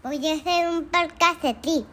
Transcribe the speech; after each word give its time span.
Voy 0.00 0.24
a 0.28 0.34
hacer 0.34 0.68
un 0.68 0.84
podcast 0.84 1.42
de 1.42 1.54
ti. 1.54 1.86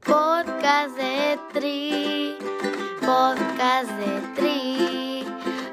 Podcast 0.00 0.96
de 0.96 1.38
Tri, 1.52 2.36
podcast 3.00 3.90
de 3.92 4.20
Tri, 4.34 5.24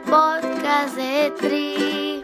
podcast 0.06 0.96
de 0.96 1.32
Tri, 1.40 2.24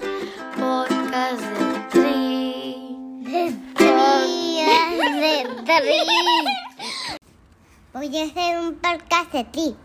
podcast 0.56 1.42
de 1.42 1.90
Tri. 1.90 3.24
De 3.24 3.54
tri, 3.74 4.64
de 5.26 5.44
tri. 5.66 6.00
Voy 7.92 8.18
a 8.18 8.24
hacer 8.24 8.60
un 8.60 8.76
podcast 8.76 9.34
de 9.34 9.44
ti. 9.46 9.76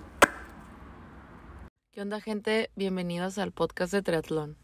¿Qué 1.93 2.02
onda, 2.02 2.21
gente? 2.21 2.71
Bienvenidos 2.77 3.39
al 3.39 3.52
podcast 3.52 3.93
de 3.93 4.02
triatlón. 4.02 4.59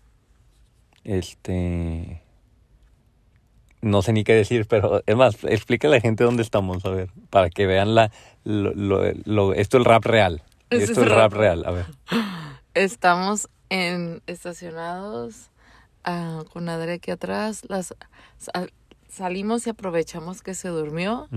Este. 1.05 2.20
No 3.83 4.03
sé 4.03 4.13
ni 4.13 4.25
qué 4.25 4.35
decir, 4.35 4.67
pero 4.69 5.03
es 5.07 5.17
más, 5.17 5.43
explica 5.45 5.89
a 5.89 5.91
la 5.91 6.01
gente 6.01 6.23
dónde 6.25 6.43
estamos, 6.43 6.85
a 6.85 6.91
ver, 6.91 7.11
para 7.31 7.49
que 7.49 7.67
vean 7.67 7.95
la, 7.95 8.11
lo, 8.45 8.75
lo, 8.75 9.01
lo- 9.25 9.55
esto 9.55 9.79
es 9.79 9.81
el 9.81 9.85
rap 9.87 10.05
real. 10.05 10.43
Esto 10.69 10.93
es 10.93 10.99
el 10.99 11.07
rap. 11.07 11.19
rap 11.19 11.33
real, 11.33 11.65
a 11.67 11.71
ver. 11.71 11.87
Estamos 12.75 13.49
en 13.71 14.23
estacionados 14.27 15.51
ah, 16.05 16.45
con 16.53 16.69
Adri 16.69 16.93
aquí 16.93 17.11
atrás. 17.11 17.63
Las, 17.69 17.95
sa- 18.39 18.67
salimos 19.09 19.67
y 19.67 19.71
aprovechamos 19.71 20.43
que 20.43 20.55
se 20.55 20.69
durmió 20.69 21.29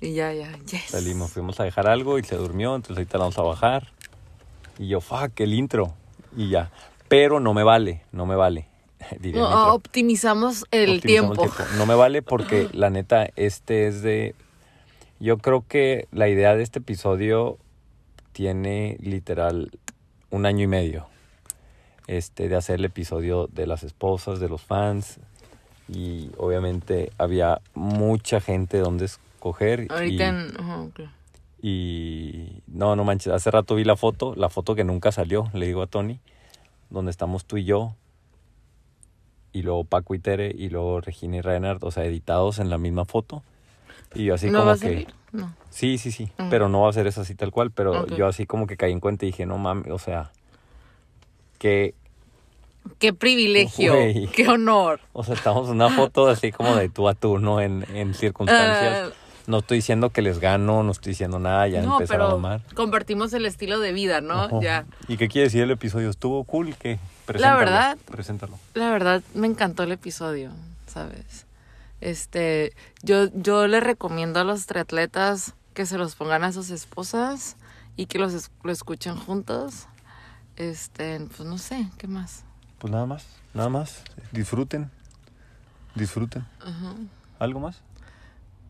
y 0.00 0.12
ya, 0.14 0.32
ya, 0.34 0.52
yes. 0.70 0.84
Salimos, 0.90 1.30
fuimos 1.32 1.60
a 1.60 1.64
dejar 1.64 1.88
algo 1.88 2.18
y 2.18 2.24
se 2.24 2.36
durmió, 2.36 2.74
entonces 2.74 2.98
ahorita 2.98 3.18
la 3.18 3.24
vamos 3.24 3.38
a 3.38 3.42
bajar. 3.42 3.88
Y 4.78 4.88
yo, 4.88 5.00
fuck, 5.00 5.38
el 5.40 5.54
intro. 5.54 5.94
Y 6.36 6.50
ya. 6.50 6.70
Pero 7.08 7.40
no 7.40 7.54
me 7.54 7.62
vale, 7.62 8.02
no 8.12 8.26
me 8.26 8.34
vale. 8.36 8.66
diría 9.20 9.40
No, 9.40 9.74
optimizamos 9.74 10.64
el 10.70 10.96
Optimizamos 10.96 11.38
tiempo. 11.38 11.64
No 11.76 11.86
me 11.86 11.94
vale 11.94 12.22
porque 12.22 12.68
la 12.72 12.90
neta, 12.90 13.28
este 13.36 13.86
es 13.86 14.02
de... 14.02 14.34
Yo 15.20 15.38
creo 15.38 15.64
que 15.66 16.08
la 16.10 16.28
idea 16.28 16.56
de 16.56 16.62
este 16.62 16.80
episodio 16.80 17.58
tiene 18.32 18.96
literal 19.00 19.70
un 20.30 20.46
año 20.46 20.64
y 20.64 20.66
medio. 20.66 21.06
Este, 22.08 22.48
de 22.48 22.56
hacer 22.56 22.80
el 22.80 22.84
episodio 22.84 23.46
de 23.46 23.66
las 23.66 23.84
esposas, 23.84 24.40
de 24.40 24.48
los 24.48 24.62
fans. 24.62 25.20
Y 25.88 26.30
obviamente 26.36 27.12
había 27.18 27.60
mucha 27.74 28.40
gente 28.40 28.78
donde 28.78 29.04
escoger. 29.04 29.86
Ahorita 29.90 30.24
y, 30.24 30.26
en... 30.26 30.54
ajá, 30.58 30.80
ok. 30.80 31.00
y 31.62 32.62
no, 32.66 32.96
no 32.96 33.04
manches, 33.04 33.32
hace 33.32 33.50
rato 33.50 33.74
vi 33.74 33.84
la 33.84 33.96
foto, 33.96 34.34
la 34.36 34.48
foto 34.48 34.74
que 34.74 34.84
nunca 34.84 35.12
salió, 35.12 35.50
le 35.52 35.66
digo 35.66 35.82
a 35.82 35.86
Tony, 35.86 36.20
donde 36.90 37.10
estamos 37.10 37.44
tú 37.44 37.56
y 37.56 37.64
yo, 37.64 37.94
y 39.52 39.62
luego 39.62 39.84
Paco 39.84 40.14
y 40.14 40.18
Tere, 40.18 40.54
y 40.56 40.68
luego 40.70 41.00
Regina 41.00 41.36
y 41.36 41.40
Reinhardt, 41.40 41.82
o 41.84 41.90
sea, 41.90 42.04
editados 42.04 42.58
en 42.58 42.70
la 42.70 42.78
misma 42.78 43.04
foto. 43.04 43.42
Y 44.14 44.24
yo 44.24 44.34
así 44.34 44.46
¿No 44.50 44.58
como 44.58 44.66
va 44.68 44.72
a 44.74 44.78
que... 44.78 44.80
salir? 44.88 45.08
No. 45.32 45.54
Sí, 45.70 45.96
sí, 45.98 46.10
sí, 46.12 46.28
Mm. 46.38 46.50
pero 46.50 46.68
no 46.68 46.82
va 46.82 46.90
a 46.90 46.92
ser 46.92 47.06
eso 47.06 47.22
así 47.22 47.34
tal 47.34 47.50
cual, 47.50 47.70
pero 47.70 48.06
yo 48.08 48.26
así 48.26 48.44
como 48.46 48.66
que 48.66 48.76
caí 48.76 48.92
en 48.92 49.00
cuenta 49.00 49.24
y 49.24 49.28
dije, 49.30 49.46
no 49.46 49.56
mames, 49.58 49.90
o 49.90 49.98
sea, 49.98 50.30
que, 51.58 51.94
Qué 52.98 53.12
privilegio, 53.12 53.94
qué 54.34 54.48
honor. 54.48 55.00
o 55.12 55.22
sea, 55.22 55.34
estamos 55.34 55.68
en 55.68 55.76
una 55.76 55.88
foto 55.90 56.26
así 56.28 56.50
como 56.50 56.74
de 56.74 56.88
tú 56.88 57.08
a 57.08 57.14
tú, 57.14 57.38
¿no? 57.38 57.60
En, 57.60 57.84
en 57.94 58.12
circunstancias. 58.12 59.10
Ah, 59.12 59.16
No 59.46 59.58
estoy 59.58 59.78
diciendo 59.78 60.10
que 60.10 60.20
les 60.20 60.38
gano, 60.40 60.82
no 60.82 60.90
estoy 60.92 61.10
diciendo 61.12 61.38
nada, 61.38 61.68
ya 61.68 61.80
no, 61.82 61.94
empezaron 61.94 62.26
a 62.26 62.28
pero 62.30 62.38
mamar. 62.40 62.60
compartimos 62.74 63.32
el 63.34 63.46
estilo 63.46 63.78
de 63.78 63.92
vida, 63.92 64.20
¿no? 64.20 64.34
Ajá. 64.42 64.60
Ya. 64.60 64.86
¿Y 65.08 65.16
qué 65.16 65.28
quiere 65.28 65.44
decir 65.46 65.62
el 65.62 65.70
episodio? 65.70 66.10
¿Estuvo 66.10 66.42
cool? 66.44 66.74
¿Qué? 66.76 66.98
Preséntalo, 67.38 67.58
verdad- 67.58 67.98
Preséntalo. 68.10 68.58
La 68.74 68.90
verdad, 68.90 69.22
me 69.34 69.46
encantó 69.46 69.82
el 69.82 69.92
episodio, 69.92 70.50
¿sabes? 70.86 71.46
Este, 72.00 72.72
yo, 73.02 73.28
yo 73.34 73.66
le 73.68 73.80
recomiendo 73.80 74.40
a 74.40 74.44
los 74.44 74.66
triatletas 74.66 75.54
que 75.74 75.86
se 75.86 75.98
los 75.98 76.14
pongan 76.16 76.44
a 76.44 76.52
sus 76.52 76.70
esposas 76.70 77.56
y 77.96 78.06
que 78.06 78.18
los 78.18 78.50
lo 78.62 78.72
escuchen 78.72 79.16
juntos. 79.16 79.86
Este, 80.56 81.20
pues 81.34 81.48
no 81.48 81.58
sé, 81.58 81.86
¿qué 81.98 82.06
más? 82.08 82.44
Pues 82.78 82.92
nada 82.92 83.06
más, 83.06 83.24
nada 83.54 83.68
más. 83.68 84.02
Disfruten. 84.32 84.90
Disfruten. 85.94 86.44
¿Algo 87.38 87.60
más? 87.60 87.78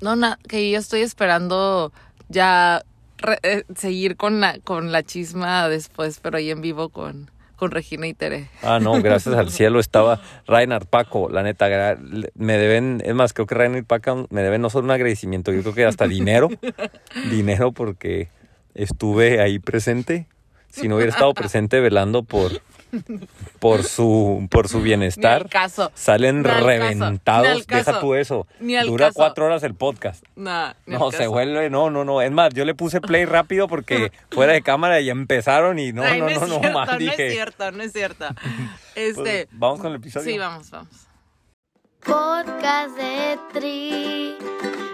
No, 0.01 0.17
na- 0.17 0.39
que 0.49 0.71
yo 0.71 0.79
estoy 0.79 1.01
esperando 1.03 1.93
ya 2.29 2.83
re- 3.19 3.39
eh, 3.43 3.65
seguir 3.77 4.17
con 4.17 4.41
la, 4.41 4.59
con 4.61 4.91
la 4.93 5.03
chisma 5.03 5.69
después, 5.69 6.19
pero 6.21 6.39
ahí 6.39 6.51
en 6.51 6.61
vivo 6.61 6.89
con, 6.89 7.31
con 7.57 7.71
Regina 7.71 8.07
y 8.07 8.15
Tere. 8.15 8.49
Ah, 8.63 8.79
no, 8.81 9.01
gracias 9.03 9.35
al 9.35 9.51
cielo 9.51 9.81
estaba 9.81 10.21
Reinhard 10.47 10.87
Paco, 10.87 11.29
la 11.29 11.43
neta, 11.43 11.97
me 12.35 12.59
deben, 12.59 13.03
es 13.05 13.15
más, 13.15 13.33
creo 13.33 13.47
que 13.47 13.55
Reinhard 13.55 13.85
Paco 13.85 14.27
me 14.31 14.43
deben 14.43 14.63
no 14.63 14.71
solo 14.71 14.85
un 14.85 14.91
agradecimiento, 14.91 15.53
yo 15.53 15.63
creo 15.63 15.75
que 15.75 15.85
hasta 15.85 16.07
dinero, 16.07 16.49
dinero 17.31 17.73
porque 17.73 18.29
estuve 18.75 19.41
ahí 19.41 19.59
presente. 19.59 20.27
Si 20.69 20.89
no 20.89 20.97
hubiera 20.97 21.13
estado 21.13 21.35
presente 21.35 21.81
velando 21.81 22.23
por, 22.23 22.51
por 23.59 23.83
su, 23.85 24.47
por 24.51 24.69
su 24.69 24.79
Ni 24.79 24.85
bienestar, 24.85 25.43
al 25.43 25.49
caso. 25.49 25.91
salen 25.95 26.43
Ni 26.43 26.49
al 26.49 26.55
caso, 26.55 26.61
ni 26.61 26.67
reventados. 26.67 27.49
al 27.49 27.67
caso, 27.67 27.91
Deja 27.91 28.01
tú 28.01 28.15
eso. 28.15 28.47
ni 28.61 28.77
al 28.77 28.87
Dura 28.87 29.07
caso. 29.07 29.17
cuatro 29.17 29.47
horas 29.47 29.63
el 29.63 29.75
podcast. 29.75 30.25
Nah, 30.37 30.73
ni 30.87 30.95
al 30.95 31.01
No, 31.01 31.11
se 31.11 31.19
caso. 31.19 31.31
vuelve, 31.31 31.71
no, 31.71 31.91
no, 31.91 32.05
no. 32.05 32.21
Es 32.23 32.31
más, 32.31 32.53
yo 32.55 32.65
le 32.65 32.75
puse 32.75 33.01
play 33.01 33.25
rápido 33.25 33.69
porque 33.69 34.13
fuera 34.31 34.53
de 34.53 34.63
cámara 34.63 35.01
y 35.01 35.11
empezaron 35.11 35.79
y 35.79 35.93
no, 35.93 36.03
Ay, 36.03 36.21
no, 36.21 36.29
es 36.29 36.41
no, 36.41 36.47
no, 36.47 36.59
cierto, 36.61 36.79
más 36.79 36.89
no 36.93 36.99
dije. 36.99 37.27
es 37.29 37.33
cierto, 37.33 37.73
no 37.73 37.83
es 37.83 37.93
cierto. 37.93 38.27
Pues, 38.95 39.17
Este, 39.17 39.49
Vamos 39.53 39.81
con 39.81 39.91
el 39.91 39.97
episodio. 39.97 40.31
sí, 40.31 40.37
vamos, 40.39 40.71
vamos. 40.71 40.89
Podcast 42.05 42.97
de 42.97 43.39
Tri, 43.55 44.37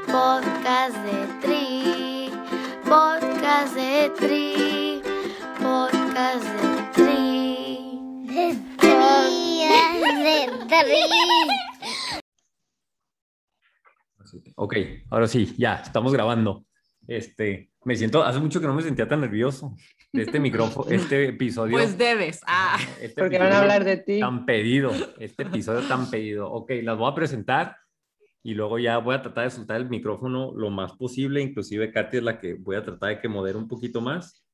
podcast 0.07 0.97
de 0.99 1.27
Tri, 1.41 2.31
podcast 2.85 3.75
de 3.75 4.11
Tri, 4.19 5.03
podcast 5.61 6.45
de 6.45 6.68
Ok, 14.61 14.77
ahora 15.11 15.29
sí, 15.29 15.55
ya, 15.57 15.77
estamos 15.77 16.13
grabando. 16.13 16.65
Este, 17.07 17.71
me 17.85 17.97
siento, 17.97 18.23
hace 18.23 18.39
mucho 18.39 18.61
que 18.61 18.67
no 18.67 18.75
me 18.75 18.83
sentía 18.83 19.09
tan 19.09 19.21
nervioso 19.21 19.75
de 20.13 20.23
este 20.23 20.41
micrófono, 20.41 20.91
este 20.91 21.29
episodio. 21.29 21.73
Pues 21.73 21.97
debes. 21.97 22.41
Ah. 22.47 22.79
este 23.01 23.21
Porque 23.21 23.39
van 23.39 23.53
a 23.53 23.61
hablar 23.61 23.85
de 23.85 23.99
ti. 23.99 24.21
Tan 24.21 24.45
pedido, 24.45 24.93
este 25.19 25.45
episodio 25.45 25.87
tan 25.89 26.11
pedido. 26.11 26.51
Ok, 26.51 26.73
las 26.83 26.99
voy 26.99 27.11
a 27.11 27.15
presentar 27.15 27.77
y 28.43 28.55
luego 28.55 28.79
ya 28.79 28.99
voy 28.99 29.15
a 29.15 29.23
tratar 29.23 29.45
de 29.45 29.51
soltar 29.51 29.77
el 29.77 29.89
micrófono 29.89 30.53
lo 30.55 30.71
más 30.71 30.93
posible. 30.93 31.41
Inclusive 31.41 31.93
Katy 31.93 32.19
es 32.19 32.23
la 32.23 32.41
que 32.41 32.55
voy 32.55 32.77
a 32.77 32.83
tratar 32.83 33.11
de 33.11 33.21
que 33.21 33.29
modere 33.29 33.57
un 33.57 33.69
poquito 33.69 34.01
más. 34.01 34.45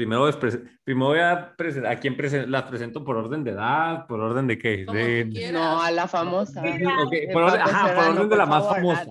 Primero, 0.00 0.26
es 0.30 0.36
primero 0.82 1.08
voy 1.08 1.18
a 1.18 1.54
presentar, 1.54 1.92
¿a 1.92 1.96
quién 2.00 2.16
prese- 2.16 2.46
las 2.46 2.62
presento 2.62 3.04
por 3.04 3.18
orden 3.18 3.44
de 3.44 3.50
edad? 3.50 4.06
¿Por 4.06 4.18
orden 4.18 4.46
de 4.46 4.56
qué? 4.56 4.86
De-. 4.90 5.50
No, 5.52 5.82
a 5.82 5.90
la 5.90 6.08
famosa. 6.08 6.62
Ok, 6.62 7.10
De 7.10 7.28
por 7.30 7.42
orden, 7.42 7.60
ajá, 7.60 7.94
por 7.94 8.04
orden 8.16 8.28
de 8.30 8.36
la 8.36 8.44
por 8.44 8.48
más 8.54 8.62
favor, 8.62 8.76
famosa. 8.96 9.04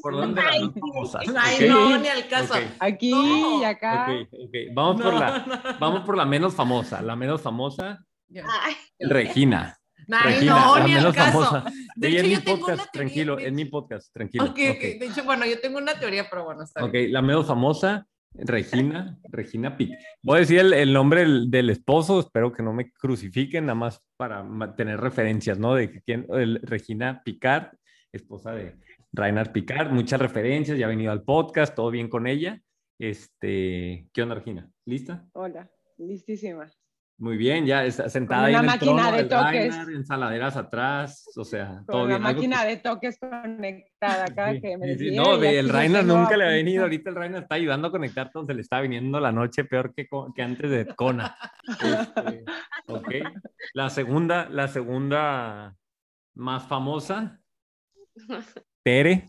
Por 0.00 0.14
orden 0.14 0.34
de 0.34 0.42
las 0.42 0.60
más 0.62 0.72
famosas. 0.80 1.22
Ay, 1.36 1.56
ok. 1.64 1.68
no, 1.68 1.98
ni 1.98 2.08
al 2.08 2.26
caso. 2.26 2.54
Ok. 2.54 2.60
Aquí 2.78 3.10
No. 3.10 3.60
y 3.60 3.64
acá. 3.64 4.06
Ok, 4.10 4.28
ok. 4.32 4.54
Vamos, 4.72 5.02
por 5.02 5.12
No, 5.12 5.20
la, 5.20 5.38
no. 5.46 5.60
vamos 5.78 6.00
por 6.06 6.16
la 6.16 6.24
menos 6.24 6.54
famosa. 6.54 7.02
La 7.02 7.14
menos 7.16 7.42
famosa, 7.42 8.02
Ay, 8.34 8.74
Regina. 8.98 9.76
Ay, 10.10 10.32
Regina, 10.36 10.54
no, 10.58 10.78
la 10.78 10.84
ni 10.86 10.92
al 10.94 10.98
menos 11.00 11.14
caso. 11.14 11.44
famosa. 11.44 11.72
De 11.96 12.08
hecho, 12.08 12.22
yo 12.22 12.38
mi 12.38 12.42
tengo 12.44 12.58
podcast, 12.60 12.80
una 12.80 12.90
teoría, 12.90 12.92
tranquilo, 12.92 13.36
de 13.36 13.46
es 13.46 13.52
mi 13.52 13.62
hecho. 13.62 13.70
podcast, 13.72 14.12
tranquilo. 14.14 14.44
Ok, 14.44 14.50
ok. 14.70 14.80
De 14.98 15.06
hecho, 15.10 15.24
bueno, 15.24 15.44
yo 15.44 15.60
tengo 15.60 15.76
una 15.76 15.98
teoría, 16.00 16.26
pero 16.30 16.44
bueno, 16.46 16.62
está 16.62 16.82
Ok, 16.82 16.92
bien. 16.92 17.12
la 17.12 17.20
menos 17.20 17.46
famosa, 17.46 18.06
Regina, 18.34 19.18
Regina 19.28 19.76
Pic. 19.76 19.90
Voy 20.22 20.36
a 20.36 20.40
decir 20.40 20.60
el, 20.60 20.92
nombre 20.92 21.24
del, 21.48 21.70
esposo, 21.70 22.20
espero 22.20 22.52
que 22.52 22.62
no 22.62 22.72
me 22.72 22.90
crucifiquen, 22.92 23.66
nada 23.66 23.74
más 23.74 24.02
para 24.16 24.44
tener 24.76 25.00
referencias, 25.00 25.58
¿no? 25.58 25.74
De 25.74 26.02
quién, 26.02 26.26
el- 26.30 26.60
Regina 26.62 27.22
Picard, 27.24 27.72
esposa 28.12 28.52
de 28.52 28.76
Reinhard 29.12 29.52
Picard, 29.52 29.90
muchas 29.90 30.20
referencias, 30.20 30.78
ya 30.78 30.86
ha 30.86 30.90
venido 30.90 31.12
al 31.12 31.22
podcast, 31.22 31.74
todo 31.74 31.90
bien 31.90 32.08
con 32.08 32.26
ella. 32.26 32.60
Este, 32.98 34.08
¿qué 34.12 34.22
onda, 34.22 34.36
Regina? 34.36 34.70
¿Lista? 34.84 35.26
Hola, 35.32 35.70
listísima. 35.98 36.70
Muy 37.22 37.36
bien, 37.36 37.66
ya 37.66 37.84
está 37.84 38.08
sentada 38.08 38.46
ahí 38.46 38.54
una 38.54 38.60
en 38.60 38.64
el 38.64 38.70
máquina 38.70 39.02
trono 39.02 39.16
de 39.18 39.24
toques. 39.24 39.76
Ensaladeras 39.94 40.56
atrás, 40.56 41.30
o 41.36 41.44
sea, 41.44 41.82
todo 41.86 41.98
Con 42.00 42.08
la 42.08 42.16
bien. 42.16 42.26
algo 42.26 42.38
máquina 42.38 42.62
que- 42.62 42.68
de 42.68 42.76
toques 42.78 43.18
conectada 43.18 44.24
cada 44.34 44.52
Sí, 44.54 44.60
que 44.62 44.78
me 44.78 44.96
sí. 44.96 45.14
No, 45.14 45.34
el 45.34 45.68
Reiner 45.68 46.02
nunca 46.02 46.30
le 46.36 46.44
apuntado. 46.44 46.50
venido. 46.52 46.82
Ahorita 46.84 47.10
el 47.10 47.16
Reiner 47.16 47.42
está 47.42 47.56
ayudando 47.56 47.88
a 47.88 47.90
conectar 47.90 48.26
entonces 48.28 48.56
le 48.56 48.62
está 48.62 48.80
viniendo 48.80 49.20
la 49.20 49.32
noche 49.32 49.64
peor 49.64 49.92
que, 49.94 50.08
que 50.34 50.42
antes 50.42 50.70
de 50.70 50.86
Kona. 50.94 51.36
Este, 51.68 52.44
ok. 52.86 53.12
La 53.74 53.90
segunda, 53.90 54.48
la 54.48 54.68
segunda 54.68 55.76
más 56.36 56.66
famosa, 56.68 57.38
Tere. 58.82 59.26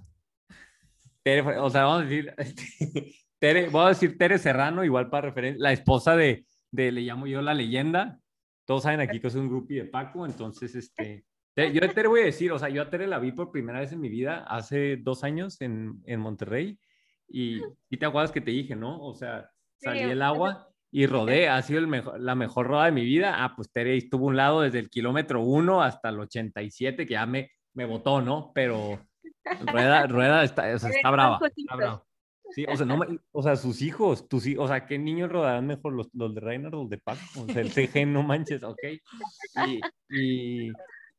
Tere, 1.23 1.41
o 1.57 1.69
sea, 1.69 1.83
vamos 1.83 2.03
a 2.03 2.05
decir, 2.05 2.33
Tere, 3.39 3.67
voy 3.67 3.85
a 3.85 3.89
decir 3.89 4.17
Tere 4.17 4.37
Serrano, 4.37 4.85
igual 4.85 5.09
para 5.09 5.27
referencia, 5.27 5.61
la 5.61 5.73
esposa 5.73 6.15
de, 6.15 6.45
de, 6.71 6.91
le 6.91 7.01
llamo 7.01 7.27
yo 7.27 7.41
la 7.41 7.53
leyenda. 7.53 8.19
Todos 8.65 8.83
saben 8.83 8.99
aquí 9.01 9.19
que 9.19 9.27
es 9.27 9.35
un 9.35 9.49
groupie 9.49 9.83
de 9.83 9.89
Paco, 9.89 10.25
entonces, 10.25 10.73
este, 10.75 11.25
Te- 11.53 11.73
Yo 11.73 11.81
te 11.91 12.07
voy 12.07 12.21
a 12.21 12.25
decir, 12.25 12.51
o 12.53 12.57
sea, 12.59 12.69
yo 12.69 12.81
a 12.81 12.89
Tere 12.89 13.07
la 13.07 13.19
vi 13.19 13.33
por 13.33 13.51
primera 13.51 13.79
vez 13.81 13.91
en 13.91 13.99
mi 13.99 14.07
vida 14.07 14.45
hace 14.47 14.95
dos 14.97 15.23
años 15.25 15.59
en, 15.59 16.01
en 16.05 16.19
Monterrey 16.21 16.79
y, 17.27 17.61
y 17.89 17.97
te 17.97 18.05
acuerdas 18.05 18.31
que 18.31 18.39
te 18.39 18.51
dije, 18.51 18.75
¿no? 18.75 19.01
O 19.03 19.13
sea, 19.13 19.49
salí 19.75 19.99
del 20.09 20.21
agua 20.21 20.69
y 20.91 21.07
rodé, 21.07 21.49
ha 21.49 21.61
sido 21.61 21.79
el 21.79 21.87
mejor, 21.87 22.19
la 22.21 22.35
mejor 22.35 22.67
roda 22.67 22.85
de 22.85 22.91
mi 22.93 23.03
vida. 23.03 23.43
Ah, 23.43 23.53
pues 23.55 23.69
Tere 23.71 23.97
estuvo 23.97 24.25
a 24.25 24.29
un 24.29 24.37
lado 24.37 24.61
desde 24.61 24.79
el 24.79 24.89
kilómetro 24.89 25.41
1 25.41 25.81
hasta 25.81 26.07
el 26.09 26.19
87, 26.21 27.05
que 27.05 27.11
ya 27.13 27.25
me, 27.25 27.51
me 27.73 27.83
botó, 27.85 28.21
¿no? 28.21 28.51
Pero 28.55 28.99
Rueda, 29.73 30.07
Rueda 30.07 30.43
está, 30.45 30.73
o 30.73 30.79
sea, 30.79 30.89
está 30.89 31.11
brava. 31.11 31.39
Está 31.55 31.75
brava. 31.75 32.03
Sí, 32.53 32.65
o 32.67 32.75
sea, 32.75 32.85
no, 32.85 32.99
o 33.31 33.41
sea, 33.43 33.55
sus 33.55 33.81
hijos, 33.81 34.27
tus 34.27 34.45
hijos, 34.45 34.65
o 34.65 34.67
sea, 34.67 34.85
¿qué 34.85 34.97
niños 34.99 35.31
rodarán 35.31 35.67
mejor, 35.67 35.93
los, 35.93 36.09
los 36.13 36.33
de 36.35 36.41
Reiner 36.41 36.73
o 36.75 36.81
los 36.81 36.89
de 36.89 36.97
Paco? 36.97 37.21
O 37.39 37.45
sea, 37.45 37.61
el 37.61 37.71
CG, 37.71 38.05
no 38.05 38.23
manches, 38.23 38.63
ok. 38.63 38.79
Y, 39.67 39.79
y, 40.09 40.71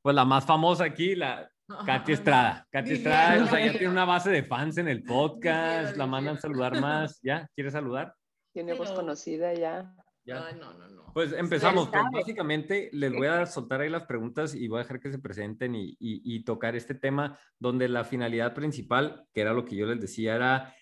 pues 0.03 0.15
la 0.15 0.25
más 0.25 0.45
famosa 0.45 0.85
aquí, 0.85 1.15
la 1.15 1.49
Katy 1.87 2.13
Estrada. 2.13 2.67
Katy 2.71 2.93
Estrada, 2.93 3.45
o 3.45 3.47
sea, 3.47 3.65
ya 3.65 3.73
tiene 3.73 3.89
una 3.89 4.05
base 4.05 4.31
de 4.31 4.43
fans 4.43 4.77
en 4.79 4.89
el 4.89 5.03
podcast, 5.05 5.97
la 5.97 6.07
mandan 6.07 6.39
saludar 6.39 6.81
más. 6.81 7.19
¿Ya? 7.23 7.49
¿Quieres 7.55 7.73
saludar? 7.73 8.15
Tiene 8.53 8.75
voz 8.75 8.93
conocida 8.93 9.55
ya. 9.55 9.95
Ya. 10.25 10.47
Ay, 10.47 10.55
no, 10.61 10.73
no, 10.75 10.87
no. 10.89 11.03
Pues 11.15 11.33
empezamos. 11.33 11.89
Pues, 11.89 12.03
básicamente 12.13 12.91
les 12.93 13.13
voy 13.13 13.27
a 13.27 13.45
soltar 13.47 13.81
ahí 13.81 13.89
las 13.91 14.05
preguntas 14.05 14.55
y 14.55 14.69
voy 14.69 14.81
a 14.81 14.83
dejar 14.83 15.01
que 15.01 15.11
se 15.11 15.19
presenten 15.19 15.75
y, 15.75 15.97
y- 15.99 16.21
y 16.23 16.45
tocar 16.45 16.77
este 16.77 16.95
tema 16.95 17.39
donde 17.59 17.89
la 17.89 18.05
finalidad 18.05 18.55
principal, 18.55 19.25
que 19.33 19.41
era 19.41 19.53
lo 19.53 19.65
que 19.65 19.77
yo 19.77 19.87
les 19.87 20.01
decía, 20.01 20.35
era 20.37 20.75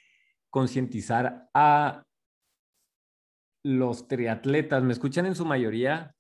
concientizar 0.51 1.49
a 1.55 2.03
los 3.65 4.09
triatletas. 4.09 4.83
¿Me 4.83 4.93
escuchan 4.93 5.27
en 5.27 5.35
su 5.35 5.45
mayoría? 5.45 6.15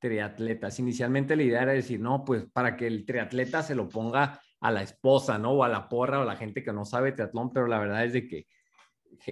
Triatletas. 0.00 0.78
Inicialmente 0.78 1.36
la 1.36 1.44
idea 1.44 1.62
era 1.62 1.72
decir, 1.72 2.00
no, 2.00 2.24
pues 2.24 2.44
para 2.52 2.76
que 2.76 2.86
el 2.86 3.06
triatleta 3.06 3.62
se 3.62 3.74
lo 3.74 3.88
ponga 3.88 4.40
a 4.60 4.70
la 4.70 4.82
esposa, 4.82 5.38
¿no? 5.38 5.52
O 5.52 5.64
a 5.64 5.68
la 5.68 5.88
porra 5.88 6.18
o 6.18 6.22
a 6.22 6.26
la 6.26 6.36
gente 6.36 6.62
que 6.62 6.72
no 6.72 6.84
sabe 6.84 7.12
triatlón, 7.12 7.52
pero 7.52 7.66
la 7.66 7.78
verdad 7.78 8.04
es 8.04 8.12
de 8.12 8.26
que 8.26 8.46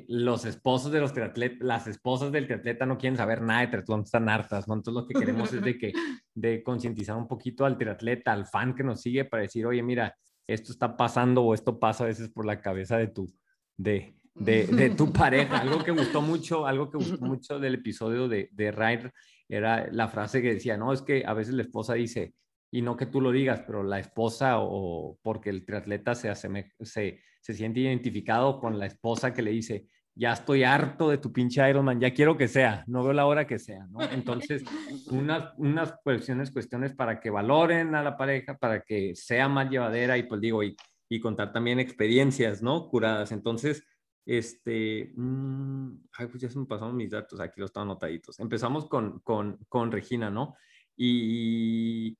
los 0.08 0.44
esposos 0.44 0.92
de 0.92 1.00
los 1.00 1.12
triatletas, 1.12 1.58
las 1.60 1.86
esposas 1.86 2.30
del 2.30 2.46
triatleta 2.46 2.86
no 2.86 2.98
quieren 2.98 3.16
saber 3.16 3.40
nada 3.42 3.62
de 3.62 3.68
triatlón, 3.68 4.02
están 4.02 4.28
hartas, 4.28 4.68
¿no? 4.68 4.74
Entonces 4.74 5.02
lo 5.02 5.06
que 5.06 5.18
queremos 5.18 5.52
es 5.52 5.62
de 5.62 5.78
que, 5.78 5.92
de 6.34 6.62
concientizar 6.62 7.16
un 7.16 7.26
poquito 7.26 7.64
al 7.64 7.78
triatleta, 7.78 8.32
al 8.32 8.46
fan 8.46 8.74
que 8.74 8.84
nos 8.84 9.00
sigue 9.00 9.24
para 9.24 9.42
decir, 9.42 9.66
oye, 9.66 9.82
mira, 9.82 10.14
esto 10.46 10.72
está 10.72 10.96
pasando 10.96 11.42
o 11.42 11.54
esto 11.54 11.78
pasa 11.78 12.04
a 12.04 12.08
veces 12.08 12.28
por 12.28 12.44
la 12.44 12.60
cabeza 12.60 12.96
de 12.98 13.08
tu, 13.08 13.32
de, 13.76 14.19
de, 14.34 14.66
de 14.66 14.90
tu 14.90 15.12
pareja. 15.12 15.58
Algo 15.60 15.82
que 15.84 15.90
gustó 15.90 16.22
mucho, 16.22 16.66
algo 16.66 16.90
que 16.90 16.98
gustó 16.98 17.24
mucho 17.24 17.58
del 17.58 17.74
episodio 17.74 18.28
de, 18.28 18.48
de 18.52 18.70
Ryder 18.72 19.12
era 19.48 19.88
la 19.90 20.08
frase 20.08 20.40
que 20.42 20.54
decía, 20.54 20.76
no, 20.76 20.92
es 20.92 21.02
que 21.02 21.24
a 21.26 21.34
veces 21.34 21.54
la 21.54 21.62
esposa 21.62 21.94
dice, 21.94 22.34
y 22.72 22.82
no 22.82 22.96
que 22.96 23.06
tú 23.06 23.20
lo 23.20 23.32
digas, 23.32 23.62
pero 23.66 23.82
la 23.82 23.98
esposa 23.98 24.58
o 24.60 25.18
porque 25.22 25.50
el 25.50 25.64
triatleta 25.66 26.14
se, 26.14 26.30
aseme- 26.30 26.72
se, 26.80 27.20
se 27.40 27.54
siente 27.54 27.80
identificado 27.80 28.60
con 28.60 28.78
la 28.78 28.86
esposa 28.86 29.32
que 29.34 29.42
le 29.42 29.50
dice, 29.50 29.88
ya 30.14 30.32
estoy 30.32 30.62
harto 30.64 31.08
de 31.08 31.18
tu 31.18 31.32
pinche 31.32 31.68
Ironman, 31.68 31.98
ya 32.00 32.12
quiero 32.12 32.36
que 32.36 32.46
sea, 32.46 32.84
no 32.86 33.02
veo 33.02 33.12
la 33.12 33.26
hora 33.26 33.46
que 33.46 33.58
sea, 33.58 33.86
¿no? 33.90 34.00
Entonces, 34.12 34.64
unas, 35.10 35.52
unas 35.56 35.94
cuestiones, 36.04 36.50
cuestiones 36.52 36.94
para 36.94 37.18
que 37.20 37.30
valoren 37.30 37.94
a 37.94 38.02
la 38.02 38.16
pareja, 38.16 38.56
para 38.56 38.82
que 38.82 39.14
sea 39.14 39.48
más 39.48 39.68
llevadera 39.70 40.16
y 40.18 40.24
pues 40.24 40.40
digo, 40.40 40.62
y, 40.62 40.76
y 41.08 41.20
contar 41.20 41.52
también 41.52 41.80
experiencias, 41.80 42.62
¿no? 42.62 42.88
Curadas. 42.88 43.32
Entonces, 43.32 43.84
este, 44.26 45.12
mm, 45.16 46.04
ay, 46.12 46.26
pues 46.26 46.42
ya 46.42 46.50
se 46.50 46.58
me 46.58 46.66
pasaron 46.66 46.96
mis 46.96 47.10
datos, 47.10 47.40
aquí 47.40 47.60
los 47.60 47.70
están 47.70 47.84
anotaditos. 47.84 48.38
Empezamos 48.40 48.86
con, 48.86 49.20
con, 49.20 49.58
con 49.68 49.90
Regina, 49.90 50.30
¿no? 50.30 50.56
Y 50.96 52.16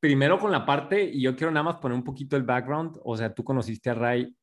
primero 0.00 0.38
con 0.38 0.52
la 0.52 0.64
parte, 0.64 1.02
y 1.04 1.22
yo 1.22 1.36
quiero 1.36 1.50
nada 1.50 1.64
más 1.64 1.76
poner 1.76 1.96
un 1.96 2.04
poquito 2.04 2.36
el 2.36 2.42
background, 2.44 2.98
o 3.04 3.16
sea, 3.16 3.34
tú 3.34 3.44
conociste 3.44 3.90
a 3.90 3.94
Ray, 3.94 4.34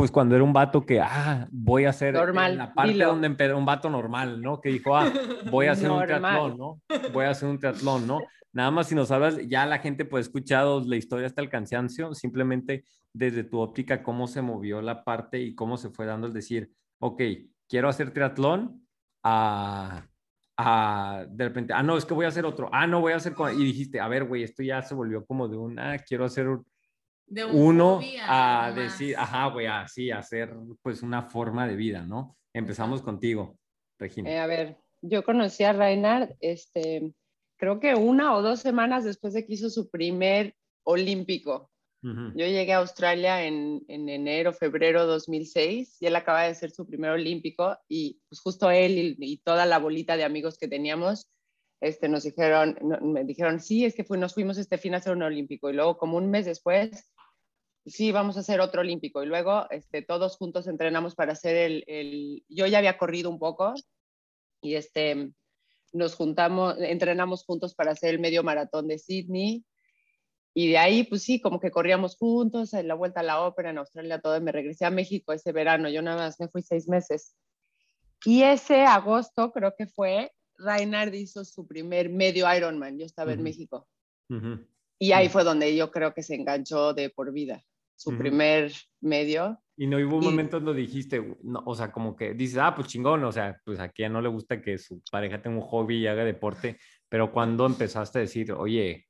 pues 0.00 0.10
cuando 0.10 0.34
era 0.34 0.42
un 0.42 0.52
vato 0.54 0.80
que, 0.86 0.98
ah, 0.98 1.46
voy 1.50 1.84
a 1.84 1.90
hacer 1.90 2.14
Normal, 2.14 2.52
en 2.52 2.58
la 2.58 2.72
parte 2.72 2.92
dilo. 2.92 3.08
donde 3.08 3.26
empezó 3.26 3.58
un 3.58 3.66
vato 3.66 3.90
normal, 3.90 4.40
¿no? 4.40 4.58
Que 4.58 4.70
dijo, 4.70 4.96
ah, 4.96 5.12
voy 5.50 5.66
a 5.66 5.72
hacer 5.72 5.90
un 5.90 6.02
triatlón, 6.02 6.56
¿no? 6.56 6.80
Voy 7.12 7.26
a 7.26 7.30
hacer 7.30 7.46
un 7.50 7.58
triatlón, 7.58 8.06
¿no? 8.06 8.20
Nada 8.54 8.70
más 8.70 8.86
si 8.88 8.94
nos 8.94 9.10
hablas, 9.10 9.36
ya 9.46 9.66
la 9.66 9.78
gente 9.78 10.08
ha 10.10 10.18
escuchado 10.18 10.82
la 10.86 10.96
historia 10.96 11.26
hasta 11.26 11.42
el 11.42 11.50
cansancio, 11.50 12.14
simplemente 12.14 12.84
desde 13.12 13.44
tu 13.44 13.58
óptica, 13.60 14.02
cómo 14.02 14.26
se 14.26 14.40
movió 14.40 14.80
la 14.80 15.04
parte 15.04 15.38
y 15.38 15.54
cómo 15.54 15.76
se 15.76 15.90
fue 15.90 16.06
dando 16.06 16.26
el 16.26 16.32
decir, 16.32 16.72
ok, 16.98 17.20
quiero 17.68 17.90
hacer 17.90 18.10
triatlón, 18.10 18.86
a, 19.22 20.06
a 20.56 21.26
de 21.28 21.44
repente, 21.44 21.74
ah, 21.74 21.82
no, 21.82 21.98
es 21.98 22.06
que 22.06 22.14
voy 22.14 22.24
a 22.24 22.28
hacer 22.28 22.46
otro, 22.46 22.70
ah, 22.72 22.86
no, 22.86 23.00
voy 23.02 23.12
a 23.12 23.16
hacer, 23.16 23.34
co-", 23.34 23.50
y 23.50 23.62
dijiste, 23.64 24.00
a 24.00 24.08
ver, 24.08 24.24
güey, 24.24 24.44
esto 24.44 24.62
ya 24.62 24.80
se 24.80 24.94
volvió 24.94 25.26
como 25.26 25.46
de 25.46 25.58
un, 25.58 25.78
ah, 25.78 25.98
quiero 25.98 26.24
hacer 26.24 26.48
un- 26.48 26.64
De 27.30 27.44
un 27.44 27.56
uno 27.56 27.96
hobby 27.96 28.16
a 28.20 28.72
decir, 28.74 29.16
ajá, 29.16 29.46
güey, 29.46 29.66
así, 29.66 30.10
hacer 30.10 30.52
pues 30.82 31.02
una 31.02 31.22
forma 31.22 31.66
de 31.66 31.76
vida, 31.76 32.02
¿no? 32.02 32.36
Empezamos 32.52 33.02
contigo, 33.02 33.56
Regina. 33.98 34.30
Eh, 34.30 34.38
a 34.38 34.46
ver, 34.46 34.78
yo 35.00 35.22
conocí 35.24 35.62
a 35.62 35.72
Reinhard, 35.72 36.34
este, 36.40 37.14
creo 37.56 37.78
que 37.78 37.94
una 37.94 38.34
o 38.34 38.42
dos 38.42 38.60
semanas 38.60 39.04
después 39.04 39.32
de 39.32 39.46
que 39.46 39.54
hizo 39.54 39.70
su 39.70 39.88
primer 39.90 40.54
olímpico. 40.84 41.70
Yo 42.02 42.46
llegué 42.46 42.72
a 42.72 42.78
Australia 42.78 43.44
en, 43.44 43.82
en 43.86 44.08
enero, 44.08 44.54
febrero 44.54 45.04
2006 45.06 45.98
y 46.00 46.06
él 46.06 46.16
acaba 46.16 46.42
de 46.44 46.48
hacer 46.48 46.70
su 46.70 46.86
primer 46.86 47.10
olímpico 47.10 47.76
y 47.88 48.22
pues 48.28 48.40
justo 48.40 48.70
él 48.70 48.92
y, 48.98 49.16
y 49.32 49.36
toda 49.42 49.66
la 49.66 49.78
bolita 49.78 50.16
de 50.16 50.24
amigos 50.24 50.56
que 50.58 50.66
teníamos 50.66 51.30
este, 51.82 52.08
nos 52.08 52.22
dijeron, 52.24 52.78
no- 52.80 53.00
me 53.02 53.24
dijeron, 53.24 53.60
sí, 53.60 53.84
es 53.84 53.94
que 53.94 54.04
fui- 54.04 54.18
nos 54.18 54.32
fuimos 54.32 54.56
este 54.56 54.78
fin 54.78 54.94
a 54.94 54.96
hacer 54.96 55.12
un 55.14 55.22
olímpico 55.22 55.68
y 55.68 55.74
luego 55.74 55.98
como 55.98 56.16
un 56.16 56.30
mes 56.30 56.46
después, 56.46 57.12
sí, 57.86 58.12
vamos 58.12 58.36
a 58.36 58.40
hacer 58.40 58.60
otro 58.60 58.80
olímpico. 58.80 59.22
Y 59.22 59.26
luego 59.26 59.68
este, 59.70 60.02
todos 60.02 60.36
juntos 60.36 60.66
entrenamos 60.66 61.14
para 61.14 61.32
hacer 61.32 61.56
el, 61.56 61.84
el- 61.86 62.44
yo 62.48 62.66
ya 62.66 62.78
había 62.78 62.98
corrido 62.98 63.30
un 63.30 63.38
poco 63.38 63.74
y 64.60 64.74
este, 64.74 65.32
nos 65.92 66.14
juntamos, 66.14 66.76
entrenamos 66.78 67.44
juntos 67.44 67.74
para 67.74 67.92
hacer 67.92 68.10
el 68.14 68.20
medio 68.20 68.42
maratón 68.42 68.88
de 68.88 68.98
Sydney. 68.98 69.64
Y 70.52 70.68
de 70.68 70.78
ahí, 70.78 71.04
pues 71.04 71.22
sí, 71.22 71.40
como 71.40 71.60
que 71.60 71.70
corríamos 71.70 72.16
juntos, 72.16 72.74
en 72.74 72.88
la 72.88 72.94
vuelta 72.94 73.20
a 73.20 73.22
la 73.22 73.40
ópera 73.42 73.70
en 73.70 73.78
Australia, 73.78 74.20
todo, 74.20 74.36
y 74.36 74.40
me 74.40 74.50
regresé 74.50 74.84
a 74.84 74.90
México 74.90 75.32
ese 75.32 75.52
verano, 75.52 75.88
yo 75.88 76.02
nada 76.02 76.24
más 76.26 76.40
me 76.40 76.48
fui 76.48 76.60
seis 76.62 76.88
meses. 76.88 77.36
Y 78.24 78.42
ese 78.42 78.82
agosto, 78.82 79.52
creo 79.52 79.74
que 79.76 79.86
fue, 79.86 80.32
Reinhard 80.58 81.14
hizo 81.14 81.44
su 81.44 81.66
primer 81.68 82.10
medio 82.10 82.52
Ironman, 82.54 82.98
yo 82.98 83.06
estaba 83.06 83.32
en. 83.32 83.42
México. 83.44 83.86
Y 84.98 85.12
ahí 85.12 85.28
fue 85.28 85.44
donde 85.44 85.74
yo 85.74 85.90
creo 85.92 86.12
que 86.12 86.22
se 86.24 86.34
enganchó 86.34 86.92
de 86.94 87.10
por 87.10 87.32
vida, 87.32 87.64
su 88.00 88.10
Ujú. 88.10 88.18
primer 88.18 88.72
medio. 89.02 89.58
Y 89.76 89.86
no 89.86 89.98
hubo 89.98 90.16
un 90.16 90.22
Y- 90.22 90.26
momento 90.26 90.58
donde 90.58 90.80
dijiste, 90.80 91.36
no, 91.42 91.62
o 91.66 91.74
sea, 91.74 91.92
como 91.92 92.16
que 92.16 92.32
dices, 92.32 92.56
ah, 92.58 92.74
pues 92.74 92.88
chingón, 92.88 93.22
o 93.24 93.30
sea, 93.32 93.60
pues 93.64 93.78
a 93.78 93.90
quien 93.90 94.12
no 94.14 94.22
le 94.22 94.28
gusta 94.30 94.62
que 94.62 94.78
su 94.78 95.02
pareja 95.10 95.42
tenga 95.42 95.56
un 95.58 95.62
hobby 95.62 95.98
y 95.98 96.06
haga 96.06 96.24
deporte, 96.24 96.78
pero 97.10 97.30
cuando 97.30 97.66
empezaste 97.66 98.18
a 98.18 98.22
decir, 98.22 98.52
oye, 98.52 99.06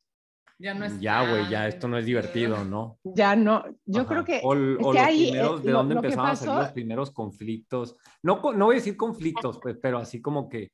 Ya 0.58 0.74
no 0.74 0.84
es 0.84 1.00
ya, 1.00 1.28
güey, 1.30 1.48
ya 1.48 1.68
esto 1.68 1.86
no 1.88 1.96
es 1.98 2.04
divertido, 2.04 2.64
¿no? 2.64 2.98
Ya 3.04 3.34
no, 3.36 3.64
yo 3.86 4.00
Ajá. 4.02 4.08
creo 4.08 4.24
que... 4.24 4.40
O, 4.42 4.54
es 4.54 4.76
o 4.84 4.92
que 4.92 4.98
los 4.98 5.06
ahí, 5.06 5.22
eh, 5.22 5.30
primeros, 5.30 5.62
¿de 5.64 5.70
lo- 5.70 5.78
dónde 5.78 5.94
lo 5.94 6.00
empezaban 6.00 6.30
a 6.32 6.36
salir 6.36 6.50
pasó- 6.52 6.62
los 6.62 6.72
primeros 6.72 7.10
conflictos? 7.12 7.96
No, 8.22 8.40
no 8.54 8.64
voy 8.66 8.74
a 8.74 8.78
decir 8.78 8.96
conflictos, 8.96 9.58
pues, 9.62 9.78
pero 9.80 9.98
así 9.98 10.20
como 10.20 10.48
que, 10.48 10.68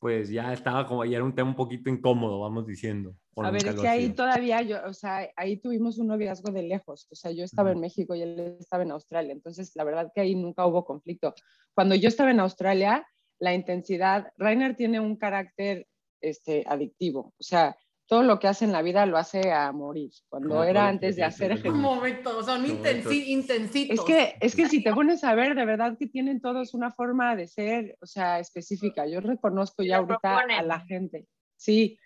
pues 0.00 0.30
ya 0.30 0.52
estaba 0.52 0.86
como, 0.86 1.04
ya 1.04 1.16
era 1.16 1.24
un 1.24 1.34
tema 1.34 1.50
un 1.50 1.56
poquito 1.56 1.90
incómodo, 1.90 2.40
vamos 2.40 2.66
diciendo. 2.66 3.14
A 3.36 3.50
ver, 3.50 3.66
es 3.66 3.74
que 3.74 3.86
ahí 3.86 4.08
todavía 4.10 4.62
yo, 4.62 4.78
o 4.86 4.94
sea, 4.94 5.28
ahí 5.36 5.58
tuvimos 5.58 5.98
un 5.98 6.08
noviazgo 6.08 6.50
de 6.52 6.62
lejos, 6.62 7.06
o 7.10 7.14
sea, 7.14 7.30
yo 7.32 7.44
estaba 7.44 7.70
en 7.70 7.80
México 7.80 8.14
y 8.14 8.22
él 8.22 8.56
estaba 8.58 8.82
en 8.82 8.92
Australia, 8.92 9.32
entonces 9.32 9.72
la 9.76 9.84
verdad 9.84 10.10
que 10.14 10.22
ahí 10.22 10.34
nunca 10.34 10.66
hubo 10.66 10.86
conflicto. 10.86 11.34
Cuando 11.74 11.94
yo 11.94 12.08
estaba 12.08 12.30
en 12.30 12.40
Australia, 12.40 13.06
la 13.38 13.54
intensidad, 13.54 14.32
Rainer 14.38 14.74
tiene 14.74 15.00
un 15.00 15.16
carácter 15.16 15.86
este, 16.22 16.64
adictivo, 16.66 17.34
o 17.38 17.42
sea, 17.42 17.76
todo 18.10 18.24
lo 18.24 18.40
que 18.40 18.48
hace 18.48 18.64
en 18.64 18.72
la 18.72 18.82
vida 18.82 19.06
lo 19.06 19.16
hace 19.16 19.52
a 19.52 19.70
morir. 19.70 20.10
Cuando 20.28 20.48
Como 20.48 20.64
era 20.64 20.88
antes 20.88 21.14
de 21.14 21.22
hace, 21.22 21.44
hacer 21.44 21.52
ejercicio. 21.52 21.80
momento, 21.80 22.36
o 22.38 22.42
sea, 22.42 22.56
un 22.56 22.64
Qué 22.64 22.72
intensi- 22.72 23.04
bonito. 23.04 23.30
intensito. 23.30 23.94
Es 23.94 24.00
que, 24.00 24.34
es 24.40 24.56
que 24.56 24.68
si 24.68 24.82
te 24.82 24.92
pones 24.92 25.22
a 25.22 25.32
ver, 25.36 25.54
de 25.54 25.64
verdad 25.64 25.96
que 25.96 26.08
tienen 26.08 26.40
todos 26.40 26.74
una 26.74 26.90
forma 26.90 27.36
de 27.36 27.46
ser, 27.46 27.96
o 28.02 28.06
sea, 28.06 28.40
específica. 28.40 29.06
Yo 29.06 29.20
reconozco 29.20 29.84
ya 29.84 29.98
ahorita 29.98 30.18
proponen. 30.18 30.58
a 30.58 30.62
la 30.62 30.80
gente. 30.80 31.28
Sí. 31.54 32.00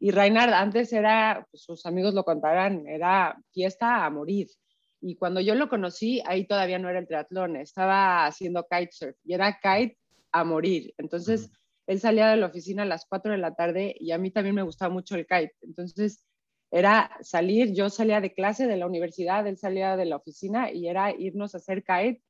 Y 0.00 0.10
Reinhard 0.10 0.54
antes 0.54 0.90
era, 0.90 1.46
pues, 1.50 1.62
sus 1.64 1.84
amigos 1.84 2.14
lo 2.14 2.24
contarán, 2.24 2.86
era 2.88 3.36
fiesta 3.52 4.06
a 4.06 4.10
morir. 4.10 4.46
Y 5.02 5.16
cuando 5.16 5.42
yo 5.42 5.54
lo 5.54 5.68
conocí, 5.68 6.22
ahí 6.24 6.46
todavía 6.46 6.78
no 6.78 6.88
era 6.88 6.98
el 6.98 7.06
triatlón, 7.06 7.56
estaba 7.56 8.24
haciendo 8.24 8.66
kitesurf 8.70 9.16
y 9.22 9.34
era 9.34 9.58
kite 9.60 9.98
a 10.32 10.44
morir. 10.44 10.94
Entonces, 10.96 11.50
él 11.86 12.00
salía 12.00 12.28
de 12.28 12.36
la 12.36 12.46
oficina 12.46 12.82
a 12.82 12.86
las 12.86 13.06
4 13.06 13.32
de 13.32 13.38
la 13.38 13.54
tarde 13.54 13.94
y 13.98 14.12
a 14.12 14.18
mí 14.18 14.30
también 14.30 14.54
me 14.54 14.62
gustaba 14.62 14.92
mucho 14.92 15.14
el 15.14 15.26
kite. 15.26 15.54
Entonces, 15.62 16.24
era 16.70 17.10
salir, 17.20 17.74
yo 17.74 17.90
salía 17.90 18.20
de 18.20 18.32
clase 18.32 18.66
de 18.66 18.76
la 18.76 18.86
universidad, 18.86 19.46
él 19.46 19.58
salía 19.58 19.96
de 19.96 20.06
la 20.06 20.16
oficina 20.16 20.72
y 20.72 20.88
era 20.88 21.14
irnos 21.14 21.54
a 21.54 21.58
hacer 21.58 21.84
kite 21.84 22.22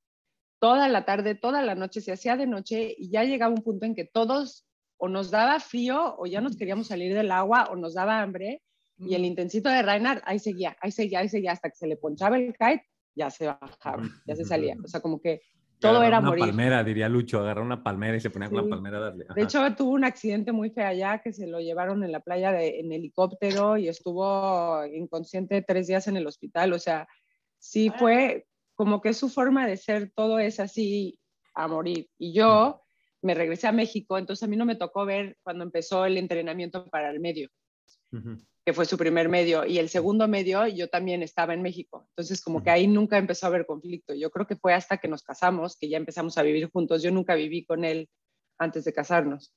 toda 0.62 0.88
la 0.88 1.04
tarde, 1.04 1.34
toda 1.34 1.60
la 1.60 1.74
noche, 1.74 2.00
se 2.00 2.12
hacía 2.12 2.36
de 2.36 2.46
noche 2.46 2.94
y 2.96 3.10
ya 3.10 3.24
llegaba 3.24 3.52
un 3.52 3.62
punto 3.62 3.84
en 3.84 3.96
que 3.96 4.04
todos 4.04 4.64
o 4.96 5.08
nos 5.08 5.32
daba 5.32 5.58
frío 5.58 6.14
o 6.16 6.26
ya 6.26 6.40
nos 6.40 6.56
queríamos 6.56 6.86
salir 6.86 7.14
del 7.14 7.32
agua 7.32 7.68
o 7.70 7.74
nos 7.74 7.94
daba 7.94 8.20
hambre 8.20 8.62
Y 8.96 9.16
el 9.16 9.24
intensito 9.24 9.68
de 9.68 9.82
Reinhardt, 9.82 10.22
ahí 10.24 10.38
seguía, 10.38 10.76
ahí 10.80 10.92
seguía, 10.92 11.18
ahí 11.18 11.28
seguía, 11.28 11.50
hasta 11.50 11.68
que 11.68 11.74
se 11.74 11.88
le 11.88 11.96
ponchaba 11.96 12.38
el 12.38 12.52
kite, 12.52 12.86
ya 13.16 13.28
se 13.28 13.46
bajaba, 13.46 14.04
ya 14.24 14.36
se 14.36 14.44
salía. 14.44 14.76
O 14.84 14.86
sea, 14.86 15.00
como 15.00 15.20
que 15.20 15.42
todo 15.82 15.90
Agarrar 15.98 16.08
era 16.08 16.18
una 16.20 16.28
morir. 16.30 16.44
palmera, 16.46 16.84
diría 16.84 17.08
Lucho, 17.08 17.40
agarrar 17.40 17.64
una 17.64 17.82
palmera 17.82 18.16
y 18.16 18.20
se 18.20 18.30
ponía 18.30 18.48
con 18.48 18.58
Sí. 18.58 18.64
la 18.64 18.70
palmera 18.70 18.96
a 18.96 19.00
darle. 19.00 19.26
De 19.34 19.42
hecho, 19.42 19.60
tuvo 19.76 19.90
un 19.90 20.04
accidente 20.04 20.52
muy 20.52 20.70
feo 20.70 20.86
allá 20.86 21.20
que 21.22 21.32
se 21.32 21.46
lo 21.46 21.60
llevaron 21.60 22.02
en 22.04 22.12
la 22.12 22.20
playa 22.20 22.52
de- 22.52 22.80
en 22.80 22.92
helicóptero 22.92 23.76
y 23.76 23.88
estuvo 23.88 24.84
inconsciente 24.86 25.60
tres 25.62 25.88
días 25.88 26.08
en 26.08 26.16
el 26.16 26.26
hospital. 26.26 26.72
O 26.72 26.78
sea, 26.78 27.06
sí 27.58 27.90
fue 27.98 28.46
como 28.74 29.00
que 29.00 29.12
su 29.12 29.28
forma 29.28 29.66
de 29.66 29.76
ser, 29.76 30.10
todo 30.14 30.38
es 30.38 30.58
así 30.60 31.18
a 31.54 31.68
morir. 31.68 32.08
Y 32.18 32.32
yo 32.32 32.80
me 33.20 33.34
regresé 33.34 33.66
a 33.68 33.72
México, 33.72 34.18
entonces 34.18 34.42
a 34.42 34.46
mí 34.48 34.56
no 34.56 34.64
me 34.64 34.74
tocó 34.76 35.04
ver 35.04 35.36
cuando 35.42 35.62
empezó 35.64 36.04
el 36.06 36.16
entrenamiento 36.16 36.88
para 36.88 37.10
el 37.10 37.20
medio, 37.20 37.48
Ujú. 38.12 38.38
Que 38.64 38.72
fue 38.72 38.84
su 38.84 38.96
primer 38.96 39.28
medio, 39.28 39.64
y 39.66 39.78
el 39.78 39.88
segundo 39.88 40.28
medio 40.28 40.66
yo 40.68 40.88
también 40.88 41.22
estaba 41.22 41.52
en 41.54 41.62
México. 41.62 42.06
Entonces 42.10 42.40
como 42.42 42.62
que 42.62 42.70
ahí 42.70 42.86
nunca 42.86 43.18
empezó 43.18 43.46
a 43.46 43.48
haber 43.48 43.66
conflicto. 43.66 44.14
Yo 44.14 44.30
creo 44.30 44.46
que 44.46 44.56
fue 44.56 44.72
hasta 44.72 44.98
que 44.98 45.08
nos 45.08 45.22
casamos 45.22 45.76
que 45.76 45.88
ya 45.88 45.96
empezamos 45.96 46.38
a 46.38 46.42
vivir 46.42 46.70
juntos. 46.70 47.02
Yo 47.02 47.10
nunca 47.10 47.34
viví 47.34 47.64
con 47.64 47.84
él 47.84 48.08
antes 48.58 48.84
de 48.84 48.92
casarnos. 48.92 49.52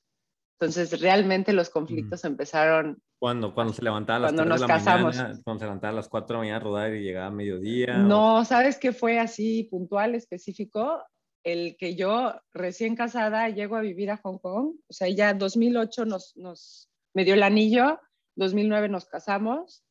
Entonces 0.58 1.00
realmente 1.00 1.52
los 1.52 1.68
conflictos 1.70 2.24
empezaron, 2.24 2.98
Cuando, 3.20 3.54
cuando 3.54 3.74
se 3.74 3.82
levantaba 3.82 4.16
a 4.16 4.20
las 4.20 4.32
Cuando 4.32 4.42
3 4.42 4.48
de 4.48 4.50
nos 4.54 4.60
la 4.62 4.66
casamos. 4.76 5.16
mañana, 5.16 5.40
cuando 5.44 5.58
se 5.60 5.64
levantaba 5.66 5.92
a 5.92 5.96
las 5.96 6.08
4 6.08 6.26
de 6.28 6.32
la 6.34 6.38
mañana 6.38 6.56
a 6.56 6.60
rodar 6.60 6.94
y 6.94 7.02
llegaba 7.02 7.26
a 7.26 7.30
mediodía. 7.30 7.92
o- 7.94 8.08
no, 8.08 8.44
¿sabes 8.44 8.78
qué 8.78 8.92
fue 8.92 9.18
así 9.20 9.64
puntual, 9.70 10.14
específico? 10.14 11.04
El 11.44 11.76
que 11.76 11.94
yo 11.94 12.34
recién 12.52 12.96
casada 12.96 13.48
llego 13.50 13.76
a 13.76 13.80
vivir 13.82 14.10
a 14.10 14.16
Hong 14.16 14.38
Kong, 14.38 14.76
o 14.88 14.92
sea, 14.92 15.08
ya 15.10 15.32
2008 15.34 16.06
nos, 16.06 16.34
nos 16.36 16.88
me 17.14 17.24
dio 17.24 17.34
el 17.34 17.42
anillo, 17.44 18.00
2009 18.36 18.88
nos 18.88 19.06
casamos, 19.06 19.84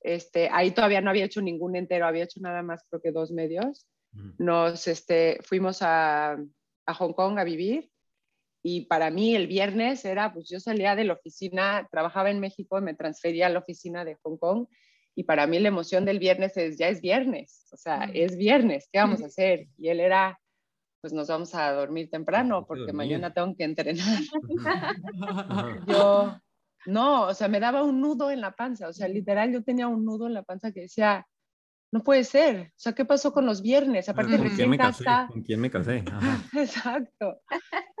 este, 0.00 0.50
ahí 0.52 0.72
todavía 0.72 1.00
no 1.00 1.10
había 1.10 1.24
hecho 1.24 1.40
ningún 1.40 1.76
entero, 1.76 2.06
había 2.06 2.24
hecho 2.24 2.40
nada 2.40 2.62
más 2.62 2.84
creo 2.88 3.00
que 3.00 3.12
dos 3.12 3.30
medios. 3.30 3.86
Nos 4.38 4.86
este, 4.86 5.40
fuimos 5.42 5.82
a, 5.82 6.36
a 6.86 6.94
Hong 6.94 7.14
Kong 7.14 7.38
a 7.38 7.44
vivir 7.44 7.90
y 8.62 8.82
para 8.86 9.10
mí 9.10 9.34
el 9.34 9.46
viernes 9.46 10.04
era, 10.04 10.32
pues 10.32 10.48
yo 10.48 10.60
salía 10.60 10.94
de 10.94 11.04
la 11.04 11.14
oficina, 11.14 11.88
trabajaba 11.90 12.30
en 12.30 12.38
México, 12.38 12.80
me 12.80 12.94
transfería 12.94 13.46
a 13.46 13.50
la 13.50 13.58
oficina 13.58 14.04
de 14.04 14.16
Hong 14.22 14.36
Kong 14.36 14.66
y 15.14 15.24
para 15.24 15.46
mí 15.46 15.58
la 15.58 15.68
emoción 15.68 16.04
del 16.04 16.18
viernes 16.18 16.56
es, 16.56 16.78
ya 16.78 16.88
es 16.88 17.00
viernes, 17.00 17.66
o 17.72 17.76
sea, 17.76 18.10
es 18.14 18.36
viernes, 18.36 18.88
¿qué 18.92 18.98
vamos 19.00 19.22
a 19.22 19.26
hacer? 19.26 19.68
Y 19.78 19.88
él 19.88 20.00
era, 20.00 20.40
pues 21.00 21.12
nos 21.12 21.28
vamos 21.28 21.54
a 21.54 21.72
dormir 21.72 22.10
temprano 22.10 22.56
a 22.56 22.66
porque 22.66 22.92
mañana 22.92 23.32
tengo 23.32 23.54
que 23.56 23.64
entrenar. 23.64 24.20
Yo, 25.86 26.36
no, 26.86 27.22
o 27.26 27.34
sea, 27.34 27.48
me 27.48 27.60
daba 27.60 27.82
un 27.82 28.00
nudo 28.00 28.30
en 28.30 28.40
la 28.40 28.52
panza, 28.52 28.88
o 28.88 28.92
sea, 28.92 29.08
literal 29.08 29.52
yo 29.52 29.62
tenía 29.62 29.88
un 29.88 30.04
nudo 30.04 30.26
en 30.26 30.34
la 30.34 30.42
panza 30.42 30.72
que 30.72 30.82
decía, 30.82 31.26
no 31.92 32.02
puede 32.02 32.24
ser, 32.24 32.70
o 32.70 32.78
sea, 32.78 32.92
¿qué 32.92 33.04
pasó 33.04 33.32
con 33.32 33.46
los 33.46 33.62
viernes? 33.62 34.08
Aparte 34.08 34.32
¿Con 34.32 34.40
quién 34.40 34.50
recién 34.50 34.70
me 34.70 34.78
casé? 34.78 35.04
casada. 35.04 35.28
¿Con 35.28 35.42
quién 35.42 35.60
me 35.60 35.70
casé? 35.70 36.04
Ajá. 36.10 36.42
Exacto. 36.60 37.40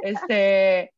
Este, 0.02 0.92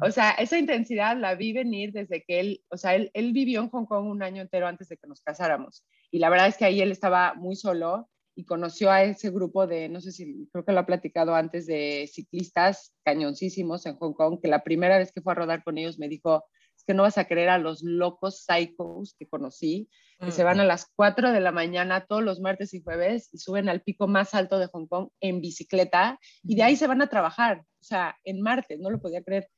o 0.00 0.10
sea, 0.10 0.30
esa 0.30 0.58
intensidad 0.58 1.16
la 1.16 1.34
vi 1.34 1.52
venir 1.52 1.92
desde 1.92 2.24
que 2.24 2.40
él, 2.40 2.64
o 2.70 2.76
sea, 2.76 2.94
él, 2.94 3.10
él 3.12 3.32
vivió 3.32 3.60
en 3.60 3.68
Hong 3.68 3.84
Kong 3.84 4.06
un 4.06 4.22
año 4.22 4.40
entero 4.40 4.66
antes 4.66 4.88
de 4.88 4.96
que 4.96 5.06
nos 5.06 5.20
casáramos. 5.20 5.84
Y 6.10 6.20
la 6.20 6.30
verdad 6.30 6.48
es 6.48 6.56
que 6.56 6.64
ahí 6.64 6.80
él 6.80 6.90
estaba 6.90 7.34
muy 7.34 7.54
solo 7.54 8.08
y 8.34 8.44
conoció 8.44 8.90
a 8.90 9.02
ese 9.02 9.30
grupo 9.30 9.66
de, 9.66 9.88
no 9.88 10.00
sé 10.00 10.12
si, 10.12 10.48
creo 10.52 10.64
que 10.64 10.72
lo 10.72 10.78
ha 10.78 10.86
platicado 10.86 11.34
antes, 11.34 11.66
de 11.66 12.08
ciclistas 12.10 12.94
cañoncísimos 13.04 13.84
en 13.84 13.96
Hong 13.96 14.14
Kong, 14.14 14.38
que 14.40 14.48
la 14.48 14.62
primera 14.62 14.96
vez 14.96 15.12
que 15.12 15.20
fue 15.20 15.32
a 15.32 15.36
rodar 15.36 15.64
con 15.64 15.76
ellos 15.76 15.98
me 15.98 16.08
dijo, 16.08 16.44
que 16.88 16.94
no 16.94 17.02
vas 17.02 17.18
a 17.18 17.26
creer 17.26 17.50
a 17.50 17.58
los 17.58 17.82
locos 17.82 18.46
psychos 18.46 19.14
que 19.18 19.28
conocí, 19.28 19.90
que 20.24 20.30
se 20.30 20.42
van 20.42 20.58
a 20.58 20.64
las 20.64 20.90
4 20.96 21.32
de 21.32 21.40
la 21.40 21.52
mañana 21.52 22.06
todos 22.06 22.22
los 22.22 22.40
martes 22.40 22.72
y 22.72 22.82
jueves 22.82 23.28
y 23.30 23.36
suben 23.36 23.68
al 23.68 23.82
pico 23.82 24.08
más 24.08 24.32
alto 24.32 24.58
de 24.58 24.68
Hong 24.68 24.86
Kong 24.86 25.10
en 25.20 25.42
bicicleta 25.42 26.18
y 26.42 26.56
de 26.56 26.62
ahí 26.62 26.76
se 26.76 26.86
van 26.86 27.02
a 27.02 27.08
trabajar, 27.08 27.58
o 27.78 27.84
sea, 27.84 28.16
en 28.24 28.40
martes, 28.40 28.80
no 28.80 28.88
lo 28.88 29.02
podía 29.02 29.22
creer. 29.22 29.50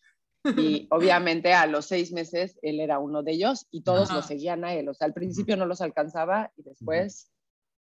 Y 0.56 0.88
obviamente 0.90 1.52
a 1.52 1.66
los 1.66 1.86
seis 1.86 2.10
meses 2.10 2.58
él 2.62 2.80
era 2.80 2.98
uno 2.98 3.22
de 3.22 3.30
ellos 3.30 3.68
y 3.70 3.84
todos 3.84 4.08
Ajá. 4.10 4.16
lo 4.16 4.22
seguían 4.22 4.64
a 4.64 4.74
él, 4.74 4.88
o 4.88 4.94
sea, 4.94 5.06
al 5.06 5.14
principio 5.14 5.56
no 5.56 5.66
los 5.66 5.80
alcanzaba 5.82 6.52
y 6.56 6.64
después 6.64 7.30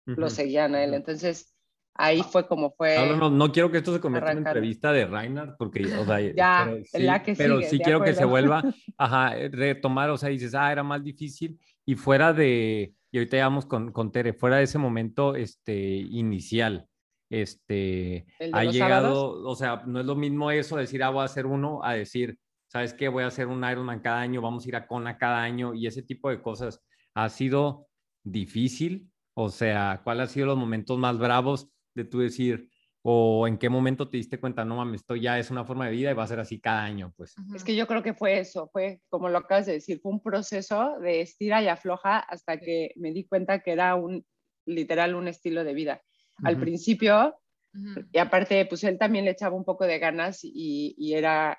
Ujú. 0.08 0.20
lo 0.20 0.30
seguían 0.30 0.76
a 0.76 0.84
él. 0.84 0.94
Entonces 0.94 1.56
ahí 1.98 2.22
fue 2.24 2.48
como 2.48 2.72
fue. 2.72 2.98
No 3.18 3.52
quiero 3.52 3.72
que 3.72 3.80
esto 3.80 3.94
se 3.94 4.00
convierta 4.00 4.32
en 4.32 4.40
entrevista 4.40 4.92
de 4.92 5.06
Reinhardt, 5.06 5.58
porque, 5.58 5.86
o 5.86 6.06
sea, 6.06 6.20
Ya, 6.36 6.66
pero 6.66 6.84
sí, 6.86 7.04
la 7.04 7.24
que 7.24 7.36
pero 7.36 7.58
sigue, 7.58 7.70
sí 7.70 7.80
quiero 7.80 8.04
que 8.04 8.14
se 8.14 8.26
vuelva, 8.26 8.64
ajá, 8.98 9.34
retomar, 9.52 10.10
o 10.10 10.18
sea, 10.18 10.30
dices, 10.30 10.54
ah, 10.56 10.72
era 10.72 10.84
más 10.84 11.04
difícil, 11.04 11.60
y 11.86 11.96
fuera 11.96 12.34
de, 12.34 12.94
y 13.12 13.18
ahorita 13.18 13.38
ya 13.38 13.44
vamos 13.44 13.66
con, 13.66 13.92
con 13.92 14.12
Tere, 14.12 14.34
fuera 14.34 14.58
de 14.58 14.64
ese 14.64 14.78
momento, 14.78 15.36
este, 15.36 15.76
inicial, 15.76 16.88
este, 17.30 18.26
¿El 18.40 18.52
de 18.52 18.58
ha 18.58 18.64
llegado, 18.66 19.14
sábados? 19.14 19.42
o 19.46 19.56
sea, 19.56 19.84
no 19.86 20.00
es 20.00 20.06
lo 20.06 20.16
mismo 20.16 20.52
eso, 20.52 20.78
decir, 20.78 21.04
ah, 21.04 21.10
voy 21.10 21.22
a 21.22 21.26
hacer 21.26 21.46
uno, 21.46 21.82
a 21.84 21.94
decir, 21.94 22.38
¿sabes 22.68 22.94
qué? 22.94 23.08
Voy 23.08 23.24
a 23.24 23.28
hacer 23.28 23.48
un 23.48 23.64
Ironman 23.70 24.02
cada 24.02 24.20
año, 24.20 24.42
vamos 24.42 24.66
a 24.66 24.70
ir 24.70 24.76
a 24.76 24.88
Kona 24.88 25.18
cada 25.18 25.42
año, 25.42 25.74
y 25.74 25.88
ese 25.88 26.04
tipo 26.04 26.30
de 26.30 26.42
cosas, 26.42 26.82
¿ha 27.16 27.30
sido 27.30 27.88
difícil? 28.24 29.10
O 29.34 29.50
sea, 29.50 30.02
¿cuáles 30.04 30.24
han 30.24 30.30
sido 30.30 30.48
los 30.48 30.58
momentos 30.58 30.98
más 30.98 31.18
bravos 31.18 31.70
de 31.98 32.06
tú 32.06 32.20
decir, 32.20 32.70
o 33.02 33.48
en 33.48 33.58
qué 33.58 33.70
momento 33.70 34.08
te 34.08 34.18
diste 34.18 34.40
cuenta, 34.40 34.64
no 34.64 34.78
mames, 34.78 35.02
esto 35.02 35.16
ya 35.16 35.40
es 35.40 35.50
una 35.50 35.66
forma 35.66 35.86
de 35.86 35.92
vida 35.92 36.12
y 36.12 36.14
va 36.14 36.24
a 36.24 36.28
ser 36.28 36.40
así 36.40 36.60
cada 36.60 36.84
año, 36.84 37.14
pues. 37.18 37.36
Es 37.54 37.64
que 37.64 37.76
yo 37.76 37.88
creo 37.88 38.04
que 38.04 38.14
fue 38.14 38.40
eso, 38.40 38.70
fue 38.72 39.02
como 39.10 39.30
lo 39.30 39.40
acabas 39.40 39.66
de 39.66 39.74
decir, 39.74 40.00
fue 40.00 40.12
un 40.12 40.22
proceso 40.22 40.98
de 41.02 41.22
estira 41.22 41.62
y 41.62 41.68
afloja 41.68 42.20
hasta 42.20 42.60
que 42.60 42.92
me 42.96 43.12
di 43.12 43.26
cuenta 43.26 43.60
que 43.60 43.72
era 43.72 43.96
un, 43.96 44.26
literal, 44.66 45.16
un 45.16 45.28
estilo 45.28 45.64
de 45.64 45.74
vida. 45.74 46.02
Al 46.44 46.56
Ujú. 46.56 46.62
principio, 46.62 47.40
Ujú. 47.74 48.06
y 48.12 48.18
aparte, 48.20 48.66
pues 48.68 48.84
él 48.84 48.98
también 48.98 49.26
le 49.26 49.32
echaba 49.32 49.56
un 49.56 49.66
poco 49.66 49.86
de 49.86 50.00
ganas 50.00 50.44
y, 50.44 50.94
y 50.98 51.14
era, 51.14 51.58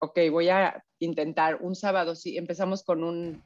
ok, 0.00 0.18
voy 0.30 0.50
a 0.50 0.84
intentar 0.98 1.58
un 1.62 1.74
sábado, 1.74 2.14
sí, 2.14 2.36
empezamos 2.36 2.84
con 2.84 3.02
un, 3.02 3.42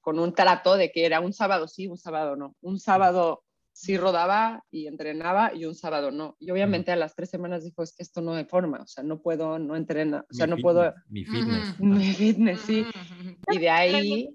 con 0.00 0.18
un 0.18 0.34
trato 0.34 0.76
de 0.76 0.90
que 0.90 1.04
era 1.04 1.20
un 1.20 1.32
sábado 1.32 1.68
sí, 1.68 1.86
un 1.86 1.98
sábado 1.98 2.36
no. 2.36 2.56
Un 2.60 2.78
sábado 2.78 3.44
sí 3.72 3.96
rodaba 3.96 4.64
y 4.70 4.86
entrenaba 4.86 5.54
y 5.54 5.64
un 5.64 5.74
sábado 5.74 6.10
no. 6.10 6.36
Y 6.38 6.50
obviamente 6.50 6.92
a 6.92 6.96
las 6.96 7.14
tres 7.14 7.30
semanas 7.30 7.64
dijo, 7.64 7.82
es 7.82 7.94
que 7.94 8.02
esto 8.02 8.20
no 8.20 8.34
hay 8.34 8.44
forma, 8.44 8.82
o 8.82 8.86
sea, 8.86 9.02
no 9.02 9.20
puedo, 9.20 9.58
no 9.58 9.76
entrenar, 9.76 10.26
o 10.30 10.34
sea, 10.34 10.46
Mi 10.46 10.50
no 10.50 10.56
fitness, 10.56 10.62
puedo, 10.62 10.94
Mi 11.08 11.24
fitness. 11.24 11.80
Mi 11.80 12.12
fitness, 12.12 12.60
sí. 12.60 12.86
Y 13.50 13.58
de 13.58 13.70
ahí, 13.70 14.28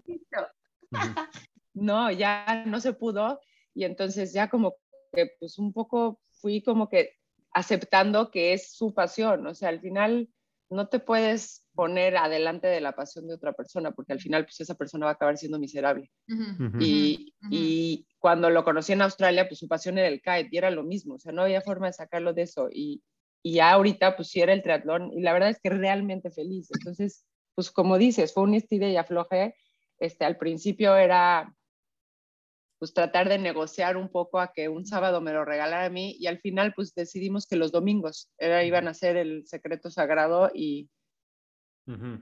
no, 1.73 2.11
ya 2.11 2.63
no 2.65 2.79
se 2.79 2.93
pudo. 2.93 3.39
Y 3.73 3.83
entonces 3.83 4.33
ya 4.33 4.49
como 4.49 4.75
que 5.13 5.31
pues 5.39 5.59
un 5.59 5.71
poco 5.71 6.19
fui 6.31 6.61
como 6.61 6.89
que 6.89 7.13
aceptando 7.51 8.31
que 8.31 8.53
es 8.53 8.73
su 8.73 8.93
pasión, 8.93 9.45
o 9.47 9.53
sea, 9.53 9.69
al 9.69 9.79
final 9.79 10.29
no 10.69 10.87
te 10.89 10.99
puedes 10.99 11.66
poner 11.77 12.17
adelante 12.17 12.67
de 12.67 12.81
la 12.81 12.93
pasión 12.93 13.27
de 13.27 13.35
otra 13.35 13.53
persona 13.53 13.91
porque 13.91 14.11
al 14.11 14.19
final 14.19 14.45
pues 14.45 14.59
esa 14.59 14.73
persona 14.73 15.05
va 15.05 15.11
a 15.11 15.13
acabar 15.13 15.37
siendo 15.37 15.59
miserable. 15.59 16.11
Ujú. 16.27 16.65
Ujú. 16.65 16.77
Y, 16.81 17.33
Ujú. 17.43 17.49
y 17.51 18.07
cuando 18.17 18.49
lo 18.49 18.63
conocí 18.63 18.93
en 18.93 19.03
Australia, 19.03 19.47
pues 19.47 19.59
su 19.59 19.67
pasión 19.67 19.99
era 19.99 20.07
el 20.07 20.21
kite 20.21 20.49
y 20.51 20.57
era 20.57 20.71
lo 20.71 20.83
mismo, 20.83 21.13
o 21.13 21.19
sea, 21.19 21.31
no 21.31 21.43
había 21.43 21.61
forma 21.61 21.85
de 21.85 21.93
sacarlo 21.93 22.33
de 22.33 22.41
eso. 22.41 22.67
Y, 22.71 23.03
y 23.43 23.53
ya 23.53 23.71
ahorita, 23.71 24.15
pues 24.15 24.29
sí 24.29 24.41
era 24.41 24.53
el 24.53 24.63
triatlón 24.63 25.13
y 25.13 25.21
la 25.21 25.33
verdad 25.33 25.51
es 25.51 25.59
que 25.61 25.69
realmente 25.69 26.31
feliz. 26.31 26.71
Entonces, 26.71 27.25
pues 27.55 27.69
como 27.69 27.99
dices, 27.99 28.33
fue 28.33 28.43
un 28.43 28.55
estilo 28.55 28.87
y 28.87 28.97
afloje. 28.97 29.55
Este, 29.99 30.25
al 30.25 30.37
principio 30.37 30.95
era 30.95 31.53
pues 32.79 32.93
tratar 32.93 33.27
de 33.27 33.39
negociar 33.39 33.97
un 33.97 34.09
poco 34.09 34.39
a 34.39 34.51
que 34.53 34.69
un 34.69 34.85
sábado 34.85 35.19
me 35.19 35.33
lo 35.33 35.43
regalara 35.43 35.85
a 35.85 35.89
mí 35.89 36.15
y 36.19 36.27
al 36.27 36.39
final 36.39 36.73
pues 36.75 36.93
decidimos 36.93 37.47
que 37.47 37.55
los 37.55 37.71
domingos 37.71 38.29
era, 38.37 38.63
iban 38.63 38.87
a 38.87 38.93
ser 38.93 39.17
el 39.17 39.47
secreto 39.47 39.89
sagrado 39.89 40.51
y, 40.53 40.87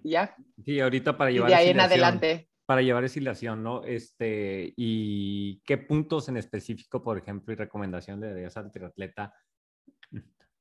Y 0.04 0.12
ya, 0.12 0.36
Sí, 0.64 0.80
ahorita 0.80 1.18
para 1.18 1.32
y 1.32 1.36
llevar 1.36 1.50
de 1.50 1.56
ahí 1.56 1.70
en 1.70 1.80
adelante. 1.80 2.50
Para 2.66 2.82
llevar 2.82 3.04
esa 3.04 3.20
hilación, 3.20 3.64
¿no? 3.64 3.84
Este, 3.84 4.74
y 4.76 5.62
qué 5.66 5.78
puntos 5.78 6.30
en 6.30 6.38
específico, 6.38 7.04
por 7.04 7.18
ejemplo, 7.18 7.54
y 7.54 7.58
recomendación 7.58 8.20
le 8.20 8.28
darías 8.28 8.58
al 8.58 8.72
triatleta 8.72 9.34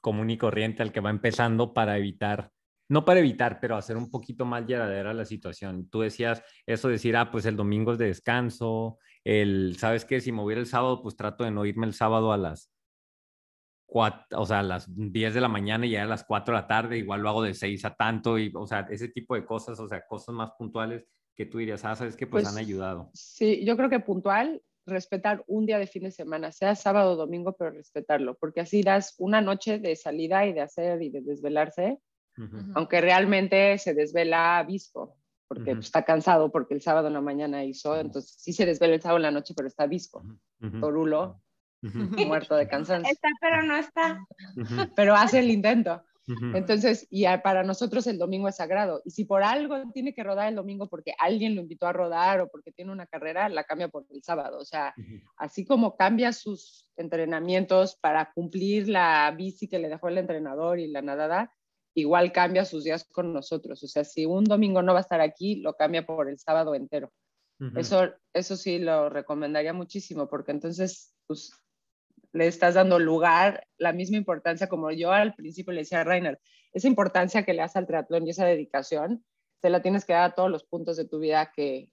común 0.00 0.28
y 0.28 0.36
corriente, 0.36 0.82
al 0.82 0.92
que 0.92 1.00
va 1.00 1.08
empezando 1.08 1.72
para 1.72 1.96
evitar, 1.96 2.50
no 2.90 3.06
para 3.06 3.20
evitar, 3.20 3.58
pero 3.58 3.76
hacer 3.76 3.96
un 3.96 4.10
poquito 4.10 4.44
más 4.44 4.66
llevadera 4.66 5.14
la 5.14 5.24
situación. 5.24 5.88
Tú 5.88 6.02
decías 6.02 6.42
eso, 6.66 6.88
decir, 6.88 7.16
ah, 7.16 7.30
pues 7.30 7.46
el 7.46 7.56
domingo 7.56 7.92
es 7.92 7.98
de 7.98 8.08
descanso, 8.08 8.98
el, 9.24 9.76
¿sabes 9.78 10.04
qué? 10.04 10.20
Si 10.20 10.30
me 10.30 10.42
voy 10.42 10.52
a 10.52 10.56
ir 10.56 10.58
el 10.58 10.66
sábado, 10.66 11.02
pues 11.02 11.16
trato 11.16 11.44
de 11.44 11.50
no 11.50 11.64
irme 11.64 11.86
el 11.86 11.94
sábado 11.94 12.32
a 12.32 12.36
las 12.36 12.73
cuatro, 13.86 14.40
o 14.40 14.46
sea, 14.46 14.60
a 14.60 14.62
las 14.62 14.86
10 14.88 15.34
de 15.34 15.40
la 15.40 15.48
mañana 15.48 15.86
y 15.86 15.90
ya 15.90 16.02
a 16.02 16.06
las 16.06 16.24
4 16.24 16.54
de 16.54 16.60
la 16.60 16.66
tarde, 16.66 16.98
igual 16.98 17.20
lo 17.20 17.28
hago 17.28 17.42
de 17.42 17.54
6 17.54 17.84
a 17.84 17.94
tanto, 17.94 18.38
y, 18.38 18.52
o 18.54 18.66
sea, 18.66 18.86
ese 18.90 19.08
tipo 19.08 19.34
de 19.34 19.44
cosas, 19.44 19.78
o 19.80 19.88
sea, 19.88 20.04
cosas 20.06 20.34
más 20.34 20.50
puntuales 20.58 21.06
que 21.36 21.46
tú 21.46 21.58
dirías, 21.58 21.84
ah, 21.84 21.96
sabes 21.96 22.16
que 22.16 22.26
pues, 22.26 22.44
Pues, 22.44 22.54
han 22.54 22.58
ayudado. 22.58 23.10
Sí, 23.12 23.64
yo 23.64 23.76
creo 23.76 23.90
que 23.90 24.00
puntual, 24.00 24.62
respetar 24.86 25.42
un 25.46 25.66
día 25.66 25.78
de 25.78 25.86
fin 25.86 26.04
de 26.04 26.10
semana, 26.10 26.52
sea 26.52 26.74
sábado 26.74 27.12
o 27.12 27.16
domingo, 27.16 27.56
pero 27.56 27.70
respetarlo, 27.70 28.36
porque 28.36 28.60
así 28.60 28.82
das 28.82 29.14
una 29.18 29.40
noche 29.40 29.78
de 29.78 29.96
salida 29.96 30.46
y 30.46 30.52
de 30.52 30.60
hacer 30.60 31.02
y 31.02 31.10
de 31.10 31.22
desvelarse, 31.22 31.98
aunque 32.74 33.00
realmente 33.00 33.78
se 33.78 33.94
desvela 33.94 34.62
visco. 34.66 35.16
porque 35.46 35.74
pues, 35.74 35.86
está 35.86 36.04
cansado, 36.04 36.50
porque 36.50 36.74
el 36.74 36.82
sábado 36.82 37.08
en 37.08 37.14
la 37.14 37.20
mañana 37.20 37.64
hizo, 37.64 37.98
entonces 37.98 38.34
sí 38.38 38.52
se 38.52 38.66
desvela 38.66 38.94
el 38.94 39.00
sábado 39.00 39.18
en 39.18 39.22
la 39.22 39.30
noche, 39.30 39.54
pero 39.56 39.68
está 39.68 39.86
visco, 39.86 40.24
torulo, 40.80 41.40
muerto 42.26 42.56
de 42.56 42.68
cansancio, 42.68 43.12
Está, 43.12 43.28
pero 43.40 43.62
no 43.62 43.76
está. 43.76 44.24
pero 44.96 45.14
hace 45.14 45.38
el 45.40 45.50
intento. 45.50 46.02
Entonces, 46.54 47.06
y 47.10 47.26
a- 47.26 47.42
para 47.42 47.64
nosotros 47.64 48.06
el 48.06 48.16
domingo 48.16 48.48
es 48.48 48.56
sagrado. 48.56 49.02
Y 49.04 49.10
si 49.10 49.26
por 49.26 49.42
algo 49.42 49.90
tiene 49.92 50.14
que 50.14 50.22
rodar 50.22 50.48
el 50.48 50.54
domingo 50.54 50.88
porque 50.88 51.12
alguien 51.18 51.54
lo 51.54 51.60
invitó 51.60 51.86
a 51.86 51.92
rodar 51.92 52.40
o 52.40 52.48
porque 52.48 52.72
tiene 52.72 52.92
una 52.92 53.06
carrera, 53.06 53.50
la 53.50 53.64
cambia 53.64 53.88
por 53.88 54.06
el 54.10 54.22
sábado. 54.22 54.58
O 54.58 54.64
sea, 54.64 54.94
así 55.36 55.66
como 55.66 55.96
cambia 55.98 56.32
sus 56.32 56.88
entrenamientos 56.96 57.96
para 57.96 58.32
cumplir 58.34 58.88
la 58.88 59.30
bici 59.36 59.68
que 59.68 59.78
le 59.78 59.90
dejó 59.90 60.08
el 60.08 60.16
entrenador 60.16 60.78
y 60.78 60.86
la 60.90 61.02
nadada, 61.02 61.52
igual 61.94 62.32
cambia 62.32 62.64
sus 62.64 62.84
días 62.84 63.04
con 63.04 63.34
nosotros. 63.34 63.82
O 63.84 63.86
sea, 63.86 64.02
si 64.04 64.24
un 64.24 64.44
domingo 64.44 64.80
no 64.80 64.94
va 64.94 65.00
a 65.00 65.02
estar 65.02 65.20
aquí, 65.20 65.56
lo 65.56 65.74
cambia 65.74 66.06
por 66.06 66.30
el 66.30 66.38
sábado 66.38 66.74
entero. 66.74 67.12
Eso, 67.76 68.12
eso 68.32 68.56
sí 68.56 68.78
lo 68.78 69.08
recomendaría 69.10 69.72
muchísimo, 69.72 70.28
porque 70.28 70.52
entonces 70.52 71.14
pues, 71.26 71.52
le 72.34 72.48
estás 72.48 72.74
dando 72.74 72.98
lugar, 72.98 73.66
la 73.78 73.92
misma 73.92 74.16
importancia 74.16 74.68
como 74.68 74.90
yo 74.90 75.12
al 75.12 75.34
principio 75.34 75.72
le 75.72 75.82
decía 75.82 76.00
a 76.00 76.04
Rainer, 76.04 76.40
esa 76.72 76.88
importancia 76.88 77.44
que 77.44 77.54
le 77.54 77.60
das 77.60 77.76
al 77.76 77.86
triatlón 77.86 78.26
y 78.26 78.30
esa 78.30 78.44
dedicación, 78.44 79.24
te 79.60 79.70
la 79.70 79.80
tienes 79.80 80.04
que 80.04 80.14
dar 80.14 80.30
a 80.30 80.34
todos 80.34 80.50
los 80.50 80.64
puntos 80.64 80.96
de 80.96 81.06
tu 81.06 81.20
vida 81.20 81.52
que 81.54 81.88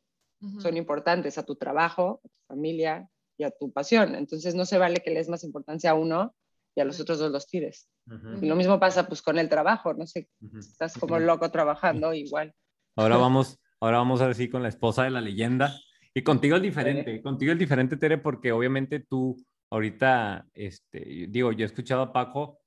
son 0.57 0.75
importantes, 0.75 1.38
a 1.38 1.45
tu 1.45 1.55
trabajo, 1.55 2.21
a 2.25 2.27
tu 2.27 2.39
familia 2.48 3.07
y 3.38 3.43
a 3.43 3.51
tu 3.51 3.71
pasión. 3.71 4.15
Entonces 4.15 4.55
no 4.55 4.65
se 4.65 4.79
vale 4.79 5.01
que 5.01 5.12
le 5.12 5.17
des 5.17 5.29
más 5.29 5.43
importancia 5.43 5.91
a 5.91 5.93
uno 5.93 6.33
y 6.74 6.81
a 6.81 6.86
los 6.86 7.00
otros 7.00 7.19
dos 7.19 7.31
los 7.31 7.45
tires. 7.45 7.88
Ujú, 8.07 8.43
Y 8.43 8.48
lo 8.48 8.55
mismo 8.55 8.79
pasa 8.79 9.07
pues 9.07 9.21
con 9.21 9.38
el 9.38 9.48
trabajo, 9.48 9.93
no 9.93 10.07
sé, 10.07 10.27
estás 10.57 10.98
como 10.98 11.19
loco 11.19 11.51
trabajando 11.51 12.15
igual. 12.15 12.55
Ahora 12.95 13.17
vamos, 13.17 13.60
ahora 13.79 14.00
vamos 14.00 14.21
a 14.21 14.25
ver 14.25 14.36
si 14.36 14.50
con 14.50 14.63
la 14.63 14.69
esposa 14.69 15.03
de 15.03 15.12
la 15.12 15.21
leyenda. 15.21 15.79
Y 16.15 16.24
contigo 16.24 16.55
es 16.55 16.63
diferente, 16.63 17.21
contigo 17.21 17.53
es 17.53 17.60
diferente, 17.60 17.95
Tere, 17.95 18.17
porque 18.17 18.51
obviamente 18.51 19.00
tú 19.00 19.38
ahorita, 19.71 20.47
este, 20.53 21.27
digo, 21.29 21.51
yo 21.51 21.63
he 21.63 21.65
escuchado 21.65 22.03
a 22.03 22.13
Paco 22.13 22.59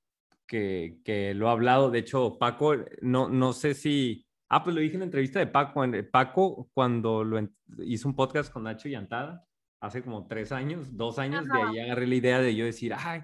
que, 0.47 1.01
que 1.05 1.35
lo 1.35 1.49
ha 1.49 1.53
hablado, 1.53 1.91
de 1.91 2.01
hecho, 2.01 2.39
Paco, 2.39 2.75
no, 3.03 3.29
no 3.29 3.53
sé 3.53 3.75
si, 3.75 4.27
ah, 4.49 4.65
pues 4.65 4.75
lo 4.75 4.83
dije 4.83 4.95
en 4.95 5.01
la 5.01 5.07
entrevista 5.07 5.39
de 5.39 5.47
Paco, 5.47 5.85
Paco 6.11 6.71
cuando 6.75 7.23
lo 7.23 7.39
hizo 7.85 8.09
un 8.09 8.17
podcast 8.17 8.53
con 8.53 8.65
Nacho 8.65 8.89
y 8.89 8.95
Antada, 8.95 9.47
hace 9.81 10.03
como 10.03 10.27
tres 10.27 10.51
años, 10.51 10.97
dos 10.97 11.19
años, 11.19 11.47
de 11.47 11.63
ahí 11.63 11.79
agarré 11.79 12.07
la 12.07 12.15
idea 12.15 12.41
de 12.41 12.55
yo 12.55 12.65
decir, 12.65 12.95
ay, 12.97 13.23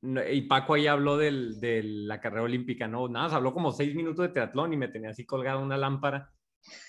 y 0.00 0.42
Paco 0.42 0.74
ahí 0.74 0.86
habló 0.86 1.16
del, 1.16 1.60
de 1.60 1.82
la 1.82 2.20
carrera 2.20 2.44
olímpica, 2.44 2.86
no, 2.88 3.08
nada, 3.08 3.30
se 3.30 3.34
habló 3.34 3.52
como 3.52 3.72
seis 3.72 3.94
minutos 3.94 4.26
de 4.26 4.32
triatlón 4.32 4.72
y 4.72 4.76
me 4.76 4.88
tenía 4.88 5.10
así 5.10 5.26
colgada 5.26 5.58
una 5.58 5.76
lámpara. 5.76 6.32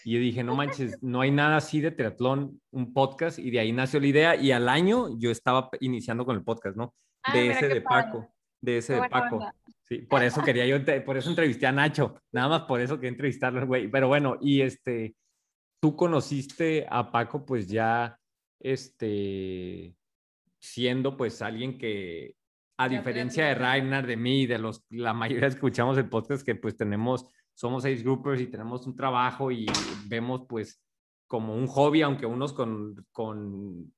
Y 0.03 0.13
yo 0.13 0.19
dije, 0.19 0.43
no 0.43 0.55
manches, 0.55 1.01
no 1.01 1.21
hay 1.21 1.31
nada 1.31 1.57
así 1.57 1.81
de 1.81 1.91
triatlón, 1.91 2.61
un 2.71 2.93
podcast, 2.93 3.39
y 3.39 3.51
de 3.51 3.59
ahí 3.59 3.71
nació 3.71 3.99
la 3.99 4.07
idea. 4.07 4.35
Y 4.35 4.51
al 4.51 4.69
año 4.69 5.17
yo 5.17 5.31
estaba 5.31 5.69
iniciando 5.79 6.25
con 6.25 6.35
el 6.35 6.43
podcast, 6.43 6.75
¿no? 6.77 6.93
Ah, 7.23 7.33
De 7.33 7.51
ese 7.51 7.67
de 7.67 7.81
padre. 7.81 8.03
Paco, 8.03 8.33
de 8.61 8.77
ese 8.77 8.95
Qué 8.95 9.01
de 9.01 9.09
Paco. 9.09 9.35
onda. 9.37 9.55
Sí, 9.83 9.97
por 9.99 10.23
eso 10.23 10.43
quería 10.43 10.67
yo, 10.67 10.77
por 11.03 11.17
eso 11.17 11.29
entrevisté 11.31 11.65
a 11.65 11.71
Nacho, 11.71 12.21
nada 12.31 12.47
más 12.47 12.61
por 12.63 12.79
eso 12.79 12.97
quería 12.97 13.09
entrevistarlo, 13.09 13.65
güey. 13.65 13.87
Pero 13.87 14.07
bueno, 14.07 14.37
y 14.39 14.61
este, 14.61 15.15
tú 15.81 15.95
conociste 15.95 16.85
a 16.89 17.11
Paco, 17.11 17.43
pues 17.45 17.67
ya, 17.67 18.19
este, 18.59 19.95
siendo 20.59 21.17
pues 21.17 21.41
alguien 21.41 21.77
que, 21.77 22.35
a 22.77 22.87
diferencia 22.87 23.45
de. 23.47 23.55
Ragnar, 23.55 24.07
de 24.07 24.15
mí, 24.15 24.45
de 24.45 24.57
los, 24.57 24.85
la 24.89 25.13
mayoría 25.13 25.47
escuchamos 25.47 25.97
el 25.97 26.07
podcast 26.07 26.45
que 26.45 26.55
pues 26.55 26.77
tenemos, 26.77 27.25
somos 27.59 27.83
seis 27.83 28.01
groupers 28.03 28.39
y 28.39 28.47
tenemos 28.47 28.87
un 28.87 28.95
trabajo 28.95 29.51
y 29.51 29.65
vemos 30.07 30.45
pues 30.47 30.81
como 31.27 31.53
un 31.53 31.67
hobby, 31.67 32.01
aunque 32.03 32.25
unos 32.25 32.53
con, 32.53 33.05
con, 33.11 33.93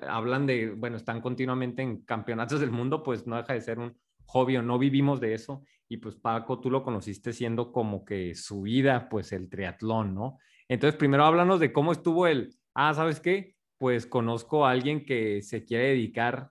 hablan 0.00 0.46
de, 0.46 0.70
bueno, 0.70 0.96
están 0.96 1.20
continuamente 1.20 1.80
en 1.80 2.02
campeonatos 2.02 2.58
del 2.58 2.72
mundo, 2.72 3.04
pues 3.04 3.24
no 3.24 3.36
deja 3.36 3.52
de 3.52 3.60
ser 3.60 3.78
un 3.78 3.96
hobby 4.26 4.56
o 4.56 4.62
no 4.62 4.80
vivimos 4.80 5.20
de 5.20 5.32
eso. 5.32 5.62
Y 5.88 5.98
pues 5.98 6.16
Paco, 6.16 6.58
tú 6.58 6.72
lo 6.72 6.82
conociste 6.82 7.32
siendo 7.32 7.70
como 7.70 8.04
que 8.04 8.34
su 8.34 8.62
vida, 8.62 9.08
pues 9.08 9.30
el 9.30 9.48
triatlón, 9.48 10.16
¿no? 10.16 10.40
Entonces, 10.66 10.98
primero 10.98 11.24
háblanos 11.24 11.60
de 11.60 11.72
cómo 11.72 11.92
estuvo 11.92 12.26
el, 12.26 12.52
ah, 12.74 12.92
¿sabes 12.94 13.20
qué? 13.20 13.54
Pues 13.78 14.06
conozco 14.06 14.66
a 14.66 14.72
alguien 14.72 15.04
que 15.04 15.40
se 15.42 15.64
quiere 15.64 15.90
dedicar 15.90 16.50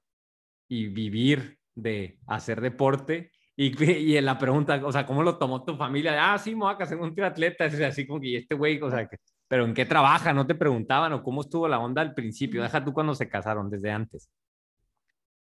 y 0.70 0.88
vivir 0.88 1.60
de 1.76 2.20
hacer 2.26 2.62
deporte. 2.62 3.34
Y, 3.60 3.84
y 3.92 4.18
en 4.18 4.26
la 4.26 4.38
pregunta, 4.38 4.80
o 4.86 4.92
sea, 4.92 5.06
¿cómo 5.08 5.24
lo 5.24 5.40
tomó 5.40 5.66
tu 5.66 5.76
familia? 5.76 6.32
Ah, 6.32 6.38
sí, 6.38 6.52
me 6.56 6.66
voy 6.66 6.74
a 6.76 6.78
casar 6.78 7.00
con 7.00 7.10
un 7.10 7.16
triatleta. 7.16 7.66
Es 7.66 7.82
así 7.82 8.06
como 8.06 8.22
que, 8.22 8.28
¿y 8.28 8.36
este 8.36 8.54
güey, 8.54 8.80
o 8.80 8.92
sea, 8.92 9.08
que- 9.08 9.18
¿pero 9.48 9.66
en 9.66 9.74
qué 9.74 9.84
trabaja? 9.86 10.32
¿No 10.32 10.46
te 10.46 10.54
preguntaban 10.54 11.12
o 11.14 11.24
cómo 11.24 11.42
estuvo 11.42 11.68
la 11.68 11.80
onda 11.80 12.04
al 12.04 12.14
principio? 12.14 12.62
Deja 12.62 12.86
tú 12.86 12.94
cuando 12.94 13.16
se 13.16 13.28
casaron, 13.28 13.70
desde 13.72 13.90
antes. 13.92 14.30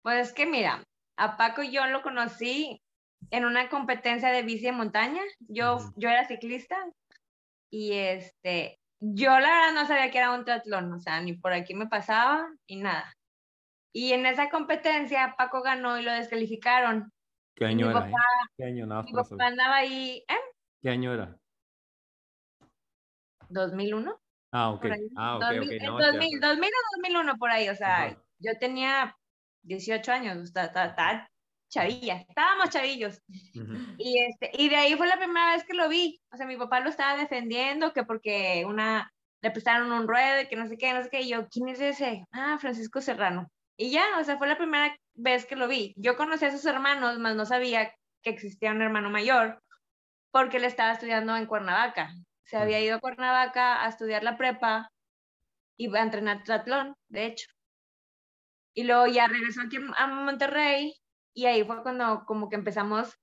Pues 0.02 0.32
que 0.32 0.46
mira, 0.46 0.84
a 1.16 1.36
Paco 1.36 1.64
yo 1.64 1.86
lo 1.88 2.02
conocí 2.02 2.80
en 3.32 3.44
una 3.44 3.68
competencia 3.68 4.30
de 4.30 4.42
bici 4.42 4.66
de 4.66 4.72
montaña. 4.72 5.22
Yo, 5.40 5.76
Ujú. 5.76 5.92
yo 5.96 6.08
era 6.08 6.24
ciclista 6.28 6.76
y 7.68 7.94
este, 7.94 8.78
yo 9.00 9.30
la 9.40 9.48
verdad 9.48 9.74
no 9.74 9.86
sabía 9.88 10.12
que 10.12 10.18
era 10.18 10.32
un 10.32 10.44
triatlón, 10.44 10.92
o 10.92 11.00
sea, 11.00 11.20
ni 11.20 11.32
por 11.32 11.52
aquí 11.52 11.74
me 11.74 11.88
pasaba 11.88 12.46
ni 12.68 12.76
nada. 12.76 13.12
Y 13.92 14.12
en 14.12 14.24
esa 14.24 14.50
competencia 14.50 15.34
Paco 15.36 15.62
ganó 15.62 15.98
y 15.98 16.04
lo 16.04 16.12
descalificaron. 16.12 17.12
¿Qué 17.58 17.64
Y 17.64 17.68
año 17.68 17.86
mi 17.86 17.90
era? 17.92 18.00
papá- 18.00 18.08
eh? 18.10 18.48
¿Qué 18.56 18.64
año? 18.64 18.86
Nada 18.86 19.02
Mi 19.02 19.12
papá 19.12 19.24
saber. 19.28 19.46
andaba 19.46 19.76
ahí, 19.76 20.24
¿eh? 20.28 20.34
¿Qué 20.80 20.90
año 20.90 21.12
era? 21.12 21.36
2001. 23.48 24.16
Ah, 24.52 24.70
ok. 24.70 24.86
Ah, 25.16 25.36
ok, 25.36 25.42
2000, 25.42 25.60
ok. 25.68 25.72
en 25.72 25.86
No, 25.86 25.98
2000, 25.98 26.40
ya- 26.40 26.48
2000 26.48 26.70
o 26.70 26.96
2001 26.96 27.36
por 27.36 27.50
ahí, 27.50 27.68
o 27.68 27.74
sea, 27.74 28.06
Ajá. 28.06 28.22
yo 28.38 28.52
tenía 28.58 29.16
18 29.62 30.12
años, 30.12 30.38
estaba, 30.54 31.28
chavilla, 31.70 32.24
estábamos 32.28 32.70
chavillos. 32.70 33.20
Y, 33.98 34.20
este, 34.20 34.50
y 34.54 34.68
de 34.68 34.76
ahí 34.76 34.94
fue 34.94 35.06
la 35.08 35.18
primera 35.18 35.52
vez 35.54 35.64
que 35.64 35.74
lo 35.74 35.88
vi. 35.88 36.20
O 36.32 36.36
sea, 36.36 36.46
mi 36.46 36.56
papá 36.56 36.80
lo 36.80 36.88
estaba 36.90 37.18
defendiendo, 37.18 37.92
que 37.92 38.04
porque 38.04 38.64
una, 38.66 39.10
le 39.42 39.50
prestaron 39.50 39.92
un 39.92 40.06
ruedo 40.08 40.42
y 40.42 40.48
que 40.48 40.56
no 40.56 40.66
sé 40.66 40.78
qué, 40.78 40.94
no 40.94 41.02
sé 41.02 41.10
qué. 41.10 41.22
Y 41.22 41.28
yo, 41.30 41.46
¿quién 41.48 41.68
es 41.68 41.80
ese? 41.80 42.24
Ah, 42.32 42.56
Francisco 42.60 43.00
Serrano. 43.00 43.48
Y 43.76 43.90
ya, 43.90 44.04
o 44.18 44.24
sea, 44.24 44.38
fue 44.38 44.46
la 44.48 44.56
primera 44.56 44.96
vez 45.18 45.46
que 45.46 45.56
lo 45.56 45.68
vi. 45.68 45.92
Yo 45.96 46.16
conocí 46.16 46.44
a 46.44 46.50
sus 46.50 46.64
hermanos, 46.64 47.18
mas 47.18 47.36
no 47.36 47.44
sabía 47.44 47.92
que 48.22 48.30
existía 48.30 48.70
un 48.70 48.82
hermano 48.82 49.10
mayor, 49.10 49.62
porque 50.30 50.58
él 50.58 50.64
estaba 50.64 50.92
estudiando 50.92 51.36
en 51.36 51.46
Cuernavaca. 51.46 52.12
Se 52.44 52.56
había 52.56 52.80
ido 52.80 52.96
a 52.96 53.00
Cuernavaca 53.00 53.84
a 53.84 53.88
estudiar 53.88 54.22
la 54.22 54.36
prepa 54.38 54.90
y 55.76 55.94
a 55.94 56.02
entrenar 56.02 56.44
triatlón, 56.44 56.94
de 57.08 57.26
hecho. 57.26 57.48
Y 58.74 58.84
luego 58.84 59.06
ya 59.06 59.26
regresó 59.26 59.62
aquí 59.62 59.76
a 59.96 60.06
Monterrey 60.06 60.94
y 61.34 61.46
ahí 61.46 61.64
fue 61.64 61.82
cuando 61.82 62.24
como 62.26 62.48
que 62.48 62.56
empezamos, 62.56 63.18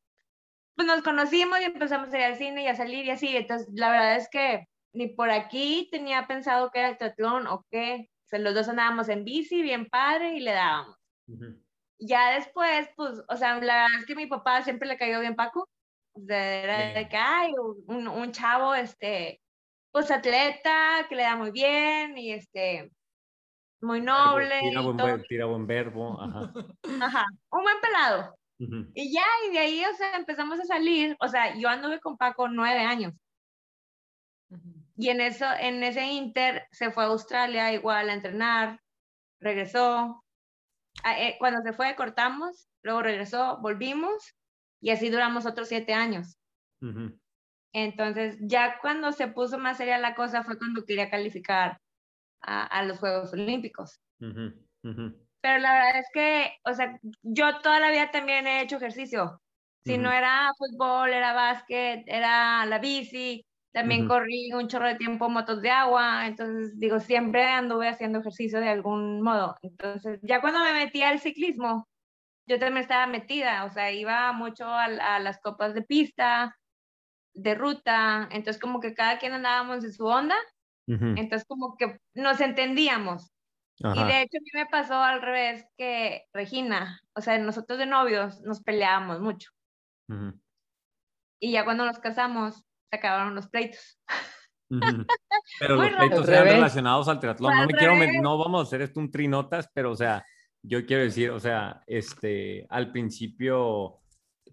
pues 0.76 0.88
nos 0.88 1.02
conocimos 1.02 1.60
y 1.62 1.64
empezamos 1.64 2.14
a 2.14 2.18
ir 2.18 2.24
al 2.26 2.36
cine 2.38 2.64
y 2.64 2.68
a 2.68 2.76
salir 2.76 3.06
y 3.06 3.12
así. 3.12 3.36
Entonces, 3.36 3.68
la 3.74 3.90
verdad 3.90 4.18
es 4.18 4.30
que 4.30 4.68
ni 4.94 5.08
por 5.08 5.30
aquí 5.32 5.88
tenía 5.92 6.28
pensado 6.28 6.72
que 6.72 6.80
era 6.80 6.90
el 6.90 6.98
triatlón 6.98 7.48
o 7.48 7.66
qué. 7.72 8.10
O 8.26 8.28
sea, 8.28 8.40
los 8.40 8.54
dos 8.54 8.68
andábamos 8.68 9.08
en 9.10 9.24
bici, 9.24 9.62
bien 9.62 9.88
padre, 9.88 10.36
y 10.36 10.40
le 10.40 10.52
dábamos. 10.52 10.98
Ujú. 11.28 11.65
Ya 12.00 12.32
después, 12.32 12.90
pues, 12.96 13.22
o 13.28 13.38
sea, 13.38 13.54
la 13.56 13.60
verdad 13.60 13.88
es 14.00 14.06
que 14.06 14.16
mi 14.16 14.28
papá 14.28 14.62
siempre 14.64 14.88
le 14.88 14.98
cayó 14.98 15.20
bien 15.22 15.36
Paco. 15.36 15.68
O 16.14 16.22
sea, 16.26 16.64
era 16.64 17.00
de 17.00 17.10
que, 17.10 17.18
ay, 17.18 17.52
un, 17.88 18.08
un 18.08 18.32
chavo, 18.32 18.74
este, 18.76 19.42
pues 19.92 20.12
atleta, 20.12 21.06
que 21.10 21.16
le 21.16 21.24
da 21.24 21.36
muy 21.36 21.52
bien 21.52 22.18
y 22.18 22.32
este, 22.34 22.92
muy 23.82 24.02
noble. 24.02 24.60
Tira 24.60 24.82
y 24.82 24.84
buen, 24.84 24.98
todo. 24.98 25.08
ver- 25.08 25.26
tira 25.28 25.46
buen 25.46 25.68
verbo. 25.68 26.22
Ajá. 26.22 26.54
Ajá, 27.02 27.26
un 27.52 27.64
buen 27.64 27.82
pelado. 27.82 28.36
Y 28.58 29.14
ya, 29.14 29.24
y 29.48 29.52
de 29.52 29.60
ahí, 29.60 29.84
o 29.84 29.94
sea, 29.96 30.16
empezamos 30.16 30.60
a 30.60 30.64
salir. 30.64 31.18
O 31.20 31.28
sea, 31.28 31.58
yo 31.58 31.68
anduve 31.68 32.00
con 32.00 32.18
Paco 32.18 32.48
nueve 32.48 32.80
años. 32.82 33.14
Y 34.96 35.10
en 35.10 35.20
eso, 35.20 35.46
en 35.60 35.84
ese 35.84 36.06
inter, 36.06 36.66
se 36.72 36.92
fue 36.92 37.04
a 37.04 37.08
Australia 37.08 37.74
igual 37.74 38.10
a 38.10 38.14
entrenar, 38.14 38.80
regresó. 39.42 40.24
Ah, 41.04 41.20
eh, 41.20 41.36
cuando 41.40 41.62
se 41.62 41.74
fue, 41.74 41.96
cortamos, 41.96 42.68
luego 42.84 43.02
regresó, 43.02 43.60
volvimos, 43.62 44.36
y 44.82 44.92
así 44.92 45.10
duramos 45.10 45.46
otros 45.46 45.68
siete 45.68 45.94
años. 45.94 46.38
Ujú. 46.82 47.20
Entonces, 47.74 48.38
ya 48.40 48.80
cuando 48.80 49.12
se 49.12 49.28
puso 49.28 49.58
más 49.60 49.78
seria 49.78 49.98
la 49.98 50.16
cosa 50.16 50.44
fue 50.44 50.58
cuando 50.58 50.86
quería 50.86 51.10
calificar 51.10 51.80
a, 52.42 52.66
a 52.66 52.84
los 52.84 53.00
Juegos 53.00 53.34
Olímpicos. 53.34 54.00
Ujú. 54.20 54.54
Ujú. 54.84 55.28
Pero 55.42 55.60
la 55.60 55.74
verdad 55.74 56.00
es 56.00 56.08
que, 56.14 56.58
o 56.64 56.74
sea, 56.74 57.00
yo 57.22 57.60
toda 57.60 57.80
la 57.80 57.92
vida 57.92 58.12
también 58.12 58.48
he 58.48 58.62
hecho 58.62 58.78
ejercicio. 58.78 59.42
Si 59.84 60.00
no 60.00 60.12
era 60.12 60.52
fútbol, 60.58 61.14
era 61.14 61.34
básquet, 61.34 62.04
era 62.08 62.66
la 62.66 62.80
bici, 62.80 63.46
también 63.76 64.06
Ujú. 64.06 64.08
corrí 64.08 64.54
un 64.54 64.70
chorro 64.70 64.88
de 64.90 64.96
tiempo 64.98 65.30
motos 65.30 65.62
de 65.62 65.72
agua, 65.72 66.28
entonces 66.28 66.80
digo, 66.80 67.00
siempre 67.02 67.46
anduve 67.46 67.90
haciendo 67.90 68.22
ejercicio 68.22 68.62
de 68.62 68.70
algún 68.70 69.22
modo. 69.22 69.58
Entonces, 69.64 70.20
ya 70.24 70.42
cuando 70.42 70.62
me 70.62 70.74
metí 70.74 71.04
al 71.04 71.20
ciclismo, 71.20 71.88
yo 72.48 72.60
también 72.60 72.80
estaba 72.84 73.08
metida, 73.08 73.66
o 73.66 73.72
sea, 73.72 73.92
iba 73.94 74.32
mucho 74.34 74.66
a, 74.68 74.86
a 74.86 75.20
las 75.20 75.40
copas 75.42 75.74
de 75.76 75.84
pista, 75.84 76.56
de 77.34 77.56
ruta, 77.56 78.30
entonces 78.32 78.62
como 78.62 78.80
que 78.82 78.94
cada 78.96 79.20
quien 79.20 79.34
andábamos 79.34 79.84
en 79.86 79.94
su 79.94 80.06
onda, 80.06 80.36
Ujú, 80.88 81.10
entonces 81.16 81.48
como 81.48 81.76
que 81.78 82.00
nos 82.16 82.42
entendíamos. 82.42 83.32
Y 83.92 84.04
ajá, 84.04 84.08
de 84.08 84.24
hecho 84.24 84.38
a 84.40 84.42
mí 84.42 84.50
me 84.56 84.68
pasó 84.68 84.96
al 84.96 85.22
revés 85.24 85.66
que 85.78 86.24
Regina, 86.34 87.02
o 87.16 87.22
sea, 87.22 87.38
nosotros 87.40 87.80
de 87.80 87.88
novios 87.88 88.42
nos 88.42 88.62
peleábamos 88.64 89.22
mucho. 89.22 89.52
ujú, 90.10 90.40
Y 91.40 91.52
ya 91.54 91.64
cuando 91.66 91.86
nos 91.86 92.00
casamos, 92.00 92.64
acabaron 92.96 93.36
los 93.36 93.48
pleitos. 93.48 94.00
Pero 95.60 95.76
los 95.76 95.90
pleitos 95.90 96.26
revés. 96.26 96.54
relacionados 96.54 97.08
al 97.08 97.20
triatlón. 97.20 97.56
No 97.56 97.68
me 97.68 97.74
quiero, 97.74 97.94
no 98.22 98.38
vamos 98.38 98.62
a 98.62 98.64
hacer 98.64 98.82
esto 98.82 99.00
un 99.00 99.12
trinotas, 99.12 99.70
pero 99.74 99.92
o 99.92 99.96
sea, 99.96 100.26
yo 100.64 100.86
quiero 100.86 101.04
decir, 101.04 101.30
o 101.30 101.40
sea, 101.40 101.82
este, 101.86 102.66
al 102.70 102.92
principio 102.92 104.00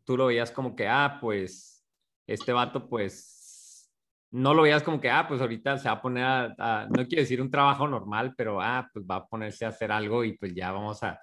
tú 0.05 0.17
lo 0.17 0.27
veías 0.27 0.51
como 0.51 0.77
que, 0.77 0.87
ah, 0.87 1.19
pues, 1.21 1.83
este 2.27 2.53
vato, 2.53 2.89
pues, 2.89 3.91
no 4.31 4.53
lo 4.55 4.63
veías 4.63 4.83
como 4.83 5.01
que, 5.01 5.11
ah, 5.11 5.27
pues 5.27 5.41
ahorita 5.41 5.79
se 5.79 5.89
va 5.89 5.95
a 5.95 6.03
poner 6.03 6.25
a, 6.25 6.55
a- 6.59 6.87
no 6.87 7.07
quiero 7.07 7.23
decir 7.23 7.41
un 7.41 7.51
trabajo 7.51 7.89
normal, 7.89 8.35
pero, 8.37 8.61
ah, 8.61 8.89
pues 8.93 9.05
va 9.11 9.17
a 9.17 9.27
ponerse 9.27 9.65
a 9.65 9.69
hacer 9.69 9.91
algo 9.93 10.25
y 10.25 10.37
pues 10.37 10.55
ya 10.55 10.73
vamos 10.73 11.03
a, 11.03 11.19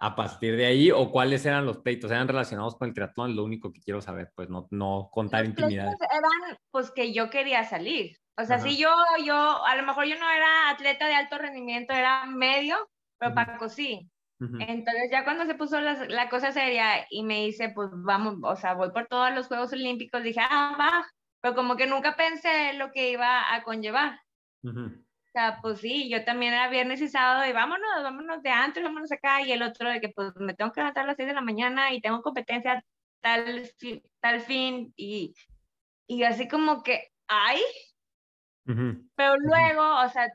a 0.00 0.14
partir 0.14 0.56
de 0.56 0.66
ahí, 0.66 0.90
o 0.90 1.10
cuáles 1.10 1.44
eran 1.46 1.66
los 1.66 1.78
pleitos, 1.78 2.10
eran 2.10 2.28
relacionados 2.28 2.76
con 2.76 2.88
el 2.88 2.94
triatlón, 2.94 3.36
lo 3.36 3.44
único 3.44 3.72
que 3.72 3.80
quiero 3.80 4.00
saber, 4.00 4.30
pues 4.34 4.48
no, 4.48 4.66
no 4.70 5.08
contar 5.12 5.40
Los 5.40 5.50
intimidades. 5.50 5.96
eran 6.00 6.58
pues 6.70 6.90
que 6.90 7.12
yo 7.12 7.30
quería 7.30 7.64
salir. 7.64 8.16
O 8.36 8.44
sea, 8.44 8.56
Ajá. 8.56 8.68
si 8.68 8.76
yo, 8.76 8.90
yo, 9.24 9.64
a 9.64 9.74
lo 9.76 9.82
mejor 9.84 10.04
yo 10.06 10.18
no 10.18 10.30
era 10.30 10.70
atleta 10.70 11.06
de 11.06 11.14
alto 11.14 11.38
rendimiento, 11.38 11.92
era 11.92 12.24
medio, 12.26 12.76
pero 13.18 13.32
Ujú. 13.32 13.36
Paco 13.44 13.68
sí. 13.68 14.08
Entonces 14.40 15.10
ya 15.10 15.24
cuando 15.24 15.46
se 15.46 15.56
puso 15.56 15.80
la, 15.80 15.94
la 16.06 16.28
cosa 16.28 16.52
seria 16.52 17.04
y 17.10 17.24
me 17.24 17.44
dice, 17.46 17.70
pues 17.74 17.88
vamos, 17.92 18.36
o 18.42 18.54
sea, 18.54 18.74
voy 18.74 18.92
por 18.92 19.08
todos 19.08 19.34
los 19.34 19.48
Juegos 19.48 19.72
Olímpicos, 19.72 20.22
dije, 20.22 20.40
ah, 20.40 20.76
va, 20.78 21.06
pero 21.40 21.56
como 21.56 21.76
que 21.76 21.88
nunca 21.88 22.14
pensé 22.14 22.74
lo 22.74 22.92
que 22.92 23.10
iba 23.10 23.52
a 23.52 23.64
conllevar. 23.64 24.20
O 25.28 25.30
sea, 25.32 25.58
pues 25.62 25.80
sí, 25.80 26.08
yo 26.10 26.24
también 26.24 26.54
era 26.54 26.68
viernes 26.70 27.00
y 27.02 27.08
sábado 27.08 27.46
y 27.48 27.52
vámonos, 27.52 28.02
vámonos 28.02 28.42
de 28.42 28.50
antes, 28.50 28.82
vámonos 28.82 29.12
acá, 29.12 29.42
y 29.42 29.52
el 29.52 29.62
otro 29.62 29.90
de 29.90 30.00
que 30.00 30.08
pues 30.08 30.32
me 30.36 30.54
tengo 30.54 30.72
que 30.72 30.80
levantar 30.80 31.04
a 31.04 31.06
las 31.08 31.16
6 31.16 31.28
de 31.28 31.34
la 31.34 31.42
mañana 31.42 31.92
y 31.92 32.00
tengo 32.00 32.22
competencia 32.22 32.82
tal, 33.20 33.70
tal 34.20 34.40
fin, 34.40 34.92
y, 34.96 35.34
y 36.08 36.24
así 36.24 36.48
como 36.48 36.82
que, 36.82 37.08
ay, 37.28 37.60
ujú, 38.66 39.08
pero 39.14 39.36
luego, 39.36 40.00
o 40.04 40.08
sea, 40.08 40.28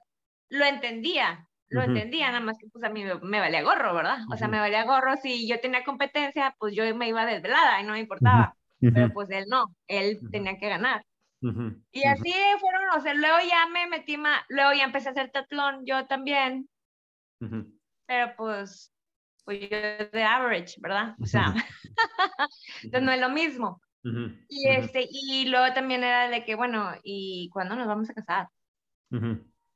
lo 0.50 0.66
entendía, 0.66 1.50
lo 1.70 1.82
Ujú. 1.82 1.88
entendía, 1.90 2.28
nada 2.28 2.42
más 2.42 2.58
que 2.60 2.68
pues 2.72 2.84
a 2.84 2.90
mí 2.90 3.04
me, 3.04 3.16
me 3.20 3.40
valía 3.40 3.64
gorro, 3.64 3.94
¿verdad? 3.96 4.20
O 4.32 4.38
sea, 4.38 4.48
me 4.48 4.60
valía 4.60 4.84
gorro, 4.86 5.16
si 5.18 5.48
yo 5.48 5.60
tenía 5.62 5.84
competencia, 5.84 6.56
pues 6.60 6.76
yo 6.76 6.84
me 6.96 7.08
iba 7.10 7.26
desvelada 7.26 7.82
y 7.82 7.86
no 7.86 7.94
me 7.94 8.00
importaba, 8.00 8.56
pero 8.92 9.12
pues 9.14 9.30
él 9.32 9.46
no, 9.50 9.66
él 9.88 10.28
tenía 10.32 10.58
que 10.58 10.70
ganar. 10.70 11.04
Ujú, 11.44 11.66
Y 11.92 12.04
ujú. 12.04 12.24
así 12.24 12.34
fueron, 12.60 12.84
o 12.98 13.02
sea, 13.02 13.14
luego 13.14 13.38
ya 13.50 13.68
me 13.68 13.88
metí 13.88 14.18
más, 14.18 14.44
luego 14.50 14.74
ya 14.74 14.84
empecé 14.84 15.10
a 15.10 15.12
hacer 15.14 15.32
tatlón 15.32 15.86
yo 15.86 16.06
también, 16.08 16.70
Ujú, 17.42 17.74
pero 18.06 18.34
pues, 18.38 18.94
pues 19.46 19.62
yo 19.62 19.68
de 20.12 20.24
average, 20.24 20.76
¿verdad? 20.82 21.16
O 21.22 21.26
sea, 21.26 21.54
entonces 22.84 23.06
no 23.06 23.12
es 23.12 23.20
lo 23.22 23.30
mismo. 23.30 23.82
Y 24.48 24.70
este, 24.70 25.08
y 25.10 25.48
luego 25.48 25.74
también 25.74 26.04
era 26.04 26.30
de 26.30 26.46
que, 26.46 26.56
bueno, 26.56 26.92
¿y 27.04 27.50
cuándo 27.54 27.76
nos 27.76 27.88
vamos 27.88 28.10
a 28.10 28.14
casar? 28.16 28.48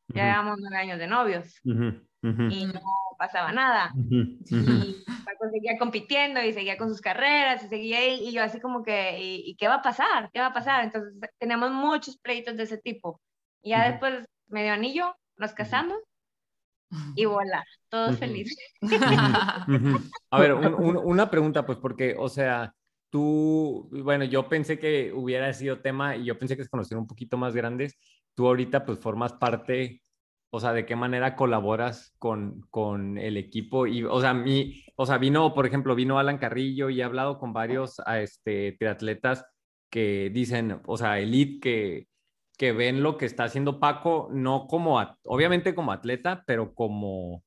Ya 0.09 0.23
llevamos 0.25 0.57
nueve 0.59 0.77
años 0.77 0.99
de 0.99 1.07
novios 1.07 1.59
ujú, 1.65 2.01
ujú, 2.23 2.43
y 2.51 2.65
no 2.65 2.79
pasaba 3.17 3.51
nada. 3.51 3.93
ujú, 3.95 4.37
ujú. 4.51 4.71
Y 4.83 5.03
Paco 5.25 5.49
seguía 5.51 5.77
compitiendo 5.77 6.41
y 6.41 6.53
seguía 6.53 6.77
con 6.77 6.89
sus 6.89 7.01
carreras 7.01 7.63
y 7.63 7.67
seguía 7.67 7.99
ahí, 7.99 8.27
y 8.29 8.31
yo 8.31 8.43
así 8.43 8.59
como 8.59 8.83
que, 8.83 9.19
¿y, 9.19 9.51
y 9.51 9.55
qué 9.57 9.67
va 9.67 9.75
a 9.75 9.81
pasar? 9.81 10.29
¿Qué 10.31 10.39
va 10.39 10.47
a 10.47 10.53
pasar? 10.53 10.83
Entonces 10.83 11.13
teníamos 11.39 11.71
muchos 11.71 12.17
pleitos 12.17 12.55
de 12.55 12.63
ese 12.63 12.77
tipo. 12.77 13.21
Y 13.61 13.71
ya 13.71 13.89
después, 13.91 14.25
medio 14.47 14.71
anillo, 14.73 15.15
nos 15.35 15.53
casamos 15.53 15.97
y 17.15 17.25
voilà, 17.25 17.63
todos 17.89 18.17
felices. 18.17 18.57
A 20.31 20.39
ver, 20.39 20.53
un- 20.53 20.73
un- 20.75 20.97
una 20.97 21.29
pregunta, 21.29 21.65
pues, 21.65 21.77
porque, 21.79 22.15
o 22.17 22.29
sea, 22.29 22.73
tú, 23.09 23.89
bueno, 24.03 24.25
yo 24.25 24.47
pensé 24.47 24.77
que 24.79 25.11
hubiera 25.13 25.51
sido 25.53 25.81
tema 25.81 26.15
y 26.15 26.25
yo 26.25 26.37
pensé 26.37 26.55
que 26.55 26.63
se 26.63 26.69
conocieron 26.69 27.01
un 27.03 27.07
poquito 27.07 27.37
más 27.37 27.55
grandes. 27.55 27.97
Tú 28.38 28.47
ahorita, 28.47 28.86
pues, 28.86 29.00
formas 29.00 29.34
parte, 29.34 30.04
o 30.52 30.60
sea, 30.60 30.71
¿de 30.73 30.86
qué 30.86 30.95
manera 30.95 31.36
colaboras 31.36 32.13
con, 32.19 32.62
con 32.69 33.17
el 33.17 33.36
equipo? 33.38 33.88
Y, 33.88 34.04
o 34.04 34.21
sea, 34.21 34.36
mi, 34.36 34.86
o 34.95 35.08
sea, 35.08 35.17
vino, 35.17 35.56
por 35.56 35.65
ejemplo, 35.65 35.95
vino 35.95 36.19
Alan 36.19 36.38
Carrillo 36.38 36.91
y 36.91 37.02
he 37.02 37.04
hablado 37.04 37.39
con 37.39 37.52
varios 37.54 38.00
este, 38.21 38.73
triatletas 38.73 39.43
que 39.89 40.30
dicen, 40.32 40.82
o 40.86 40.97
sea, 40.97 41.19
elite, 41.19 41.60
que, 41.62 42.08
que 42.58 42.73
ven 42.73 43.02
lo 43.02 43.17
que 43.17 43.26
está 43.26 43.45
haciendo 43.45 43.80
Paco, 43.80 44.30
no 44.32 44.67
como, 44.67 45.02
obviamente 45.26 45.73
como 45.73 45.91
atleta, 45.91 46.43
pero 46.45 46.76
como 46.76 47.43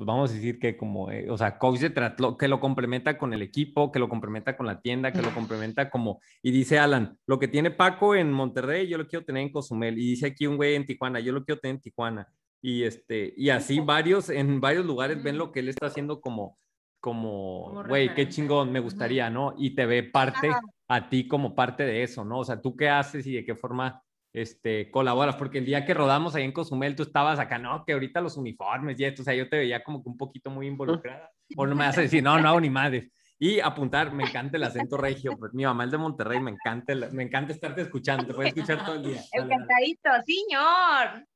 pues 0.00 0.06
vamos 0.06 0.30
a 0.30 0.32
decir 0.32 0.58
que 0.58 0.78
como, 0.78 1.10
eh, 1.10 1.28
o 1.28 1.36
sea, 1.36 1.58
coach 1.58 1.80
de 1.80 1.90
triatlón, 1.90 2.38
que 2.38 2.48
lo 2.48 2.58
complementa 2.58 3.18
con 3.18 3.34
el 3.34 3.42
equipo, 3.42 3.92
que 3.92 3.98
lo 3.98 4.08
complementa 4.08 4.56
con 4.56 4.66
la 4.66 4.80
tienda, 4.80 5.12
que 5.12 5.20
lo 5.20 5.28
complementa 5.34 5.90
como, 5.90 6.22
y 6.42 6.52
dice 6.52 6.78
Alan, 6.78 7.18
lo 7.26 7.38
que 7.38 7.48
tiene 7.48 7.70
Paco 7.70 8.14
en 8.14 8.32
Monterrey, 8.32 8.88
yo 8.88 8.96
lo 8.96 9.06
quiero 9.06 9.26
tener 9.26 9.42
en 9.42 9.52
Cozumel, 9.52 9.98
y 9.98 10.06
dice 10.06 10.28
aquí 10.28 10.46
un 10.46 10.56
güey 10.56 10.74
en 10.74 10.86
Tijuana, 10.86 11.20
yo 11.20 11.34
lo 11.34 11.44
quiero 11.44 11.60
tener 11.60 11.74
en 11.74 11.82
Tijuana, 11.82 12.26
y 12.62 12.84
este, 12.84 13.34
y 13.36 13.50
así 13.50 13.78
varios, 13.80 14.30
en 14.30 14.58
varios 14.58 14.86
lugares 14.86 15.22
ven 15.22 15.36
lo 15.36 15.52
que 15.52 15.60
él 15.60 15.68
está 15.68 15.88
haciendo 15.88 16.22
como, 16.22 16.56
como, 16.98 17.84
güey, 17.86 18.14
qué 18.14 18.26
chingón, 18.26 18.72
me 18.72 18.80
gustaría, 18.80 19.28
¿no? 19.28 19.52
Y 19.58 19.74
te 19.74 19.84
ve 19.84 20.02
parte 20.02 20.48
Ajá. 20.48 20.62
a 20.88 21.10
ti 21.10 21.28
como 21.28 21.54
parte 21.54 21.82
de 21.82 22.04
eso, 22.04 22.24
¿no? 22.24 22.38
O 22.38 22.44
sea, 22.44 22.58
tú 22.62 22.74
qué 22.74 22.88
haces 22.88 23.26
y 23.26 23.34
de 23.34 23.44
qué 23.44 23.54
forma 23.54 24.02
este, 24.32 24.90
colaboras, 24.90 25.36
porque 25.36 25.58
el 25.58 25.64
día 25.66 25.84
que 25.84 25.94
rodamos 25.94 26.34
ahí 26.34 26.44
en 26.44 26.52
Cozumel, 26.52 26.94
tú 26.96 27.02
estabas 27.02 27.38
acá, 27.38 27.58
no, 27.58 27.84
que 27.84 27.92
ahorita 27.92 28.20
los 28.20 28.36
uniformes 28.36 28.98
y 29.00 29.04
esto, 29.04 29.22
o 29.22 29.24
sea, 29.24 29.34
yo 29.34 29.48
te 29.48 29.58
veía 29.58 29.82
como 29.82 30.02
que 30.02 30.08
un 30.08 30.16
poquito 30.16 30.50
muy 30.50 30.66
involucrada, 30.66 31.30
o 31.56 31.66
no 31.66 31.74
me 31.74 31.84
vas 31.84 31.98
a 31.98 32.02
decir, 32.02 32.22
no, 32.22 32.38
no 32.38 32.48
hago 32.48 32.60
ni 32.60 32.70
madres. 32.70 33.10
Y 33.42 33.58
apuntar, 33.58 34.12
me 34.12 34.24
encanta 34.24 34.58
el 34.58 34.64
acento 34.64 34.98
regio, 34.98 35.36
pues 35.38 35.54
mi 35.54 35.64
mamá 35.64 35.84
es 35.84 35.90
de 35.90 35.96
Monterrey, 35.98 36.40
me 36.40 36.50
encanta, 36.50 36.92
el- 36.92 37.10
me 37.12 37.22
encanta 37.22 37.52
estarte 37.54 37.80
escuchando, 37.80 38.26
te 38.26 38.34
puedo 38.34 38.46
escuchar 38.48 38.84
todo 38.84 38.96
el 38.96 39.02
día. 39.02 39.20
El 39.32 39.48
Dale, 39.48 39.48
dale. 39.48 39.66
cantadito, 39.66 40.10
señor. 40.26 41.26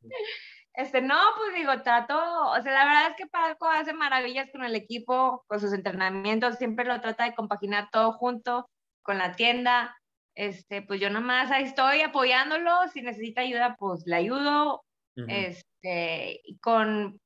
Este, 0.74 1.00
no, 1.00 1.16
pues 1.36 1.54
digo, 1.54 1.82
trato, 1.82 2.16
o 2.50 2.60
sea, 2.62 2.72
la 2.72 2.84
verdad 2.84 3.10
es 3.10 3.16
que 3.16 3.26
Paco 3.26 3.68
hace 3.68 3.92
maravillas 3.92 4.50
con 4.50 4.64
el 4.64 4.74
equipo, 4.74 5.44
con 5.46 5.60
sus 5.60 5.72
entrenamientos, 5.72 6.56
siempre 6.56 6.84
lo 6.84 7.00
trata 7.00 7.24
de 7.24 7.34
compaginar 7.34 7.88
todo 7.92 8.12
junto 8.12 8.68
con 9.02 9.16
la 9.18 9.32
tienda. 9.32 9.96
Este, 10.34 10.82
pues 10.82 11.00
yo 11.00 11.10
nomás 11.10 11.50
ahí 11.50 11.64
estoy 11.64 12.00
apoyándolo, 12.02 12.88
si 12.92 13.02
necesita 13.02 13.42
ayuda, 13.42 13.76
pues 13.78 14.02
le 14.06 14.16
ayudo. 14.16 14.84
Ujú, 15.16 15.30
Este, 15.32 16.40
y 16.44 16.58
con, 16.58 17.20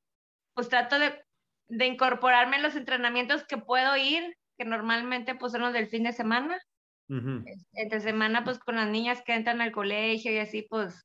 pues 0.54 0.68
trato 0.68 0.98
de, 0.98 1.22
de 1.68 1.86
incorporarme 1.86 2.56
en 2.56 2.62
los 2.62 2.76
entrenamientos 2.76 3.44
que 3.46 3.58
puedo 3.58 3.96
ir, 3.96 4.36
que 4.58 4.64
normalmente 4.66 5.34
pues 5.36 5.52
son 5.52 5.62
los 5.62 5.72
del 5.74 5.88
fin 5.88 6.04
de 6.04 6.12
semana 6.12 6.60
ujú, 7.08 7.48
entre 7.72 8.00
semana, 8.00 8.44
pues 8.44 8.58
con 8.58 8.76
las 8.76 8.88
niñas 8.88 9.22
que 9.24 9.34
entran 9.34 9.60
al 9.60 9.72
colegio 9.72 10.32
y 10.32 10.38
así, 10.38 10.62
pues 10.68 11.02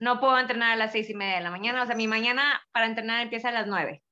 no 0.00 0.20
puedo 0.20 0.38
entrenar 0.38 0.72
a 0.72 0.76
las 0.76 0.92
seis 0.92 1.10
y 1.10 1.14
media 1.14 1.36
de 1.36 1.42
la 1.42 1.50
mañana. 1.50 1.82
O 1.82 1.86
sea, 1.86 1.96
mi 1.96 2.08
mañana 2.08 2.60
para 2.72 2.86
entrenar 2.86 3.22
empieza 3.22 3.50
a 3.50 3.52
las 3.52 3.66
nueve, 3.68 4.02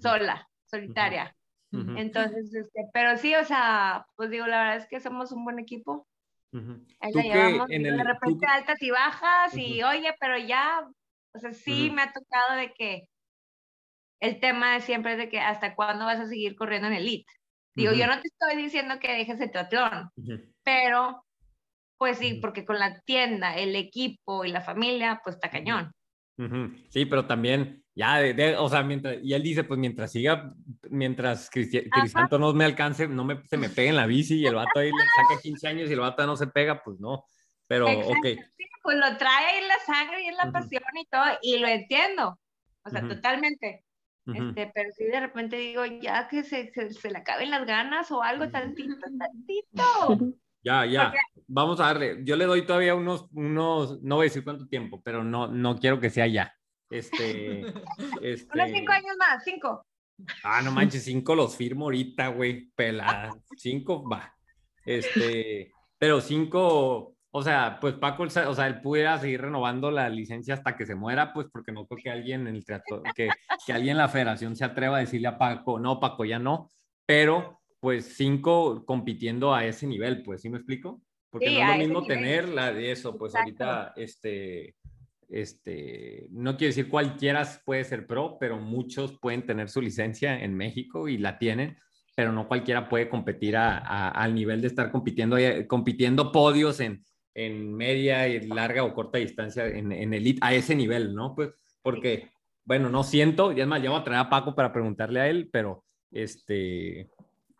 sola, 0.00 0.46
solitaria. 0.64 1.34
Ujú, 1.72 1.98
Entonces, 1.98 2.54
este, 2.54 2.88
pero 2.92 3.16
sí, 3.16 3.34
o 3.34 3.44
sea, 3.44 4.06
pues 4.16 4.30
digo, 4.30 4.46
la 4.46 4.58
verdad 4.58 4.76
es 4.76 4.86
que 4.88 5.00
somos 5.00 5.32
un 5.32 5.44
buen 5.44 5.58
equipo. 5.58 6.06
ujú. 6.52 6.84
Ahí 7.00 7.12
Tú 7.12 7.18
la 7.18 7.24
llevamos, 7.24 7.70
en 7.70 7.86
el- 7.86 7.96
de 7.96 8.02
tú 8.02 8.08
repente 8.08 8.46
que- 8.46 8.52
altas 8.52 8.82
y 8.82 8.90
bajas, 8.90 9.56
y 9.56 9.82
oye, 9.82 10.14
pero 10.20 10.38
ya, 10.38 10.86
o 11.34 11.38
sea, 11.38 11.52
sí 11.52 11.90
me 11.90 12.02
ha 12.02 12.12
tocado 12.12 12.56
de 12.56 12.72
que 12.74 13.08
el 14.20 14.38
tema 14.40 14.74
de 14.74 14.80
siempre 14.82 15.12
es 15.12 15.18
de 15.18 15.28
que 15.28 15.40
hasta 15.40 15.74
cuándo 15.74 16.04
vas 16.04 16.20
a 16.20 16.26
seguir 16.28 16.54
corriendo 16.56 16.88
en 16.88 16.94
elite. 16.94 17.32
Digo, 17.74 17.92
yo 17.92 18.06
no 18.06 18.20
te 18.20 18.28
estoy 18.28 18.56
diciendo 18.62 18.98
que 19.00 19.12
dejes 19.12 19.40
el 19.40 19.50
triatlón, 19.50 20.10
pero 20.62 21.24
pues 21.98 22.18
sí, 22.18 22.34
porque 22.40 22.64
con 22.64 22.78
la 22.78 23.00
tienda, 23.00 23.56
el 23.56 23.74
equipo 23.76 24.44
y 24.44 24.50
la 24.52 24.60
familia, 24.60 25.20
pues 25.24 25.36
está 25.36 25.50
cañón. 25.50 25.92
Sí, 26.88 27.06
pero 27.06 27.26
también, 27.26 27.82
ya, 27.94 28.18
de, 28.18 28.34
de- 28.34 28.56
o 28.56 28.68
sea, 28.68 28.82
mientras, 28.82 29.18
y 29.22 29.34
él 29.34 29.42
dice, 29.42 29.64
pues 29.64 29.78
mientras 29.78 30.10
siga, 30.12 30.52
mientras 30.90 31.50
Cristi- 31.50 31.90
Crisanto 31.90 32.38
no 32.38 32.52
me 32.54 32.64
alcance, 32.64 33.06
no 33.08 33.24
me, 33.24 33.42
se 33.48 33.56
me 33.56 33.68
pegue 33.68 33.88
en 33.90 33.96
la 33.96 34.06
bici 34.06 34.36
y 34.40 34.46
el 34.46 34.54
vato 34.54 34.80
ahí 34.80 34.90
le 34.92 35.04
saca 35.16 35.40
15 35.40 35.68
años 35.68 35.88
y 35.88 35.92
el 35.92 36.00
vato 36.00 36.26
no 36.26 36.36
se 36.36 36.46
pega, 36.46 36.82
pues 36.82 36.98
no. 37.00 37.24
Pero, 37.66 37.88
Exacto, 37.88 38.18
ok. 38.18 38.26
sí, 38.56 38.64
pues 38.82 38.96
lo 38.96 39.16
trae 39.16 39.46
ahí 39.46 39.62
en 39.62 39.68
la 39.68 39.78
sangre 39.86 40.22
y 40.22 40.26
en 40.26 40.36
la 40.36 40.44
Ujú. 40.44 40.52
pasión 40.52 40.82
y 41.00 41.06
todo, 41.06 41.24
y 41.42 41.58
lo 41.58 41.68
entiendo, 41.68 42.38
o 42.84 42.90
sea, 42.90 43.00
Ujú. 43.00 43.08
totalmente. 43.14 43.84
Ujú. 44.26 44.38
Este, 44.50 44.70
pero 44.72 44.88
sí 44.96 45.04
de 45.04 45.20
repente 45.20 45.56
digo, 45.56 45.84
ya 45.84 46.28
que 46.28 46.44
se, 46.44 46.70
se, 46.72 46.90
se 46.90 47.10
le 47.10 47.18
acaben 47.18 47.50
las 47.50 47.66
ganas 47.66 48.10
o 48.12 48.22
algo 48.22 48.48
tantito, 48.50 48.94
tantito. 49.18 49.82
Ya, 50.62 50.86
ya. 50.86 51.12
Vamos 51.48 51.80
a 51.80 51.86
darle. 51.86 52.20
Yo 52.24 52.36
le 52.36 52.44
doy 52.44 52.64
todavía 52.64 52.94
unos, 52.94 53.26
unos, 53.32 54.00
no 54.02 54.16
voy 54.16 54.24
a 54.24 54.28
decir 54.28 54.44
cuánto 54.44 54.66
tiempo, 54.68 55.02
pero 55.04 55.24
no, 55.24 55.48
no 55.48 55.76
quiero 55.76 55.98
que 55.98 56.10
sea 56.10 56.26
ya. 56.26 56.54
Este, 56.88 57.60
este. 58.22 58.54
Unos 58.54 58.70
cinco 58.70 58.92
años 58.92 59.16
más, 59.18 59.44
cinco. 59.44 59.86
Ah, 60.44 60.62
no 60.62 60.70
manches, 60.70 61.04
cinco 61.04 61.34
los 61.34 61.56
firmo 61.56 61.86
ahorita, 61.86 62.28
güey. 62.28 62.70
Pela. 62.76 63.34
Cinco, 63.56 64.08
va. 64.08 64.32
Este. 64.84 65.72
pero 65.98 66.20
cinco, 66.20 67.16
o 67.30 67.42
sea, 67.42 67.78
pues 67.80 67.94
Paco, 67.94 68.24
o 68.24 68.28
sea, 68.28 68.66
él 68.66 68.80
pudiera 68.80 69.18
seguir 69.18 69.40
renovando 69.40 69.90
la 69.90 70.08
licencia 70.08 70.54
hasta 70.54 70.76
que 70.76 70.86
se 70.86 70.94
muera, 70.94 71.32
pues 71.32 71.46
porque 71.52 71.72
no 71.72 71.86
creo 71.86 72.00
que 72.02 72.10
alguien 72.10 72.46
en 72.46 72.56
el 72.56 72.64
teatro, 72.64 73.02
que, 73.14 73.30
que 73.66 73.72
alguien 73.72 73.92
en 73.92 73.98
la 73.98 74.08
federación 74.08 74.54
se 74.54 74.64
atreva 74.64 74.96
a 74.96 75.00
decirle 75.00 75.28
a 75.28 75.38
Paco, 75.38 75.78
no, 75.78 75.98
Paco, 75.98 76.24
ya 76.24 76.38
no, 76.38 76.68
pero 77.06 77.61
pues 77.82 78.14
cinco 78.16 78.84
compitiendo 78.86 79.52
a 79.52 79.66
ese 79.66 79.88
nivel, 79.88 80.22
pues, 80.22 80.40
¿sí 80.42 80.48
me 80.48 80.58
explico? 80.58 81.02
Porque 81.30 81.48
Sí, 81.48 81.54
no 81.56 81.62
es 81.62 81.66
lo 81.66 81.74
mismo 81.74 82.06
tener 82.06 82.48
la 82.48 82.72
de 82.72 82.92
eso, 82.92 83.18
pues 83.18 83.34
Exacto. 83.34 83.64
ahorita, 83.64 83.92
este, 83.96 84.76
este, 85.28 86.28
no 86.30 86.56
quiero 86.56 86.68
decir 86.68 86.88
cualquiera 86.88 87.42
puede 87.64 87.82
ser 87.82 88.06
pro, 88.06 88.36
pero 88.38 88.56
muchos 88.60 89.18
pueden 89.18 89.44
tener 89.44 89.68
su 89.68 89.82
licencia 89.82 90.40
en 90.44 90.54
México 90.56 91.08
y 91.08 91.18
la 91.18 91.40
tienen, 91.40 91.76
pero 92.14 92.30
no 92.30 92.46
cualquiera 92.46 92.88
puede 92.88 93.08
competir 93.08 93.56
a- 93.56 93.78
a- 93.78 94.10
al 94.10 94.32
nivel 94.32 94.60
de 94.60 94.68
estar 94.68 94.92
compitiendo, 94.92 95.36
eh, 95.36 95.66
compitiendo 95.66 96.30
podios 96.30 96.78
en, 96.78 97.02
en 97.34 97.74
media 97.74 98.28
y 98.28 98.46
larga 98.46 98.84
o 98.84 98.94
corta 98.94 99.18
distancia 99.18 99.66
en, 99.66 99.90
en 99.90 100.14
elite, 100.14 100.38
a 100.40 100.54
ese 100.54 100.76
nivel, 100.76 101.16
¿no? 101.16 101.34
Pues 101.34 101.50
porque, 101.82 102.30
bueno, 102.64 102.90
no 102.90 103.02
siento, 103.02 103.50
y 103.50 103.60
es 103.60 103.66
más, 103.66 103.82
ya 103.82 103.90
voy 103.90 103.98
a 103.98 104.04
traer 104.04 104.20
a 104.20 104.30
Paco 104.30 104.54
para 104.54 104.72
preguntarle 104.72 105.18
a 105.18 105.28
él, 105.28 105.48
pero 105.52 105.84
este, 106.12 107.08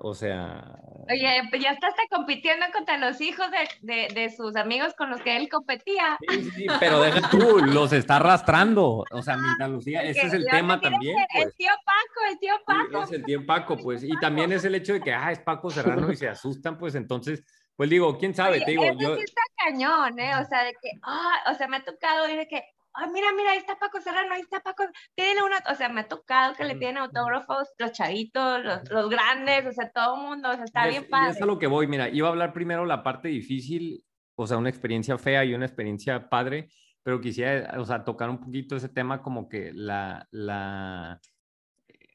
o 0.04 0.14
sea, 0.14 0.64
Oye, 1.10 1.42
pues 1.50 1.62
ya 1.62 1.70
está 1.70 1.88
hasta 1.88 2.02
compitiendo 2.10 2.64
contra 2.72 2.96
los 2.96 3.20
hijos 3.20 3.46
de, 3.50 3.68
de, 3.94 4.14
de 4.14 4.30
sus 4.30 4.54
amigos 4.56 4.94
con 4.94 5.10
los 5.10 5.20
que 5.20 5.36
él 5.36 5.48
competía. 5.48 6.16
Sí, 6.28 6.50
sí, 6.50 6.66
pero 6.80 7.00
deja 7.02 7.28
tú, 7.30 7.58
los 7.58 7.92
está 7.92 8.16
arrastrando. 8.16 9.04
O 9.10 9.22
sea, 9.22 9.36
mientras 9.36 9.68
Lucía, 9.70 10.02
ese 10.02 10.26
es 10.26 10.32
el 10.32 10.44
tema 10.48 10.80
también. 10.80 11.16
que 11.32 11.38
El 11.40 11.44
Pues. 11.44 11.56
tío 11.56 11.70
Paco, 11.84 12.30
el 12.30 12.38
tío 12.38 12.54
Sí, 12.56 12.62
Paco. 12.66 13.02
es 13.04 13.12
el 13.12 13.24
tío 13.24 13.46
Paco, 13.46 13.76
pues. 13.78 14.04
Y 14.04 14.10
también 14.20 14.52
es 14.52 14.64
el 14.64 14.74
hecho 14.76 14.92
de 14.92 15.00
que, 15.00 15.12
ah, 15.12 15.32
es 15.32 15.40
Paco 15.40 15.70
Serrano 15.70 16.10
y 16.12 16.16
se 16.16 16.28
asustan, 16.28 16.78
pues 16.78 16.94
entonces, 16.94 17.42
pues 17.76 17.90
digo, 17.90 18.16
quién 18.18 18.34
sabe, 18.34 18.56
Oye, 18.56 18.64
te 18.64 18.70
digo, 18.72 18.84
yo. 18.98 19.16
sí 19.16 19.22
está 19.24 19.42
cañón, 19.64 20.18
¿eh? 20.20 20.32
O 20.40 20.44
sea, 20.46 20.62
de 20.64 20.72
que, 20.72 20.90
ah, 21.02 21.50
o 21.50 21.54
sea, 21.54 21.66
me 21.68 21.78
ha 21.78 21.84
tocado 21.84 22.28
ir 22.28 22.36
de 22.38 22.46
que, 22.48 22.62
ay, 22.94 23.10
mira, 23.12 23.28
mira, 23.36 23.52
ahí 23.52 23.58
está 23.58 23.76
Paco 23.76 24.00
Serrano, 24.00 24.32
ahí 24.34 24.40
está 24.42 24.60
Paco, 24.60 24.84
pídele 25.14 25.42
una, 25.42 25.58
o 25.70 25.74
sea, 25.74 25.88
me 25.88 26.00
ha 26.02 26.08
tocado 26.08 26.54
que 26.54 26.64
le 26.64 26.76
piden 26.76 26.98
autógrafos 26.98 27.68
los 27.78 27.92
chavitos, 27.92 28.64
los, 28.64 28.90
los 28.90 29.08
grandes, 29.10 29.66
o 29.66 29.72
sea, 29.72 29.90
todo 29.90 30.16
el 30.16 30.22
mundo, 30.22 30.50
o 30.50 30.54
sea, 30.54 30.64
está 30.64 30.84
y 30.86 30.88
es- 30.88 30.90
bien 30.92 31.04
y 31.06 31.10
padre. 31.10 31.30
es 31.30 31.42
a 31.42 31.46
lo 31.46 31.58
que 31.58 31.66
voy, 31.66 31.86
mira, 31.86 32.08
iba 32.08 32.28
a 32.28 32.30
hablar 32.30 32.52
primero 32.52 32.84
la 32.84 33.02
parte 33.02 33.28
difícil, 33.28 34.04
o 34.34 34.46
sea, 34.46 34.56
una 34.58 34.68
experiencia 34.70 35.18
fea 35.18 35.44
y 35.44 35.54
una 35.54 35.66
experiencia 35.66 36.28
padre, 36.28 36.68
pero 37.02 37.20
quisiera, 37.20 37.80
o 37.80 37.84
sea, 37.84 38.04
tocar 38.04 38.30
un 38.30 38.40
poquito 38.40 38.76
ese 38.76 38.88
tema 38.88 39.22
como 39.22 39.48
que 39.48 39.72
la, 39.74 40.26
la, 40.30 41.20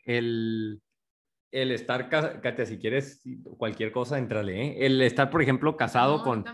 el, 0.05 0.81
el 1.51 1.71
estar, 1.71 2.09
Katia, 2.09 2.65
si 2.65 2.77
quieres 2.77 3.21
cualquier 3.57 3.91
cosa, 3.91 4.17
entrale, 4.17 4.61
¿eh? 4.61 4.85
El 4.85 5.01
estar, 5.01 5.29
por 5.29 5.41
ejemplo, 5.41 5.75
casado 5.77 6.17
No, 6.19 6.23
con, 6.23 6.45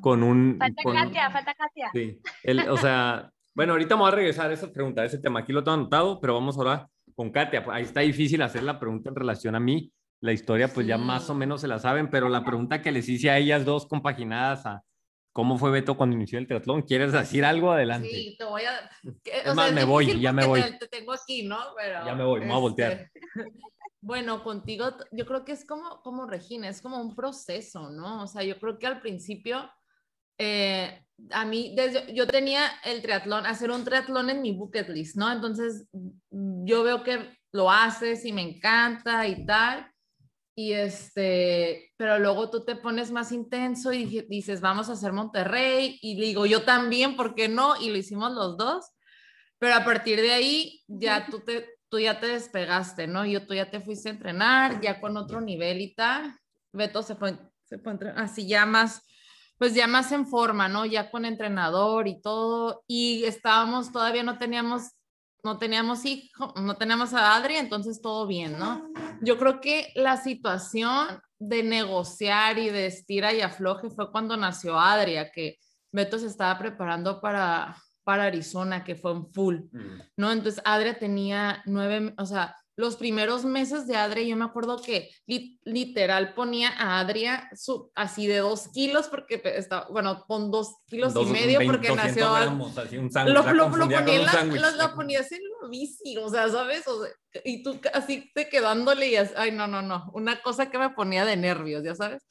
con 0.00 0.22
un... 0.22 0.56
Falta 0.58 0.82
con- 0.82 0.94
Katia, 0.96 1.30
falta 1.30 1.54
Katia. 1.54 1.90
Sí, 1.92 2.20
el, 2.44 2.68
o 2.68 2.76
sea, 2.76 3.30
bueno, 3.54 3.72
ahorita 3.72 3.94
voy 3.94 4.08
a 4.08 4.14
regresar 4.14 4.50
a 4.50 4.54
esa 4.54 4.72
pregunta, 4.72 5.02
a 5.02 5.04
ese 5.04 5.18
tema. 5.18 5.40
Aquí 5.40 5.52
lo 5.52 5.62
tengo 5.62 5.74
anotado, 5.74 6.20
pero 6.20 6.34
vamos 6.34 6.56
ahora 6.56 6.88
con 7.14 7.30
Katia. 7.30 7.64
Ahí 7.70 7.82
está 7.84 8.00
difícil 8.00 8.40
hacer 8.42 8.62
la 8.62 8.78
pregunta 8.80 9.10
en 9.10 9.16
relación 9.16 9.54
a 9.54 9.60
mí. 9.60 9.92
La 10.20 10.32
historia, 10.32 10.68
pues 10.68 10.86
ya 10.86 10.96
Sí. 10.98 11.02
más 11.04 11.28
o 11.30 11.34
menos 11.34 11.60
se 11.60 11.68
la 11.68 11.78
saben, 11.78 12.08
pero 12.08 12.28
la 12.28 12.44
pregunta 12.44 12.80
que 12.80 12.92
les 12.92 13.08
hice 13.08 13.28
a 13.30 13.38
ellas 13.38 13.64
dos 13.64 13.86
compaginadas 13.86 14.64
a 14.66 14.82
cómo 15.32 15.58
fue 15.58 15.70
Beto 15.70 15.96
cuando 15.96 16.14
inició 16.14 16.38
el 16.38 16.46
triatlón, 16.46 16.82
¿quieres 16.82 17.10
decir 17.12 17.44
algo? 17.44 17.72
Adelante. 17.72 18.08
Sí, 18.08 18.36
te 18.38 18.44
voy 18.44 18.62
a. 18.62 18.88
que- 19.24 19.40
Es 19.44 19.54
más, 19.54 19.72
me 19.72 19.84
voy, 19.84 20.20
ya 20.20 20.32
me 20.32 20.46
voy. 20.46 20.62
Te, 20.62 20.72
te 20.78 20.88
tengo 20.88 21.12
aquí, 21.12 21.42
¿no? 21.46 21.58
Pero, 21.76 22.06
Ya 22.06 22.14
me 22.14 22.22
voy, 22.24 22.40
me 22.40 22.46
voy 22.46 22.54
a 22.56 22.58
voltear. 22.58 22.92
este, 22.92 23.20
Bueno, 24.04 24.42
contigo, 24.42 24.86
yo 25.12 25.24
creo 25.26 25.44
que 25.44 25.52
es 25.52 25.64
como, 25.64 26.00
como 26.02 26.26
Regina, 26.26 26.68
es 26.68 26.82
como 26.82 27.00
un 27.00 27.14
proceso, 27.14 27.88
¿no? 27.90 28.22
O 28.24 28.26
sea, 28.26 28.42
yo 28.42 28.58
creo 28.58 28.76
que 28.78 28.86
al 28.88 29.00
principio, 29.00 29.70
eh, 30.38 31.04
a 31.30 31.44
mí, 31.44 31.74
desde, 31.76 32.12
yo 32.14 32.26
tenía 32.26 32.66
el 32.84 33.02
triatlón, 33.02 33.46
hacer 33.46 33.70
un 33.70 33.84
triatlón 33.84 34.30
en 34.30 34.42
mi 34.42 34.52
bucket 34.52 34.88
list, 34.88 35.16
¿no? 35.16 35.30
Entonces, 35.30 35.86
mm, 35.92 36.64
yo 36.64 36.82
veo 36.82 37.02
que 37.02 37.36
lo 37.52 37.70
haces 37.70 38.24
y 38.24 38.32
me 38.32 38.42
encanta 38.42 39.26
y 39.26 39.46
tal. 39.46 39.88
Y 40.54 40.72
este, 40.72 41.92
pero 41.96 42.18
luego 42.18 42.50
tú 42.50 42.64
te 42.64 42.76
pones 42.76 43.10
más 43.10 43.32
intenso 43.32 43.92
y 43.92 44.04
dices, 44.28 44.60
vamos 44.60 44.88
a 44.88 44.92
hacer 44.92 45.12
Monterrey. 45.12 45.98
Y 46.02 46.20
digo, 46.20 46.46
yo 46.46 46.62
también, 46.62 47.16
¿por 47.16 47.34
qué 47.34 47.48
no? 47.48 47.80
Y 47.80 47.90
lo 47.90 47.96
hicimos 47.96 48.32
los 48.32 48.56
dos. 48.56 48.90
Pero 49.58 49.74
a 49.74 49.84
partir 49.84 50.20
de 50.20 50.32
ahí, 50.32 50.82
ya 50.88 51.26
tú, 51.26 51.40
te, 51.40 51.68
tú 51.88 51.98
ya 52.00 52.20
te 52.20 52.26
despegaste, 52.26 53.06
¿no? 53.06 53.24
Yo, 53.24 53.46
tú 53.46 53.54
ya 53.54 53.70
te 53.70 53.80
fuiste 53.80 54.08
a 54.08 54.12
entrenar, 54.12 54.80
ya 54.80 55.00
con 55.00 55.16
otro 55.16 55.40
nivel 55.40 55.80
y 55.80 55.94
tal. 55.94 56.34
Beto 56.72 57.02
se 57.02 57.14
fue, 57.14 57.38
se 57.64 57.78
fue 57.78 57.92
a 57.92 57.94
entrenar, 57.94 58.18
así 58.18 58.46
ya 58.46 58.66
más, 58.66 59.02
pues 59.62 59.74
ya 59.74 59.86
más 59.86 60.10
en 60.10 60.26
forma, 60.26 60.66
¿no? 60.66 60.86
Ya 60.86 61.08
con 61.08 61.24
entrenador 61.24 62.08
y 62.08 62.20
todo. 62.20 62.82
Y 62.88 63.22
estábamos, 63.26 63.92
todavía 63.92 64.24
no 64.24 64.36
teníamos, 64.36 64.90
no 65.44 65.56
teníamos 65.58 66.04
hijo, 66.04 66.52
no 66.60 66.74
teníamos 66.74 67.14
a 67.14 67.36
Adri, 67.36 67.54
entonces 67.54 68.02
todo 68.02 68.26
bien, 68.26 68.58
¿no? 68.58 68.90
Yo 69.20 69.38
creo 69.38 69.60
que 69.60 69.92
la 69.94 70.16
situación 70.16 71.20
de 71.38 71.62
negociar 71.62 72.58
y 72.58 72.70
de 72.70 72.86
estira 72.86 73.32
y 73.32 73.40
afloje 73.40 73.88
fue 73.88 74.10
cuando 74.10 74.36
nació 74.36 74.80
Adria, 74.80 75.30
que 75.30 75.58
Beto 75.92 76.18
se 76.18 76.26
estaba 76.26 76.58
preparando 76.58 77.20
para, 77.20 77.76
para 78.02 78.24
Arizona, 78.24 78.82
que 78.82 78.96
fue 78.96 79.12
en 79.12 79.32
full, 79.32 79.58
Mm. 79.70 80.00
¿no? 80.16 80.32
Entonces 80.32 80.60
Adria 80.64 80.98
tenía 80.98 81.62
nueve, 81.66 82.12
o 82.18 82.26
sea, 82.26 82.56
los 82.76 82.96
primeros 82.96 83.44
meses 83.44 83.86
de 83.86 83.96
Adria, 83.96 84.24
yo 84.24 84.36
me 84.36 84.44
acuerdo 84.46 84.80
que 84.80 85.10
li- 85.26 85.60
literal 85.64 86.32
ponía 86.34 86.70
a 86.70 87.00
Adria 87.00 87.50
su, 87.54 87.90
así 87.94 88.26
de 88.26 88.38
dos 88.38 88.68
kilos, 88.68 89.08
porque 89.08 89.42
estaba, 89.44 89.86
bueno, 89.90 90.24
con 90.26 90.50
dos 90.50 90.76
kilos 90.86 91.12
Dos- 91.12 91.28
y 91.28 91.32
medio, 91.32 91.58
20, 91.58 91.66
porque 91.74 91.88
200 91.88 92.06
nació 92.16 92.32
gramos, 92.32 92.78
así, 92.78 92.96
un 92.96 93.10
sándwich, 93.12 93.34
lo, 93.34 93.42
lo- 93.52 93.64
lo 93.68 93.70
ponía 93.70 94.00
la- 94.00 94.44
lo- 94.44 94.70
lo 94.76 94.94
ponías 94.94 95.30
en 95.32 95.40
la 95.60 95.68
bici, 95.68 96.16
o 96.16 96.28
sea, 96.30 96.48
¿sabes? 96.48 96.86
O 96.88 97.02
sea, 97.04 97.12
y 97.44 97.62
tú 97.62 97.78
así 97.92 98.30
te 98.34 98.48
quedándole 98.48 99.08
y 99.08 99.16
así, 99.16 99.34
ay, 99.36 99.50
no, 99.52 99.66
no, 99.66 99.82
no, 99.82 100.10
una 100.14 100.40
cosa 100.42 100.70
que 100.70 100.78
me 100.78 100.90
ponía 100.90 101.24
de 101.26 101.36
nervios, 101.36 101.84
ya 101.84 101.94
sabes. 101.94 102.22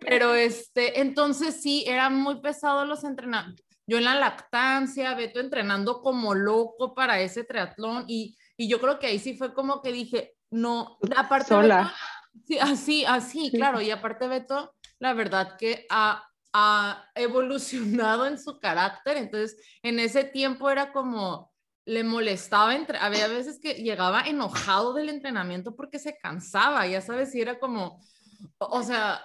Pero 0.00 0.34
este, 0.34 1.00
entonces 1.00 1.60
sí, 1.62 1.84
eran 1.86 2.16
muy 2.16 2.40
pesados 2.40 2.88
los 2.88 3.04
entrenamientos. 3.04 3.64
Yo 3.86 3.98
en 3.98 4.04
la 4.04 4.16
lactancia, 4.16 5.14
Beto 5.14 5.38
entrenando 5.38 6.00
como 6.02 6.34
loco 6.34 6.92
para 6.94 7.20
ese 7.20 7.44
triatlón 7.44 8.04
y, 8.08 8.36
y 8.56 8.68
yo 8.68 8.80
creo 8.80 8.98
que 8.98 9.06
ahí 9.08 9.18
sí 9.18 9.36
fue 9.36 9.54
como 9.54 9.82
que 9.82 9.92
dije, 9.92 10.36
no, 10.50 10.98
aparte 11.16 11.48
Sola. 11.48 11.78
Beto- 11.84 11.92
sí, 12.46 12.58
así, 12.58 13.04
así, 13.04 13.52
claro, 13.54 13.80
y 13.80 13.90
aparte 13.90 14.28
Beto, 14.28 14.74
la 14.98 15.14
verdad 15.14 15.56
que 15.58 15.86
ha, 15.90 16.24
ha 16.52 17.04
evolucionado 17.14 18.26
en 18.26 18.38
su 18.38 18.58
carácter, 18.60 19.16
entonces 19.16 19.56
en 19.82 19.98
ese 20.00 20.24
tiempo 20.24 20.70
era 20.70 20.92
como, 20.92 21.52
le 21.84 22.02
molestaba, 22.04 22.74
entre, 22.74 22.98
había 22.98 23.28
veces 23.28 23.60
que 23.62 23.74
llegaba 23.74 24.22
enojado 24.22 24.92
del 24.94 25.08
entrenamiento 25.08 25.76
porque 25.76 25.98
se 25.98 26.16
cansaba, 26.18 26.86
ya 26.86 27.00
sabes, 27.00 27.34
y 27.34 27.40
era 27.40 27.58
como, 27.58 28.00
o, 28.58 28.66
o 28.78 28.82
sea, 28.82 29.20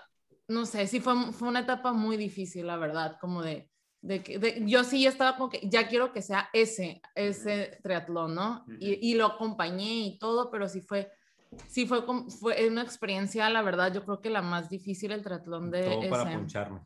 no 0.47 0.65
sé, 0.65 0.87
sí 0.87 0.99
fue, 0.99 1.31
fue 1.33 1.47
una 1.47 1.61
etapa 1.61 1.93
muy 1.93 2.17
difícil, 2.17 2.67
la 2.67 2.77
verdad, 2.77 3.17
como 3.21 3.41
de, 3.41 3.69
de 4.01 4.23
que 4.23 4.39
de- 4.39 4.63
yo 4.65 4.83
sí 4.83 5.05
estaba 5.05 5.37
como 5.37 5.49
que 5.49 5.61
ya 5.63 5.87
quiero 5.87 6.11
que 6.11 6.21
sea 6.21 6.49
ese, 6.53 7.01
ese 7.15 7.77
triatlón, 7.83 8.33
¿no? 8.35 8.65
Y, 8.79 9.11
y 9.11 9.15
lo 9.15 9.25
acompañé 9.27 9.99
y 10.07 10.17
todo, 10.19 10.49
pero 10.49 10.67
sí 10.67 10.81
fue, 10.81 11.11
sí 11.67 11.85
fue, 11.85 12.03
fue 12.39 12.67
una 12.67 12.81
experiencia, 12.81 13.49
la 13.49 13.61
verdad, 13.61 13.93
yo 13.93 14.03
creo 14.03 14.19
que 14.21 14.29
la 14.29 14.41
más 14.41 14.69
difícil 14.69 15.11
el 15.11 15.21
triatlón 15.23 15.69
de 15.71 15.83
Todo 15.83 16.09
para 16.09 16.23
ese. 16.23 16.31
poncharme. 16.37 16.79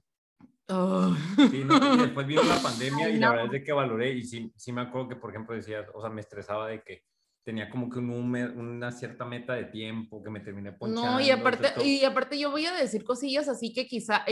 Oh. 0.67 1.15
Sí, 1.51 1.63
no, 1.63 1.95
y 1.95 1.97
después 1.99 2.25
vino 2.25 2.41
la 2.43 2.59
pandemia 2.63 3.05
Ay, 3.05 3.15
y 3.15 3.19
la 3.19 3.27
no. 3.27 3.31
verdad 3.33 3.45
es 3.45 3.51
de 3.51 3.63
que 3.63 3.71
valoré 3.71 4.11
y 4.13 4.23
sí, 4.23 4.51
sí 4.55 4.73
me 4.73 4.81
acuerdo 4.81 5.09
que, 5.09 5.15
por 5.15 5.29
ejemplo, 5.29 5.55
decía, 5.55 5.85
o 5.93 6.01
sea, 6.01 6.09
me 6.09 6.21
estresaba 6.21 6.67
de 6.69 6.81
que 6.81 7.03
tenía 7.43 7.69
como 7.69 7.87
que 7.89 7.99
un, 7.99 8.09
hume- 8.09 8.51
una 8.57 8.91
cierta 8.91 9.23
meta 9.25 9.53
de 9.53 9.65
tiempo 9.65 10.23
que 10.23 10.31
me 10.31 10.39
terminé 10.39 10.71
ponchando. 10.73 11.11
No, 11.11 11.21
y 11.21 11.29
aparte, 11.29 11.71
y 11.85 12.03
aparte 12.03 12.39
yo 12.39 12.49
voy 12.49 12.65
a 12.65 12.73
decir 12.73 13.03
cosillas 13.03 13.47
así 13.47 13.71
que 13.71 13.85
quizá, 13.85 14.25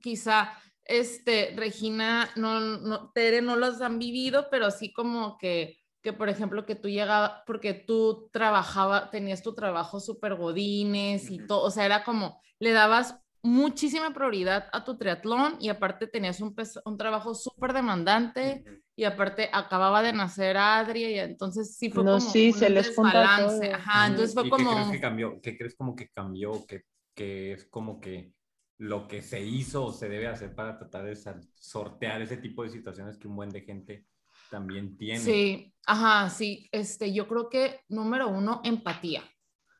quizá, 0.00 0.50
este, 0.84 1.54
Regina, 1.56 2.30
no, 2.36 2.60
no, 2.60 3.10
Tere 3.12 3.42
no 3.42 3.56
los 3.56 3.80
han 3.80 3.98
vivido, 3.98 4.48
pero 4.50 4.70
sí 4.70 4.92
como 4.92 5.38
que, 5.38 5.78
que 6.02 6.12
por 6.12 6.28
ejemplo, 6.28 6.66
que 6.66 6.74
tú 6.76 6.88
llegabas, 6.88 7.42
porque 7.46 7.74
tú 7.74 8.28
trabajaba, 8.32 9.10
tenías 9.10 9.42
tu 9.42 9.54
trabajo 9.54 10.00
súper 10.00 10.34
godines 10.36 11.30
y 11.30 11.46
todo, 11.46 11.62
o 11.62 11.70
sea, 11.70 11.86
era 11.86 12.04
como, 12.04 12.40
le 12.58 12.72
dabas 12.72 13.18
muchísima 13.42 14.12
prioridad 14.14 14.68
a 14.72 14.84
tu 14.84 14.96
triatlón 14.96 15.56
y 15.60 15.68
aparte 15.68 16.06
tenías 16.06 16.40
un, 16.40 16.54
pes- 16.54 16.80
un 16.84 16.96
trabajo 16.98 17.34
súper 17.34 17.72
demandante 17.74 18.64
y 18.96 19.04
aparte 19.04 19.50
acababa 19.52 20.02
de 20.02 20.12
nacer 20.12 20.56
Adria 20.56 21.10
y 21.10 21.18
entonces 21.18 21.76
sí 21.76 21.90
fue 21.90 22.06
No, 22.06 22.10
como 22.10 22.32
sí, 22.32 22.52
un 22.52 22.52
se 22.52 22.70
les 22.70 22.90
desbalance, 22.96 23.72
ajá, 23.72 24.06
entonces 24.08 24.34
fue 24.34 24.48
¿Y 24.48 24.50
como... 24.50 24.60
qué 24.60 24.68
crees 24.68 24.90
que 24.90 25.00
cambió? 25.00 25.40
¿Qué 25.40 25.56
crees 25.56 25.76
como 25.76 25.94
que 25.96 26.08
cambió? 26.10 26.66
¿Qué, 26.66 26.82
qué 27.14 27.52
es 27.52 27.64
como 27.66 28.00
que 28.00 28.33
lo 28.78 29.06
que 29.06 29.22
se 29.22 29.40
hizo 29.40 29.86
o 29.86 29.92
se 29.92 30.08
debe 30.08 30.26
hacer 30.26 30.54
para 30.54 30.78
tratar 30.78 31.04
de 31.04 31.16
sortear 31.54 32.22
ese 32.22 32.36
tipo 32.36 32.62
de 32.62 32.70
situaciones 32.70 33.18
que 33.18 33.28
un 33.28 33.36
buen 33.36 33.50
de 33.50 33.62
gente 33.62 34.06
también 34.50 34.96
tiene? 34.96 35.20
Sí, 35.20 35.74
ajá, 35.86 36.30
sí, 36.30 36.68
este, 36.72 37.12
yo 37.12 37.28
creo 37.28 37.48
que 37.48 37.80
número 37.88 38.28
uno, 38.28 38.60
empatía. 38.64 39.22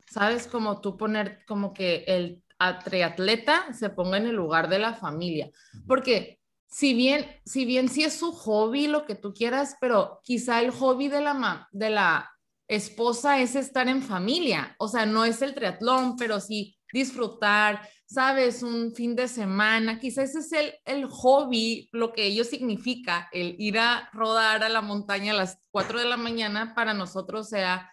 ¿Sabes? 0.06 0.46
Como 0.46 0.80
tú 0.80 0.96
poner 0.96 1.44
como 1.46 1.72
que 1.72 2.04
el 2.06 2.42
triatleta 2.84 3.72
se 3.72 3.90
ponga 3.90 4.16
en 4.16 4.26
el 4.26 4.36
lugar 4.36 4.68
de 4.68 4.78
la 4.78 4.94
familia, 4.94 5.50
porque 5.86 6.40
si 6.66 6.94
bien, 6.94 7.26
si 7.44 7.64
bien 7.64 7.88
sí 7.88 8.04
es 8.04 8.16
su 8.16 8.32
hobby, 8.32 8.86
lo 8.86 9.06
que 9.06 9.14
tú 9.14 9.32
quieras, 9.32 9.76
pero 9.80 10.20
quizá 10.22 10.60
el 10.60 10.70
hobby 10.70 11.08
de 11.08 11.20
la, 11.20 11.68
de 11.72 11.90
la 11.90 12.30
esposa 12.68 13.40
es 13.40 13.54
estar 13.54 13.88
en 13.88 14.02
familia, 14.02 14.74
o 14.78 14.88
sea, 14.88 15.04
no 15.06 15.24
es 15.24 15.42
el 15.42 15.54
triatlón, 15.54 16.16
pero 16.16 16.40
sí 16.40 16.76
disfrutar, 16.92 17.88
sabes, 18.06 18.62
un 18.62 18.94
fin 18.94 19.16
de 19.16 19.28
semana, 19.28 19.98
quizás 19.98 20.30
ese 20.30 20.38
es 20.40 20.52
el, 20.52 20.74
el 20.84 21.06
hobby, 21.06 21.88
lo 21.92 22.12
que 22.12 22.26
ello 22.26 22.44
significa, 22.44 23.28
el 23.32 23.56
ir 23.58 23.78
a 23.78 24.08
rodar 24.12 24.62
a 24.62 24.68
la 24.68 24.82
montaña 24.82 25.32
a 25.32 25.36
las 25.36 25.58
4 25.70 25.98
de 25.98 26.06
la 26.06 26.16
mañana 26.16 26.74
para 26.74 26.94
nosotros 26.94 27.48
sea 27.48 27.90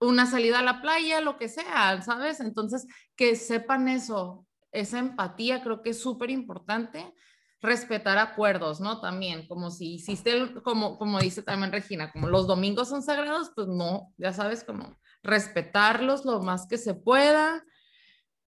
una 0.00 0.26
salida 0.26 0.58
a 0.58 0.62
la 0.62 0.82
playa, 0.82 1.20
lo 1.20 1.36
que 1.36 1.48
sea, 1.48 2.00
¿sabes? 2.02 2.40
Entonces, 2.40 2.86
que 3.16 3.36
sepan 3.36 3.88
eso, 3.88 4.46
esa 4.72 4.98
empatía 4.98 5.62
creo 5.62 5.82
que 5.82 5.90
es 5.90 6.00
súper 6.00 6.30
importante. 6.30 7.14
Respetar 7.60 8.18
acuerdos, 8.18 8.80
¿no? 8.80 9.00
También, 9.00 9.46
como 9.46 9.70
si 9.70 9.94
hiciste, 9.94 10.52
como, 10.62 10.98
como 10.98 11.18
dice 11.20 11.42
también 11.42 11.72
Regina, 11.72 12.12
como 12.12 12.28
los 12.28 12.46
domingos 12.46 12.90
son 12.90 13.02
sagrados, 13.02 13.52
pues 13.54 13.68
no, 13.68 14.12
ya 14.18 14.34
sabes, 14.34 14.64
como 14.64 14.98
respetarlos 15.22 16.26
lo 16.26 16.40
más 16.42 16.66
que 16.66 16.76
se 16.76 16.92
pueda, 16.92 17.64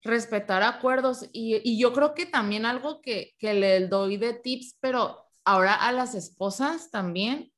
respetar 0.06 0.64
acuerdos. 0.64 1.30
Y, 1.34 1.60
y 1.70 1.78
yo 1.78 1.92
creo 1.92 2.14
que 2.14 2.26
también 2.26 2.66
algo 2.66 3.02
que, 3.02 3.36
que 3.38 3.54
le 3.54 3.88
doy 3.88 4.18
de 4.18 4.34
tips, 4.34 4.78
pero 4.80 5.26
ahora 5.44 5.74
a 5.74 5.92
las 5.92 6.16
esposas 6.16 6.90
también, 6.92 7.52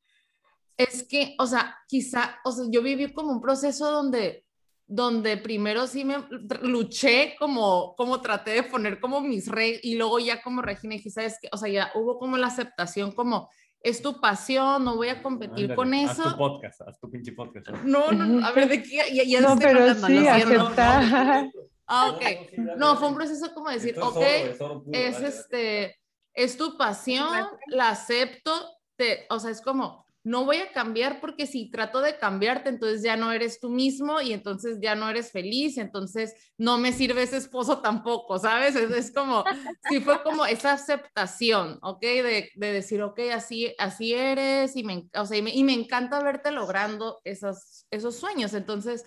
es 0.77 1.03
que, 1.07 1.35
o 1.39 1.47
sea, 1.47 1.77
quizá, 1.87 2.39
o 2.43 2.51
sea, 2.51 2.65
yo 2.69 2.81
viví 2.81 3.11
como 3.11 3.31
un 3.31 3.41
proceso 3.41 3.91
donde, 3.91 4.45
donde 4.85 5.37
primero 5.37 5.87
sí 5.87 6.05
me 6.05 6.17
luché 6.61 7.35
como, 7.39 7.95
como 7.95 8.21
traté 8.21 8.51
de 8.51 8.63
poner 8.63 8.99
como 8.99 9.21
mis 9.21 9.47
reyes 9.47 9.79
y 9.83 9.95
luego 9.95 10.19
ya 10.19 10.41
como 10.41 10.61
Regina 10.61 10.95
dije, 10.95 11.09
¿sabes 11.09 11.37
qué? 11.41 11.49
O 11.51 11.57
sea, 11.57 11.69
ya 11.69 11.91
hubo 11.95 12.19
como 12.19 12.37
la 12.37 12.47
aceptación 12.47 13.11
como, 13.11 13.49
es 13.81 14.01
tu 14.01 14.19
pasión, 14.19 14.83
no 14.83 14.95
voy 14.95 15.09
a 15.09 15.23
competir 15.23 15.73
con 15.75 15.93
eso. 15.93 16.23
Haz 16.23 16.31
tu 16.31 16.37
podcast, 16.37 16.81
haz 16.81 16.99
tu 16.99 17.09
pinche 17.09 17.31
podcast. 17.31 17.69
No, 17.83 18.11
no, 18.11 18.45
a 18.45 18.51
ver, 18.51 18.69
¿de 18.69 18.83
qué? 18.83 19.03
Ya, 19.13 19.23
ya 19.23 19.41
no, 19.41 19.57
pero 19.57 19.93
sí, 19.93 20.01
lo 20.01 20.07
siento. 20.07 20.61
aceptar. 20.61 21.49
Ah, 21.87 22.11
ok. 22.11 22.51
No, 22.77 22.97
fue 22.97 23.07
un 23.07 23.15
proceso 23.15 23.53
como 23.53 23.69
decir, 23.69 23.91
es 23.91 23.97
ok, 23.97 24.15
oro, 24.15 24.25
es 24.25 24.61
oro 24.61 24.83
puro, 24.83 24.97
es 24.97 25.13
vale, 25.13 25.27
este, 25.27 25.99
es 26.33 26.57
tu 26.57 26.77
pasión, 26.77 27.47
la 27.67 27.89
acepto, 27.89 28.51
te, 28.97 29.25
o 29.29 29.39
sea, 29.39 29.51
es 29.51 29.61
como, 29.61 30.05
no 30.27 30.43
voy 30.43 30.57
a 30.57 30.73
cambiar 30.73 31.21
porque 31.21 31.47
si 31.47 31.71
trato 31.71 32.01
de 32.01 32.17
cambiarte, 32.17 32.67
entonces 32.67 33.01
ya 33.01 33.15
no 33.15 33.31
eres 33.31 33.61
tú 33.61 33.69
mismo 33.69 34.19
y 34.19 34.33
entonces 34.33 34.79
ya 34.81 34.93
no 34.93 35.09
eres 35.09 35.31
feliz, 35.31 35.77
entonces 35.77 36.35
no 36.57 36.77
me 36.77 36.91
sirve 36.91 37.23
ese 37.23 37.37
esposo 37.37 37.79
tampoco, 37.79 38.37
¿sabes? 38.37 38.75
Es, 38.75 38.91
es 38.91 39.13
como, 39.13 39.45
sí 39.89 40.01
fue 40.01 40.21
como 40.23 40.45
esa 40.45 40.73
aceptación, 40.73 41.79
¿ok? 41.81 42.01
De, 42.01 42.51
de 42.55 42.73
decir, 42.73 43.01
ok, 43.01 43.19
así, 43.33 43.73
así 43.77 44.13
eres 44.13 44.75
y 44.75 44.83
me, 44.83 45.07
o 45.15 45.25
sea, 45.25 45.37
y 45.37 45.41
me, 45.41 45.51
y 45.55 45.63
me 45.63 45.73
encanta 45.73 46.21
verte 46.21 46.51
logrando 46.51 47.21
esos, 47.23 47.85
esos 47.89 48.17
sueños, 48.17 48.53
entonces 48.53 49.05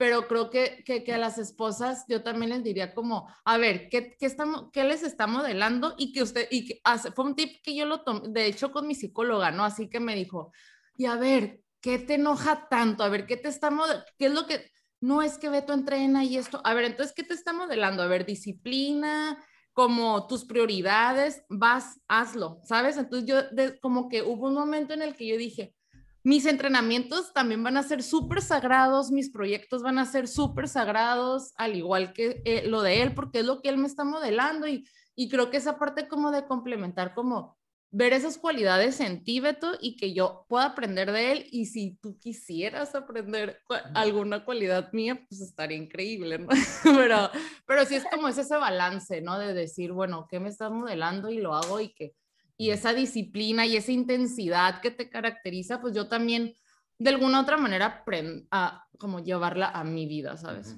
pero 0.00 0.26
creo 0.26 0.48
que, 0.48 0.82
que, 0.86 1.04
que 1.04 1.12
a 1.12 1.18
las 1.18 1.36
esposas 1.36 2.06
yo 2.08 2.22
también 2.22 2.48
les 2.52 2.64
diría 2.64 2.94
como, 2.94 3.28
a 3.44 3.58
ver, 3.58 3.90
¿qué, 3.90 4.16
qué, 4.18 4.24
estamos, 4.24 4.70
qué 4.72 4.82
les 4.84 5.02
está 5.02 5.26
modelando? 5.26 5.94
Y 5.98 6.14
que 6.14 6.22
usted, 6.22 6.48
y 6.50 6.64
que 6.66 6.80
fue 7.14 7.26
un 7.26 7.34
tip 7.36 7.62
que 7.62 7.76
yo 7.76 7.84
lo 7.84 8.00
tomé, 8.02 8.22
de 8.30 8.46
hecho, 8.46 8.72
con 8.72 8.86
mi 8.86 8.94
psicóloga, 8.94 9.50
¿no? 9.50 9.62
Así 9.62 9.90
que 9.90 10.00
me 10.00 10.14
dijo, 10.16 10.52
y 10.96 11.04
a 11.04 11.16
ver, 11.16 11.60
¿qué 11.82 11.98
te 11.98 12.14
enoja 12.14 12.66
tanto? 12.70 13.04
A 13.04 13.10
ver, 13.10 13.26
¿qué 13.26 13.36
te 13.36 13.48
está 13.48 13.70
modelando? 13.70 14.06
¿Qué 14.18 14.26
es 14.26 14.32
lo 14.32 14.46
que, 14.46 14.70
no 15.02 15.20
es 15.20 15.36
que 15.36 15.50
Beto 15.50 15.74
entrena 15.74 16.24
y 16.24 16.38
esto, 16.38 16.62
a 16.64 16.72
ver, 16.72 16.84
entonces, 16.84 17.14
¿qué 17.14 17.22
te 17.22 17.34
está 17.34 17.52
modelando? 17.52 18.02
A 18.02 18.06
ver, 18.06 18.24
disciplina, 18.24 19.36
como 19.74 20.26
tus 20.26 20.46
prioridades, 20.46 21.42
vas, 21.50 22.00
hazlo, 22.08 22.60
¿sabes? 22.64 22.96
Entonces 22.96 23.28
yo, 23.28 23.42
de- 23.50 23.78
como 23.80 24.08
que 24.08 24.22
hubo 24.22 24.46
un 24.48 24.54
momento 24.54 24.94
en 24.94 25.02
el 25.02 25.14
que 25.14 25.26
yo 25.26 25.36
dije, 25.36 25.74
mis 26.22 26.46
entrenamientos 26.46 27.32
también 27.32 27.62
van 27.62 27.76
a 27.76 27.82
ser 27.82 28.02
súper 28.02 28.42
sagrados, 28.42 29.10
mis 29.10 29.30
proyectos 29.30 29.82
van 29.82 29.98
a 29.98 30.06
ser 30.06 30.28
súper 30.28 30.68
sagrados, 30.68 31.52
al 31.56 31.76
igual 31.76 32.12
que 32.12 32.42
eh, 32.44 32.66
lo 32.66 32.82
de 32.82 33.02
él, 33.02 33.14
porque 33.14 33.40
es 33.40 33.44
lo 33.44 33.62
que 33.62 33.68
él 33.68 33.78
me 33.78 33.86
está 33.86 34.04
modelando 34.04 34.68
y, 34.68 34.86
y 35.14 35.28
creo 35.28 35.50
que 35.50 35.56
esa 35.56 35.78
parte 35.78 36.08
como 36.08 36.30
de 36.30 36.46
complementar, 36.46 37.14
como 37.14 37.58
ver 37.92 38.12
esas 38.12 38.38
cualidades 38.38 39.00
en 39.00 39.24
ti, 39.24 39.40
Beto, 39.40 39.72
y 39.80 39.96
que 39.96 40.14
yo 40.14 40.46
pueda 40.48 40.66
aprender 40.66 41.10
de 41.10 41.32
él 41.32 41.46
y 41.50 41.66
si 41.66 41.96
tú 42.00 42.18
quisieras 42.18 42.94
aprender 42.94 43.60
alguna 43.94 44.44
cualidad 44.44 44.92
mía, 44.92 45.26
pues 45.28 45.40
estaría 45.40 45.76
increíble, 45.76 46.38
¿no? 46.38 46.48
pero, 46.84 47.30
pero 47.66 47.84
sí 47.84 47.96
es 47.96 48.04
como 48.10 48.28
es 48.28 48.38
ese 48.38 48.56
balance, 48.56 49.20
¿no? 49.20 49.38
De 49.38 49.54
decir, 49.54 49.92
bueno, 49.92 50.28
¿qué 50.30 50.38
me 50.38 50.48
estás 50.48 50.70
modelando 50.70 51.30
y 51.30 51.38
lo 51.38 51.54
hago 51.54 51.80
y 51.80 51.92
que 51.92 52.14
y 52.60 52.70
esa 52.72 52.92
disciplina 52.92 53.64
y 53.64 53.76
esa 53.76 53.90
intensidad 53.90 54.82
que 54.82 54.90
te 54.90 55.08
caracteriza, 55.08 55.80
pues 55.80 55.94
yo 55.94 56.08
también 56.08 56.52
de 56.98 57.08
alguna 57.08 57.40
otra 57.40 57.56
manera 57.56 57.86
aprendo 57.86 58.46
a 58.50 58.84
como 58.98 59.20
llevarla 59.20 59.70
a 59.70 59.82
mi 59.82 60.04
vida, 60.06 60.36
¿sabes? 60.36 60.76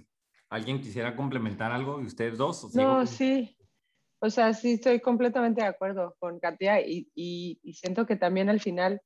¿Alguien 0.49 0.81
quisiera 0.81 1.16
complementar 1.16 1.73
algo 1.73 1.99
de 1.99 2.05
ustedes 2.07 2.38
dos? 2.38 2.62
¿O 2.62 2.71
No, 2.75 2.97
con- 2.99 3.07
sí. 3.09 3.57
O 4.21 4.31
sea, 4.31 4.55
sí 4.55 4.75
estoy 4.75 5.01
completamente 5.01 5.62
de 5.62 5.66
acuerdo 5.66 6.14
con 6.21 6.38
Katia 6.38 6.81
y, 6.87 7.11
y- 7.16 7.59
y 7.64 7.73
siento 7.75 8.07
que 8.07 8.14
también 8.14 8.49
al 8.49 8.61
final, 8.61 9.01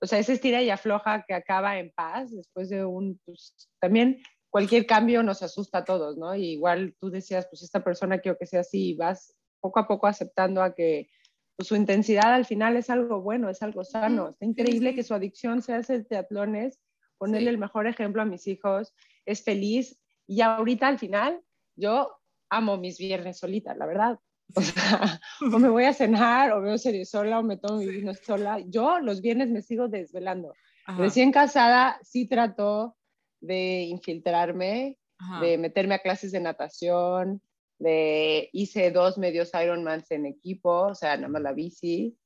o 0.00 0.06
sea, 0.08 0.18
ese 0.18 0.32
estira 0.32 0.60
y 0.62 0.70
afloja 0.70 1.24
que 1.28 1.34
acaba 1.34 1.78
en 1.78 1.92
paz 1.92 2.32
después 2.34 2.68
de 2.70 2.84
un, 2.84 3.20
pues, 3.24 3.54
también 3.80 4.20
cualquier 4.50 4.84
cambio 4.84 5.22
nos 5.22 5.42
asusta 5.44 5.78
a 5.78 5.84
todos, 5.84 6.16
¿no? 6.16 6.34
Y 6.34 6.54
igual 6.54 6.96
tú 6.98 7.08
decías, 7.08 7.46
pues 7.48 7.62
esta 7.62 7.84
persona 7.84 8.18
quiero 8.18 8.36
que 8.36 8.46
sea 8.46 8.60
así 8.62 8.88
y 8.90 8.96
vas 8.96 9.32
poco 9.60 9.78
a 9.78 9.86
poco 9.86 10.08
aceptando 10.08 10.60
a 10.60 10.74
que 10.74 11.08
pues, 11.56 11.68
su 11.68 11.76
intensidad 11.76 12.32
al 12.34 12.44
final 12.44 12.76
es 12.76 12.90
algo 12.90 13.20
bueno, 13.22 13.48
es 13.50 13.62
algo 13.62 13.82
sano. 13.84 14.28
Está 14.30 14.44
increíble 14.44 14.94
que 14.94 15.02
su 15.02 15.14
adicción 15.14 15.62
sea 15.62 15.78
hacer 15.78 16.04
triatlones, 16.04 16.80
ponerle 17.18 17.46
Sí. 17.48 17.54
el 17.54 17.58
mejor 17.58 17.86
ejemplo 17.86 18.22
a 18.22 18.26
mis 18.26 18.46
hijos, 18.46 18.94
es 19.24 19.42
feliz 19.42 19.98
y 20.26 20.42
ahorita 20.42 20.86
al 20.88 20.98
final 20.98 21.40
yo 21.76 22.10
amo 22.50 22.76
mis 22.76 22.98
viernes 22.98 23.38
solita, 23.38 23.74
la 23.74 23.86
verdad. 23.86 24.18
O 24.54 24.60
sea, 24.60 25.20
o 25.40 25.58
me 25.58 25.68
voy 25.68 25.84
a 25.84 25.92
cenar, 25.92 26.52
o 26.52 26.60
veo 26.62 26.78
series 26.78 27.10
sola, 27.10 27.40
o 27.40 27.42
me 27.42 27.56
tomo 27.56 27.78
mi 27.80 27.86
vino 27.86 28.14
sola. 28.14 28.60
Yo 28.60 29.00
los 29.00 29.20
viernes 29.20 29.48
me 29.50 29.60
sigo 29.62 29.88
desvelando. 29.88 30.52
Ajá, 30.86 31.00
Recién 31.02 31.32
casada 31.32 31.98
sí 32.02 32.28
trató 32.28 32.96
de 33.40 33.82
infiltrarme, 33.82 34.98
ajá. 35.18 35.40
de 35.44 35.58
meterme 35.58 35.94
a 35.94 35.98
clases 35.98 36.30
de 36.32 36.40
natación, 36.40 37.42
de 37.78 38.48
hice 38.52 38.90
dos 38.90 39.18
medios 39.18 39.50
Ironmans 39.54 40.10
en 40.10 40.26
equipo, 40.26 40.70
o 40.70 40.94
sea, 40.94 41.16
nada 41.16 41.28
más 41.28 41.42
la 41.42 41.52
bici, 41.52 42.16